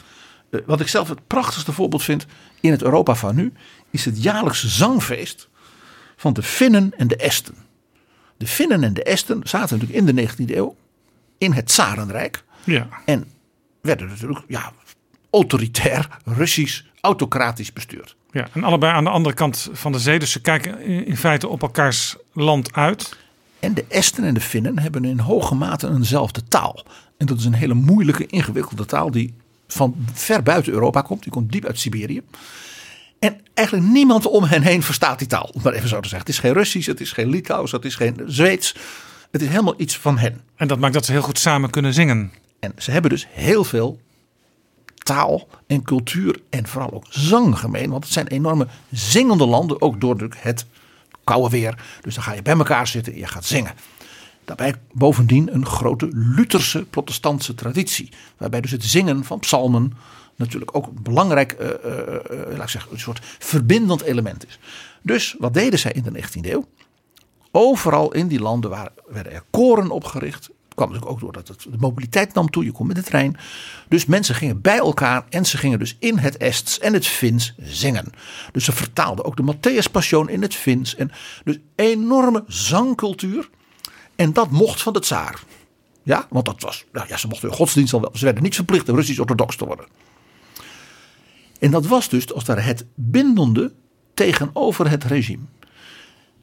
Eh, 0.50 0.60
Wat 0.66 0.80
ik 0.80 0.88
zelf 0.88 1.10
het 1.10 1.28
prachtigste 1.28 1.72
voorbeeld 1.72 2.04
vind 2.04 2.26
in 2.60 2.72
het 2.72 2.84
Europa 2.84 3.16
van 3.16 3.36
nu, 3.36 3.54
is 3.90 4.06
het 4.06 4.24
jaarlijkse 4.24 4.68
zangfeest 4.68 5.50
van 6.16 6.34
de 6.34 6.44
Finnen 6.44 6.92
en 6.98 7.08
de 7.08 7.16
Esten. 7.16 7.56
De 8.38 8.48
Finnen 8.48 8.84
en 8.84 8.94
de 8.94 9.04
Esten 9.04 9.42
zaten 9.44 9.78
natuurlijk 9.80 10.08
in 10.08 10.16
de 10.16 10.28
19e 10.46 10.56
eeuw 10.56 10.76
in 11.38 11.52
het 11.54 11.66
Tsarenrijk 11.66 12.44
Ja. 12.64 12.88
en 13.06 13.26
werden 13.82 14.08
natuurlijk 14.08 14.44
ja, 14.48 14.72
autoritair, 15.30 16.08
Russisch, 16.26 16.82
autocratisch 17.02 17.74
bestuurd. 17.74 18.16
Ja, 18.32 18.48
en 18.54 18.64
allebei 18.64 18.94
aan 18.94 19.04
de 19.04 19.10
andere 19.10 19.36
kant 19.36 19.70
van 19.72 19.92
de 19.92 20.00
zee. 20.00 20.20
Dus 20.20 20.32
ze 20.32 20.42
kijken 20.42 20.82
in 21.06 21.18
feite 21.18 21.48
op 21.48 21.62
elkaars 21.62 22.16
land 22.34 22.74
uit. 22.74 23.18
En 23.66 23.74
de 23.74 23.86
Esten 23.90 24.24
en 24.24 24.34
de 24.34 24.42
Finnen 24.42 24.80
hebben 24.80 25.06
in 25.06 25.20
hoge 25.20 25.56
mate 25.56 25.88
eenzelfde 25.88 26.44
taal. 26.44 26.86
En 27.18 27.26
dat 27.26 27.38
is 27.38 27.46
een 27.46 27.54
hele 27.54 27.74
moeilijke, 27.74 28.26
ingewikkelde 28.26 28.86
taal 28.86 29.12
die 29.12 29.34
van 29.68 29.96
ver 30.14 30.44
buiten 30.44 30.74
Europa 30.74 31.02
komt. 31.02 31.24
Die 31.24 31.32
komt 31.32 31.52
diep 31.52 31.66
uit 31.66 31.80
Siberië. 31.80 32.22
En 33.20 33.40
eigenlijk 33.54 33.88
niemand 33.88 34.26
om 34.26 34.44
hen 34.44 34.62
heen 34.62 34.84
verstaat 34.84 35.20
die 35.20 35.28
taal. 35.28 35.50
Om 35.54 35.62
maar 35.64 35.74
even 35.74 35.90
zo 35.90 36.00
te 36.00 36.10
zeggen. 36.10 36.28
Het 36.28 36.30
is 36.30 36.40
geen 36.40 36.54
Russisch, 36.54 36.88
het 36.88 37.02
is 37.02 37.12
geen 37.12 37.30
Litouws, 37.30 37.72
het 37.72 37.86
is 37.86 37.96
geen 37.96 38.22
Zweeds. 38.26 38.76
Het 39.32 39.42
is 39.42 39.48
helemaal 39.48 39.74
iets 39.78 39.98
van 39.98 40.18
hen. 40.18 40.42
En 40.56 40.68
dat 40.68 40.80
maakt 40.80 40.94
dat 40.94 41.06
ze 41.06 41.12
heel 41.12 41.22
goed 41.22 41.40
samen 41.40 41.70
kunnen 41.70 41.94
zingen. 41.94 42.32
En 42.60 42.74
ze 42.78 42.92
hebben 42.92 43.12
dus 43.12 43.28
heel 43.30 43.64
veel 43.64 44.00
taal 44.94 45.48
en 45.68 45.84
cultuur 45.84 46.40
en 46.50 46.68
vooral 46.68 46.94
ook 46.94 47.06
zang 47.10 47.60
gemeen. 47.60 47.90
Want 47.90 48.04
het 48.04 48.14
zijn 48.14 48.28
enorme 48.28 48.68
zingende 48.92 49.46
landen, 49.46 49.82
ook 49.82 50.02
door 50.02 50.30
het 50.38 50.66
koude 51.26 51.50
weer. 51.50 51.84
Dus 52.02 52.16
dan 52.16 52.24
ga 52.24 52.34
je 52.34 52.42
bij 52.42 52.58
elkaar 52.58 52.88
zitten 52.88 53.14
en 53.14 53.20
je 53.20 53.28
gaat 53.28 53.46
zingen. 53.46 53.74
Daarbij 54.46 54.76
bovendien 54.92 55.54
een 55.54 55.66
grote 55.66 56.08
Lutherse 56.12 56.86
protestantse 56.86 57.56
traditie. 57.56 58.10
Waarbij 58.38 58.62
dus 58.62 58.72
het 58.72 58.84
zingen 58.84 59.24
van 59.24 59.40
psalmen 59.40 59.94
natuurlijk 60.36 60.76
ook 60.76 60.88
een 60.88 61.04
belangrijk, 61.04 61.52
eh, 61.52 61.70
eh, 61.70 62.16
eh, 62.16 62.58
laat 62.58 62.64
ik 62.64 62.70
zeggen, 62.70 62.92
een 62.92 63.00
soort 63.00 63.20
verbindend 63.40 64.02
element 64.02 64.48
is. 64.48 64.60
Dus 65.02 65.36
wat 65.40 65.54
deden 65.54 65.80
zij 65.80 65.92
in 65.92 66.04
de 66.04 66.12
19e 66.12 66.52
eeuw? 66.52 66.68
Overal 67.52 68.12
in 68.12 68.28
die 68.28 68.40
landen 68.40 68.70
waren, 68.70 68.92
werden 69.08 69.34
er 69.34 69.44
koren 69.50 69.90
opgericht. 69.90 70.50
Kwam 70.76 70.88
natuurlijk 70.88 71.12
ook 71.12 71.20
doordat 71.20 71.48
het, 71.48 71.62
de 71.62 71.78
mobiliteit 71.80 72.34
nam 72.34 72.50
toe. 72.50 72.64
Je 72.64 72.72
kon 72.72 72.88
met 72.88 72.96
de 72.96 73.04
trein. 73.04 73.38
Dus 73.88 74.06
mensen 74.06 74.36
gingen 74.36 74.62
bij 74.62 74.78
elkaar 74.78 75.26
en 75.30 75.46
ze 75.46 75.58
gingen 75.58 75.80
dus 75.80 75.96
in 76.00 76.18
het 76.18 76.38
Ests 76.38 76.80
en 76.80 76.94
het 76.94 77.08
Fins 77.08 77.54
zingen. 77.58 78.12
Dus 78.52 78.66
ze 78.66 78.72
vertaalden 78.72 79.26
ook 79.26 79.38
de 79.38 79.54
Matthäus 79.54 79.92
Passion 79.92 80.30
in 80.30 80.42
het 80.42 80.56
Fins. 80.56 80.96
En 80.96 81.12
dus 81.44 81.58
enorme 81.76 82.44
zangcultuur. 82.48 83.50
En 84.16 84.34
dat 84.34 84.52
mocht 84.52 84.82
van 84.82 84.94
de 84.94 85.00
tsaar. 85.00 85.44
Ja, 86.04 86.28
want 86.30 86.46
dat 86.46 86.62
was, 86.62 86.86
nou 86.92 87.08
ja, 87.08 87.18
ze 87.18 87.28
mochten 87.28 87.48
hun 87.48 87.58
godsdienst 87.58 87.94
al 87.94 88.02
wel. 88.02 88.12
Ze 88.14 88.26
werden 88.26 88.44
niet 88.44 88.56
verplicht 88.56 88.90
om 88.90 88.96
Russisch-orthodox 88.96 89.56
te 89.56 89.66
worden. 89.66 89.86
En 91.60 91.72
dat 91.72 91.86
was 91.86 92.10
dus 92.10 92.34
als 92.34 92.44
ware 92.44 92.62
het 92.62 92.86
bindende 92.96 93.74
tegenover 94.14 94.90
het 94.90 95.04
regime. 95.04 95.44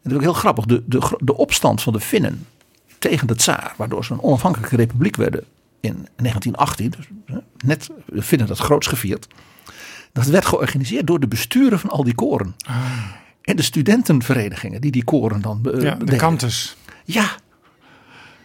En 0.02 0.10
dat 0.10 0.12
is 0.12 0.16
ook 0.16 0.22
heel 0.22 0.32
grappig. 0.32 0.64
De, 0.64 0.82
de, 0.86 1.16
de 1.18 1.36
opstand 1.36 1.82
van 1.82 1.92
de 1.92 2.00
Finnen 2.00 2.46
tegen 3.02 3.26
de 3.26 3.34
tsaar, 3.34 3.74
waardoor 3.76 4.04
ze 4.04 4.12
een 4.12 4.22
onafhankelijke 4.22 4.76
republiek 4.76 5.16
werden 5.16 5.44
in 5.80 6.08
1918, 6.16 6.90
dus 6.90 7.06
net 7.64 7.90
de 8.06 8.22
Finnen 8.22 8.46
dat 8.46 8.58
groots 8.58 8.86
gevierd. 8.86 9.26
Dat 10.12 10.26
werd 10.26 10.46
georganiseerd 10.46 11.06
door 11.06 11.20
de 11.20 11.28
besturen 11.28 11.78
van 11.78 11.90
al 11.90 12.04
die 12.04 12.14
koren. 12.14 12.56
En 13.42 13.56
de 13.56 13.62
studentenverenigingen 13.62 14.80
die 14.80 14.90
die 14.90 15.04
koren 15.04 15.40
dan 15.40 15.60
eh, 15.72 15.82
Ja, 15.82 15.94
de 15.94 16.16
kantes. 16.16 16.76
Ja, 17.04 17.30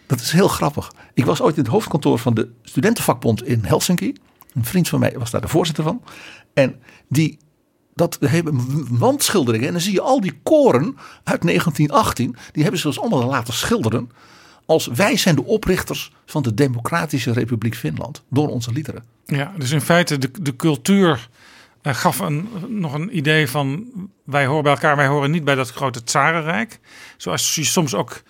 dat 0.06 0.20
is 0.20 0.32
heel 0.32 0.48
grappig. 0.48 0.92
Ik 1.14 1.24
was 1.24 1.40
ooit 1.40 1.56
in 1.56 1.62
het 1.62 1.72
hoofdkantoor 1.72 2.18
van 2.18 2.34
de 2.34 2.50
studentenvakbond 2.62 3.44
in 3.44 3.60
Helsinki. 3.64 4.14
Een 4.54 4.64
vriend 4.64 4.88
van 4.88 5.00
mij 5.00 5.14
was 5.18 5.30
daar 5.30 5.40
de 5.40 5.48
voorzitter 5.48 5.84
van. 5.84 6.02
En 6.54 6.80
die, 7.08 7.38
dat 7.94 8.18
hebben 8.20 8.88
wandschilderingen. 8.98 9.66
En 9.66 9.72
dan 9.72 9.82
zie 9.82 9.92
je 9.92 10.00
al 10.00 10.20
die 10.20 10.38
koren 10.42 10.96
uit 11.24 11.42
1918. 11.42 12.36
Die 12.52 12.62
hebben 12.62 12.80
ze 12.80 12.86
dus 12.86 13.00
allemaal 13.00 13.28
laten 13.28 13.54
schilderen. 13.54 14.10
Als 14.68 14.86
wij 14.86 15.16
zijn 15.16 15.34
de 15.34 15.44
oprichters 15.44 16.12
van 16.26 16.42
de 16.42 16.54
Democratische 16.54 17.32
Republiek 17.32 17.76
Finland. 17.76 18.22
Door 18.30 18.48
onze 18.48 18.72
liederen. 18.72 19.04
Ja, 19.26 19.52
dus 19.56 19.70
in 19.70 19.80
feite 19.80 20.18
de, 20.18 20.30
de 20.40 20.56
cultuur 20.56 21.28
eh, 21.82 21.94
gaf 21.94 22.18
een, 22.18 22.48
nog 22.68 22.94
een 22.94 23.16
idee 23.16 23.48
van 23.48 23.86
wij 24.24 24.46
horen 24.46 24.62
bij 24.62 24.72
elkaar, 24.72 24.96
wij 24.96 25.06
horen 25.06 25.30
niet 25.30 25.44
bij 25.44 25.54
dat 25.54 25.70
grote 25.70 26.04
tsarenrijk. 26.04 26.80
Zoals 27.16 27.54
je 27.54 27.64
soms 27.64 27.94
ook 27.94 28.22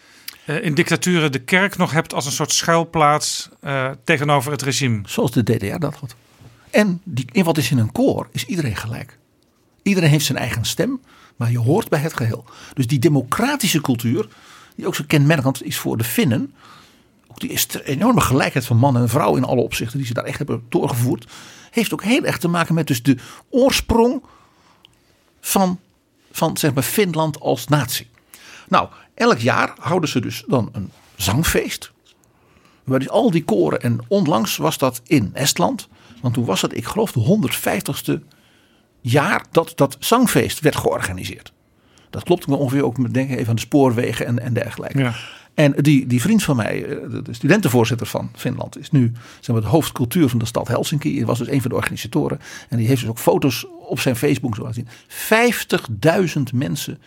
eh, 0.44 0.64
in 0.64 0.74
dictaturen 0.74 1.32
de 1.32 1.38
kerk 1.38 1.76
nog 1.76 1.92
hebt 1.92 2.14
als 2.14 2.26
een 2.26 2.32
soort 2.32 2.52
schuilplaats 2.52 3.48
eh, 3.60 3.90
tegenover 4.04 4.52
het 4.52 4.62
regime. 4.62 5.00
Zoals 5.04 5.30
de 5.30 5.42
DDR 5.42 5.78
dat 5.78 5.94
had. 5.94 6.14
En 6.70 7.00
die, 7.04 7.24
in 7.32 7.44
wat 7.44 7.58
is 7.58 7.70
in 7.70 7.78
een 7.78 7.92
koor 7.92 8.28
is 8.32 8.44
iedereen 8.44 8.76
gelijk. 8.76 9.18
Iedereen 9.82 10.10
heeft 10.10 10.24
zijn 10.24 10.38
eigen 10.38 10.64
stem, 10.64 11.00
maar 11.36 11.50
je 11.50 11.58
hoort 11.58 11.88
bij 11.88 12.00
het 12.00 12.16
geheel. 12.16 12.44
Dus 12.74 12.86
die 12.86 12.98
democratische 12.98 13.80
cultuur, 13.80 14.28
die 14.78 14.86
ook 14.86 14.94
zo 14.94 15.04
kenmerkend 15.06 15.62
is 15.62 15.78
voor 15.78 15.96
de 15.96 16.04
Finnen. 16.04 16.54
Ook 17.28 17.40
die 17.40 17.60
enorme 17.84 18.20
gelijkheid 18.20 18.66
van 18.66 18.76
man 18.76 18.96
en 18.96 19.08
vrouw 19.08 19.36
in 19.36 19.44
alle 19.44 19.60
opzichten 19.60 19.98
die 19.98 20.06
ze 20.06 20.14
daar 20.14 20.24
echt 20.24 20.38
hebben 20.38 20.62
doorgevoerd. 20.68 21.26
Heeft 21.70 21.92
ook 21.92 22.02
heel 22.02 22.24
erg 22.24 22.38
te 22.38 22.48
maken 22.48 22.74
met 22.74 22.86
dus 22.86 23.02
de 23.02 23.16
oorsprong 23.50 24.22
van, 25.40 25.80
van 26.30 26.56
zeg 26.56 26.74
maar 26.74 26.82
Finland 26.82 27.40
als 27.40 27.66
natie. 27.66 28.08
Nou, 28.68 28.88
elk 29.14 29.38
jaar 29.38 29.72
houden 29.78 30.08
ze 30.08 30.20
dus 30.20 30.44
dan 30.46 30.68
een 30.72 30.90
zangfeest. 31.16 31.92
Waar 32.84 32.98
dus 32.98 33.08
al 33.08 33.30
die 33.30 33.44
koren, 33.44 33.82
en 33.82 33.98
onlangs 34.08 34.56
was 34.56 34.78
dat 34.78 35.00
in 35.06 35.30
Estland. 35.32 35.88
Want 36.20 36.34
toen 36.34 36.44
was 36.44 36.62
het, 36.62 36.76
ik 36.76 36.84
geloof, 36.84 37.12
de 37.12 37.50
150ste 38.20 38.24
jaar 39.00 39.46
dat 39.50 39.72
dat 39.74 39.96
zangfeest 39.98 40.60
werd 40.60 40.76
georganiseerd. 40.76 41.52
Dat 42.10 42.22
klopt 42.22 42.46
me 42.46 42.56
ongeveer 42.56 42.84
ook 42.84 42.98
met 42.98 43.14
denken 43.14 43.36
even 43.36 43.48
aan 43.48 43.54
de 43.54 43.60
spoorwegen 43.60 44.26
en, 44.26 44.38
en 44.38 44.52
dergelijke. 44.52 44.98
Ja. 44.98 45.14
En 45.54 45.72
die, 45.76 46.06
die 46.06 46.20
vriend 46.20 46.42
van 46.42 46.56
mij, 46.56 46.84
eh, 46.84 47.10
de- 47.10 47.22
de 47.22 47.32
studentenvoorzitter 47.32 48.06
van 48.06 48.30
Finland, 48.34 48.78
is 48.78 48.90
nu 48.90 49.12
zeg 49.40 49.54
maar, 49.54 49.64
de 49.64 49.70
hoofdcultuur 49.70 50.28
van 50.28 50.38
de 50.38 50.44
stad 50.44 50.68
Helsinki. 50.68 51.16
Hij 51.16 51.26
was 51.26 51.38
dus 51.38 51.48
een 51.48 51.60
van 51.60 51.70
de 51.70 51.76
organisatoren. 51.76 52.40
En 52.68 52.76
die 52.76 52.86
heeft 52.86 53.00
dus 53.00 53.10
ook 53.10 53.18
foto's 53.18 53.66
op 53.88 54.00
zijn 54.00 54.16
Facebook 54.16 54.54
zo 54.56 54.62
laten 54.62 54.74
zien. 54.74 54.88
50.000 56.28 56.54
mensen 56.54 56.98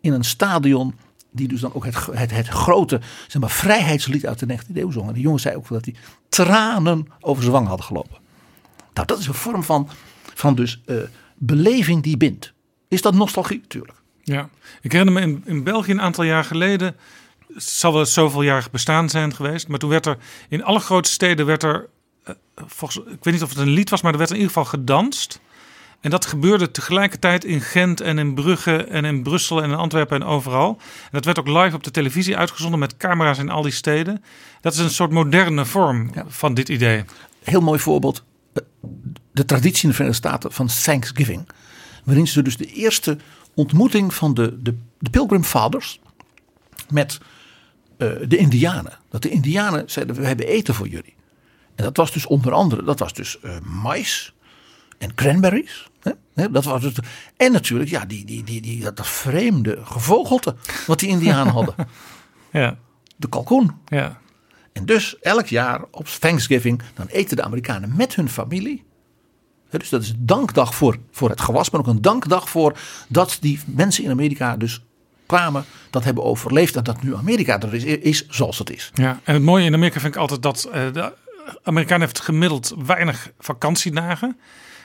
in 0.00 0.12
een 0.12 0.24
stadion. 0.24 0.94
Die 1.30 1.48
dus 1.48 1.60
dan 1.60 1.74
ook 1.74 1.84
het, 1.84 2.06
het, 2.12 2.30
het 2.30 2.48
grote 2.48 3.00
zeg 3.26 3.40
maar, 3.40 3.50
vrijheidslied 3.50 4.26
uit 4.26 4.38
de 4.38 4.46
19e 4.58 4.74
eeuw 4.76 4.90
zongen. 4.90 5.14
Die 5.14 5.22
jongen 5.22 5.40
zei 5.40 5.56
ook 5.56 5.68
dat 5.68 5.84
hij 5.84 5.94
tranen 6.28 7.06
over 7.20 7.42
zijn 7.42 7.54
wang 7.54 7.66
hadden 7.66 7.86
gelopen. 7.86 8.16
Nou, 8.94 9.06
dat 9.06 9.18
is 9.18 9.26
een 9.26 9.34
vorm 9.34 9.62
van, 9.62 9.88
van 10.34 10.54
dus, 10.54 10.82
eh, 10.86 10.96
beleving 11.34 12.02
die 12.02 12.16
bindt. 12.16 12.52
Is 12.88 13.02
dat 13.02 13.14
nostalgie? 13.14 13.60
Tuurlijk. 13.68 14.02
Ja, 14.34 14.48
ik 14.82 14.92
herinner 14.92 15.14
me 15.14 15.20
in, 15.20 15.42
in 15.46 15.62
België 15.64 15.90
een 15.90 16.00
aantal 16.00 16.24
jaar 16.24 16.44
geleden. 16.44 16.96
Het 17.54 17.62
zal 17.62 17.92
wel 17.92 18.06
zoveel 18.06 18.42
jaar 18.42 18.66
bestaan 18.72 19.08
zijn 19.10 19.34
geweest. 19.34 19.68
Maar 19.68 19.78
toen 19.78 19.90
werd 19.90 20.06
er 20.06 20.16
in 20.48 20.64
alle 20.64 20.80
grote 20.80 21.10
steden 21.10 21.46
werd 21.46 21.62
er. 21.62 21.88
eh, 22.24 22.34
volgens, 22.66 23.04
ik 23.06 23.24
weet 23.24 23.34
niet 23.34 23.42
of 23.42 23.48
het 23.48 23.58
een 23.58 23.68
lied 23.68 23.90
was, 23.90 24.02
maar 24.02 24.12
er 24.12 24.18
werd 24.18 24.30
in 24.30 24.36
ieder 24.36 24.52
geval 24.52 24.68
gedanst. 24.70 25.40
En 26.00 26.10
dat 26.10 26.26
gebeurde 26.26 26.70
tegelijkertijd 26.70 27.44
in 27.44 27.60
Gent 27.60 28.00
en 28.00 28.18
in 28.18 28.34
Brugge 28.34 28.84
en 28.84 29.04
in 29.04 29.22
Brussel 29.22 29.62
en 29.62 29.70
in 29.70 29.76
Antwerpen 29.76 30.20
en 30.20 30.26
overal. 30.26 30.68
En 31.02 31.08
dat 31.10 31.24
werd 31.24 31.38
ook 31.38 31.46
live 31.48 31.76
op 31.76 31.84
de 31.84 31.90
televisie 31.90 32.36
uitgezonden 32.36 32.78
met 32.78 32.96
camera's 32.96 33.38
in 33.38 33.50
al 33.50 33.62
die 33.62 33.72
steden. 33.72 34.24
Dat 34.60 34.72
is 34.72 34.78
een 34.78 34.90
soort 34.90 35.10
moderne 35.10 35.64
vorm 35.64 36.10
Ja. 36.14 36.24
van 36.28 36.54
dit 36.54 36.68
idee. 36.68 37.04
heel 37.44 37.60
mooi 37.60 37.78
voorbeeld. 37.80 38.24
eh, 38.52 38.62
De 39.32 39.44
traditie 39.44 39.82
in 39.82 39.88
de 39.88 39.94
Verenigde 39.94 40.28
Staten 40.28 40.52
van 40.52 40.66
Thanksgiving. 40.82 41.48
Waarin 42.04 42.26
ze 42.26 42.42
dus 42.42 42.56
de 42.56 42.66
eerste 42.66 43.18
ontmoeting 43.56 44.14
van 44.14 44.34
de, 44.34 44.62
de, 44.62 44.76
de 44.98 45.10
Pilgrim 45.10 45.44
Fathers 45.44 46.00
met 46.90 47.18
eh, 47.98 48.08
de 48.28 48.36
Indianen. 48.36 48.98
Dat 49.10 49.22
de 49.22 49.28
Indianen 49.28 49.90
zeiden, 49.90 50.16
we 50.16 50.26
hebben 50.26 50.46
eten 50.46 50.74
voor 50.74 50.88
jullie. 50.88 51.14
En 51.74 51.84
dat 51.84 51.96
was 51.96 52.12
dus 52.12 52.26
onder 52.26 52.52
andere, 52.52 52.84
dat 52.84 52.98
was 52.98 53.12
dus 53.12 53.40
eh, 53.40 53.60
mais 53.60 54.34
en 54.98 55.14
cranberries. 55.14 55.90
Hè? 56.00 56.10
Hè, 56.34 56.50
Dat 56.50 56.64
was 56.64 56.80
dus, 56.80 56.94
en 57.36 57.52
natuurlijk, 57.52 57.90
ja, 57.90 58.04
die, 58.04 58.24
die, 58.24 58.44
die, 58.44 58.60
die, 58.60 58.82
dat, 58.82 58.96
dat 58.96 59.06
vreemde 59.06 59.78
gevogelte 59.84 60.56
wat 60.86 60.98
die 60.98 61.08
Indianen 61.08 61.52
hadden. 61.52 61.74
Ja, 62.50 62.78
De 63.16 63.28
kalkoen. 63.28 63.70
ja. 63.86 64.20
En 64.72 64.86
dus 64.86 65.18
elk 65.18 65.46
jaar 65.46 65.84
op 65.90 66.06
Thanksgiving, 66.06 66.82
dan 66.94 67.06
eten 67.06 67.36
de 67.36 67.42
Amerikanen 67.42 67.96
met 67.96 68.14
hun 68.14 68.28
familie. 68.28 68.84
Dus 69.70 69.88
dat 69.88 70.02
is 70.02 70.08
een 70.08 70.26
dankdag 70.26 70.74
voor, 70.74 70.98
voor 71.10 71.30
het 71.30 71.40
gewas, 71.40 71.70
maar 71.70 71.80
ook 71.80 71.86
een 71.86 72.02
dankdag 72.02 72.48
voor 72.50 72.78
dat 73.08 73.36
die 73.40 73.60
mensen 73.66 74.04
in 74.04 74.10
Amerika 74.10 74.56
dus 74.56 74.82
kwamen, 75.26 75.64
dat 75.90 76.04
hebben 76.04 76.24
overleefd 76.24 76.76
en 76.76 76.84
dat 76.84 77.02
nu 77.02 77.16
Amerika 77.16 77.60
er 77.60 78.04
is, 78.04 78.26
zoals 78.28 78.58
het 78.58 78.70
is. 78.70 78.90
Ja, 78.94 79.20
en 79.24 79.34
het 79.34 79.42
mooie 79.42 79.64
in 79.64 79.74
Amerika 79.74 80.00
vind 80.00 80.14
ik 80.14 80.20
altijd 80.20 80.42
dat 80.42 80.68
eh, 80.72 80.92
de 80.92 81.12
Amerikaan 81.62 82.00
heeft 82.00 82.20
gemiddeld 82.20 82.74
weinig 82.86 83.30
vakantiedagen. 83.38 84.38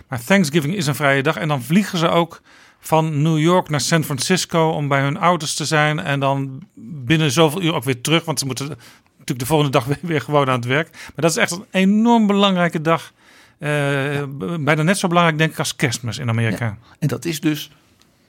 Maar 0.08 0.24
Thanksgiving 0.24 0.76
is 0.76 0.88
een 0.88 0.96
vrije 0.96 1.24
dag 1.24 1.38
en 1.38 1.48
dan 1.48 1.62
vliegen 1.62 1.98
ze 1.98 2.10
ook 2.10 2.42
van 2.80 3.22
New 3.22 3.40
York 3.40 3.70
naar 3.70 3.82
San 3.82 4.04
Francisco 4.04 4.70
om 4.70 4.88
bij 4.88 5.02
hun 5.02 5.18
ouders 5.18 5.54
te 5.54 5.66
zijn. 5.66 6.00
En 6.00 6.20
dan 6.20 6.64
binnen 7.06 7.32
zoveel 7.32 7.62
uur 7.62 7.74
ook 7.74 7.84
weer 7.84 8.02
terug, 8.02 8.26
want 8.26 8.40
ze 8.40 8.46
moeten 8.46 8.68
natuurlijk 8.68 9.40
de 9.40 9.46
volgende 9.46 9.72
dag 9.72 9.86
weer 10.02 10.22
gewoon 10.22 10.48
aan 10.48 10.60
het 10.60 10.66
werk. 10.66 10.90
Maar 10.92 11.12
dat 11.16 11.32
is 11.32 11.38
echt 11.38 11.52
een 11.52 11.66
enorm 11.72 12.28
belangrijke 12.28 12.82
dag. 12.82 13.14
Eh, 13.62 14.24
Bijna 14.60 14.82
net 14.82 14.98
zo 14.98 15.08
belangrijk 15.08 15.38
denk 15.38 15.52
ik 15.52 15.60
als 15.60 15.76
kerstmis 15.76 16.18
in 16.18 16.30
Amerika. 16.30 16.78
En 17.00 17.08
dat 17.08 17.26
is 17.26 17.40
dus 17.40 17.72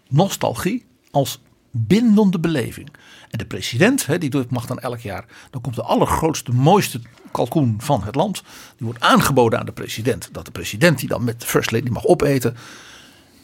nostalgie 0.09 0.85
als 1.11 1.41
bindende 1.71 2.39
beleving. 2.41 2.89
En 3.31 3.39
de 3.39 3.45
president, 3.47 4.07
hè, 4.07 4.19
die 4.19 4.31
doet- 4.31 4.51
mag 4.51 4.67
dan 4.67 4.79
elk 4.79 4.99
jaar, 4.99 5.25
dan 5.51 5.61
komt 5.61 5.75
de 5.75 5.83
allergrootste, 5.83 6.53
mooiste 6.53 7.01
kalkoen 7.31 7.77
van 7.79 8.03
het 8.05 8.15
land. 8.15 8.43
Die 8.77 8.87
wordt 8.87 9.01
aangeboden 9.01 9.59
aan 9.59 9.67
de 9.67 9.73
president. 9.73 10.29
Dat 10.33 10.45
de 10.45 10.51
president 10.51 10.99
die 10.99 11.09
dan 11.09 11.25
met 11.25 11.41
de 11.41 11.47
first 11.47 11.71
lady 11.71 11.89
mag 11.91 12.05
opeten. 12.07 12.57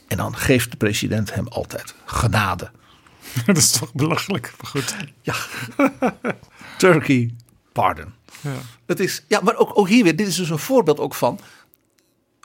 En 0.09 0.16
dan 0.16 0.36
geeft 0.36 0.70
de 0.70 0.76
president 0.76 1.34
hem 1.34 1.47
altijd 1.49 1.95
genade. 2.05 2.70
dat 3.47 3.57
is 3.57 3.70
toch 3.70 3.95
belachelijk. 3.95 4.53
Maar 4.62 4.70
goed. 4.70 4.97
Ja, 5.22 5.34
Turkey 6.78 7.34
pardon. 7.72 8.12
Ja. 8.41 8.51
Het 8.86 9.01
is, 9.01 9.24
ja, 9.28 9.41
maar 9.43 9.57
ook, 9.57 9.78
ook 9.78 9.89
hier 9.89 10.05
weer, 10.05 10.16
dit 10.16 10.26
is 10.26 10.36
dus 10.36 10.51
een 10.51 10.59
voorbeeld 10.59 10.99
ook 11.01 11.14
van, 11.14 11.39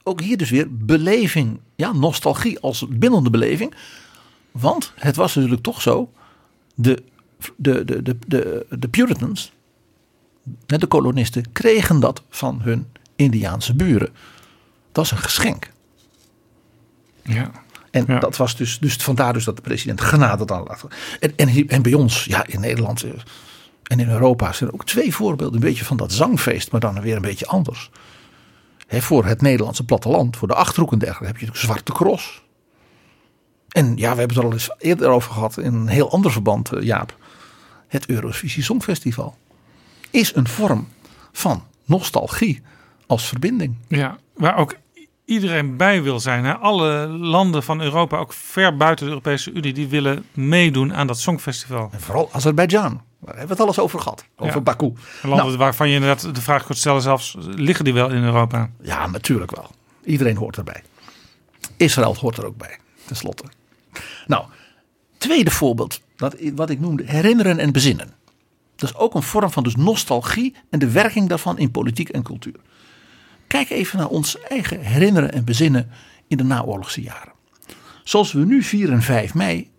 ook 0.03 0.21
hier 0.21 0.37
dus 0.37 0.49
weer 0.49 0.67
beleving, 0.69 1.59
ja, 1.75 1.91
nostalgie 1.93 2.59
als 2.59 2.85
bindende 2.89 3.29
beleving. 3.29 3.73
Want 4.51 4.93
het 4.95 5.15
was 5.15 5.35
natuurlijk 5.35 5.61
toch 5.61 5.81
zo, 5.81 6.11
de, 6.75 7.03
de, 7.55 7.85
de, 7.85 8.01
de, 8.01 8.17
de, 8.27 8.65
de 8.69 8.87
Puritans, 8.87 9.51
de 10.65 10.87
kolonisten, 10.87 11.51
kregen 11.51 11.99
dat 11.99 12.23
van 12.29 12.61
hun 12.61 12.87
Indiaanse 13.15 13.73
buren. 13.73 14.09
Dat 14.91 15.09
was 15.09 15.11
een 15.11 15.17
geschenk. 15.17 15.71
Ja. 17.23 17.51
En 17.91 18.03
Ja. 18.07 18.19
dat 18.19 18.37
was 18.37 18.55
dus, 18.55 18.79
dus 18.79 18.95
vandaar 18.95 19.33
dus 19.33 19.43
dat 19.43 19.55
de 19.55 19.61
president 19.61 20.01
genade 20.01 20.45
dan 20.45 20.63
laat. 20.63 20.87
En, 21.19 21.33
en, 21.35 21.67
en 21.67 21.81
bij 21.81 21.93
ons, 21.93 22.25
ja, 22.25 22.45
in 22.45 22.59
Nederland 22.59 23.03
eh, 23.03 23.11
en 23.83 23.99
in 23.99 24.09
Europa 24.09 24.53
zijn 24.53 24.69
er 24.69 24.75
ook 24.75 24.85
twee 24.85 25.13
voorbeelden. 25.13 25.55
Een 25.55 25.67
beetje 25.67 25.85
van 25.85 25.97
dat 25.97 26.11
zangfeest, 26.11 26.71
maar 26.71 26.79
dan 26.79 27.01
weer 27.01 27.15
een 27.15 27.21
beetje 27.21 27.47
anders. 27.47 27.89
Voor 29.01 29.25
het 29.25 29.41
Nederlandse 29.41 29.85
platteland, 29.85 30.37
voor 30.37 30.47
de 30.47 30.53
achterhoek 30.53 30.91
en 30.91 30.99
dergelijke, 30.99 31.27
heb 31.27 31.37
je 31.37 31.45
natuurlijk 31.45 31.73
Zwarte 31.73 31.91
Cross. 31.91 32.43
En 33.69 33.97
ja, 33.97 34.13
we 34.13 34.19
hebben 34.19 34.27
het 34.27 34.37
er 34.37 34.43
al 34.43 34.53
eens 34.53 34.75
eerder 34.77 35.09
over 35.09 35.31
gehad 35.31 35.57
in 35.57 35.73
een 35.73 35.87
heel 35.87 36.11
ander 36.11 36.31
verband, 36.31 36.71
eh, 36.71 36.81
Jaap. 36.81 37.17
Het 37.87 38.05
Eurovisie 38.05 38.63
Songfestival 38.63 39.37
is 40.09 40.35
een 40.35 40.47
vorm 40.47 40.87
van 41.31 41.63
nostalgie 41.85 42.61
als 43.07 43.27
verbinding. 43.27 43.75
Ja, 43.87 44.17
waar 44.33 44.57
ook 44.57 44.75
iedereen 45.25 45.77
bij 45.77 46.03
wil 46.03 46.19
zijn. 46.19 46.45
Hè? 46.45 46.53
Alle 46.53 47.07
landen 47.07 47.63
van 47.63 47.81
Europa, 47.81 48.17
ook 48.17 48.33
ver 48.33 48.77
buiten 48.77 49.05
de 49.05 49.11
Europese 49.11 49.51
Unie, 49.51 49.73
die 49.73 49.87
willen 49.87 50.25
meedoen 50.33 50.93
aan 50.93 51.07
dat 51.07 51.19
Songfestival. 51.19 51.89
En 51.91 52.01
vooral 52.01 52.29
Azerbeidzjan. 52.31 53.01
Daar 53.25 53.37
hebben 53.37 53.47
we 53.47 53.53
het 53.53 53.61
alles 53.63 53.79
over 53.79 53.99
gehad. 53.99 54.25
Over 54.35 54.55
Ja. 54.55 54.61
Baku. 54.61 54.93
Landen 55.21 55.45
Nou. 55.45 55.57
waarvan 55.57 55.89
je 55.89 55.93
inderdaad 55.95 56.35
de 56.35 56.41
vraag 56.41 56.65
kunt 56.65 56.77
stellen 56.77 57.01
zelfs, 57.01 57.35
liggen 57.39 57.85
die 57.85 57.93
wel 57.93 58.09
in 58.09 58.23
Europa? 58.23 58.69
Ja, 58.81 59.07
natuurlijk 59.07 59.55
wel. 59.55 59.69
Iedereen 60.05 60.37
hoort 60.37 60.57
erbij. 60.57 60.83
Israël 61.77 62.15
hoort 62.19 62.37
er 62.37 62.45
ook 62.45 62.57
bij, 62.57 62.77
tenslotte. 63.05 63.43
Nou, 64.27 64.45
tweede 65.17 65.51
voorbeeld, 65.51 66.01
dat, 66.15 66.35
wat 66.55 66.69
ik 66.69 66.79
noemde, 66.79 67.03
herinneren 67.05 67.59
en 67.59 67.71
bezinnen. 67.71 68.13
Dat 68.75 68.89
is 68.89 68.95
ook 68.95 69.13
een 69.15 69.23
vorm 69.23 69.51
van 69.51 69.63
dus 69.63 69.75
nostalgie 69.75 70.55
en 70.69 70.79
de 70.79 70.89
werking 70.91 71.29
daarvan 71.29 71.57
in 71.57 71.71
politiek 71.71 72.09
en 72.09 72.23
cultuur. 72.23 72.55
Kijk 73.47 73.69
even 73.69 73.97
naar 73.99 74.07
ons 74.07 74.39
eigen 74.39 74.79
herinneren 74.79 75.31
en 75.31 75.43
bezinnen 75.45 75.89
in 76.27 76.37
de 76.37 76.43
naoorlogse 76.43 77.01
jaren. 77.01 77.31
Zoals 78.03 78.31
we 78.31 78.45
nu 78.45 78.63
4 78.63 78.91
en 78.91 79.01
5 79.01 79.33
mei 79.33 79.69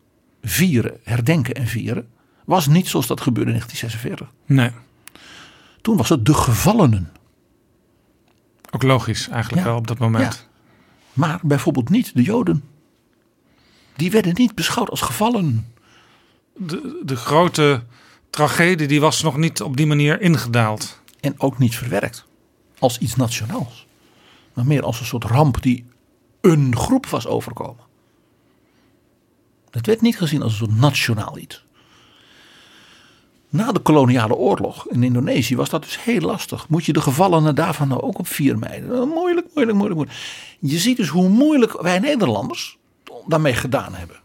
vieren, 0.43 1.01
herdenken 1.03 1.55
en 1.55 1.67
vieren, 1.67 2.09
was 2.45 2.67
niet 2.67 2.89
zoals 2.89 3.07
dat 3.07 3.21
gebeurde 3.21 3.51
in 3.53 3.57
1946. 3.59 4.37
Nee, 4.47 4.71
Toen 5.81 5.97
was 5.97 6.09
het 6.09 6.27
de 6.27 6.35
gevallenen. 6.35 7.13
ook 8.71 8.83
logisch 8.83 9.29
eigenlijk 9.29 9.63
Ja. 9.63 9.69
wel 9.69 9.79
op 9.79 9.87
dat 9.87 9.99
moment. 9.99 10.35
Ja. 10.35 10.53
Maar 11.13 11.39
bijvoorbeeld 11.43 11.89
niet 11.89 12.15
de 12.15 12.23
Joden. 12.23 12.65
Die 13.97 14.11
werden 14.11 14.35
niet 14.35 14.55
beschouwd 14.55 14.91
als 14.91 15.01
gevallen. 15.01 15.73
De, 16.57 17.01
de 17.05 17.17
grote 17.17 17.83
tragedie 18.31 18.87
die 18.89 19.01
was 19.01 19.23
nog 19.23 19.37
niet 19.37 19.63
op 19.63 19.77
die 19.77 19.87
manier 19.87 20.21
ingedaald. 20.21 21.01
En 21.21 21.41
ook 21.41 21.59
niet 21.59 21.77
verwerkt 21.77 22.25
als 22.79 22.99
iets 22.99 23.17
nationaals. 23.17 23.87
Maar 24.55 24.67
meer 24.67 24.83
als 24.83 25.01
een 25.01 25.07
soort 25.07 25.25
ramp 25.25 25.63
die 25.63 25.85
een 26.41 26.77
groep 26.77 27.07
was 27.07 27.27
overkomen. 27.27 27.85
Het 29.71 29.87
werd 29.87 30.01
niet 30.01 30.17
gezien 30.19 30.43
als 30.43 30.53
een 30.53 30.59
soort 30.59 30.79
nationaal 30.81 31.39
iets. 31.39 31.64
Na 33.55 33.73
de 33.73 33.81
koloniale 33.81 34.35
oorlog 34.35 34.87
in 34.89 35.03
Indonesië 35.03 35.57
was 35.57 35.69
dat 35.71 35.83
dus 35.83 36.05
heel 36.05 36.21
lastig. 36.21 36.69
Moet 36.69 36.85
je 36.85 36.93
de 36.93 37.01
gevallenen 37.01 37.55
daarvan 37.55 37.89
nou 37.89 38.01
ook 38.01 38.19
op 38.19 38.27
4 38.27 38.59
mei? 38.59 38.81
Eh, 38.83 38.89
Moeilijk, 38.89 39.47
moeilijk, 39.55 39.77
moeilijk, 39.77 39.95
moeilijk. 39.95 40.19
Je 40.61 40.79
ziet 40.79 40.97
dus 40.97 41.09
hoe 41.09 41.29
moeilijk 41.29 41.81
wij 41.83 41.99
Nederlanders 41.99 42.79
daarmee 43.27 43.55
gedaan 43.55 43.95
hebben. 43.95 44.17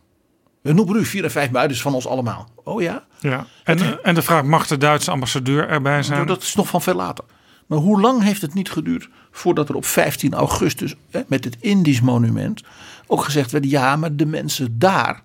We 0.62 0.74
noemen 0.74 0.96
nu 0.96 1.06
4 1.06 1.24
en 1.24 1.32
5 1.32 1.52
mei, 1.52 1.68
dus 1.68 1.82
van 1.82 1.94
ons 1.94 2.08
allemaal. 2.08 2.50
Oh 2.64 2.82
ja? 2.82 3.06
Ja. 3.20 3.46
En, 3.64 4.04
en 4.04 4.16
de 4.16 4.22
vraag, 4.22 4.44
mag 4.44 4.68
de 4.68 4.78
Duitse 4.78 5.12
ambassadeur 5.12 5.68
erbij 5.68 6.04
zijn? 6.04 6.28
Dat 6.28 6.42
is 6.42 6.56
nog 6.56 6.68
van 6.68 6.82
veel 6.82 6.94
later. 6.96 7.24
Maar 7.66 7.80
hoe 7.80 8.02
lang 8.02 8.24
heeft 8.24 8.42
het 8.42 8.54
niet 8.54 8.72
geduurd 8.72 9.10
voordat 9.32 9.70
er 9.70 9.76
op 9.76 9.86
15 9.86 10.34
augustus 10.34 10.96
hè, 11.10 11.22
met 11.28 11.44
het 11.44 11.58
Indisch 11.60 12.02
monument 12.02 12.64
ook 13.08 13.24
gezegd 13.24 13.52
werd: 13.52 13.70
ja, 13.70 13.96
maar 13.96 14.16
de 14.16 14.26
mensen 14.26 14.80
daar, 14.80 15.14
da- 15.14 15.22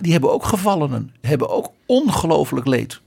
die 0.00 0.12
hebben 0.12 0.32
ook 0.32 0.44
gevallenen, 0.44 1.14
hebben 1.20 1.48
ook 1.48 1.70
ongelooflijk 1.86 2.66
leed. 2.66 3.00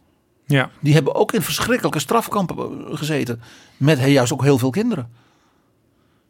Ja, 0.46 0.70
Die 0.80 0.94
hebben 0.94 1.16
ook 1.16 1.34
in 1.34 1.42
verschrikkelijke 1.42 2.00
strafkampen 2.00 2.58
eh, 2.58 2.98
gezeten. 2.98 3.42
Met 3.78 4.00
juist 4.00 4.34
ook 4.34 4.44
heel 4.44 4.58
veel 4.58 4.70
kinderen. 4.70 5.10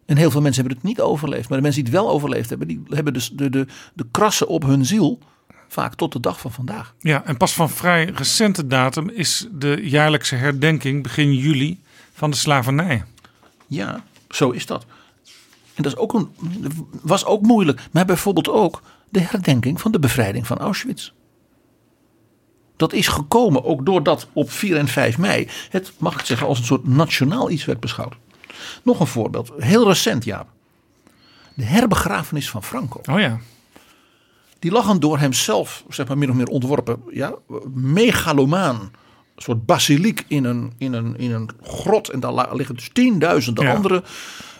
En 0.06 0.18
heel 0.18 0.32
veel 0.32 0.42
mensen 0.42 0.62
hebben 0.62 0.80
het 0.82 0.90
niet 0.90 1.02
overleefd. 1.02 1.50
Maar 1.50 1.58
de 1.58 1.64
mensen 1.64 1.84
die 1.84 1.94
het 1.94 2.02
wel 2.02 2.12
overleefd 2.12 2.50
hebben, 2.50 2.68
die 2.68 2.84
hebben 2.90 3.14
dus 3.14 3.30
de, 3.30 3.50
de, 3.50 3.68
de 3.94 4.06
krassen 4.12 4.48
op 4.48 4.64
hun 4.64 4.86
ziel. 4.86 5.20
Vaak 5.68 5.96
tot 5.96 6.12
de 6.14 6.20
dag 6.20 6.40
van 6.40 6.52
vandaag. 6.52 6.94
ja, 7.00 7.26
en 7.26 7.38
pas 7.38 7.54
van 7.54 7.70
vrij 7.70 8.06
recente 8.06 8.68
datum 8.68 9.10
is 9.10 9.48
de 9.52 9.80
jaarlijkse 9.84 10.36
herdenking 10.36 11.04
begin 11.04 11.34
juli 11.34 11.80
van 12.14 12.32
de 12.32 12.38
slavernij. 12.38 13.04
Ja, 13.68 14.04
zo 14.30 14.50
is 14.50 14.66
dat. 14.66 14.86
En 15.74 15.84
dat 15.84 15.92
is 15.92 15.98
ook 15.98 16.14
een, 16.14 16.30
was 17.02 17.26
ook 17.26 17.42
moeilijk. 17.42 17.82
Maar 17.92 18.06
bijvoorbeeld 18.06 18.50
ook 18.50 18.82
de 19.10 19.20
herdenking 19.20 19.82
van 19.82 19.92
de 19.92 20.00
bevrijding 20.00 20.48
van 20.48 20.58
Auschwitz. 20.58 21.12
Dat 22.76 22.94
is 22.94 23.08
gekomen 23.08 23.64
ook 23.64 23.86
doordat 23.86 24.28
op 24.34 24.52
4 24.52 24.78
en 24.78 24.88
5 24.88 25.18
mei 25.18 25.48
het, 25.70 25.92
mag 25.98 26.20
ik 26.20 26.26
zeggen, 26.26 26.48
als 26.48 26.60
een 26.60 26.66
soort 26.66 26.88
nationaal 26.88 27.50
iets 27.50 27.66
werd 27.66 27.80
beschouwd. 27.80 28.16
Nog 28.84 29.00
een 29.00 29.08
voorbeeld, 29.08 29.52
heel 29.58 29.88
recent 29.88 30.24
Jaap. 30.24 30.48
De 31.54 31.64
herbegrafenis 31.64 32.50
van 32.50 32.64
Franco. 32.64 33.02
Oh 33.12 33.20
ja, 33.20 33.40
Die 34.60 34.72
lag 34.72 34.88
een 34.88 35.00
door 35.00 35.20
hemzelf, 35.20 35.84
zeg 35.90 36.08
maar 36.08 36.18
min 36.18 36.30
of 36.30 36.36
meer 36.36 36.48
ontworpen, 36.48 37.02
ja, 37.12 37.34
megalomaan. 37.74 38.76
Een 39.36 39.46
soort 39.46 39.66
basiliek 39.66 40.26
in 40.28 40.44
een, 40.44 40.74
in 40.78 40.94
een, 40.94 41.18
in 41.18 41.32
een 41.32 41.50
grot. 41.64 42.10
En 42.10 42.20
daar 42.20 42.56
liggen 42.56 42.76
dus 42.76 42.90
tienduizenden 42.94 43.64
Ja. 43.66 43.74
andere 43.74 44.04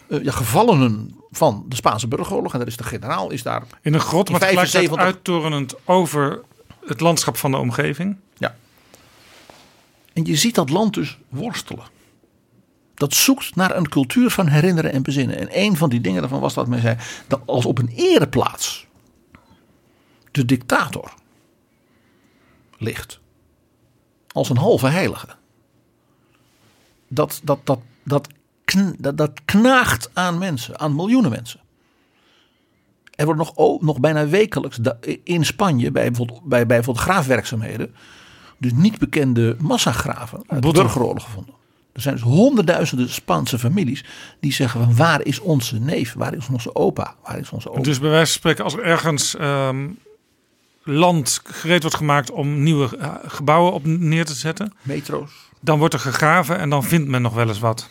eh, 0.08 0.24
ja, 0.24 0.30
gevallenen 0.32 1.14
van 1.32 1.64
de 1.68 1.76
Spaanse 1.76 2.08
burgeroorlog. 2.08 2.52
En 2.52 2.58
daar 2.58 2.68
is 2.68 2.76
de 2.76 2.84
generaal 2.84 3.30
is 3.30 3.42
daar. 3.42 3.62
in 3.82 3.94
een 3.94 4.00
grot, 4.00 4.30
maar 4.30 4.40
tegelijkertijd 4.40 4.88
75 4.88 5.14
uittorenend 5.14 5.86
over 5.86 6.40
het 6.86 7.00
landschap 7.00 7.36
van 7.36 7.50
de 7.50 7.56
omgeving. 7.56 8.16
Ja. 8.38 8.56
En 10.12 10.24
je 10.24 10.36
ziet 10.36 10.54
dat 10.54 10.70
land 10.70 10.94
dus 10.94 11.18
worstelen. 11.28 11.84
Dat 12.94 13.14
zoekt 13.14 13.56
naar 13.56 13.76
een 13.76 13.88
cultuur 13.88 14.30
van 14.30 14.46
herinneren 14.46 14.92
en 14.92 15.02
bezinnen. 15.02 15.38
En 15.38 15.48
een 15.50 15.76
van 15.76 15.88
die 15.90 16.00
dingen 16.00 16.20
daarvan 16.20 16.40
was 16.40 16.54
dat 16.54 16.66
men 16.66 16.80
zei, 16.80 16.96
dat 17.26 17.40
als 17.46 17.66
op 17.66 17.78
een 17.78 17.88
ereplaats 17.88 18.86
de 20.30 20.44
dictator 20.44 21.14
ligt. 22.78 23.20
Als 24.32 24.48
een 24.48 24.56
halve 24.56 24.86
heilige. 24.86 25.28
Dat, 27.08 27.40
dat, 27.44 27.58
dat, 27.64 27.80
dat, 28.02 28.28
kn- 28.70 28.94
dat, 28.98 29.16
dat 29.16 29.30
knaagt 29.44 30.10
aan 30.12 30.38
mensen, 30.38 30.78
aan 30.80 30.94
miljoenen 30.94 31.30
mensen. 31.30 31.60
Er 33.10 33.24
wordt 33.24 33.40
nog, 33.40 33.80
nog 33.80 34.00
bijna 34.00 34.26
wekelijks 34.28 34.78
in 35.24 35.44
Spanje 35.44 35.90
bij 35.90 36.06
bijvoorbeeld, 36.08 36.42
bij, 36.42 36.66
bijvoorbeeld 36.66 37.06
graafwerkzaamheden. 37.06 37.94
dus 38.58 38.72
niet 38.74 38.98
bekende 38.98 39.56
massagraven 39.60 40.38
uit 40.38 40.48
de 40.48 40.58
Botten. 40.60 40.82
burgeroorlog 40.82 41.24
gevonden. 41.24 41.54
Er 41.92 42.00
zijn 42.00 42.14
dus 42.14 42.24
honderdduizenden 42.24 43.08
Spaanse 43.10 43.58
families 43.58 44.04
die 44.40 44.52
zeggen 44.52 44.84
van 44.84 44.96
waar 44.96 45.22
is 45.24 45.38
onze 45.40 45.78
neef, 45.78 46.12
waar 46.12 46.34
is 46.34 46.48
onze 46.48 46.74
opa, 46.74 47.14
waar 47.22 47.38
is 47.38 47.50
onze 47.50 47.70
opa. 47.70 47.80
Dus 47.80 48.00
bij 48.00 48.10
wijze 48.10 48.26
van 48.32 48.40
spreken, 48.40 48.64
als 48.64 48.74
er 48.74 48.82
ergens 48.82 49.36
ehm, 49.36 49.88
land 50.82 51.40
gereed 51.44 51.82
wordt 51.82 51.96
gemaakt 51.96 52.30
om 52.30 52.62
nieuwe 52.62 52.96
eh, 52.96 53.14
gebouwen 53.26 53.72
op 53.72 53.86
neer 53.86 54.24
te 54.24 54.34
zetten, 54.34 54.72
Metro's. 54.82 55.30
dan 55.60 55.78
wordt 55.78 55.94
er 55.94 56.00
gegraven 56.00 56.58
en 56.58 56.70
dan 56.70 56.84
vindt 56.84 57.08
men 57.08 57.22
nog 57.22 57.34
wel 57.34 57.48
eens 57.48 57.58
wat. 57.58 57.90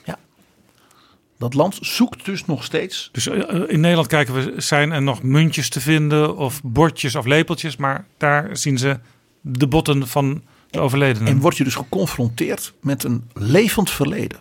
Dat 1.39 1.53
land 1.53 1.77
zoekt 1.81 2.25
dus 2.25 2.45
nog 2.45 2.63
steeds. 2.63 3.09
Dus 3.11 3.27
eh, 3.27 3.61
in 3.67 3.79
Nederland 3.79 4.07
kijken 4.07 4.33
we, 4.33 4.61
zijn 4.61 4.91
er 4.91 5.01
nog 5.01 5.23
muntjes 5.23 5.69
te 5.69 5.81
vinden 5.81 6.37
of 6.37 6.61
bordjes 6.63 7.15
of 7.15 7.25
lepeltjes, 7.25 7.75
maar 7.75 8.05
daar 8.17 8.57
zien 8.57 8.77
ze 8.77 8.99
de 9.41 9.67
botten 9.67 10.07
van 10.07 10.43
de 10.69 10.79
overledenen. 10.79 11.27
En 11.27 11.39
word 11.39 11.57
je 11.57 11.63
dus 11.63 11.75
geconfronteerd 11.75 12.73
met 12.81 13.03
een 13.03 13.29
levend 13.33 13.91
verleden. 13.91 14.39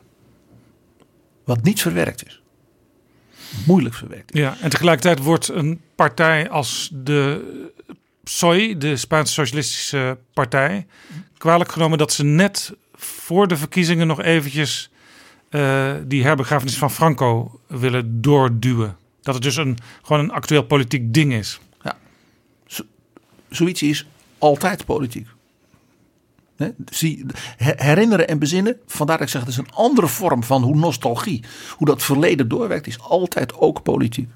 Wat 1.44 1.62
niet 1.62 1.80
verwerkt 1.80 2.26
is. 2.26 2.42
Moeilijk 3.66 3.94
verwerkt. 3.94 4.36
Ja, 4.36 4.56
en 4.60 4.70
tegelijkertijd 4.70 5.18
wordt 5.18 5.48
een 5.48 5.80
partij 5.94 6.50
als 6.50 6.90
de 6.92 7.44
PSOE, 8.24 8.76
de 8.78 8.96
Spaanse 8.96 9.32
Socialistische 9.32 10.18
Partij, 10.32 10.86
kwalijk 11.36 11.72
genomen 11.72 11.98
dat 11.98 12.12
ze 12.12 12.24
net 12.24 12.72
voor 12.94 13.48
de 13.48 13.56
verkiezingen 13.56 14.06
nog 14.06 14.22
eventjes 14.22 14.90
eh, 15.48 15.94
die 16.06 16.22
herbegrafenis 16.22 16.78
van 16.78 16.90
Franco 16.90 17.60
willen 17.66 18.20
doorduwen. 18.20 18.96
Dat 19.22 19.34
het 19.34 19.42
dus 19.42 19.56
een, 19.56 19.78
gewoon 20.02 20.22
een 20.22 20.30
actueel 20.30 20.62
politiek 20.62 21.14
ding 21.14 21.32
is. 21.32 21.60
Zoiets 23.48 23.82
is 23.82 24.06
altijd 24.38 24.84
politiek. 24.84 25.26
Herinneren 27.56 28.28
en 28.28 28.38
bezinnen, 28.38 28.76
vandaar 28.86 29.18
dat 29.18 29.26
ik 29.26 29.32
zeg 29.32 29.40
het 29.40 29.50
is 29.50 29.56
een 29.56 29.72
andere 29.72 30.06
vorm 30.06 30.44
van 30.44 30.62
hoe 30.62 30.76
nostalgie, 30.76 31.44
hoe 31.76 31.86
dat 31.86 32.02
verleden 32.02 32.48
doorwerkt, 32.48 32.86
is 32.86 33.00
altijd 33.00 33.54
ook 33.54 33.82
politiek. 33.82 34.28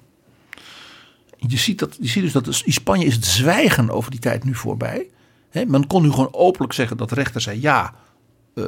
Je 1.36 1.58
ziet, 1.58 1.78
dat, 1.78 1.96
je 2.00 2.08
ziet 2.08 2.22
dus 2.22 2.32
dat 2.32 2.62
in 2.64 2.72
Spanje 2.72 3.06
is 3.06 3.14
het 3.14 3.24
zwijgen 3.24 3.90
over 3.90 4.10
die 4.10 4.20
tijd 4.20 4.44
nu 4.44 4.54
voorbij. 4.54 5.08
Men 5.66 5.86
kon 5.86 6.02
nu 6.02 6.10
gewoon 6.10 6.34
openlijk 6.34 6.72
zeggen 6.72 6.96
dat 6.96 7.08
de 7.08 7.14
rechter 7.14 7.40
zei 7.40 7.60
ja, 7.60 7.94
eh, 8.54 8.64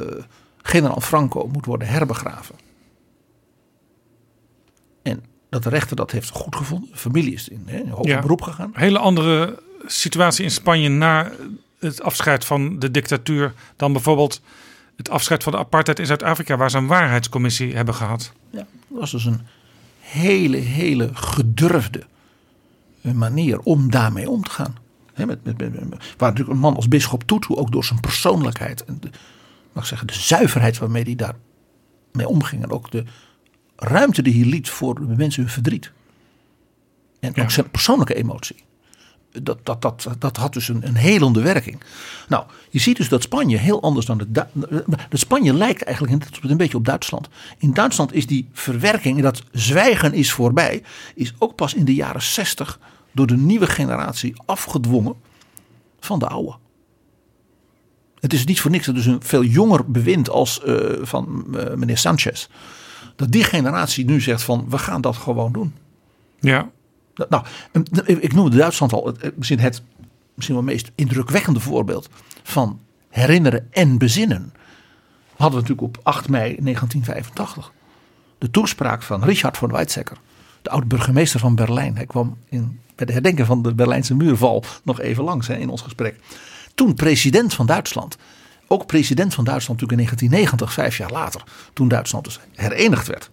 generaal 0.67 1.01
Franco 1.01 1.47
moet 1.51 1.65
worden 1.65 1.87
herbegraven. 1.87 2.55
En 5.03 5.23
dat 5.49 5.63
de 5.63 5.69
rechter 5.69 5.95
dat 5.95 6.11
heeft 6.11 6.29
goed 6.29 6.55
gevonden. 6.55 6.89
De 6.91 6.97
familie 6.97 7.33
is 7.33 7.49
in, 7.49 7.63
hè, 7.65 7.77
in 7.77 7.93
Ja. 8.01 8.19
beroep 8.21 8.41
gegaan. 8.41 8.71
Hele 8.73 8.99
andere 8.99 9.59
situatie 9.85 10.43
in 10.43 10.51
Spanje 10.51 10.89
na 10.89 11.31
het 11.79 12.01
afscheid 12.01 12.45
van 12.45 12.79
de 12.79 12.91
dictatuur 12.91 13.53
dan 13.75 13.91
bijvoorbeeld 13.93 14.41
het 14.95 15.09
afscheid 15.09 15.43
van 15.43 15.51
de 15.51 15.57
apartheid 15.57 15.99
in 15.99 16.05
Zuid-Afrika, 16.05 16.57
waar 16.57 16.69
ze 16.69 16.77
een 16.77 16.87
waarheidscommissie 16.87 17.75
hebben 17.75 17.93
gehad. 17.95 18.31
Ja, 18.49 18.57
dat 18.87 18.99
was 18.99 19.11
dus 19.11 19.25
een 19.25 19.41
hele, 19.99 20.57
hele 20.57 21.09
gedurfde 21.13 22.03
manier 23.01 23.59
om 23.59 23.91
daarmee 23.91 24.29
om 24.29 24.43
te 24.43 24.49
gaan. 24.51 24.75
Hè, 25.13 25.25
met, 25.25 25.43
met, 25.43 25.57
met, 25.57 25.89
met- 25.89 26.13
waar 26.17 26.29
natuurlijk 26.29 26.49
een 26.55 26.61
man 26.63 26.75
als 26.75 26.87
bisschop 26.87 27.23
Tutu 27.23 27.55
ook 27.55 27.71
door 27.71 27.83
zijn 27.85 27.99
persoonlijkheid 27.99 28.85
en 28.85 28.97
de, 29.01 29.09
mag 29.75 29.83
ik 29.83 29.89
zeggen, 29.89 30.07
de 30.07 30.13
zuiverheid 30.13 30.77
waarmee 30.77 31.03
hij 31.03 31.15
daar 31.15 31.35
mee 32.11 32.27
omging 32.27 32.63
en 32.63 32.71
ook 32.71 32.91
de 32.91 33.03
ruimte 33.75 34.21
die 34.21 34.33
hij 34.33 34.49
liet 34.49 34.69
voor 34.69 34.95
de 34.95 35.15
mensen 35.15 35.41
hun 35.41 35.51
verdriet. 35.51 35.91
En 37.19 37.31
Ja. 37.35 37.43
ook 37.43 37.51
zijn 37.51 37.69
persoonlijke 37.71 38.15
emotie. 38.15 38.63
Dat, 39.41 39.65
dat, 39.65 39.81
dat, 39.81 40.07
dat 40.19 40.37
had 40.37 40.53
dus 40.53 40.67
een, 40.67 40.87
een 40.87 40.95
helende 40.95 41.41
werking. 41.41 41.81
Nou, 42.27 42.45
je 42.69 42.79
ziet 42.79 42.97
dus 42.97 43.09
dat 43.09 43.23
Spanje 43.23 43.57
heel 43.57 43.81
anders 43.81 44.05
dan 44.05 44.21
de, 44.27 44.45
Spanje 45.09 45.53
lijkt 45.53 45.83
eigenlijk 45.83 46.43
een 46.43 46.57
beetje 46.57 46.77
op 46.77 46.85
Duitsland. 46.85 47.27
In 47.57 47.73
Duitsland 47.73 48.13
is 48.13 48.27
die 48.27 48.49
verwerking, 48.53 49.21
dat 49.21 49.43
zwijgen 49.51 50.13
is 50.13 50.31
voorbij, 50.31 50.83
is 51.15 51.33
ook 51.37 51.55
pas 51.55 51.73
in 51.73 51.85
de 51.85 51.93
jaren 51.93 52.21
60 52.21 52.79
door 53.11 53.27
de 53.27 53.37
nieuwe 53.37 53.67
generatie 53.67 54.33
afgedwongen 54.45 55.15
van 55.99 56.19
de 56.19 56.27
oude. 56.27 56.55
Het 58.25 58.33
is 58.33 58.45
niet 58.45 58.61
voor 58.61 58.71
niks 58.71 58.85
dat 58.85 58.95
dus 58.95 59.05
een 59.05 59.23
veel 59.23 59.43
jonger 59.43 59.91
bewind 59.91 60.29
als 60.29 60.63
eh, 60.63 60.75
van 61.01 61.45
eh, 61.57 61.73
meneer 61.75 61.97
Sanchez, 61.97 62.47
dat 63.15 63.31
die 63.31 63.43
generatie 63.43 64.05
nu 64.05 64.21
zegt 64.21 64.43
van 64.43 64.65
we 64.69 64.77
gaan 64.77 65.01
dat 65.01 65.15
gewoon 65.15 65.51
doen. 65.51 65.73
Ja, 66.39 66.69
Nou, 67.29 67.45
ik 68.05 68.33
noemde 68.33 68.57
Duitsland 68.57 68.93
al 68.93 69.07
het, 69.07 69.37
misschien 69.37 69.59
het 69.59 69.81
misschien 70.33 70.55
wel 70.55 70.65
meest 70.65 70.91
indrukwekkende 70.95 71.59
voorbeeld 71.59 72.09
van 72.43 72.79
herinneren 73.09 73.67
en 73.71 73.97
bezinnen. 73.97 74.53
Hadden 75.35 75.61
we 75.61 75.67
natuurlijk 75.67 75.97
op 75.97 75.99
8 76.03 76.29
mei 76.29 76.55
1985 76.59 77.71
de 78.37 78.49
toespraak 78.49 79.03
van 79.03 79.23
Richard 79.23 79.57
von 79.57 79.71
Weizsäcker, 79.71 80.17
de 80.61 80.69
oud-burgemeester 80.69 81.39
van 81.39 81.55
Berlijn. 81.55 81.95
Hij 81.95 82.05
kwam 82.05 82.37
in, 82.49 82.79
bij 82.95 83.05
de 83.05 83.13
herdenking 83.13 83.47
van 83.47 83.61
de 83.61 83.73
Berlijnse 83.73 84.15
muurval 84.15 84.63
nog 84.83 84.99
even 84.99 85.23
langs 85.23 85.47
hè, 85.47 85.55
in 85.55 85.69
ons 85.69 85.81
gesprek. 85.81 86.19
Toen 86.75 86.93
president 86.93 87.53
van 87.53 87.65
Duitsland. 87.65 88.17
Ook 88.67 88.85
president 88.85 89.33
van 89.33 89.43
Duitsland 89.43 89.81
natuurlijk 89.81 90.11
in 90.11 90.17
1990, 90.17 90.73
vijf 90.73 90.97
jaar 90.97 91.11
later. 91.11 91.43
Toen 91.73 91.87
Duitsland 91.87 92.25
dus 92.25 92.39
herenigd 92.55 93.07
werd. 93.07 93.29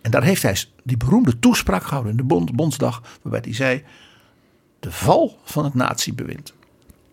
En 0.00 0.10
daar 0.10 0.22
heeft 0.22 0.42
hij 0.42 0.56
die 0.82 0.96
beroemde 0.96 1.38
toespraak 1.38 1.82
gehouden 1.82 2.10
in 2.10 2.16
de 2.16 2.24
Bond, 2.24 2.56
Bondsdag. 2.56 3.02
Waarbij 3.22 3.40
hij 3.44 3.54
zei: 3.54 3.84
De 4.80 4.92
val 4.92 5.38
van 5.44 5.64
het 5.64 5.74
natiebewind 5.74 6.52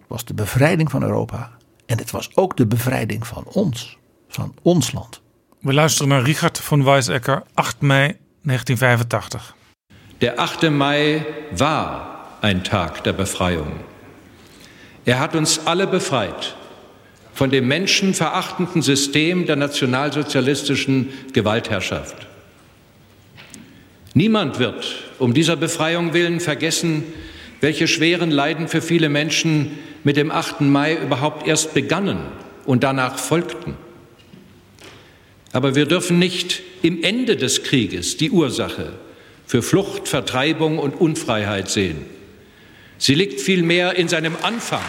was 0.07 0.25
de 0.25 0.33
bevrijding 0.33 0.91
van 0.91 1.03
Europa. 1.03 1.51
En 1.85 1.97
het 1.97 2.11
was 2.11 2.35
ook 2.35 2.57
de 2.57 2.65
bevrijding 2.65 3.27
van 3.27 3.43
ons, 3.45 3.97
van 4.27 4.53
ons 4.61 4.91
land. 4.91 5.21
we 5.61 5.73
luisteren 5.73 6.09
naar 6.09 6.21
Richard 6.21 6.59
von 6.59 6.83
Weizsäcker, 6.83 7.43
8 7.53 7.81
mei 7.81 8.17
1985. 8.41 9.55
Der 10.17 10.35
8. 10.35 10.69
Mai 10.69 11.25
war 11.57 12.01
ein 12.41 12.63
Tag 12.63 13.01
der 13.01 13.13
Befreiung. 13.13 13.90
Er 15.05 15.19
hat 15.19 15.35
uns 15.35 15.65
alle 15.65 15.87
befreit 15.87 16.55
von 17.33 17.49
dem 17.49 17.67
menschenverachtenden 17.67 18.81
System 18.81 19.45
der 19.45 19.55
nationalsozialistischen 19.55 21.09
Gewaltherrschaft. 21.33 22.15
Niemand 24.13 24.59
wird 24.59 24.85
um 25.19 25.33
dieser 25.33 25.55
Befreiung 25.55 26.13
willen 26.13 26.39
vergessen, 26.39 27.03
welche 27.61 27.87
schweren 27.87 28.31
Leiden 28.31 28.67
für 28.67 28.81
viele 28.81 29.07
Menschen 29.07 29.79
mit 30.03 30.17
dem 30.17 30.31
8. 30.31 30.61
Mai 30.61 30.95
überhaupt 30.95 31.47
erst 31.47 31.73
begannen 31.73 32.19
und 32.65 32.83
danach 32.83 33.17
folgten. 33.17 33.75
Aber 35.53 35.75
wir 35.75 35.85
dürfen 35.85 36.19
nicht 36.19 36.61
im 36.81 37.03
Ende 37.03 37.35
des 37.35 37.63
Krieges 37.63 38.17
die 38.17 38.31
Ursache 38.31 38.93
für 39.45 39.61
Flucht, 39.61 40.07
Vertreibung 40.07 40.79
und 40.79 40.99
Unfreiheit 40.99 41.69
sehen. 41.69 42.05
Sie 43.01 43.15
liegt 43.15 43.41
vielmehr 43.41 43.95
in 43.95 44.07
seinem 44.07 44.35
Anfang. 44.43 44.83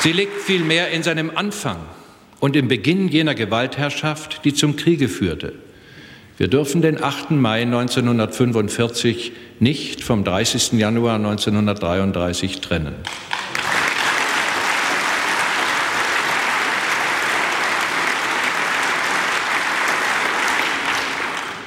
Sie 0.00 0.10
liegt 0.10 0.40
vielmehr 0.40 0.90
in 0.90 1.04
seinem 1.04 1.30
Anfang 1.36 1.76
und 2.40 2.56
im 2.56 2.66
Beginn 2.66 3.06
jener 3.06 3.36
Gewaltherrschaft, 3.36 4.44
die 4.44 4.54
zum 4.54 4.74
Kriege 4.74 5.08
führte. 5.08 5.52
Wir 6.36 6.48
dürfen 6.48 6.82
den 6.82 7.00
8. 7.00 7.30
Mai 7.30 7.62
1945 7.62 9.30
nicht 9.60 10.02
vom 10.02 10.24
30. 10.24 10.72
Januar 10.72 11.14
1933 11.14 12.60
trennen. 12.60 12.96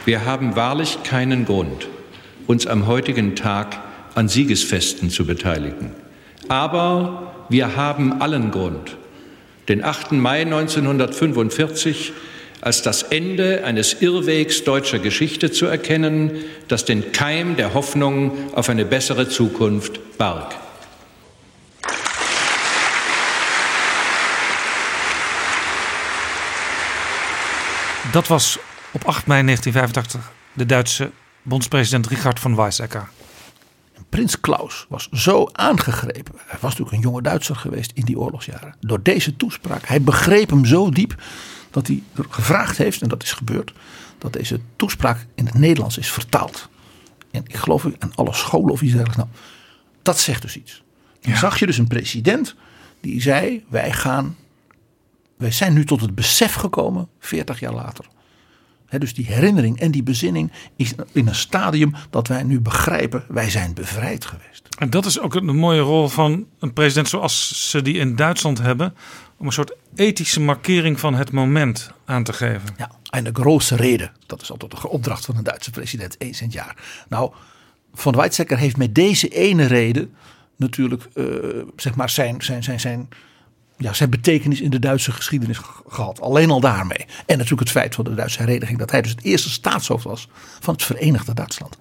Wir 0.08 0.24
haben 0.24 0.56
wahrlich 0.56 1.04
keinen 1.04 1.44
Grund, 1.44 1.90
uns 2.48 2.66
am 2.66 2.88
heutigen 2.88 3.36
Tag 3.36 3.78
an 4.16 4.30
Siegesfesten 4.30 5.10
zu 5.10 5.26
beteiligen. 5.26 5.92
Aber 6.48 7.34
wir 7.50 7.76
haben 7.76 8.22
allen 8.22 8.52
Grund, 8.52 8.96
den 9.68 9.84
8. 9.84 10.14
Mai 10.14 10.44
1945 10.44 12.14
als 12.62 12.84
das 12.84 13.04
Ende 13.04 13.66
eines 13.66 14.02
Irrwegs 14.02 14.64
deutscher 14.64 15.00
Geschichte 15.00 15.52
zu 15.52 15.66
erkennen, 15.66 16.32
das 16.70 16.86
den 16.86 17.12
Keim 17.12 17.58
der 17.58 17.74
Hoffnung 17.74 18.32
auf 18.56 18.70
eine 18.70 18.86
bessere 18.86 19.28
Zukunft 19.28 20.18
barg. 20.18 20.56
Dat 28.14 28.30
was 28.30 28.58
op 28.98 29.06
8 29.08 29.26
mei 29.28 29.44
1985 29.44 30.32
de 30.54 30.66
Duitse 30.66 31.12
bondspresident 31.42 32.08
Richard 32.08 32.40
von 32.40 32.56
Weizsäcker. 32.56 33.10
Prins 34.10 34.40
Klaus 34.40 34.86
was 34.90 35.10
zo 35.12 35.50
aangegrepen. 35.52 36.34
Hij 36.36 36.60
was 36.60 36.72
natuurlijk 36.72 36.92
een 36.92 37.00
jonge 37.02 37.22
Duitser 37.22 37.56
geweest 37.56 37.92
in 37.94 38.06
die 38.06 38.20
oorlogsjaren. 38.20 38.76
Door 38.80 39.02
deze 39.02 39.36
toespraak. 39.36 39.86
Hij 39.88 40.02
begreep 40.02 40.50
hem 40.50 40.66
zo 40.66 40.90
diep 40.90 41.16
dat 41.72 41.88
hij 41.88 42.04
er 42.16 42.26
gevraagd 42.30 42.78
heeft, 42.78 43.02
en 43.02 43.10
dat 43.10 43.24
is 43.24 43.32
gebeurd, 43.34 43.74
dat 44.18 44.34
deze 44.34 44.60
toespraak 44.76 45.26
in 45.36 45.46
het 45.46 45.54
Nederlands 45.54 45.98
is 45.98 46.12
vertaald. 46.12 46.70
En 47.32 47.44
ik 47.48 47.56
geloof 47.56 47.86
aan 48.00 48.16
alle 48.16 48.34
scholen 48.34 48.72
of 48.72 48.82
iets 48.82 48.94
dergelijks. 48.94 49.18
Nou, 49.18 49.30
dat 50.02 50.20
zegt 50.20 50.42
dus 50.42 50.58
iets. 50.58 50.84
Dan 51.22 51.32
Ja. 51.32 51.38
zag 51.40 51.60
je 51.60 51.66
dus 51.66 51.78
een 51.78 51.88
president 51.88 52.56
die 53.02 53.22
zei: 53.22 53.66
Wij 53.70 53.92
gaan. 53.92 54.36
Wij 55.38 55.52
zijn 55.52 55.74
nu 55.74 55.86
tot 55.86 56.02
het 56.02 56.16
besef 56.16 56.54
gekomen, 56.54 57.08
40 57.20 57.60
jaar 57.60 57.74
later. 57.74 58.06
Dus 58.90 59.14
die 59.14 59.26
herinnering 59.26 59.80
en 59.80 59.92
die 59.92 60.04
bezinning 60.04 60.52
is 60.76 60.94
in 61.12 61.28
een 61.28 61.36
stadium 61.36 61.94
dat 62.10 62.28
wij 62.28 62.44
nu 62.44 62.60
begrijpen, 62.60 63.24
wij 63.28 63.50
zijn 63.50 63.74
bevrijd 63.74 64.26
geweest. 64.26 64.68
En 64.78 64.90
dat 64.90 65.06
is 65.06 65.20
ook 65.20 65.36
een 65.36 65.56
mooie 65.56 65.82
rol 65.82 66.08
van 66.08 66.46
een 66.60 66.74
president 66.74 67.08
zoals 67.08 67.70
ze 67.70 67.82
die 67.82 67.98
in 67.98 68.16
Duitsland 68.16 68.58
hebben. 68.58 68.96
Om 69.38 69.46
een 69.46 69.52
soort 69.52 69.76
ethische 69.96 70.42
markering 70.42 71.00
van 71.00 71.14
het 71.14 71.32
moment 71.32 71.92
aan 72.06 72.24
te 72.24 72.34
geven. 72.34 72.70
Ja, 72.78 72.92
en 73.10 73.24
de 73.24 73.30
grote 73.34 73.76
reden, 73.76 74.12
dat 74.26 74.42
is 74.42 74.52
altijd 74.52 74.72
de 74.72 74.90
opdracht 74.90 75.26
van 75.26 75.38
een 75.38 75.44
Duitse 75.44 75.72
president 75.72 76.16
eens 76.18 76.40
in 76.40 76.46
het 76.46 76.56
jaar. 76.56 76.76
Nou, 77.10 77.32
Van 77.94 78.16
Weizsäcker 78.16 78.58
heeft 78.58 78.78
met 78.78 78.96
deze 78.96 79.28
ene 79.28 79.66
reden 79.66 80.14
natuurlijk 80.56 81.08
eh, 81.14 81.26
zeg 81.76 81.96
maar 81.96 82.10
zijn, 82.10 82.42
zijn, 82.42 82.64
zijn, 82.64 82.80
zijn, 82.80 83.10
ja, 83.78 83.94
zijn 83.94 84.10
betekenis 84.10 84.62
in 84.62 84.70
de 84.70 84.80
Duitse 84.80 85.12
geschiedenis 85.12 85.58
ge- 85.58 85.84
gehad. 85.88 86.22
Alleen 86.22 86.50
al 86.50 86.60
daarmee. 86.60 87.06
En 87.26 87.38
natuurlijk 87.38 87.60
het 87.60 87.70
feit 87.70 87.96
van 87.96 88.04
de 88.06 88.14
Duitse 88.16 88.40
hereniging 88.44 88.80
dat 88.80 88.92
hij 88.92 89.02
dus 89.02 89.12
het 89.12 89.24
eerste 89.24 89.50
staatshoofd 89.50 90.04
was 90.04 90.28
van 90.60 90.74
het 90.74 90.84
Verenigde 90.84 91.34
Duitsland. 91.34 91.78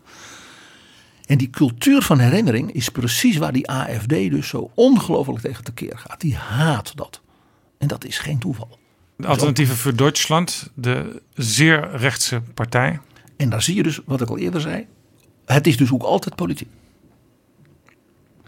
En 1.27 1.39
die 1.39 1.51
cultuur 1.51 2.03
van 2.03 2.19
herinnering 2.19 2.73
is 2.73 2.89
precies 2.89 3.37
waar 3.37 3.53
die 3.53 3.69
AFD 3.71 4.09
dus 4.09 4.49
zo 4.49 4.71
ongelooflijk 4.75 5.41
tegen 5.41 5.65
tekeer 5.65 5.99
gaat. 5.99 6.21
Die 6.21 6.37
haat 6.37 6.93
dat. 6.97 7.21
En 7.79 7.89
dat 7.89 8.05
is 8.05 8.19
geen 8.19 8.39
toeval. 8.39 8.79
De 9.17 9.27
Alternatieve 9.27 9.77
voor 9.77 9.97
Duitsland, 9.97 10.71
de 10.75 11.23
zeer 11.35 11.91
rechtse 11.97 12.43
partij. 12.55 13.01
En 13.37 13.51
daar 13.51 13.63
zie 13.63 13.75
je 13.75 13.83
dus, 13.83 14.01
wat 14.05 14.21
ik 14.21 14.29
al 14.29 14.39
eerder 14.39 14.61
zei, 14.61 14.87
het 15.47 15.67
is 15.67 15.77
dus 15.77 15.93
ook 15.93 16.03
altijd 16.03 16.35
politiek. 16.35 16.69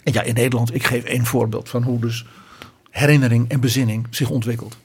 En 0.05 0.12
ja, 0.12 0.23
in 0.23 0.35
Nederland, 0.35 0.75
ik 0.75 0.87
geef 0.87 1.05
één 1.05 1.25
voorbeeld 1.25 1.69
van 1.69 1.83
hoe 1.83 2.01
dus 2.01 2.25
herinnering 2.90 3.48
en 3.48 3.60
bezinning 3.60 4.06
zich 4.10 4.31
ontwikkelt. 4.31 4.77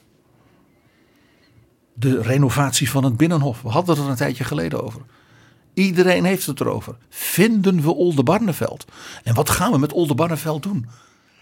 De 1.94 2.22
renovatie 2.22 2.90
van 2.90 3.04
het 3.04 3.16
Binnenhof, 3.16 3.62
we 3.62 3.68
hadden 3.68 3.94
het 3.94 4.04
er 4.04 4.10
een 4.10 4.16
tijdje 4.16 4.44
geleden 4.44 4.82
over. 4.82 5.00
Iedereen 5.74 6.24
heeft 6.24 6.46
het 6.46 6.60
erover. 6.60 6.96
Vinden 7.08 7.80
we 7.80 7.94
Oldenbarneveld? 7.94 8.84
En 9.22 9.34
wat 9.34 9.50
gaan 9.50 9.72
we 9.72 9.78
met 9.78 9.92
Oldenbarneveld 9.92 10.62
doen? 10.62 10.86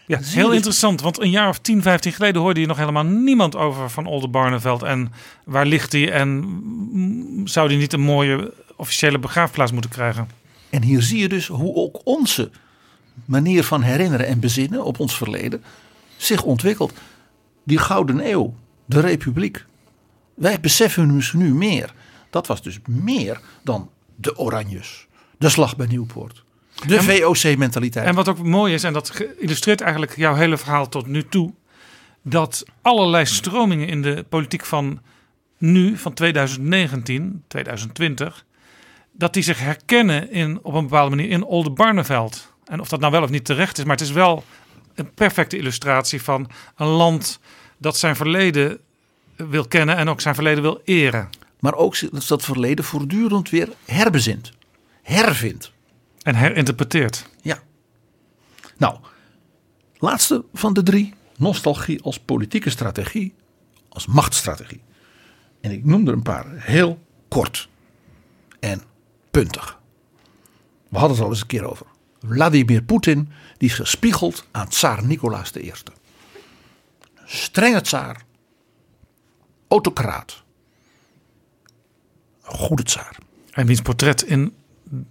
Ja, 0.07 0.19
heel 0.23 0.53
interessant, 0.53 1.01
want 1.01 1.21
een 1.21 1.31
jaar 1.31 1.49
of 1.49 1.59
10, 1.59 1.83
15 1.83 2.13
geleden 2.13 2.43
hoorde 2.43 2.61
je 2.61 2.67
nog 2.67 2.77
helemaal 2.77 3.05
niemand 3.05 3.57
over 3.57 3.91
van 3.91 4.07
Oldenbarneveld. 4.07 4.83
En 4.83 5.13
waar 5.45 5.67
ligt 5.67 5.93
hij 5.93 6.13
en 6.13 6.29
mm, 6.29 7.47
zou 7.47 7.69
die 7.69 7.79
niet 7.79 7.93
een 7.93 8.01
mooie 8.01 8.53
officiële 8.77 9.19
begraafplaats 9.19 9.73
moeten 9.73 9.91
krijgen? 9.91 10.29
En 10.71 10.83
hier 10.83 11.03
zie 11.03 11.19
je 11.19 11.29
dus 11.29 11.47
hoe 11.47 11.75
ook 11.75 12.01
onze 12.05 12.51
manier 13.25 13.65
van 13.65 13.83
herinneren 13.83 14.27
en 14.27 14.41
bezinnen 14.41 14.85
op 14.85 15.01
ons 15.01 15.17
verleden 15.17 15.63
zich 16.25 16.43
ontwikkelt. 16.43 16.93
Die 17.65 17.79
Gouden 17.79 18.31
Eeuw, 18.31 18.55
de 18.85 19.01
Republiek. 19.01 19.65
Wij 20.35 20.61
beseffen 20.61 21.15
dus 21.15 21.33
nu 21.33 21.55
meer. 21.55 21.93
Dat 22.31 22.47
was 22.47 22.63
dus 22.63 22.79
meer 22.87 23.41
dan 23.63 23.91
de 24.17 24.39
Oranjes, 24.39 25.07
de 25.39 25.49
slag 25.49 25.77
bij 25.77 25.87
Nieuwpoort, 25.87 26.45
de 26.87 27.03
VOC-mentaliteit. 27.03 28.07
En 28.07 28.15
wat 28.15 28.29
ook 28.29 28.43
mooi 28.43 28.75
is, 28.75 28.85
en 28.85 28.93
dat 28.93 29.25
illustreert 29.39 29.81
eigenlijk 29.81 30.17
jouw 30.17 30.35
hele 30.35 30.57
verhaal 30.57 30.89
tot 30.89 31.07
nu 31.07 31.29
toe, 31.29 31.53
dat 32.23 32.65
allerlei 32.83 33.27
stromingen 33.27 33.89
in 33.89 34.03
de 34.03 34.25
politiek 34.29 34.65
van 34.65 35.01
nu, 35.59 35.97
van 35.97 36.13
2019, 36.13 37.45
2020, 37.49 38.45
dat 39.13 39.33
die 39.35 39.43
zich 39.43 39.59
herkennen 39.59 40.31
in, 40.31 40.59
op 40.63 40.75
een 40.75 40.83
bepaalde 40.83 41.17
manier 41.17 41.31
in 41.31 41.45
Oldenbarneveld. 41.45 42.53
En 42.65 42.81
of 42.81 42.89
dat 42.89 43.01
nou 43.01 43.13
wel 43.13 43.23
of 43.23 43.31
niet 43.31 43.45
terecht 43.45 43.79
is, 43.79 43.85
maar 43.85 43.97
het 43.97 44.07
is 44.07 44.13
wel 44.13 44.45
een 44.95 45.15
perfecte 45.15 45.57
illustratie 45.57 46.23
van 46.23 46.51
een 46.77 46.87
land 46.87 47.41
dat 47.79 47.97
zijn 47.97 48.17
verleden 48.17 48.81
wil 49.37 49.69
kennen 49.69 49.97
en 49.97 50.09
ook 50.09 50.21
zijn 50.21 50.35
verleden 50.35 50.63
wil 50.63 50.81
eren. 50.85 51.29
Maar 51.61 51.75
ook 51.75 52.01
dat 52.11 52.27
dat 52.27 52.45
verleden 52.45 52.85
voortdurend 52.85 53.51
weer 53.51 53.69
herbezint, 53.85 54.53
hervindt. 55.03 55.73
En 56.23 56.35
herinterpreteert. 56.35 57.29
Ja. 57.41 57.63
Nou, 58.77 58.97
laatste 59.95 60.45
van 60.53 60.73
de 60.73 60.83
drie. 60.83 61.15
Nostalgie 61.37 62.03
als 62.03 62.19
politieke 62.19 62.71
strategie, 62.71 63.35
als 63.89 64.07
machtsstrategie. 64.07 64.83
En 65.61 65.71
ik 65.71 65.85
noem 65.85 66.07
er 66.07 66.13
een 66.13 66.23
paar 66.23 66.47
heel 66.49 66.99
kort 67.29 67.69
en 68.61 68.83
puntig. 69.31 69.79
We 70.89 70.99
hadden 70.99 71.17
het 71.17 71.25
al 71.25 71.31
eens 71.31 71.41
een 71.41 71.47
keer 71.47 71.65
over. 71.65 71.87
Vladimir 72.27 72.83
Poetin, 72.83 73.29
die 73.63 73.71
is 73.71 73.77
gespiegeld 73.77 74.45
aan 74.51 74.69
tsaar 74.69 75.05
Nicolaas 75.05 75.53
I. 75.57 75.73
Strenge 77.25 77.81
tsaar, 77.81 78.25
autocraat, 79.69 80.43
goede 82.41 82.83
tsaar. 82.83 83.17
En 83.51 83.67
wiens 83.67 83.81
portret 83.81 84.23
in 84.23 84.55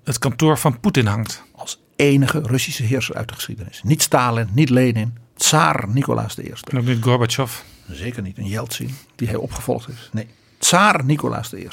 het 0.04 0.20
kantoor 0.20 0.58
van 0.58 0.80
Poetin 0.80 1.06
hangt. 1.06 1.44
als 1.52 1.82
enige 1.96 2.40
Russische 2.40 2.84
heerser 2.84 3.16
uit 3.16 3.28
de 3.28 3.34
geschiedenis. 3.34 3.82
Niet 3.84 4.02
Stalin, 4.02 4.50
niet 4.54 4.70
Lenin, 4.70 5.18
tsaar 5.34 5.88
Nicolaas 5.88 6.38
I. 6.38 6.52
En 6.64 6.78
ook 6.78 6.86
niet 6.86 7.04
Gorbachev. 7.04 7.62
Zeker 7.90 8.22
niet 8.22 8.38
een 8.38 8.48
Yeltsin 8.48 8.96
die 9.16 9.28
hij 9.28 9.38
opgevolgd 9.38 9.86
heeft. 9.86 10.10
Nee, 10.14 10.28
tsaar 10.58 11.06
Nicolaas 11.06 11.54
I. 11.54 11.68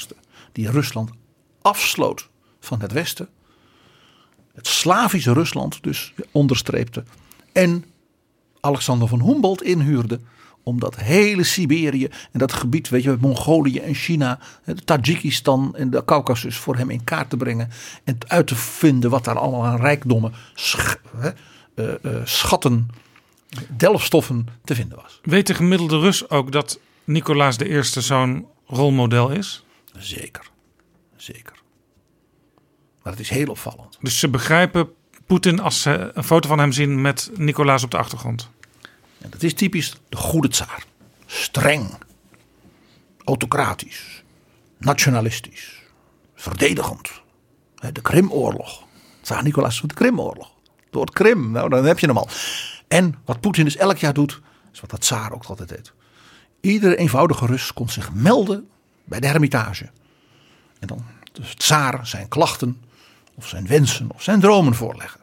Die 0.51 0.71
Rusland 0.71 1.11
afsloot 1.61 2.29
van 2.59 2.81
het 2.81 2.91
Westen. 2.91 3.29
Het 4.59 4.67
Slavische 4.67 5.33
Rusland 5.33 5.83
dus 5.83 6.13
onderstreepte. 6.31 7.03
En 7.51 7.85
Alexander 8.59 9.07
van 9.07 9.21
Humboldt 9.21 9.63
inhuurde 9.63 10.19
om 10.63 10.79
dat 10.79 10.95
hele 10.95 11.43
Siberië 11.43 12.05
en 12.31 12.39
dat 12.39 12.53
gebied, 12.53 12.89
weet 12.89 13.03
je, 13.03 13.17
Mongolië 13.19 13.79
en 13.79 13.93
China, 13.93 14.39
het 14.63 14.85
Tajikistan 14.85 15.75
en 15.75 15.89
de 15.89 16.05
Caucasus 16.05 16.57
voor 16.57 16.75
hem 16.75 16.89
in 16.89 17.03
kaart 17.03 17.29
te 17.29 17.37
brengen 17.37 17.69
en 18.03 18.17
uit 18.27 18.47
te 18.47 18.55
vinden 18.55 19.09
wat 19.09 19.23
daar 19.23 19.37
allemaal 19.37 19.65
aan 19.65 19.79
rijkdommen, 19.79 20.33
sch- 20.53 20.95
hè, 21.17 21.29
eh, 21.75 21.93
eh, 22.03 22.25
schatten, 22.25 22.87
delfstoffen 23.77 24.47
te 24.63 24.75
vinden 24.75 24.97
was. 25.01 25.19
Weet 25.23 25.47
de 25.47 25.53
gemiddelde 25.53 25.99
Rus 25.99 26.29
ook 26.29 26.51
dat 26.51 26.79
Nicolaas 27.03 27.57
I 27.57 27.83
zo'n 27.83 28.47
rolmodel 28.67 29.29
is? 29.29 29.65
Zeker, 29.97 30.49
zeker. 31.15 31.58
Maar 33.03 33.11
het 33.13 33.21
is 33.21 33.29
heel 33.29 33.47
opvallend. 33.47 33.97
Dus 34.01 34.19
ze 34.19 34.29
begrijpen 34.29 34.89
Poetin 35.25 35.59
als 35.59 35.81
ze 35.81 36.11
een 36.13 36.23
foto 36.23 36.47
van 36.47 36.59
hem 36.59 36.71
zien 36.71 37.01
met 37.01 37.31
Nicolaas 37.35 37.83
op 37.83 37.91
de 37.91 37.97
achtergrond. 37.97 38.49
En 39.21 39.29
dat 39.29 39.43
is 39.43 39.53
typisch 39.53 39.95
de 40.09 40.17
goede 40.17 40.47
tsaar. 40.47 40.83
Streng, 41.25 41.97
autocratisch, 43.23 44.23
nationalistisch, 44.77 45.83
verdedigend. 46.35 47.21
De 47.93 48.01
Krimoorlog. 48.01 48.83
Tsaar 49.21 49.43
Nicolaas 49.43 49.79
van 49.79 49.87
de 49.87 49.93
Krimoorlog. 49.93 50.51
Door 50.89 51.01
het 51.01 51.13
Krim, 51.13 51.51
nou 51.51 51.69
dan 51.69 51.85
heb 51.85 51.99
je 51.99 52.07
hem 52.07 52.17
al. 52.17 52.29
En 52.87 53.15
wat 53.25 53.39
Poetin 53.39 53.63
dus 53.63 53.75
elk 53.75 53.97
jaar 53.97 54.13
doet, 54.13 54.41
is 54.73 54.79
wat 54.79 54.89
dat 54.89 55.01
tsaar 55.01 55.31
ook 55.31 55.43
altijd 55.43 55.69
deed. 55.69 55.93
Iedere 56.61 56.95
eenvoudige 56.95 57.45
Rus 57.45 57.73
kon 57.73 57.89
zich 57.89 58.13
melden 58.13 58.69
bij 59.03 59.19
de 59.19 59.27
hermitage. 59.27 59.89
En 60.79 60.87
dan 60.87 61.05
de 61.31 61.41
tsaar 61.55 62.07
zijn 62.07 62.27
klachten, 62.27 62.81
of 63.39 63.47
zijn 63.47 63.67
wensen, 63.67 64.09
of 64.13 64.23
zijn 64.23 64.39
dromen 64.39 64.75
voorleggen. 64.75 65.19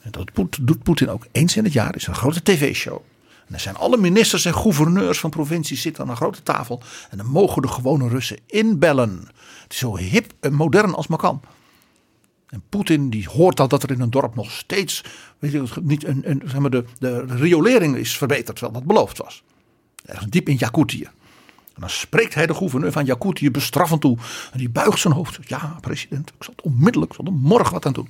En 0.00 0.10
dat 0.10 0.30
doet 0.60 0.82
Poetin 0.82 1.10
ook 1.10 1.26
eens 1.32 1.56
in 1.56 1.64
het 1.64 1.72
jaar. 1.72 1.96
is 1.96 2.06
een 2.06 2.14
grote 2.14 2.42
tv-show. 2.42 3.00
En 3.28 3.54
dan 3.54 3.60
zijn 3.60 3.76
alle 3.76 3.96
ministers 3.96 4.44
en 4.44 4.54
gouverneurs 4.54 5.20
van 5.20 5.30
provincies 5.30 5.82
zitten 5.82 6.02
aan 6.02 6.10
een 6.10 6.16
grote 6.16 6.42
tafel. 6.42 6.82
En 7.10 7.16
dan 7.16 7.26
mogen 7.26 7.62
de 7.62 7.68
gewone 7.68 8.08
Russen 8.08 8.38
inbellen. 8.46 9.28
Het 9.62 9.72
is 9.72 9.78
zo 9.78 9.96
hip 9.96 10.32
en 10.40 10.52
modern 10.52 10.94
als 10.94 11.06
maar 11.06 11.18
kan. 11.18 11.40
En 12.48 12.62
Poetin 12.68 13.10
die 13.10 13.28
hoort 13.28 13.60
al 13.60 13.68
dat 13.68 13.82
er 13.82 13.90
in 13.90 14.00
een 14.00 14.10
dorp 14.10 14.34
nog 14.34 14.50
steeds 14.50 15.04
weet 15.38 15.52
je, 15.52 15.64
niet 15.82 16.04
een, 16.04 16.30
een, 16.30 16.42
zeg 16.44 16.58
maar 16.58 16.70
de, 16.70 16.84
de 16.98 17.24
riolering 17.24 17.96
is 17.96 18.16
verbeterd, 18.16 18.56
terwijl 18.56 18.72
dat 18.72 18.86
beloofd 18.86 19.18
was. 19.18 19.42
Ergens 20.04 20.30
diep 20.30 20.48
in 20.48 20.56
Jakutië. 20.56 21.08
En 21.78 21.84
dan 21.84 21.90
spreekt 21.90 22.34
hij 22.34 22.46
de 22.46 22.54
gouverneur 22.54 22.92
van 22.92 23.04
Jakutië 23.04 23.50
bestraffend 23.50 24.00
toe. 24.00 24.18
En 24.52 24.58
die 24.58 24.68
buigt 24.68 24.98
zijn 24.98 25.14
hoofd. 25.14 25.38
Ja, 25.40 25.78
president, 25.80 26.28
ik 26.28 26.44
zal 26.44 26.54
het 26.56 26.64
onmiddellijk, 26.64 27.10
ik 27.10 27.16
zal 27.16 27.26
er 27.26 27.38
morgen 27.40 27.72
wat 27.72 27.86
aan 27.86 27.92
doen. 27.92 28.08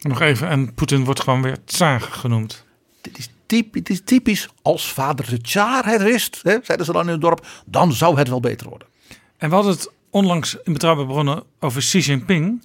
Nog 0.00 0.20
even, 0.20 0.48
en 0.48 0.74
Poetin 0.74 1.04
wordt 1.04 1.20
gewoon 1.20 1.42
weer 1.42 1.58
tsaar 1.64 2.00
genoemd. 2.00 2.64
Dit 3.00 3.18
is, 3.18 3.28
typ, 3.46 3.74
het 3.74 3.90
is 3.90 4.00
typisch 4.04 4.48
als 4.62 4.92
vader 4.92 5.30
de 5.30 5.40
Tsaar 5.40 5.84
het 5.84 6.02
wist, 6.02 6.40
hè, 6.42 6.58
zeiden 6.62 6.86
ze 6.86 6.92
dan 6.92 7.04
in 7.04 7.12
het 7.12 7.20
dorp, 7.20 7.46
dan 7.66 7.92
zou 7.92 8.18
het 8.18 8.28
wel 8.28 8.40
beter 8.40 8.68
worden. 8.68 8.88
En 9.36 9.48
we 9.48 9.54
hadden 9.54 9.72
het 9.72 9.90
onlangs 10.10 10.56
in 10.64 10.72
Betrouwbare 10.72 11.08
Bronnen 11.08 11.42
over 11.60 11.80
Xi 11.80 11.98
Jinping. 11.98 12.64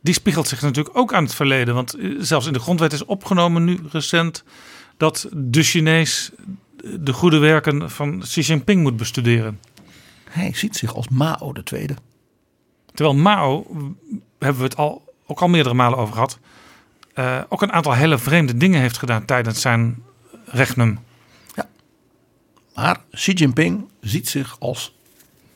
Die 0.00 0.14
spiegelt 0.14 0.48
zich 0.48 0.62
natuurlijk 0.62 0.96
ook 0.96 1.12
aan 1.12 1.24
het 1.24 1.34
verleden. 1.34 1.74
Want 1.74 1.94
eh, 1.94 2.10
zelfs 2.18 2.46
in 2.46 2.52
de 2.52 2.58
grondwet 2.58 2.92
is 2.92 3.04
opgenomen 3.04 3.64
nu 3.64 3.78
recent... 3.90 4.44
dat 4.96 5.28
de 5.32 5.62
Chinees 5.62 6.30
de 7.00 7.12
goede 7.12 7.38
werken 7.38 7.90
van 7.90 8.18
Xi 8.18 8.40
Jinping 8.40 8.82
moet 8.82 8.96
bestuderen. 8.96 9.60
Hij 10.30 10.54
ziet 10.54 10.76
zich 10.76 10.94
als 10.94 11.08
Mao 11.08 11.52
de 11.52 11.62
Tweede. 11.62 11.94
Terwijl 12.94 13.16
Mao, 13.16 13.66
hebben 14.38 14.58
we 14.58 14.68
het 14.68 14.76
al, 14.76 15.14
ook 15.26 15.40
al 15.40 15.48
meerdere 15.48 15.74
malen 15.74 15.98
over 15.98 16.14
gehad... 16.14 16.38
eh, 17.14 17.40
ook 17.48 17.62
een 17.62 17.72
aantal 17.72 17.94
hele 17.94 18.18
vreemde 18.18 18.56
dingen 18.56 18.80
heeft 18.80 18.98
gedaan 18.98 19.24
tijdens 19.24 19.60
zijn 19.60 20.02
regnum. 20.44 20.98
Maar 22.74 23.00
Xi 23.10 23.32
Jinping 23.32 23.88
ziet 24.00 24.28
zich 24.28 24.56
als 24.58 24.96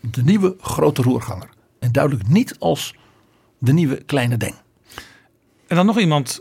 de 0.01 0.23
nieuwe 0.23 0.57
grote 0.61 1.03
roerganger. 1.03 1.49
En 1.79 1.93
duidelijk 1.93 2.29
niet 2.29 2.57
als 2.59 2.95
de 3.59 3.73
nieuwe 3.73 3.97
kleine 3.97 4.37
Deng. 4.37 4.55
En 5.67 5.77
dan 5.77 5.87
nog 5.87 5.99
iemand, 5.99 6.41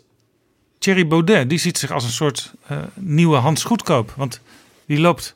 Thierry 0.77 1.07
Baudet, 1.07 1.49
die 1.49 1.57
ziet 1.57 1.77
zich 1.77 1.91
als 1.91 2.03
een 2.03 2.09
soort 2.11 2.53
eh, 2.67 2.77
nieuwe 2.93 3.35
Hans 3.35 3.63
Goedkoop. 3.63 4.13
Want 4.17 4.41
die 4.85 4.99
loopt 4.99 5.35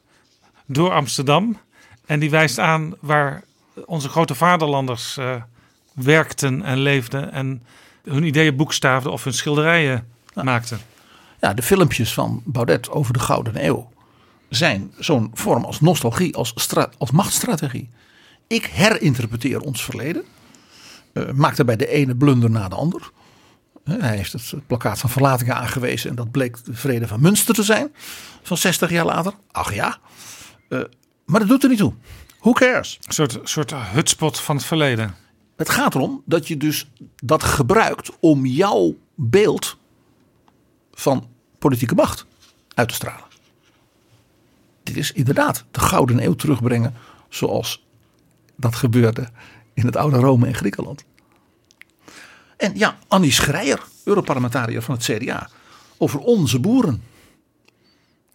door 0.66 0.92
Amsterdam 0.92 1.58
en 2.06 2.20
die 2.20 2.30
wijst 2.30 2.60
aan 2.60 2.94
waar 3.00 3.44
onze 3.86 4.10
grote 4.10 4.36
vaderlanders 4.36 5.18
eh, 5.18 5.36
werkten 5.94 6.62
en 6.62 6.78
leefden 6.78 7.32
en 7.32 7.64
hun 8.04 8.24
ideeën 8.24 8.56
boekstaafden 8.56 9.12
of 9.12 9.24
hun 9.24 9.34
schilderijen 9.34 10.08
maakten. 10.34 10.80
Ja, 11.42 11.54
de 11.54 11.62
filmpjes 11.62 12.14
van 12.14 12.42
Baudet 12.46 12.90
over 12.90 13.14
de 13.14 13.20
Gouden 13.20 13.66
Eeuw 13.66 13.92
zijn 14.50 14.92
zo'n 15.00 15.32
vorm 15.34 15.66
als 15.66 15.82
nostalgie, 15.82 16.36
als, 16.36 16.54
als 16.98 17.12
machtsstrategie. 17.12 17.90
Ik 18.48 18.66
herinterpreteer 18.66 19.60
ons 19.60 19.84
verleden. 19.84 20.24
Eh, 21.14 21.24
maak 21.32 21.56
daarbij 21.56 21.76
de 21.76 21.88
ene 21.88 22.16
blunder 22.16 22.50
na 22.50 22.68
de 22.68 22.76
ander. 22.76 23.12
Eh, 23.88 23.96
hij 24.00 24.16
heeft 24.16 24.32
het 24.34 24.68
plakkaat 24.68 25.00
van 25.00 25.10
verlatingen 25.10 25.56
aangewezen 25.56 26.10
en 26.10 26.16
dat 26.16 26.32
bleek 26.32 26.66
de 26.66 26.74
vrede 26.74 27.08
van 27.08 27.22
Münster 27.22 27.54
te 27.54 27.64
zijn. 27.64 27.94
Van 28.42 28.58
60 28.58 28.90
jaar 28.90 29.06
later. 29.06 29.34
Ach 29.52 29.74
ja. 29.74 29.98
Uh, 30.70 30.84
maar 31.26 31.40
dat 31.40 31.50
doet 31.50 31.64
er 31.64 31.70
niet 31.70 31.78
toe. 31.78 31.94
Who 32.40 32.52
cares? 32.52 33.00
Een 33.02 33.14
soort, 33.14 33.40
soort 33.44 33.74
hutspot 33.74 34.40
van 34.40 34.56
het 34.56 34.66
verleden. 34.66 35.16
Het 35.56 35.70
gaat 35.70 35.96
erom 35.96 36.22
dat 36.26 36.48
je 36.48 36.58
dus 36.58 36.92
dat 37.16 37.44
gebruikt 37.44 38.12
om 38.20 38.46
jouw 38.46 38.96
beeld 39.16 39.78
van 40.94 41.30
politieke 41.60 41.96
macht 41.96 42.26
uit 42.74 42.88
te 42.88 42.94
stralen. 42.94 43.26
Dit 44.84 44.98
is 44.98 45.12
inderdaad 45.12 45.66
de 45.72 45.80
gouden 45.80 46.24
eeuw 46.24 46.34
terugbrengen 46.34 46.94
zoals 47.30 47.86
dat 48.56 48.76
gebeurde 48.76 49.30
in 49.74 49.86
het 49.86 49.96
oude 49.96 50.18
Rome 50.18 50.48
en 50.48 50.56
Griekenland. 50.56 51.06
En 52.58 52.78
ja, 52.78 52.98
Annie 53.08 53.32
Schreier, 53.32 53.84
Europarlementariër 54.04 54.82
van 54.82 54.96
het 54.96 55.04
CDA, 55.04 55.50
over 55.98 56.20
onze 56.20 56.60
boeren. 56.60 57.04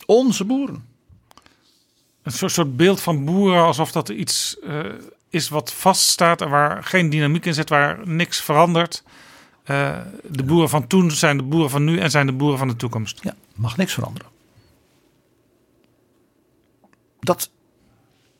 Onze 0.06 0.44
boeren. 0.44 0.84
Een 2.22 2.32
soort, 2.32 2.52
soort 2.52 2.76
beeld 2.76 3.00
van 3.00 3.24
boeren 3.24 3.62
alsof 3.62 3.92
dat 3.92 4.08
iets 4.08 4.56
uh, 4.64 4.80
is 5.28 5.48
wat 5.48 5.72
vaststaat 5.72 6.40
en 6.40 6.48
waar 6.48 6.84
geen 6.84 7.10
dynamiek 7.10 7.46
in 7.46 7.54
zit, 7.54 7.68
waar 7.68 8.08
niks 8.08 8.40
verandert. 8.40 9.02
Uh, 9.66 9.98
de 10.22 10.42
boeren 10.42 10.68
van 10.68 10.86
toen 10.86 11.10
zijn 11.10 11.36
de 11.36 11.42
boeren 11.42 11.70
van 11.70 11.84
nu 11.84 11.98
en 11.98 12.10
zijn 12.10 12.26
de 12.26 12.32
boeren 12.32 12.58
van 12.58 12.68
de 12.68 12.76
toekomst. 12.76 13.18
Ja, 13.22 13.34
mag 13.54 13.76
niks 13.76 13.92
veranderen. 13.92 14.28
Dat 17.20 17.50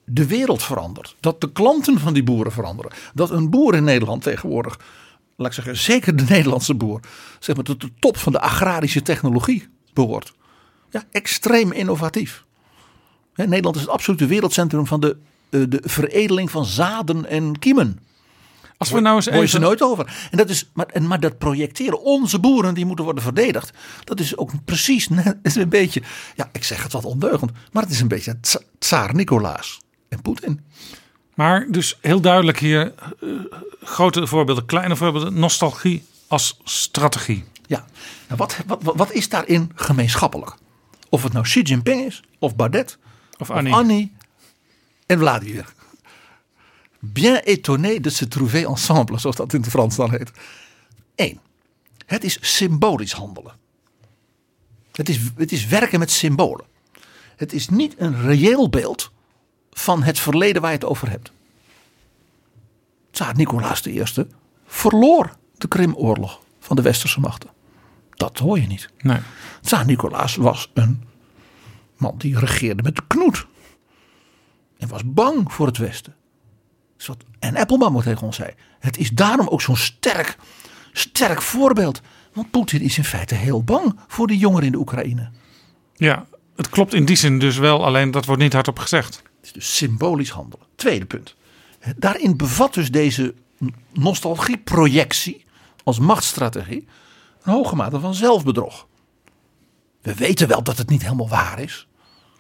de 0.05 0.27
wereld 0.27 0.63
verandert. 0.63 1.17
Dat 1.21 1.41
de 1.41 1.53
klanten 1.53 1.99
van 1.99 2.13
die 2.13 2.23
boeren 2.23 2.53
veranderen. 2.53 2.93
Dat 3.15 3.31
een 3.31 3.51
boer 3.51 3.75
in 3.75 3.85
Nederland 3.85 4.23
tegenwoordig, 4.23 4.79
laat 5.37 5.49
ik 5.49 5.53
zeggen, 5.53 5.77
zeker 5.77 6.17
de 6.17 6.25
Nederlandse 6.29 6.75
boer, 6.75 7.01
zeg 7.39 7.57
maar 7.57 7.65
tot 7.65 7.81
de 7.81 7.91
top 7.99 8.17
van 8.17 8.33
de 8.33 8.41
agrarische 8.41 9.03
technologie 9.03 9.69
behoort. 9.93 10.33
Ja, 10.91 11.05
extreem 11.11 11.73
innovatief. 11.73 12.45
Nederland 13.35 13.77
is 13.77 13.83
het 13.83 13.91
absolute 13.91 14.27
wereldcentrum 14.27 14.87
van 14.87 15.01
de, 15.01 15.17
eh, 15.51 15.61
de 15.69 15.81
veredeling 15.85 16.51
van 16.51 16.65
zaden 16.65 17.27
en 17.27 17.59
kiemen. 17.59 17.99
Als 18.77 18.91
we 18.91 19.01
nou 19.01 19.17
eens 19.17 19.27
even... 19.27 19.49
ze 19.49 19.59
nooit 19.59 19.83
over. 19.83 20.29
En 20.31 20.39
dat 20.39 20.49
is, 20.49 20.71
maar, 20.75 21.03
maar 21.03 21.21
dat 21.21 21.39
projecteren, 21.39 22.03
onze 22.03 22.39
boeren 22.39 22.75
die 22.75 22.87
moeten 22.87 23.05
worden 23.05 23.23
verdedigd. 23.23 23.71
Dat 24.05 24.21
is 24.21 24.37
ook 24.37 24.65
precies 24.65 25.09
is 25.43 25.55
een 25.55 25.69
beetje, 25.69 26.03
ja 26.35 26.49
ik 26.53 26.65
zeg 26.65 26.83
het 26.83 26.93
wat 26.93 27.05
ondeugend. 27.05 27.51
Maar 27.73 27.83
het 27.83 27.93
is 27.93 28.01
een 28.01 28.09
beetje 28.09 28.39
tsaar 28.79 29.15
Nicolaas 29.15 29.81
en 30.09 30.23
Poetin. 30.23 30.61
Maar 31.35 31.67
dus 31.71 31.99
heel 32.01 32.21
duidelijk 32.21 32.59
hier 32.59 32.95
uh, 33.21 33.41
grote 33.83 34.27
voorbeelden, 34.27 34.65
kleine 34.65 34.97
voorbeelden, 34.97 35.39
nostalgie 35.39 36.05
als 36.27 36.61
strategie. 36.65 37.45
Ja, 37.67 37.87
nou, 38.29 38.37
wat, 38.39 38.57
wat, 38.67 38.97
wat 38.97 39.13
is 39.13 39.29
daarin 39.29 39.73
gemeenschappelijk? 39.75 40.55
Of 41.09 41.23
het 41.23 41.33
nou 41.33 41.45
Xi 41.45 41.63
Jinping 41.63 42.07
is, 42.07 42.23
of 42.39 42.57
Baudet, 42.57 42.99
of 43.39 43.51
Annie, 43.51 43.73
of 43.73 43.79
Annie 43.79 44.13
en 45.07 45.19
Vladimir. 45.19 45.73
Bien 46.99 47.45
étonné 47.45 48.01
de 48.01 48.11
se 48.11 48.29
trouver 48.29 48.67
ensemble, 48.67 49.19
zoals 49.19 49.37
dat 49.37 49.53
in 49.53 49.61
het 49.61 49.71
Frans 49.71 49.97
dan 49.97 50.11
heet. 50.11 50.31
Eén, 51.15 51.41
het 52.07 52.25
is 52.25 52.39
symbolisch 52.41 53.13
handelen. 53.13 53.55
Het 54.93 55.09
is, 55.09 55.19
het 55.37 55.53
is 55.53 55.67
werken 55.67 55.99
met 55.99 56.11
symbolen. 56.11 56.65
Het 57.37 57.53
is 57.53 57.69
niet 57.69 57.95
een 57.97 58.23
reëel 58.23 58.69
beeld 58.69 59.11
van 59.73 60.03
het 60.03 60.19
verleden 60.19 60.63
waar 60.63 60.71
je 60.71 60.77
het 60.77 60.87
over 60.87 61.11
hebt. 61.11 61.33
Tsaar 63.11 63.35
Nicolaas 63.37 63.87
I 63.87 64.05
verloor 64.67 65.37
de 65.59 65.69
Krimoorlog 65.69 66.41
van 66.61 66.77
de 66.77 66.83
westerse 66.83 67.21
machten. 67.21 67.51
Dat 68.11 68.39
hoor 68.39 68.61
je 68.61 68.67
niet. 68.67 68.89
Nee. 69.01 69.19
Tsaar 69.61 69.85
Nicolaas 69.85 70.37
was 70.37 70.71
een 70.75 71.03
man 71.97 72.15
die 72.19 72.39
regeerde 72.39 72.83
met 72.83 72.97
de 72.97 73.03
knoet. 73.07 73.47
En 74.79 74.89
was 74.89 75.03
bang 75.05 75.53
voor 75.53 75.67
het 75.67 75.79
westen. 75.79 76.15
En 77.39 77.57
Appelbaum 77.57 77.97
ook 77.97 78.03
tegen 78.03 78.27
ons 78.27 78.37
zei. 78.37 78.51
Het 78.79 78.99
is 78.99 79.11
daarom 79.11 79.49
ook 79.49 79.61
zo'n 79.61 79.77
sterk, 79.77 80.37
sterk 80.93 81.43
voorbeeld. 81.43 82.01
Want 82.33 82.51
Poetin 82.51 82.81
is 82.81 82.99
in 82.99 83.05
feite 83.05 83.35
heel 83.35 83.63
bang 83.63 83.99
voor 84.07 84.27
de 84.27 84.39
jongeren 84.39 84.67
in 84.67 84.73
de 84.73 84.79
Oekraïne. 84.79 85.31
Ja, 85.95 86.27
het 86.57 86.69
klopt 86.69 86.95
in 86.95 87.05
die 87.05 87.17
zin 87.17 87.39
dus 87.39 87.57
wel. 87.57 87.85
Alleen 87.85 88.11
dat 88.11 88.25
wordt 88.25 88.43
niet 88.43 88.53
hardop 88.53 88.79
gezegd. 88.79 89.23
Het 89.43 89.51
is 89.51 89.53
dus 89.53 89.77
symbolisch 89.77 90.31
handelen. 90.31 90.67
Tweede 90.75 91.05
punt. 91.05 91.35
Daarin 91.97 92.37
bevat 92.37 92.75
dus 92.75 92.91
deze 92.91 93.35
nostalgieprojectie 93.93 95.45
als 95.85 95.99
machtsstrategie 95.99 96.87
een 97.43 97.53
hoge 97.53 97.77
mate 97.77 98.01
van 98.01 98.15
zelfbedrog. 98.15 98.87
We 100.01 100.15
weten 100.15 100.49
wel 100.49 100.63
dat 100.63 100.79
het 100.79 100.89
niet 100.89 101.03
helemaal 101.03 101.29
waar 101.29 101.59
is. 101.59 101.89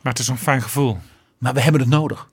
Maar 0.00 0.12
het 0.12 0.20
is 0.20 0.28
een 0.28 0.38
fijn 0.38 0.62
gevoel. 0.62 0.98
Maar 1.38 1.54
we 1.54 1.60
hebben 1.60 1.80
het 1.80 1.90
nodig. 1.90 2.30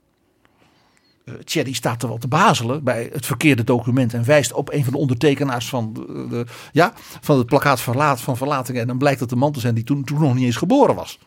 Uh, 1.26 1.36
Thierry 1.36 1.74
staat 1.74 2.02
er 2.02 2.08
wel 2.08 2.18
te 2.18 2.28
bazelen 2.28 2.84
bij 2.84 3.10
het 3.14 3.26
verkeerde 3.26 3.64
document 3.64 4.14
en 4.14 4.26
wijst 4.26 4.54
op 4.54 4.72
een 4.72 4.84
van 4.84 4.94
de 4.94 5.00
ondertekenaars 5.00 5.70
van, 5.70 5.94
de, 5.94 6.28
de 6.30 6.46
ja, 6.72 6.94
van 7.22 7.38
het 7.38 7.46
plakkaat 7.46 7.82
verlaat, 7.82 8.22
van 8.22 8.38
verlatingen. 8.38 8.82
En 8.82 8.88
dan 8.88 8.98
blijkt 8.98 9.20
dat 9.20 9.30
de 9.30 9.36
man 9.36 9.52
te 9.52 9.60
zijn 9.60 9.76
die 9.76 9.84
toen, 9.84 10.04
toen 10.04 10.22
nog 10.22 10.34
niet 10.34 10.46
eens 10.46 10.56
geboren 10.56 10.96
was. 10.96 11.20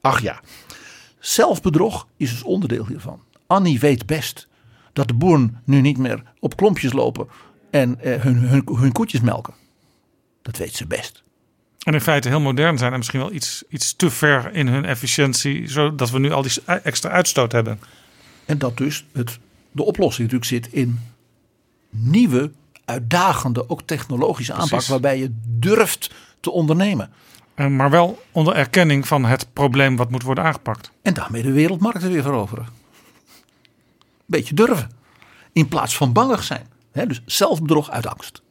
Ach 0.00 0.20
ja, 0.20 0.40
zelfbedrog 1.20 2.06
is 2.16 2.30
dus 2.30 2.42
onderdeel 2.42 2.86
hiervan. 2.86 3.20
Annie 3.46 3.80
weet 3.80 4.06
best 4.06 4.48
dat 4.92 5.08
de 5.08 5.14
boeren 5.14 5.60
nu 5.64 5.80
niet 5.80 5.98
meer 5.98 6.22
op 6.38 6.56
klompjes 6.56 6.92
lopen 6.92 7.28
en 7.70 8.00
eh, 8.00 8.20
hun, 8.20 8.36
hun, 8.36 8.62
hun 8.72 8.92
koetjes 8.92 9.20
melken. 9.20 9.54
Dat 10.42 10.56
weet 10.56 10.74
ze 10.74 10.86
best. 10.86 11.22
En 11.80 11.94
in 11.94 12.00
feite 12.00 12.28
heel 12.28 12.40
modern 12.40 12.78
zijn 12.78 12.92
en 12.92 12.98
misschien 12.98 13.20
wel 13.20 13.32
iets, 13.32 13.62
iets 13.68 13.96
te 13.96 14.10
ver 14.10 14.52
in 14.54 14.68
hun 14.68 14.84
efficiëntie, 14.84 15.68
zodat 15.68 16.10
we 16.10 16.18
nu 16.18 16.32
al 16.32 16.42
die 16.42 16.52
extra 16.64 17.10
uitstoot 17.10 17.52
hebben. 17.52 17.80
En 18.44 18.58
dat 18.58 18.76
dus 18.76 19.04
het, 19.12 19.38
de 19.72 19.82
oplossing 19.82 20.32
natuurlijk 20.32 20.64
zit 20.64 20.72
in 20.72 21.00
nieuwe, 21.90 22.50
uitdagende, 22.84 23.68
ook 23.68 23.82
technologische 23.82 24.52
aanpak, 24.52 24.82
waarbij 24.82 25.18
je 25.18 25.30
durft 25.46 26.10
te 26.40 26.50
ondernemen. 26.50 27.10
Maar 27.68 27.90
wel 27.90 28.22
onder 28.32 28.54
erkenning 28.54 29.08
van 29.08 29.24
het 29.24 29.52
probleem 29.52 29.96
wat 29.96 30.10
moet 30.10 30.22
worden 30.22 30.44
aangepakt. 30.44 30.90
En 31.02 31.14
daarmee 31.14 31.42
de 31.42 31.52
wereldmarkten 31.52 32.10
weer 32.10 32.22
veroveren. 32.22 32.66
Beetje 34.26 34.54
durven. 34.54 34.90
In 35.52 35.68
plaats 35.68 35.96
van 35.96 36.12
bangig 36.12 36.42
zijn. 36.42 36.66
dus 36.92 37.22
zelfbedrog 37.26 37.90
uit 37.90 38.06
angst. 38.06 38.42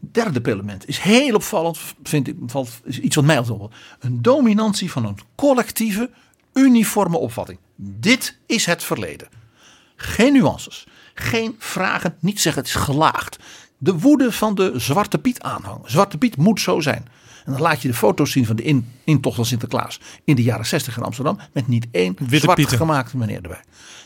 Derde 0.00 0.50
element 0.50 0.88
is 0.88 0.98
heel 0.98 1.34
opvallend, 1.34 1.78
vind 2.02 2.28
ik, 2.28 2.36
is 2.84 3.00
iets 3.00 3.16
wat 3.16 3.24
mij 3.24 3.38
altijd. 3.38 3.60
Een 4.00 4.22
dominantie 4.22 4.90
van 4.90 5.04
een 5.04 5.18
collectieve, 5.34 6.10
uniforme 6.52 7.18
opvatting. 7.18 7.58
Dit 7.76 8.38
is 8.46 8.66
het 8.66 8.84
verleden. 8.84 9.28
Geen 9.96 10.32
nuances, 10.32 10.86
geen 11.14 11.56
vragen, 11.58 12.16
niet 12.20 12.40
zeggen 12.40 12.62
het 12.62 12.70
is 12.70 12.80
gelaagd. 12.80 13.38
De 13.78 13.98
woede 13.98 14.32
van 14.32 14.54
de 14.54 14.72
Zwarte 14.76 15.18
Piet 15.18 15.42
aanhang. 15.42 15.80
Zwarte 15.84 16.18
Piet 16.18 16.36
moet 16.36 16.60
zo 16.60 16.80
zijn. 16.80 17.08
En 17.48 17.54
dan 17.54 17.62
laat 17.62 17.82
je 17.82 17.88
de 17.88 17.94
foto's 17.94 18.30
zien 18.30 18.46
van 18.46 18.56
de 18.56 18.62
in, 18.62 18.92
intocht 19.04 19.36
van 19.36 19.44
Sinterklaas 19.44 20.00
in 20.24 20.36
de 20.36 20.42
jaren 20.42 20.66
60 20.66 20.96
in 20.96 21.02
Amsterdam. 21.02 21.38
Met 21.52 21.68
niet 21.68 21.86
één 21.90 22.16
Witte 22.18 22.36
zwart 22.36 22.56
pieten. 22.56 22.76
gemaakte 22.76 23.16
meneer 23.16 23.42
erbij. 23.42 23.60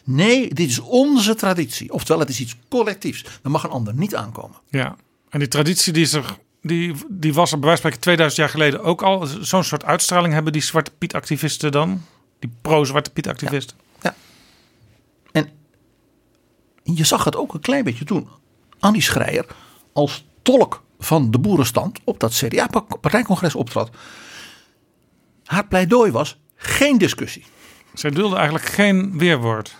Nee, 0.05 0.55
dit 0.55 0.69
is 0.69 0.79
onze 0.79 1.35
traditie. 1.35 1.93
Oftewel, 1.93 2.21
het 2.21 2.29
is 2.29 2.41
iets 2.41 2.57
collectiefs. 2.69 3.25
Dan 3.43 3.53
mag 3.53 3.65
een 3.65 3.71
ander 3.71 3.95
niet 3.95 4.15
aankomen. 4.15 4.57
Ja, 4.69 4.97
en 5.29 5.39
die 5.39 5.49
traditie 5.49 5.93
die, 5.93 6.03
is 6.03 6.13
er, 6.13 6.37
die, 6.61 6.95
die 7.09 7.35
was 7.35 7.53
er 7.53 7.59
bij 7.59 7.67
wijze 7.67 7.83
van 7.83 7.99
2000 7.99 8.41
jaar 8.41 8.51
geleden 8.51 8.83
ook 8.83 9.03
al. 9.03 9.27
Zo'n 9.27 9.65
soort 9.65 9.85
uitstraling 9.85 10.35
hebben 10.35 10.53
die 10.53 10.63
Zwarte 10.63 10.91
Piet 10.99 11.15
activisten 11.15 11.73
dan. 11.73 12.03
Die 12.39 12.51
pro-Zwarte 12.61 13.11
Piet 13.11 13.29
activisten. 13.29 13.77
Ja. 14.03 14.15
ja. 15.33 15.41
En 15.41 15.51
je 16.95 17.05
zag 17.05 17.25
het 17.25 17.37
ook 17.37 17.55
een 17.55 17.61
klein 17.61 17.85
beetje 17.85 18.05
toen. 18.05 18.29
Annie 18.79 19.03
Schreier 19.03 19.47
als 19.93 20.25
tolk 20.43 20.83
van 21.05 21.31
de 21.31 21.39
boerenstand 21.39 21.99
op 22.05 22.21
dat 22.21 22.33
CDA-partijcongres 22.33 23.55
optrad. 23.55 23.91
Haar 25.45 25.67
pleidooi 25.67 26.11
was 26.11 26.41
geen 26.57 26.99
discussie. 26.99 27.45
Zij 27.95 28.11
dulde 28.11 28.37
eigenlijk 28.37 28.65
geen 28.65 29.19
weerwoord. 29.19 29.75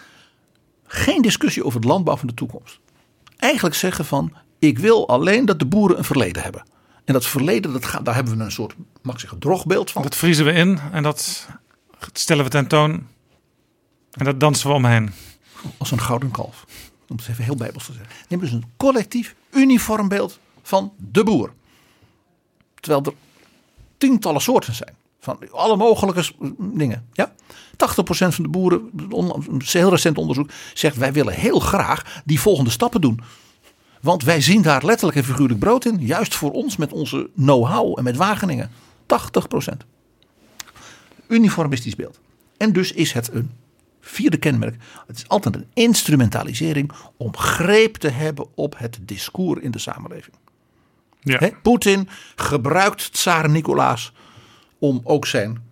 Geen 0.87 1.23
discussie 1.23 1.65
over 1.65 1.81
het 1.81 1.89
landbouw 1.89 2.17
van 2.17 2.29
de 2.29 2.35
toekomst. 2.35 2.81
Eigenlijk 3.37 3.75
zeggen 3.75 4.05
van, 4.05 4.33
ik 4.59 4.79
wil 4.79 5.09
alleen 5.09 5.45
dat 5.45 5.59
de 5.59 5.67
boeren 5.67 5.99
een 5.99 6.05
verleden 6.05 6.43
hebben. 6.43 6.63
En 7.05 7.13
dat 7.13 7.27
verleden, 7.27 7.73
dat 7.73 7.85
gaat, 7.85 8.05
daar 8.05 8.15
hebben 8.15 8.37
we 8.37 8.45
een 8.45 8.53
soort, 8.53 8.75
mag 9.03 9.15
ik 9.15 9.21
zeggen, 9.21 9.39
drogbeeld 9.39 9.91
van. 9.91 10.03
Dat 10.03 10.17
vriezen 10.17 10.45
we 10.45 10.53
in 10.53 10.79
en 10.93 11.03
dat 11.03 11.49
stellen 12.13 12.45
we 12.45 12.51
tentoon. 12.51 13.07
En 14.13 14.25
dat 14.25 14.41
dansen 14.41 14.69
we 14.69 14.75
omheen. 14.75 15.13
Als 15.77 15.91
een 15.91 16.01
gouden 16.01 16.31
kalf. 16.31 16.65
Om 17.09 17.17
het 17.17 17.29
even 17.29 17.45
heel 17.45 17.57
bijbels 17.57 17.87
te 17.87 17.93
zeggen. 17.93 18.11
Neem 18.29 18.41
dus 18.41 18.53
een 18.53 18.65
collectief, 18.77 19.35
uniform 19.51 20.09
beeld 20.09 20.39
van 20.63 20.93
de 20.97 21.25
boer. 21.25 21.53
Terwijl 22.81 23.05
er 23.05 23.13
tientallen 23.99 24.41
soorten 24.41 24.75
zijn. 24.75 24.95
Van 25.21 25.39
alle 25.51 25.77
mogelijke 25.77 26.25
dingen. 26.59 27.09
Ja? 27.13 27.33
80% 27.73 27.75
van 28.07 28.45
de 28.45 28.49
boeren, 28.49 28.91
een 28.93 29.63
heel 29.65 29.91
recent 29.91 30.19
onderzoek, 30.19 30.51
zegt 30.75 30.97
wij 30.97 31.13
willen 31.13 31.35
heel 31.35 31.61
graag 31.61 32.23
die 32.25 32.41
volgende 32.41 32.71
stappen 32.71 33.01
doen. 33.01 33.21
Want 34.01 34.23
wij 34.23 34.41
zien 34.41 34.63
daar 34.63 34.85
letterlijk 34.85 35.19
en 35.19 35.25
figuurlijk 35.25 35.61
brood 35.61 35.85
in. 35.85 35.97
Juist 36.01 36.35
voor 36.35 36.53
ons 36.53 36.77
met 36.77 36.93
onze 36.93 37.31
know-how 37.37 37.99
en 37.99 38.05
met 38.05 38.17
Wageningen. 38.17 38.71
80%. 39.73 39.77
Uniformistisch 41.29 41.97
beeld. 41.97 42.21
En 42.57 42.73
dus 42.73 42.93
is 42.93 43.13
het 43.13 43.33
een 43.33 43.51
vierde 44.01 44.37
kenmerk. 44.37 44.77
Het 45.07 45.17
is 45.17 45.29
altijd 45.29 45.55
een 45.55 45.67
instrumentalisering 45.73 46.93
om 47.17 47.37
greep 47.37 47.97
te 47.97 48.09
hebben 48.09 48.47
op 48.55 48.79
het 48.79 48.99
discours 49.01 49.61
in 49.61 49.71
de 49.71 49.79
samenleving. 49.79 50.37
Ja. 51.23 51.51
Poetin 51.63 52.09
gebruikt 52.37 53.13
tsaar 53.13 53.51
Nicolaas 53.51 54.13
om 54.79 55.01
ook 55.05 55.27
zijn 55.27 55.63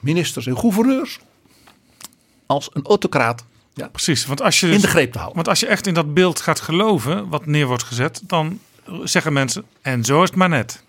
ministers 0.00 0.46
en 0.46 0.58
gouverneurs 0.58 1.18
als 2.46 2.70
een 2.72 2.84
autocraat 2.84 3.44
ja, 3.76 3.88
Precies, 3.88 4.26
want 4.26 4.42
als 4.42 4.60
je 4.60 4.66
in 4.66 4.72
dus- 4.72 4.82
de 4.82 4.88
greep 4.88 5.12
te 5.12 5.18
houden. 5.18 5.36
Want 5.36 5.48
als 5.48 5.60
je 5.60 5.66
echt 5.66 5.86
in 5.86 5.94
dat 5.94 6.14
beeld 6.14 6.40
gaat 6.40 6.60
geloven, 6.60 7.28
wat 7.28 7.46
neer 7.46 7.66
wordt 7.66 7.82
gezet, 7.82 8.22
dan 8.24 8.60
zeggen 9.04 9.32
mensen, 9.32 9.64
en 9.82 10.04
zo 10.04 10.22
is 10.22 10.28
het 10.28 10.38
maar 10.38 10.48
net. 10.48 10.82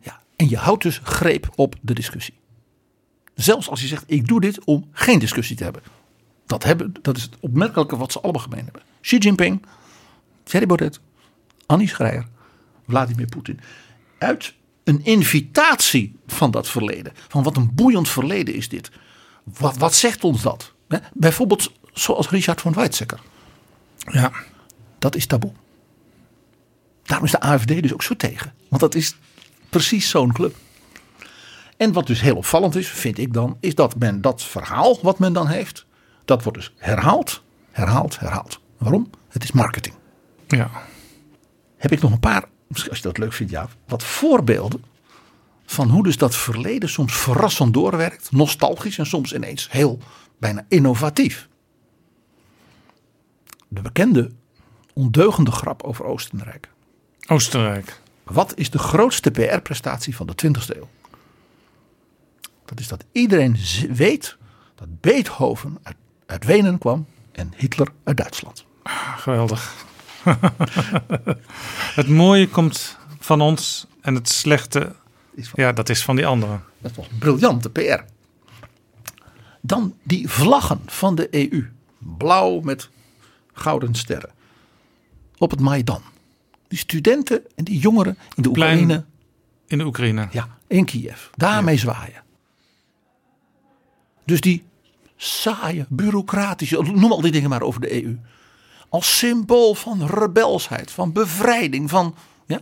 Ja, 0.00 0.20
en 0.36 0.48
je 0.48 0.56
houdt 0.56 0.82
dus 0.82 1.00
greep 1.02 1.52
op 1.54 1.74
de 1.80 1.94
discussie. 1.94 2.34
Zelfs 3.34 3.68
als 3.68 3.80
je 3.80 3.86
zegt, 3.86 4.04
ik 4.06 4.26
doe 4.26 4.40
dit 4.40 4.64
om 4.64 4.88
geen 4.92 5.18
discussie 5.18 5.56
te 5.56 5.64
hebben. 5.64 5.82
Dat, 6.46 6.64
hebben, 6.64 6.94
dat 7.02 7.16
is 7.16 7.22
het 7.22 7.36
opmerkelijke 7.40 7.96
wat 7.96 8.12
ze 8.12 8.20
allemaal 8.20 8.42
gemeen 8.42 8.64
hebben. 8.64 8.82
Xi 9.00 9.18
Jinping, 9.18 9.66
Thierry 10.42 10.66
Baudet, 10.66 11.00
Annie 11.66 11.88
Schreier, 11.88 12.26
Vladimir 12.88 13.26
Poetin. 13.26 13.60
Uit 14.18 14.54
een 14.84 15.04
invitatie 15.04 16.16
van 16.26 16.50
dat 16.50 16.68
verleden. 16.68 17.12
Van 17.28 17.42
wat 17.42 17.56
een 17.56 17.74
boeiend 17.74 18.08
verleden 18.08 18.54
is 18.54 18.68
dit. 18.68 18.90
Wat, 19.58 19.76
wat 19.76 19.94
zegt 19.94 20.24
ons 20.24 20.42
dat? 20.42 20.72
Bijvoorbeeld 21.12 21.72
zoals 21.92 22.28
Richard 22.30 22.60
van 22.60 22.72
Weizsäcker. 22.72 23.20
Ja, 23.96 24.32
Dat 24.98 25.14
is 25.16 25.26
taboe. 25.26 25.52
Daarom 27.02 27.26
is 27.26 27.32
de 27.32 27.40
AFD 27.40 27.68
dus 27.82 27.92
ook 27.92 28.02
zo 28.02 28.16
tegen. 28.16 28.52
Want 28.68 28.80
dat 28.82 28.94
is 28.94 29.16
precies 29.68 30.08
zo'n 30.08 30.32
club. 30.32 30.56
En 31.76 31.92
wat 31.92 32.06
dus 32.06 32.20
heel 32.20 32.36
opvallend 32.36 32.76
is, 32.76 32.88
vind 32.88 33.18
ik 33.18 33.32
dan, 33.32 33.56
is 33.60 33.74
dat 33.74 33.98
men 33.98 34.20
dat 34.20 34.42
verhaal 34.42 34.98
wat 35.02 35.18
men 35.18 35.32
dan 35.32 35.46
heeft, 35.48 35.86
dat 36.24 36.42
wordt 36.42 36.58
dus 36.58 36.72
herhaald, 36.76 37.42
herhaald, 37.70 38.18
herhaald. 38.18 38.60
Waarom? 38.78 39.10
Het 39.28 39.44
is 39.44 39.52
marketing. 39.52 39.94
ja. 40.46 40.70
Heb 41.76 41.92
ik 41.92 42.00
nog 42.00 42.12
een 42.12 42.20
paar, 42.20 42.44
misschien 42.66 42.90
als 42.90 42.98
je 42.98 43.04
dat 43.08 43.18
leuk 43.18 43.32
vindt, 43.32 43.52
ja, 43.52 43.68
wat 43.86 44.02
voorbeelden 44.02 44.84
van 45.66 45.88
hoe 45.88 46.02
dus 46.02 46.16
dat 46.16 46.36
verleden 46.36 46.88
soms 46.88 47.16
verrassend 47.16 47.74
doorwerkt, 47.74 48.32
nostalgisch 48.32 48.98
en 48.98 49.06
soms 49.06 49.32
ineens 49.32 49.70
heel 49.70 49.98
bijna 50.38 50.64
innovatief. 50.68 51.48
De 53.68 53.82
bekende 53.82 54.30
ondeugende 54.92 55.50
grap 55.50 55.82
over 55.82 56.04
Oostenrijk. 56.04 56.68
Oostenrijk. 57.26 58.00
Wat 58.22 58.58
is 58.58 58.70
de 58.70 58.78
grootste 58.78 59.30
PR-prestatie 59.30 60.16
van 60.16 60.26
de 60.26 60.34
20e 60.46 60.76
eeuw? 60.76 60.88
Dat 62.64 62.80
is 62.80 62.88
dat 62.88 63.04
iedereen 63.12 63.56
weet 63.90 64.36
dat 64.74 65.00
Beethoven 65.00 65.78
uit, 65.82 65.96
uit 66.26 66.44
Wenen 66.44 66.78
kwam 66.78 67.06
en 67.32 67.52
Hitler 67.56 67.88
uit 68.04 68.16
Duitsland. 68.16 68.64
Geweldig. 69.16 69.84
het 72.00 72.08
mooie 72.08 72.48
komt 72.48 72.98
van 73.18 73.40
ons 73.40 73.86
en 74.00 74.14
het 74.14 74.28
slechte, 74.28 74.94
Is 75.34 75.48
van- 75.48 75.64
ja, 75.64 75.72
dat 75.72 75.88
is 75.88 76.04
van 76.04 76.16
die 76.16 76.26
anderen. 76.26 76.62
Dat 76.78 76.94
was 76.94 77.06
briljante 77.18 77.70
PR. 77.70 78.00
Dan 79.60 79.94
die 80.02 80.28
vlaggen 80.28 80.80
van 80.86 81.14
de 81.14 81.28
EU. 81.30 81.66
Blauw 81.98 82.60
met 82.60 82.88
gouden 83.52 83.94
sterren. 83.94 84.30
Op 85.38 85.50
het 85.50 85.60
Maidan. 85.60 86.02
Die 86.68 86.78
studenten 86.78 87.42
en 87.54 87.64
die 87.64 87.78
jongeren 87.78 88.18
in 88.34 88.42
de 88.42 88.50
Plein. 88.50 88.78
Oekraïne. 88.80 89.04
In 89.66 89.78
de 89.78 89.84
Oekraïne. 89.84 90.28
Ja, 90.30 90.48
in 90.66 90.84
Kiev. 90.84 91.26
Daarmee 91.34 91.76
zwaaien. 91.76 92.22
Dus 94.24 94.40
die 94.40 94.64
saaie, 95.16 95.86
bureaucratische, 95.88 96.82
noem 96.82 97.12
al 97.12 97.20
die 97.20 97.32
dingen 97.32 97.50
maar 97.50 97.62
over 97.62 97.80
de 97.80 98.04
EU. 98.04 98.16
Als 98.94 99.18
symbool 99.18 99.74
van 99.74 100.06
rebelsheid, 100.06 100.90
van 100.90 101.12
bevrijding, 101.12 101.90
van. 101.90 102.14
Ja. 102.46 102.60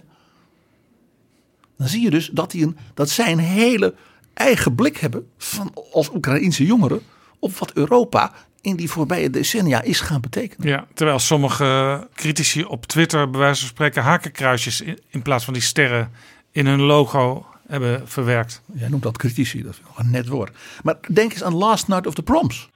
Dan 1.76 1.88
zie 1.88 2.02
je 2.02 2.10
dus 2.10 2.30
dat, 2.32 2.50
die 2.50 2.64
een, 2.64 2.76
dat 2.94 3.10
zij 3.10 3.32
een 3.32 3.38
hele 3.38 3.94
eigen 4.34 4.74
blik 4.74 4.96
hebben 4.96 5.28
van, 5.38 5.74
als 5.92 6.10
Oekraïense 6.14 6.64
jongeren 6.64 7.00
op 7.38 7.56
wat 7.56 7.72
Europa 7.72 8.32
in 8.60 8.76
die 8.76 8.90
voorbije 8.90 9.30
decennia 9.30 9.82
is 9.82 10.00
gaan 10.00 10.20
betekenen. 10.20 10.68
Ja, 10.68 10.86
terwijl 10.94 11.18
sommige 11.18 12.08
critici 12.14 12.64
op 12.64 12.86
Twitter 12.86 13.30
bij 13.30 13.40
wijze 13.40 13.60
van 13.60 13.68
spreken 13.68 14.02
hakenkruisjes 14.02 14.80
in, 14.80 14.98
in 15.08 15.22
plaats 15.22 15.44
van 15.44 15.52
die 15.52 15.62
sterren 15.62 16.10
in 16.50 16.66
hun 16.66 16.80
logo 16.80 17.46
hebben 17.66 18.08
verwerkt. 18.08 18.62
Jij 18.74 18.88
noemt 18.88 19.02
dat 19.02 19.18
critici, 19.18 19.62
dat 19.62 19.72
is 19.72 19.80
nog 19.86 19.98
een 19.98 20.10
net 20.10 20.28
woord. 20.28 20.56
Maar 20.82 20.96
denk 21.12 21.32
eens 21.32 21.42
aan 21.42 21.54
Last 21.54 21.88
Night 21.88 22.06
of 22.06 22.14
the 22.14 22.22
Proms. 22.22 22.70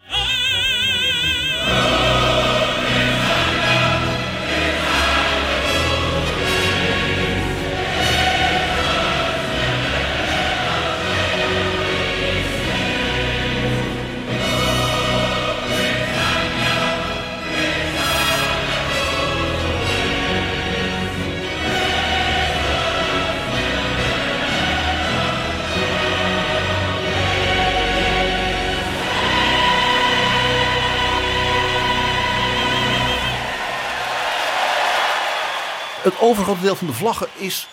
Het 36.07 36.21
overgrote 36.21 36.61
deel 36.61 36.77
van 36.77 36.87
de 36.87 36.93
vlaggen 36.93 37.27
is 37.37 37.69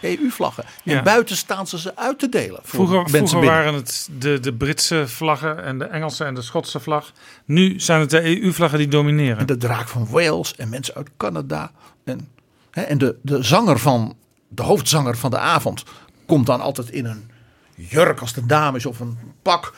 EU-vlaggen. 0.00 0.64
En 0.64 0.94
Ja. 0.94 1.02
buiten 1.02 1.36
staan 1.36 1.66
ze 1.66 1.78
ze 1.78 1.96
uit 1.96 2.18
te 2.18 2.28
delen. 2.28 2.60
Vroeger, 2.62 3.44
waren 3.44 3.74
het 3.74 4.08
de, 4.18 4.40
de 4.40 4.52
Britse 4.54 5.08
vlaggen 5.08 5.64
en 5.64 5.78
de 5.78 5.84
Engelse 5.84 6.24
en 6.24 6.34
de 6.34 6.42
Schotse 6.42 6.80
vlag. 6.80 7.12
Nu 7.44 7.80
zijn 7.80 8.00
het 8.00 8.10
de 8.10 8.42
EU-vlaggen 8.42 8.78
die 8.78 8.88
domineren. 8.88 9.38
En 9.38 9.46
de 9.46 9.56
draak 9.56 9.88
van 9.88 10.06
Wales 10.10 10.56
en 10.56 10.68
mensen 10.68 10.94
uit 10.94 11.08
Canada. 11.16 11.70
En, 12.04 12.28
hè, 12.70 12.82
en 12.82 12.98
de, 12.98 13.16
de 13.22 13.42
zanger 13.42 13.78
van, 13.78 14.16
de 14.48 14.62
hoofdzanger 14.62 15.16
van 15.16 15.30
de 15.30 15.38
avond 15.38 15.84
komt 16.26 16.46
dan 16.46 16.60
altijd 16.60 16.90
in 16.90 17.04
een 17.04 17.30
jurk 17.74 18.20
als 18.20 18.32
de 18.32 18.46
dames 18.46 18.86
of 18.86 19.00
een 19.00 19.18
pak. 19.42 19.74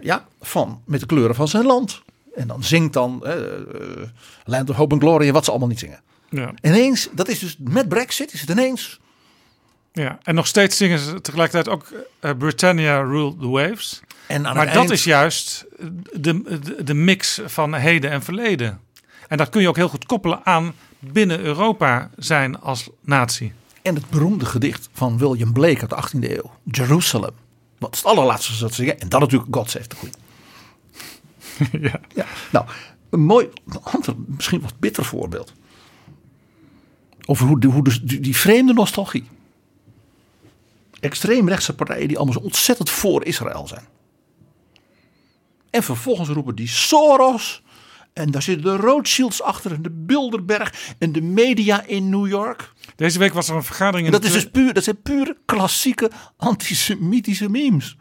Ja, 0.00 0.26
van, 0.40 0.82
met 0.84 1.00
de 1.00 1.06
kleuren 1.06 1.34
van 1.34 1.48
zijn 1.48 1.66
land. 1.66 2.02
En 2.34 2.46
dan 2.46 2.64
zingt 2.64 2.92
dan 2.92 3.26
eh, 3.26 3.32
eh, 3.32 3.62
Land 4.44 4.70
of 4.70 4.76
Hope 4.76 4.94
and 4.94 5.02
Glory 5.02 5.26
en 5.26 5.32
wat 5.32 5.44
ze 5.44 5.50
allemaal 5.50 5.68
niet 5.68 5.78
zingen. 5.78 6.00
Ja. 6.36 6.52
Ineens, 6.62 7.08
dat 7.12 7.28
is 7.28 7.38
dus 7.38 7.56
met 7.60 7.88
Brexit, 7.88 8.32
is 8.32 8.40
het 8.40 8.50
ineens. 8.50 9.00
Ja. 9.92 10.18
En 10.22 10.34
nog 10.34 10.46
steeds 10.46 10.76
zingen 10.76 10.98
ze 10.98 11.20
tegelijkertijd 11.20 11.68
ook 11.68 11.92
eh, 12.20 12.30
Britannia 12.38 13.00
Rule 13.00 13.36
the 13.40 13.48
Waves. 13.48 14.00
En 14.26 14.42
Maar 14.42 14.72
dat 14.72 14.90
is 14.90 15.04
juist 15.04 15.64
de, 16.12 16.42
de, 16.42 16.84
de 16.84 16.94
mix 16.94 17.40
van 17.44 17.74
heden 17.74 18.10
en 18.10 18.22
verleden. 18.22 18.80
En 19.28 19.36
dat 19.36 19.48
kun 19.48 19.60
je 19.60 19.68
ook 19.68 19.76
heel 19.76 19.88
goed 19.88 20.06
koppelen 20.06 20.40
aan 20.44 20.74
binnen 20.98 21.40
Europa 21.40 22.10
zijn 22.16 22.60
als 22.60 22.88
natie. 23.00 23.52
En 23.82 23.94
het 23.94 24.10
beroemde 24.10 24.46
gedicht 24.46 24.88
van 24.92 25.18
William 25.18 25.52
Blake 25.52 25.80
uit 25.80 25.90
de 25.90 26.28
18e 26.28 26.30
eeuw. 26.30 26.50
Jerusalem. 26.64 27.34
Wat 27.78 27.94
is 27.94 27.98
het 27.98 28.08
allerlaatste 28.08 28.58
dat 28.58 28.74
ze 28.74 28.74
zingen. 28.74 29.00
En 29.00 29.08
dan 29.08 29.20
natuurlijk 29.20 29.54
God 29.54 29.70
Save 29.70 29.86
the 29.86 29.96
Queen. 29.96 30.14
ja. 31.90 32.00
Ja, 32.14 32.26
nou, 32.50 32.66
een 33.10 33.20
mooi, 33.20 33.48
ander, 33.82 34.14
misschien 34.26 34.60
wat 34.60 34.78
bitter 34.78 35.04
voorbeeld. 35.04 35.52
Over 37.26 37.46
hoe, 37.46 37.66
hoe 37.66 37.84
dus 37.84 38.02
die, 38.02 38.20
die 38.20 38.36
vreemde 38.36 38.72
nostalgie. 38.72 39.24
Extreemrechtse 41.00 41.74
partijen 41.74 42.08
die 42.08 42.16
allemaal 42.16 42.34
zo 42.34 42.40
ontzettend 42.40 42.90
voor 42.90 43.24
Israël 43.24 43.66
zijn. 43.66 43.84
En 45.70 45.82
vervolgens 45.82 46.28
roepen 46.28 46.54
die 46.54 46.68
Soros. 46.68 47.62
En 48.12 48.30
daar 48.30 48.42
zitten 48.42 48.64
de 48.64 48.76
Rothschilds 48.76 49.42
achter 49.42 49.72
en 49.72 49.82
de 49.82 49.90
Bilderberg 49.90 50.94
en 50.98 51.12
de 51.12 51.22
media 51.22 51.84
in 51.84 52.08
New 52.08 52.26
York. 52.26 52.72
Deze 52.96 53.18
week 53.18 53.32
was 53.32 53.48
er 53.48 53.56
een 53.56 53.62
vergadering 53.62 54.06
in 54.06 54.12
Dat, 54.12 54.24
is 54.24 54.32
dus 54.32 54.50
puur, 54.50 54.74
dat 54.74 54.84
zijn 54.84 55.02
puur 55.02 55.36
klassieke 55.44 56.10
antisemitische 56.36 57.48
memes. 57.48 57.96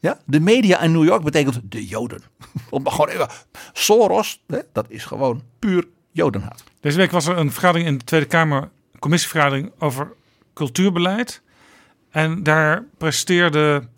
Ja? 0.00 0.20
De 0.26 0.40
media 0.40 0.80
in 0.80 0.92
New 0.92 1.04
York 1.04 1.22
betekent 1.22 1.60
de 1.62 1.86
Joden. 1.86 2.22
Om 2.70 2.82
maar 2.82 2.92
gewoon 2.92 3.08
even, 3.08 3.28
Soros, 3.72 4.42
hè, 4.46 4.58
dat 4.72 4.86
is 4.88 5.04
gewoon 5.04 5.42
puur 5.58 5.86
Jodenhaat. 6.18 6.64
Deze 6.80 6.96
week 6.96 7.10
was 7.10 7.26
er 7.26 7.36
een 7.36 7.52
vergadering 7.52 7.88
in 7.88 7.98
de 7.98 8.04
Tweede 8.04 8.26
Kamer, 8.26 8.62
een 8.92 8.98
commissievergadering 8.98 9.72
over 9.78 10.12
cultuurbeleid. 10.54 11.42
En 12.10 12.42
daar 12.42 12.84
presteerde 12.96 13.88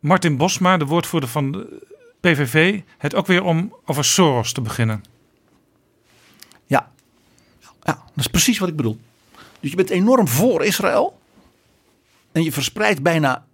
Martin 0.00 0.36
Bosma, 0.36 0.76
de 0.76 0.84
woordvoerder 0.84 1.28
van 1.28 1.52
de 1.52 1.86
PVV, 2.20 2.80
het 2.98 3.14
ook 3.14 3.26
weer 3.26 3.42
om 3.44 3.74
over 3.84 4.04
Soros 4.04 4.52
te 4.52 4.60
beginnen. 4.60 5.04
Ja. 6.66 6.90
ja, 7.60 7.92
dat 7.92 8.24
is 8.24 8.26
precies 8.26 8.58
wat 8.58 8.68
ik 8.68 8.76
bedoel. 8.76 9.00
Dus 9.60 9.70
je 9.70 9.76
bent 9.76 9.90
enorm 9.90 10.28
voor 10.28 10.64
Israël. 10.64 11.20
En 12.32 12.42
je 12.42 12.52
verspreidt 12.52 13.02
bijna 13.02 13.46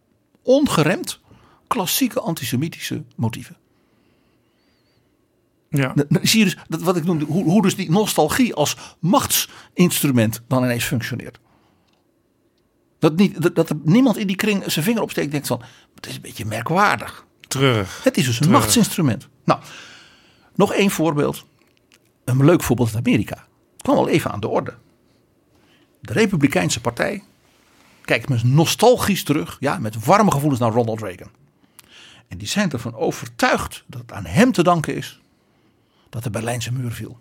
ongeremd 0.43 1.21
klassieke 1.67 2.21
antisemitische 2.21 3.03
motieven. 3.15 3.57
Ja. 5.71 5.93
Dan 5.95 6.19
zie 6.23 6.39
je 6.39 6.45
dus 6.45 6.57
dat 6.69 6.83
wat 6.83 6.97
ik 6.97 7.05
noemde, 7.05 7.25
hoe, 7.25 7.45
hoe 7.45 7.63
dus 7.63 7.77
die 7.77 7.91
nostalgie 7.91 8.55
als 8.55 8.77
machtsinstrument 8.99 10.43
dan 10.47 10.65
ineens 10.65 10.85
functioneert. 10.85 11.39
Dat, 12.99 13.17
niet, 13.17 13.43
dat, 13.43 13.55
dat 13.55 13.71
er 13.71 13.77
niemand 13.83 14.17
in 14.17 14.27
die 14.27 14.37
kring 14.37 14.63
zijn 14.67 14.85
vinger 14.85 15.03
opsteekt 15.03 15.27
en 15.27 15.33
denkt 15.33 15.47
van, 15.47 15.63
het 15.95 16.07
is 16.07 16.15
een 16.15 16.21
beetje 16.21 16.45
merkwaardig. 16.45 17.27
Treurig. 17.41 18.01
Het 18.05 18.17
is 18.17 18.25
dus 18.25 18.35
een 18.35 18.41
Treurig. 18.41 18.61
machtsinstrument. 18.61 19.29
Nou, 19.45 19.61
nog 20.55 20.73
één 20.73 20.91
voorbeeld. 20.91 21.45
Een 22.25 22.45
leuk 22.45 22.63
voorbeeld 22.63 22.95
uit 22.95 23.07
Amerika. 23.07 23.47
Het 23.73 23.83
kwam 23.83 23.97
al 23.97 24.09
even 24.09 24.31
aan 24.31 24.41
de 24.41 24.49
orde. 24.49 24.75
De 26.01 26.13
Republikeinse 26.13 26.81
Partij 26.81 27.23
kijkt 28.05 28.29
met 28.29 28.45
nostalgisch 28.45 29.23
terug, 29.23 29.57
ja, 29.61 29.79
met 29.79 30.05
warme 30.05 30.31
gevoelens 30.31 30.61
naar 30.61 30.73
Ronald 30.73 31.01
Reagan. 31.01 31.31
En 32.29 32.39
die 32.39 32.49
zijn 32.49 32.71
ervan 32.71 32.95
overtuigd 32.95 33.85
dat 33.87 34.01
het 34.01 34.13
aan 34.13 34.27
hem 34.27 34.53
te 34.53 34.63
danken 34.63 34.97
is 34.97 35.21
dat 36.11 36.23
de 36.23 36.31
Berlijnse 36.31 36.73
muur 36.73 36.93
viel. 36.93 37.19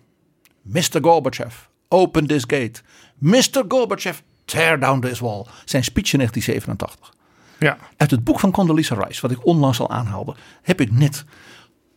Mr. 0.62 0.98
Gorbachev, 1.02 1.56
open 1.88 2.28
this 2.28 2.44
gate. 2.48 2.82
Mr. 3.18 3.64
Gorbachev, 3.68 4.20
tear 4.46 4.80
down 4.80 5.00
this 5.00 5.20
wall. 5.20 5.46
Zijn 5.66 5.84
speech 5.84 6.14
in 6.14 6.18
1987. 6.18 7.14
Ja. 7.60 7.78
Uit 7.98 8.12
het 8.12 8.24
boek 8.24 8.40
van 8.40 8.52
Condoleezza 8.52 8.96
Rice, 8.96 9.22
wat 9.22 9.32
ik 9.32 9.46
onlangs 9.46 9.80
al 9.80 9.90
aanhaalde, 9.90 10.36
heb 10.62 10.82
ik 10.82 10.92
net 10.92 11.26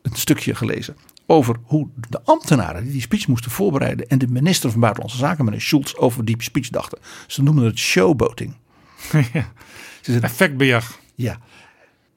een 0.03 0.17
stukje 0.17 0.55
gelezen 0.55 0.97
over 1.27 1.57
hoe 1.63 1.89
de 2.09 2.23
ambtenaren 2.25 2.83
die 2.83 2.93
die 2.93 3.01
speech 3.01 3.27
moesten 3.27 3.51
voorbereiden 3.51 4.09
en 4.09 4.19
de 4.19 4.27
minister 4.29 4.71
van 4.71 4.81
Buitenlandse 4.81 5.19
Zaken, 5.19 5.45
meneer 5.45 5.61
Schulz, 5.61 5.95
over 5.95 6.25
die 6.25 6.43
speech 6.43 6.69
dachten. 6.69 6.99
Ze 7.27 7.43
noemen 7.43 7.65
het 7.65 7.79
showboating. 7.79 8.57
ja. 9.33 9.53
Ze 10.01 10.19
Effectbejag. 10.21 10.99
ja, 11.15 11.39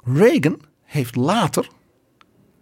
Reagan 0.03 0.61
heeft 0.84 1.15
later 1.15 1.68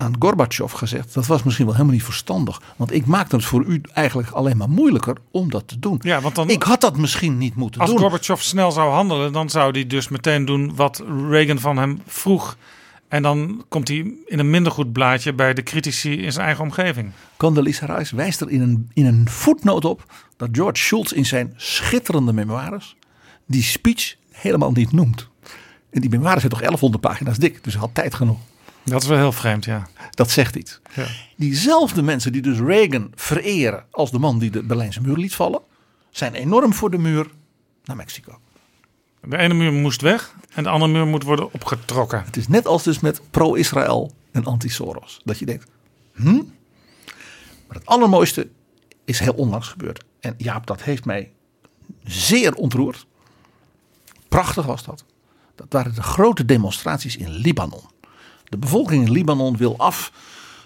aan 0.03 0.15
Gorbachev 0.19 0.73
gezegd, 0.73 1.13
dat 1.13 1.25
was 1.25 1.43
misschien 1.43 1.65
wel 1.65 1.73
helemaal 1.75 1.95
niet 1.95 2.05
verstandig, 2.05 2.61
want 2.75 2.93
ik 2.93 3.05
maakte 3.05 3.35
het 3.35 3.45
voor 3.45 3.63
u 3.63 3.81
eigenlijk 3.93 4.30
alleen 4.30 4.57
maar 4.57 4.69
moeilijker 4.69 5.17
om 5.31 5.49
dat 5.49 5.67
te 5.67 5.80
doen. 5.80 5.99
Ja, 6.03 6.21
want 6.21 6.35
dan, 6.35 6.49
Ik 6.49 6.63
had 6.63 6.81
dat 6.81 6.97
misschien 6.97 7.38
niet 7.38 7.55
moeten 7.55 7.81
als 7.81 7.89
doen. 7.89 7.99
Gorbachev 7.99 8.41
snel 8.41 8.71
zou 8.71 8.91
handelen, 8.91 9.34
dan 9.34 9.49
zou 9.49 9.71
hij 9.71 9.88
dus 9.88 10.07
meteen 10.07 10.45
doen 10.45 10.75
wat 10.75 11.03
Reagan 11.30 11.59
van 11.59 11.77
hem 11.77 12.01
vroeg. 12.07 12.57
En 13.07 13.21
dan 13.21 13.65
komt 13.67 13.88
hij 13.88 14.13
in 14.25 14.39
een 14.39 14.49
minder 14.49 14.71
goed 14.71 14.91
blaadje 14.91 15.34
bij 15.34 15.53
de 15.53 15.63
critici 15.63 16.21
in 16.21 16.31
zijn 16.31 16.45
eigen 16.45 16.63
omgeving. 16.63 17.11
Condoleezza 17.38 17.85
Rice 17.85 18.15
wijst 18.15 18.41
er 18.41 18.49
in 18.49 18.61
een, 18.61 18.89
in 18.93 19.05
een 19.05 19.30
voetnoot 19.30 19.85
op 19.85 20.13
dat 20.38 20.49
George 20.51 20.84
Schultz 20.84 21.11
in 21.11 21.25
zijn 21.25 21.53
schitterende 21.55 22.34
memoires 22.34 22.95
die 23.45 23.63
speech 23.63 24.15
helemaal 24.31 24.71
niet 24.71 24.91
noemt. 24.91 25.30
En 25.89 26.01
die 26.01 26.09
memoires 26.09 26.39
zijn 26.39 26.51
toch 26.51 26.61
1100 26.61 27.03
pagina's 27.03 27.38
dik, 27.38 27.63
dus 27.63 27.73
hij 27.73 27.81
had 27.81 27.93
tijd 27.93 28.13
genoeg. 28.13 28.39
Dat 28.84 29.01
is 29.01 29.07
wel 29.07 29.18
heel 29.18 29.31
vreemd, 29.31 29.65
ja. 29.65 29.88
Dat 30.10 30.30
zegt 30.30 30.55
iets. 30.55 30.80
Ja. 30.95 31.05
Diezelfde 31.35 32.01
mensen 32.01 32.31
die 32.31 32.41
dus 32.41 32.60
Reagan 32.60 33.11
vereren 33.15 33.85
als 33.91 34.11
de 34.11 34.19
man 34.19 34.39
die 34.39 34.51
de 34.51 34.64
Berlijnse 34.64 35.01
muur 35.01 35.18
liet 35.18 35.35
vallen, 35.35 35.61
zijn 36.10 36.34
enorm 36.34 36.73
voor 36.73 36.91
de 36.91 36.97
muur 36.97 37.30
naar 37.84 37.95
Mexico. 37.95 38.39
De 39.22 39.38
ene 39.38 39.53
muur 39.53 39.72
moest 39.72 40.01
weg 40.01 40.35
en 40.53 40.64
de 40.64 40.69
andere 40.69 40.91
muur 40.91 41.07
moet 41.07 41.23
worden 41.23 41.53
opgetrokken. 41.53 42.23
Het 42.26 42.38
is 42.38 42.47
net 42.47 42.68
als 42.68 42.84
dus 42.84 42.99
met 42.99 43.22
pro-Israël 43.31 44.11
en 44.31 44.45
anti-Soros. 44.45 45.22
Dat 45.23 45.39
je 45.39 45.45
denkt, 45.45 45.69
hm? 46.14 46.41
Maar 47.68 47.77
het 47.77 47.85
allermooiste 47.85 48.49
is 49.05 49.19
heel 49.19 49.34
onlangs 49.34 49.68
gebeurd. 49.68 50.03
En 50.19 50.34
Jaap, 50.38 50.68
dat 50.68 50.84
heeft 50.84 51.05
mij 51.05 51.31
zeer 52.03 52.53
ontroerd. 52.53 53.05
Prachtig 54.27 54.65
was 54.65 54.84
dat. 54.84 55.05
Dat 55.55 55.68
waren 55.69 55.95
de 55.95 56.03
grote 56.03 56.45
demonstraties 56.45 57.18
in 57.18 57.30
Libanon. 57.30 57.91
De 58.53 58.59
bevolking 58.59 59.05
in 59.05 59.11
Libanon 59.11 59.57
wil 59.57 59.77
af 59.77 60.11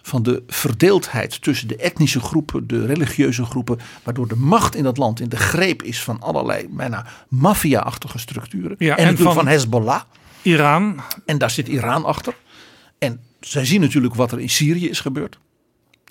van 0.02 0.24
de 0.24 0.44
verdeeldheid 0.48 1.42
tussen 1.42 1.68
de 1.68 1.76
etnische 1.76 2.20
groepen, 2.20 2.68
de 2.68 2.86
religieuze 2.86 3.46
groepen, 3.46 3.80
waardoor 4.04 4.28
de 4.28 4.36
macht 4.36 4.76
in 4.76 4.84
dat 4.84 4.98
land 4.98 5.20
in 5.20 5.30
de 5.30 5.38
greep 5.38 5.84
is 5.84 6.04
van 6.04 6.22
allerlei 6.22 6.68
bijna 6.70 7.06
maffia-achtige 7.28 8.18
structuren. 8.20 8.76
Ja, 8.80 8.98
en 8.98 9.18
van- 9.18 9.34
van 9.34 9.48
Hezbollah. 9.48 10.02
Iran, 10.42 11.02
En 11.26 11.38
daar 11.38 11.50
zit 11.50 11.68
Iran 11.68 12.06
achter. 12.06 12.36
En 12.98 13.20
zij 13.40 13.66
zien 13.66 13.82
natuurlijk 13.82 14.16
wat 14.16 14.32
er 14.32 14.40
in 14.40 14.50
Syrië 14.50 14.90
is 14.90 15.00
gebeurd. 15.00 15.38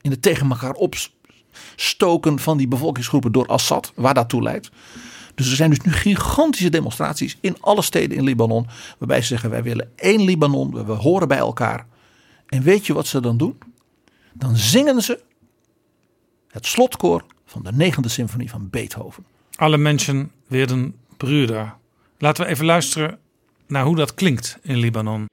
In 0.01 0.11
het 0.11 0.23
tegen 0.23 0.51
elkaar 0.51 0.73
opstoken 0.73 2.39
van 2.39 2.57
die 2.57 2.69
bevolkingsgroepen 2.69 3.33
door 3.33 3.47
Assad, 3.47 3.93
waar 3.95 4.15
dat 4.15 4.29
toe 4.29 4.43
leidt. 4.43 4.71
Dus 5.37 5.51
er 5.51 5.57
zijn 5.57 5.71
dus 5.71 5.81
nu 5.81 5.93
gigantische 5.93 6.69
demonstraties 6.69 7.37
in 7.41 7.57
alle 7.61 7.83
steden 7.83 8.17
in 8.17 8.25
Libanon. 8.25 8.67
Waarbij 8.99 9.21
ze 9.21 9.27
zeggen: 9.27 9.51
wij 9.51 9.63
willen 9.63 9.93
één 9.97 10.21
Libanon, 10.21 10.87
we 10.87 10.93
horen 10.93 11.29
bij 11.29 11.39
elkaar. 11.39 11.87
En 12.47 12.63
weet 12.63 12.87
je 12.87 12.93
wat 12.93 13.07
ze 13.07 13.21
dan 13.21 13.37
doen? 13.37 13.59
Dan 14.33 14.57
zingen 14.57 15.03
ze 15.03 15.21
het 16.51 16.67
slotkoor 16.67 17.25
van 17.47 17.63
de 17.63 17.73
negende 17.73 18.09
symfonie 18.09 18.51
van 18.51 18.71
Beethoven. 18.71 19.25
Alle 19.55 19.77
mensen 19.77 20.31
werden 20.47 20.95
broeder. 21.17 21.75
Laten 22.19 22.45
we 22.45 22.51
even 22.51 22.65
luisteren 22.65 23.19
naar 23.67 23.85
hoe 23.85 23.97
dat 23.97 24.15
klinkt 24.15 24.59
in 24.63 24.77
Libanon. 24.77 25.27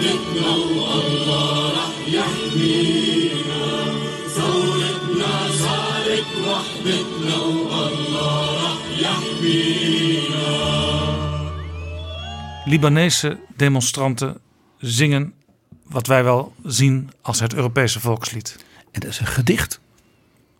وحدتنا 0.00 0.50
والله 0.56 1.72
رح 1.78 1.94
يحمينا 2.08 3.64
ثورتنا 4.36 5.32
صارت 5.62 6.30
وحدتنا 6.46 7.36
والله 7.36 8.40
رح 8.64 8.80
يحمينا 9.06 10.46
Libanese 12.66 13.38
demonstranten 13.56 14.40
zingen 14.78 15.34
wat 15.88 16.06
wij 16.06 16.24
wel 16.24 16.54
zien 16.64 17.10
als 17.20 17.40
het 17.40 17.54
Europese 17.54 18.00
volkslied. 18.00 18.56
En 18.90 19.00
dat 19.00 19.10
is 19.10 19.20
een 19.20 19.26
gedicht 19.26 19.80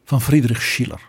van 0.05 0.21
Friedrich 0.21 0.63
Schiller. 0.63 1.01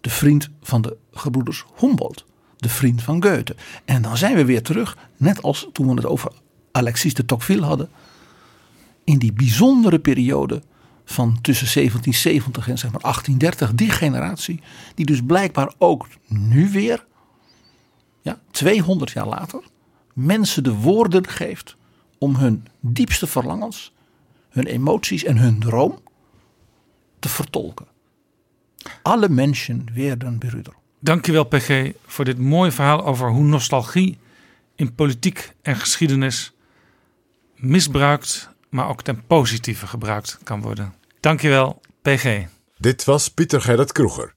De 0.00 0.10
vriend 0.10 0.48
van 0.62 0.82
de 0.82 0.96
gebroeders 1.12 1.64
Humboldt. 1.76 2.24
De 2.56 2.68
vriend 2.68 3.02
van 3.02 3.22
Goethe. 3.22 3.56
En 3.84 4.02
dan 4.02 4.16
zijn 4.16 4.36
we 4.36 4.44
weer 4.44 4.62
terug, 4.62 4.96
net 5.16 5.42
als 5.42 5.68
toen 5.72 5.88
we 5.88 5.94
het 5.94 6.06
over 6.06 6.32
Alexis 6.71 7.13
de 7.13 7.25
Tocqueville 7.25 7.65
hadden. 7.65 7.89
In 9.03 9.17
die 9.17 9.33
bijzondere 9.33 9.99
periode 9.99 10.61
van 11.05 11.41
tussen 11.41 11.67
1770 11.73 12.69
en 12.69 12.77
zeg 12.77 12.91
maar 12.91 13.01
1830. 13.01 13.73
Die 13.73 13.89
generatie 13.89 14.61
die 14.95 15.05
dus 15.05 15.21
blijkbaar 15.25 15.73
ook 15.77 16.07
nu 16.27 16.69
weer, 16.69 17.05
ja, 18.21 18.39
200 18.51 19.11
jaar 19.11 19.27
later, 19.27 19.63
mensen 20.13 20.63
de 20.63 20.73
woorden 20.73 21.27
geeft 21.27 21.75
om 22.17 22.35
hun 22.35 22.67
diepste 22.79 23.27
verlangens 23.27 23.93
hun 24.49 24.65
emoties 24.65 25.23
en 25.23 25.37
hun 25.37 25.59
droom 25.59 25.99
te 27.19 27.29
vertolken. 27.29 27.85
Alle 29.01 29.29
mensen 29.29 29.87
werden 29.93 30.37
broeder. 30.37 30.73
Dankjewel 30.99 31.43
PG 31.43 31.91
voor 32.05 32.25
dit 32.25 32.37
mooie 32.37 32.71
verhaal 32.71 33.05
over 33.05 33.29
hoe 33.31 33.43
nostalgie 33.43 34.17
in 34.75 34.95
politiek 34.95 35.53
en 35.61 35.75
geschiedenis 35.75 36.53
misbruikt, 37.59 38.49
maar 38.69 38.89
ook 38.89 39.01
ten 39.01 39.23
positieve 39.27 39.87
gebruikt 39.87 40.37
kan 40.43 40.61
worden. 40.61 40.93
Dankjewel 41.19 41.81
PG. 42.01 42.45
Dit 42.77 43.03
was 43.03 43.29
Pieter 43.29 43.61
Gerrit 43.61 43.91
Kroeger. 43.91 44.33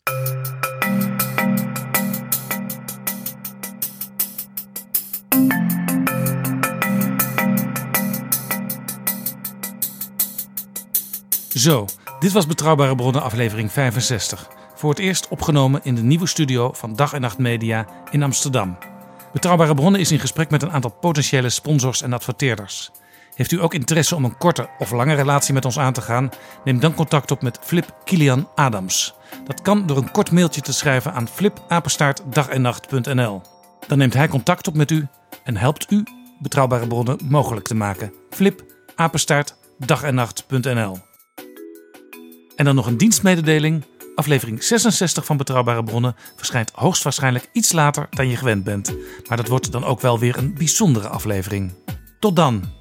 Zo, 11.48 11.86
dit 12.18 12.32
was 12.32 12.46
Betrouwbare 12.46 12.94
Bronnen 12.94 13.22
aflevering 13.22 13.72
65. 13.72 14.48
Voor 14.74 14.90
het 14.90 14.98
eerst 14.98 15.28
opgenomen 15.28 15.80
in 15.84 15.94
de 15.94 16.02
nieuwe 16.02 16.26
studio 16.26 16.72
van 16.72 16.96
Dag 16.96 17.12
en 17.12 17.20
Nacht 17.20 17.38
Media 17.38 17.86
in 18.10 18.22
Amsterdam. 18.22 18.78
Betrouwbare 19.32 19.74
Bronnen 19.74 20.00
is 20.00 20.12
in 20.12 20.18
gesprek 20.18 20.50
met 20.50 20.62
een 20.62 20.72
aantal 20.72 20.90
potentiële 20.90 21.48
sponsors 21.48 22.02
en 22.02 22.12
adverteerders. 22.12 22.90
Heeft 23.34 23.52
u 23.52 23.62
ook 23.62 23.74
interesse 23.74 24.14
om 24.14 24.24
een 24.24 24.36
korte 24.36 24.68
of 24.78 24.90
lange 24.90 25.14
relatie 25.14 25.54
met 25.54 25.64
ons 25.64 25.78
aan 25.78 25.92
te 25.92 26.00
gaan? 26.00 26.30
Neem 26.64 26.80
dan 26.80 26.94
contact 26.94 27.30
op 27.30 27.42
met 27.42 27.58
Flip 27.62 27.94
Kilian 28.04 28.48
Adams. 28.54 29.14
Dat 29.44 29.62
kan 29.62 29.86
door 29.86 29.96
een 29.96 30.10
kort 30.10 30.30
mailtje 30.30 30.60
te 30.60 30.72
schrijven 30.72 31.12
aan 31.12 31.28
flipapenstaartdagennacht.nl. 31.28 33.42
Dan 33.86 33.98
neemt 33.98 34.14
hij 34.14 34.28
contact 34.28 34.68
op 34.68 34.74
met 34.74 34.90
u 34.90 35.06
en 35.44 35.56
helpt 35.56 35.90
u 35.90 36.02
Betrouwbare 36.38 36.86
Bronnen 36.86 37.18
mogelijk 37.24 37.66
te 37.66 37.74
maken. 37.74 38.12
Flip 38.30 38.64
apenstaartdagennacht.nl. 38.94 40.98
En 42.56 42.64
dan 42.64 42.74
nog 42.74 42.86
een 42.86 42.96
dienstmededeling. 42.96 43.84
Aflevering 44.14 44.62
66 44.62 45.24
van 45.24 45.36
Betrouwbare 45.36 45.84
Bronnen 45.84 46.16
verschijnt 46.36 46.70
hoogstwaarschijnlijk 46.74 47.48
iets 47.52 47.72
later 47.72 48.06
dan 48.10 48.28
je 48.28 48.36
gewend 48.36 48.64
bent. 48.64 48.94
Maar 49.28 49.36
dat 49.36 49.48
wordt 49.48 49.72
dan 49.72 49.84
ook 49.84 50.00
wel 50.00 50.18
weer 50.18 50.36
een 50.36 50.54
bijzondere 50.54 51.08
aflevering. 51.08 51.72
Tot 52.18 52.36
dan! 52.36 52.80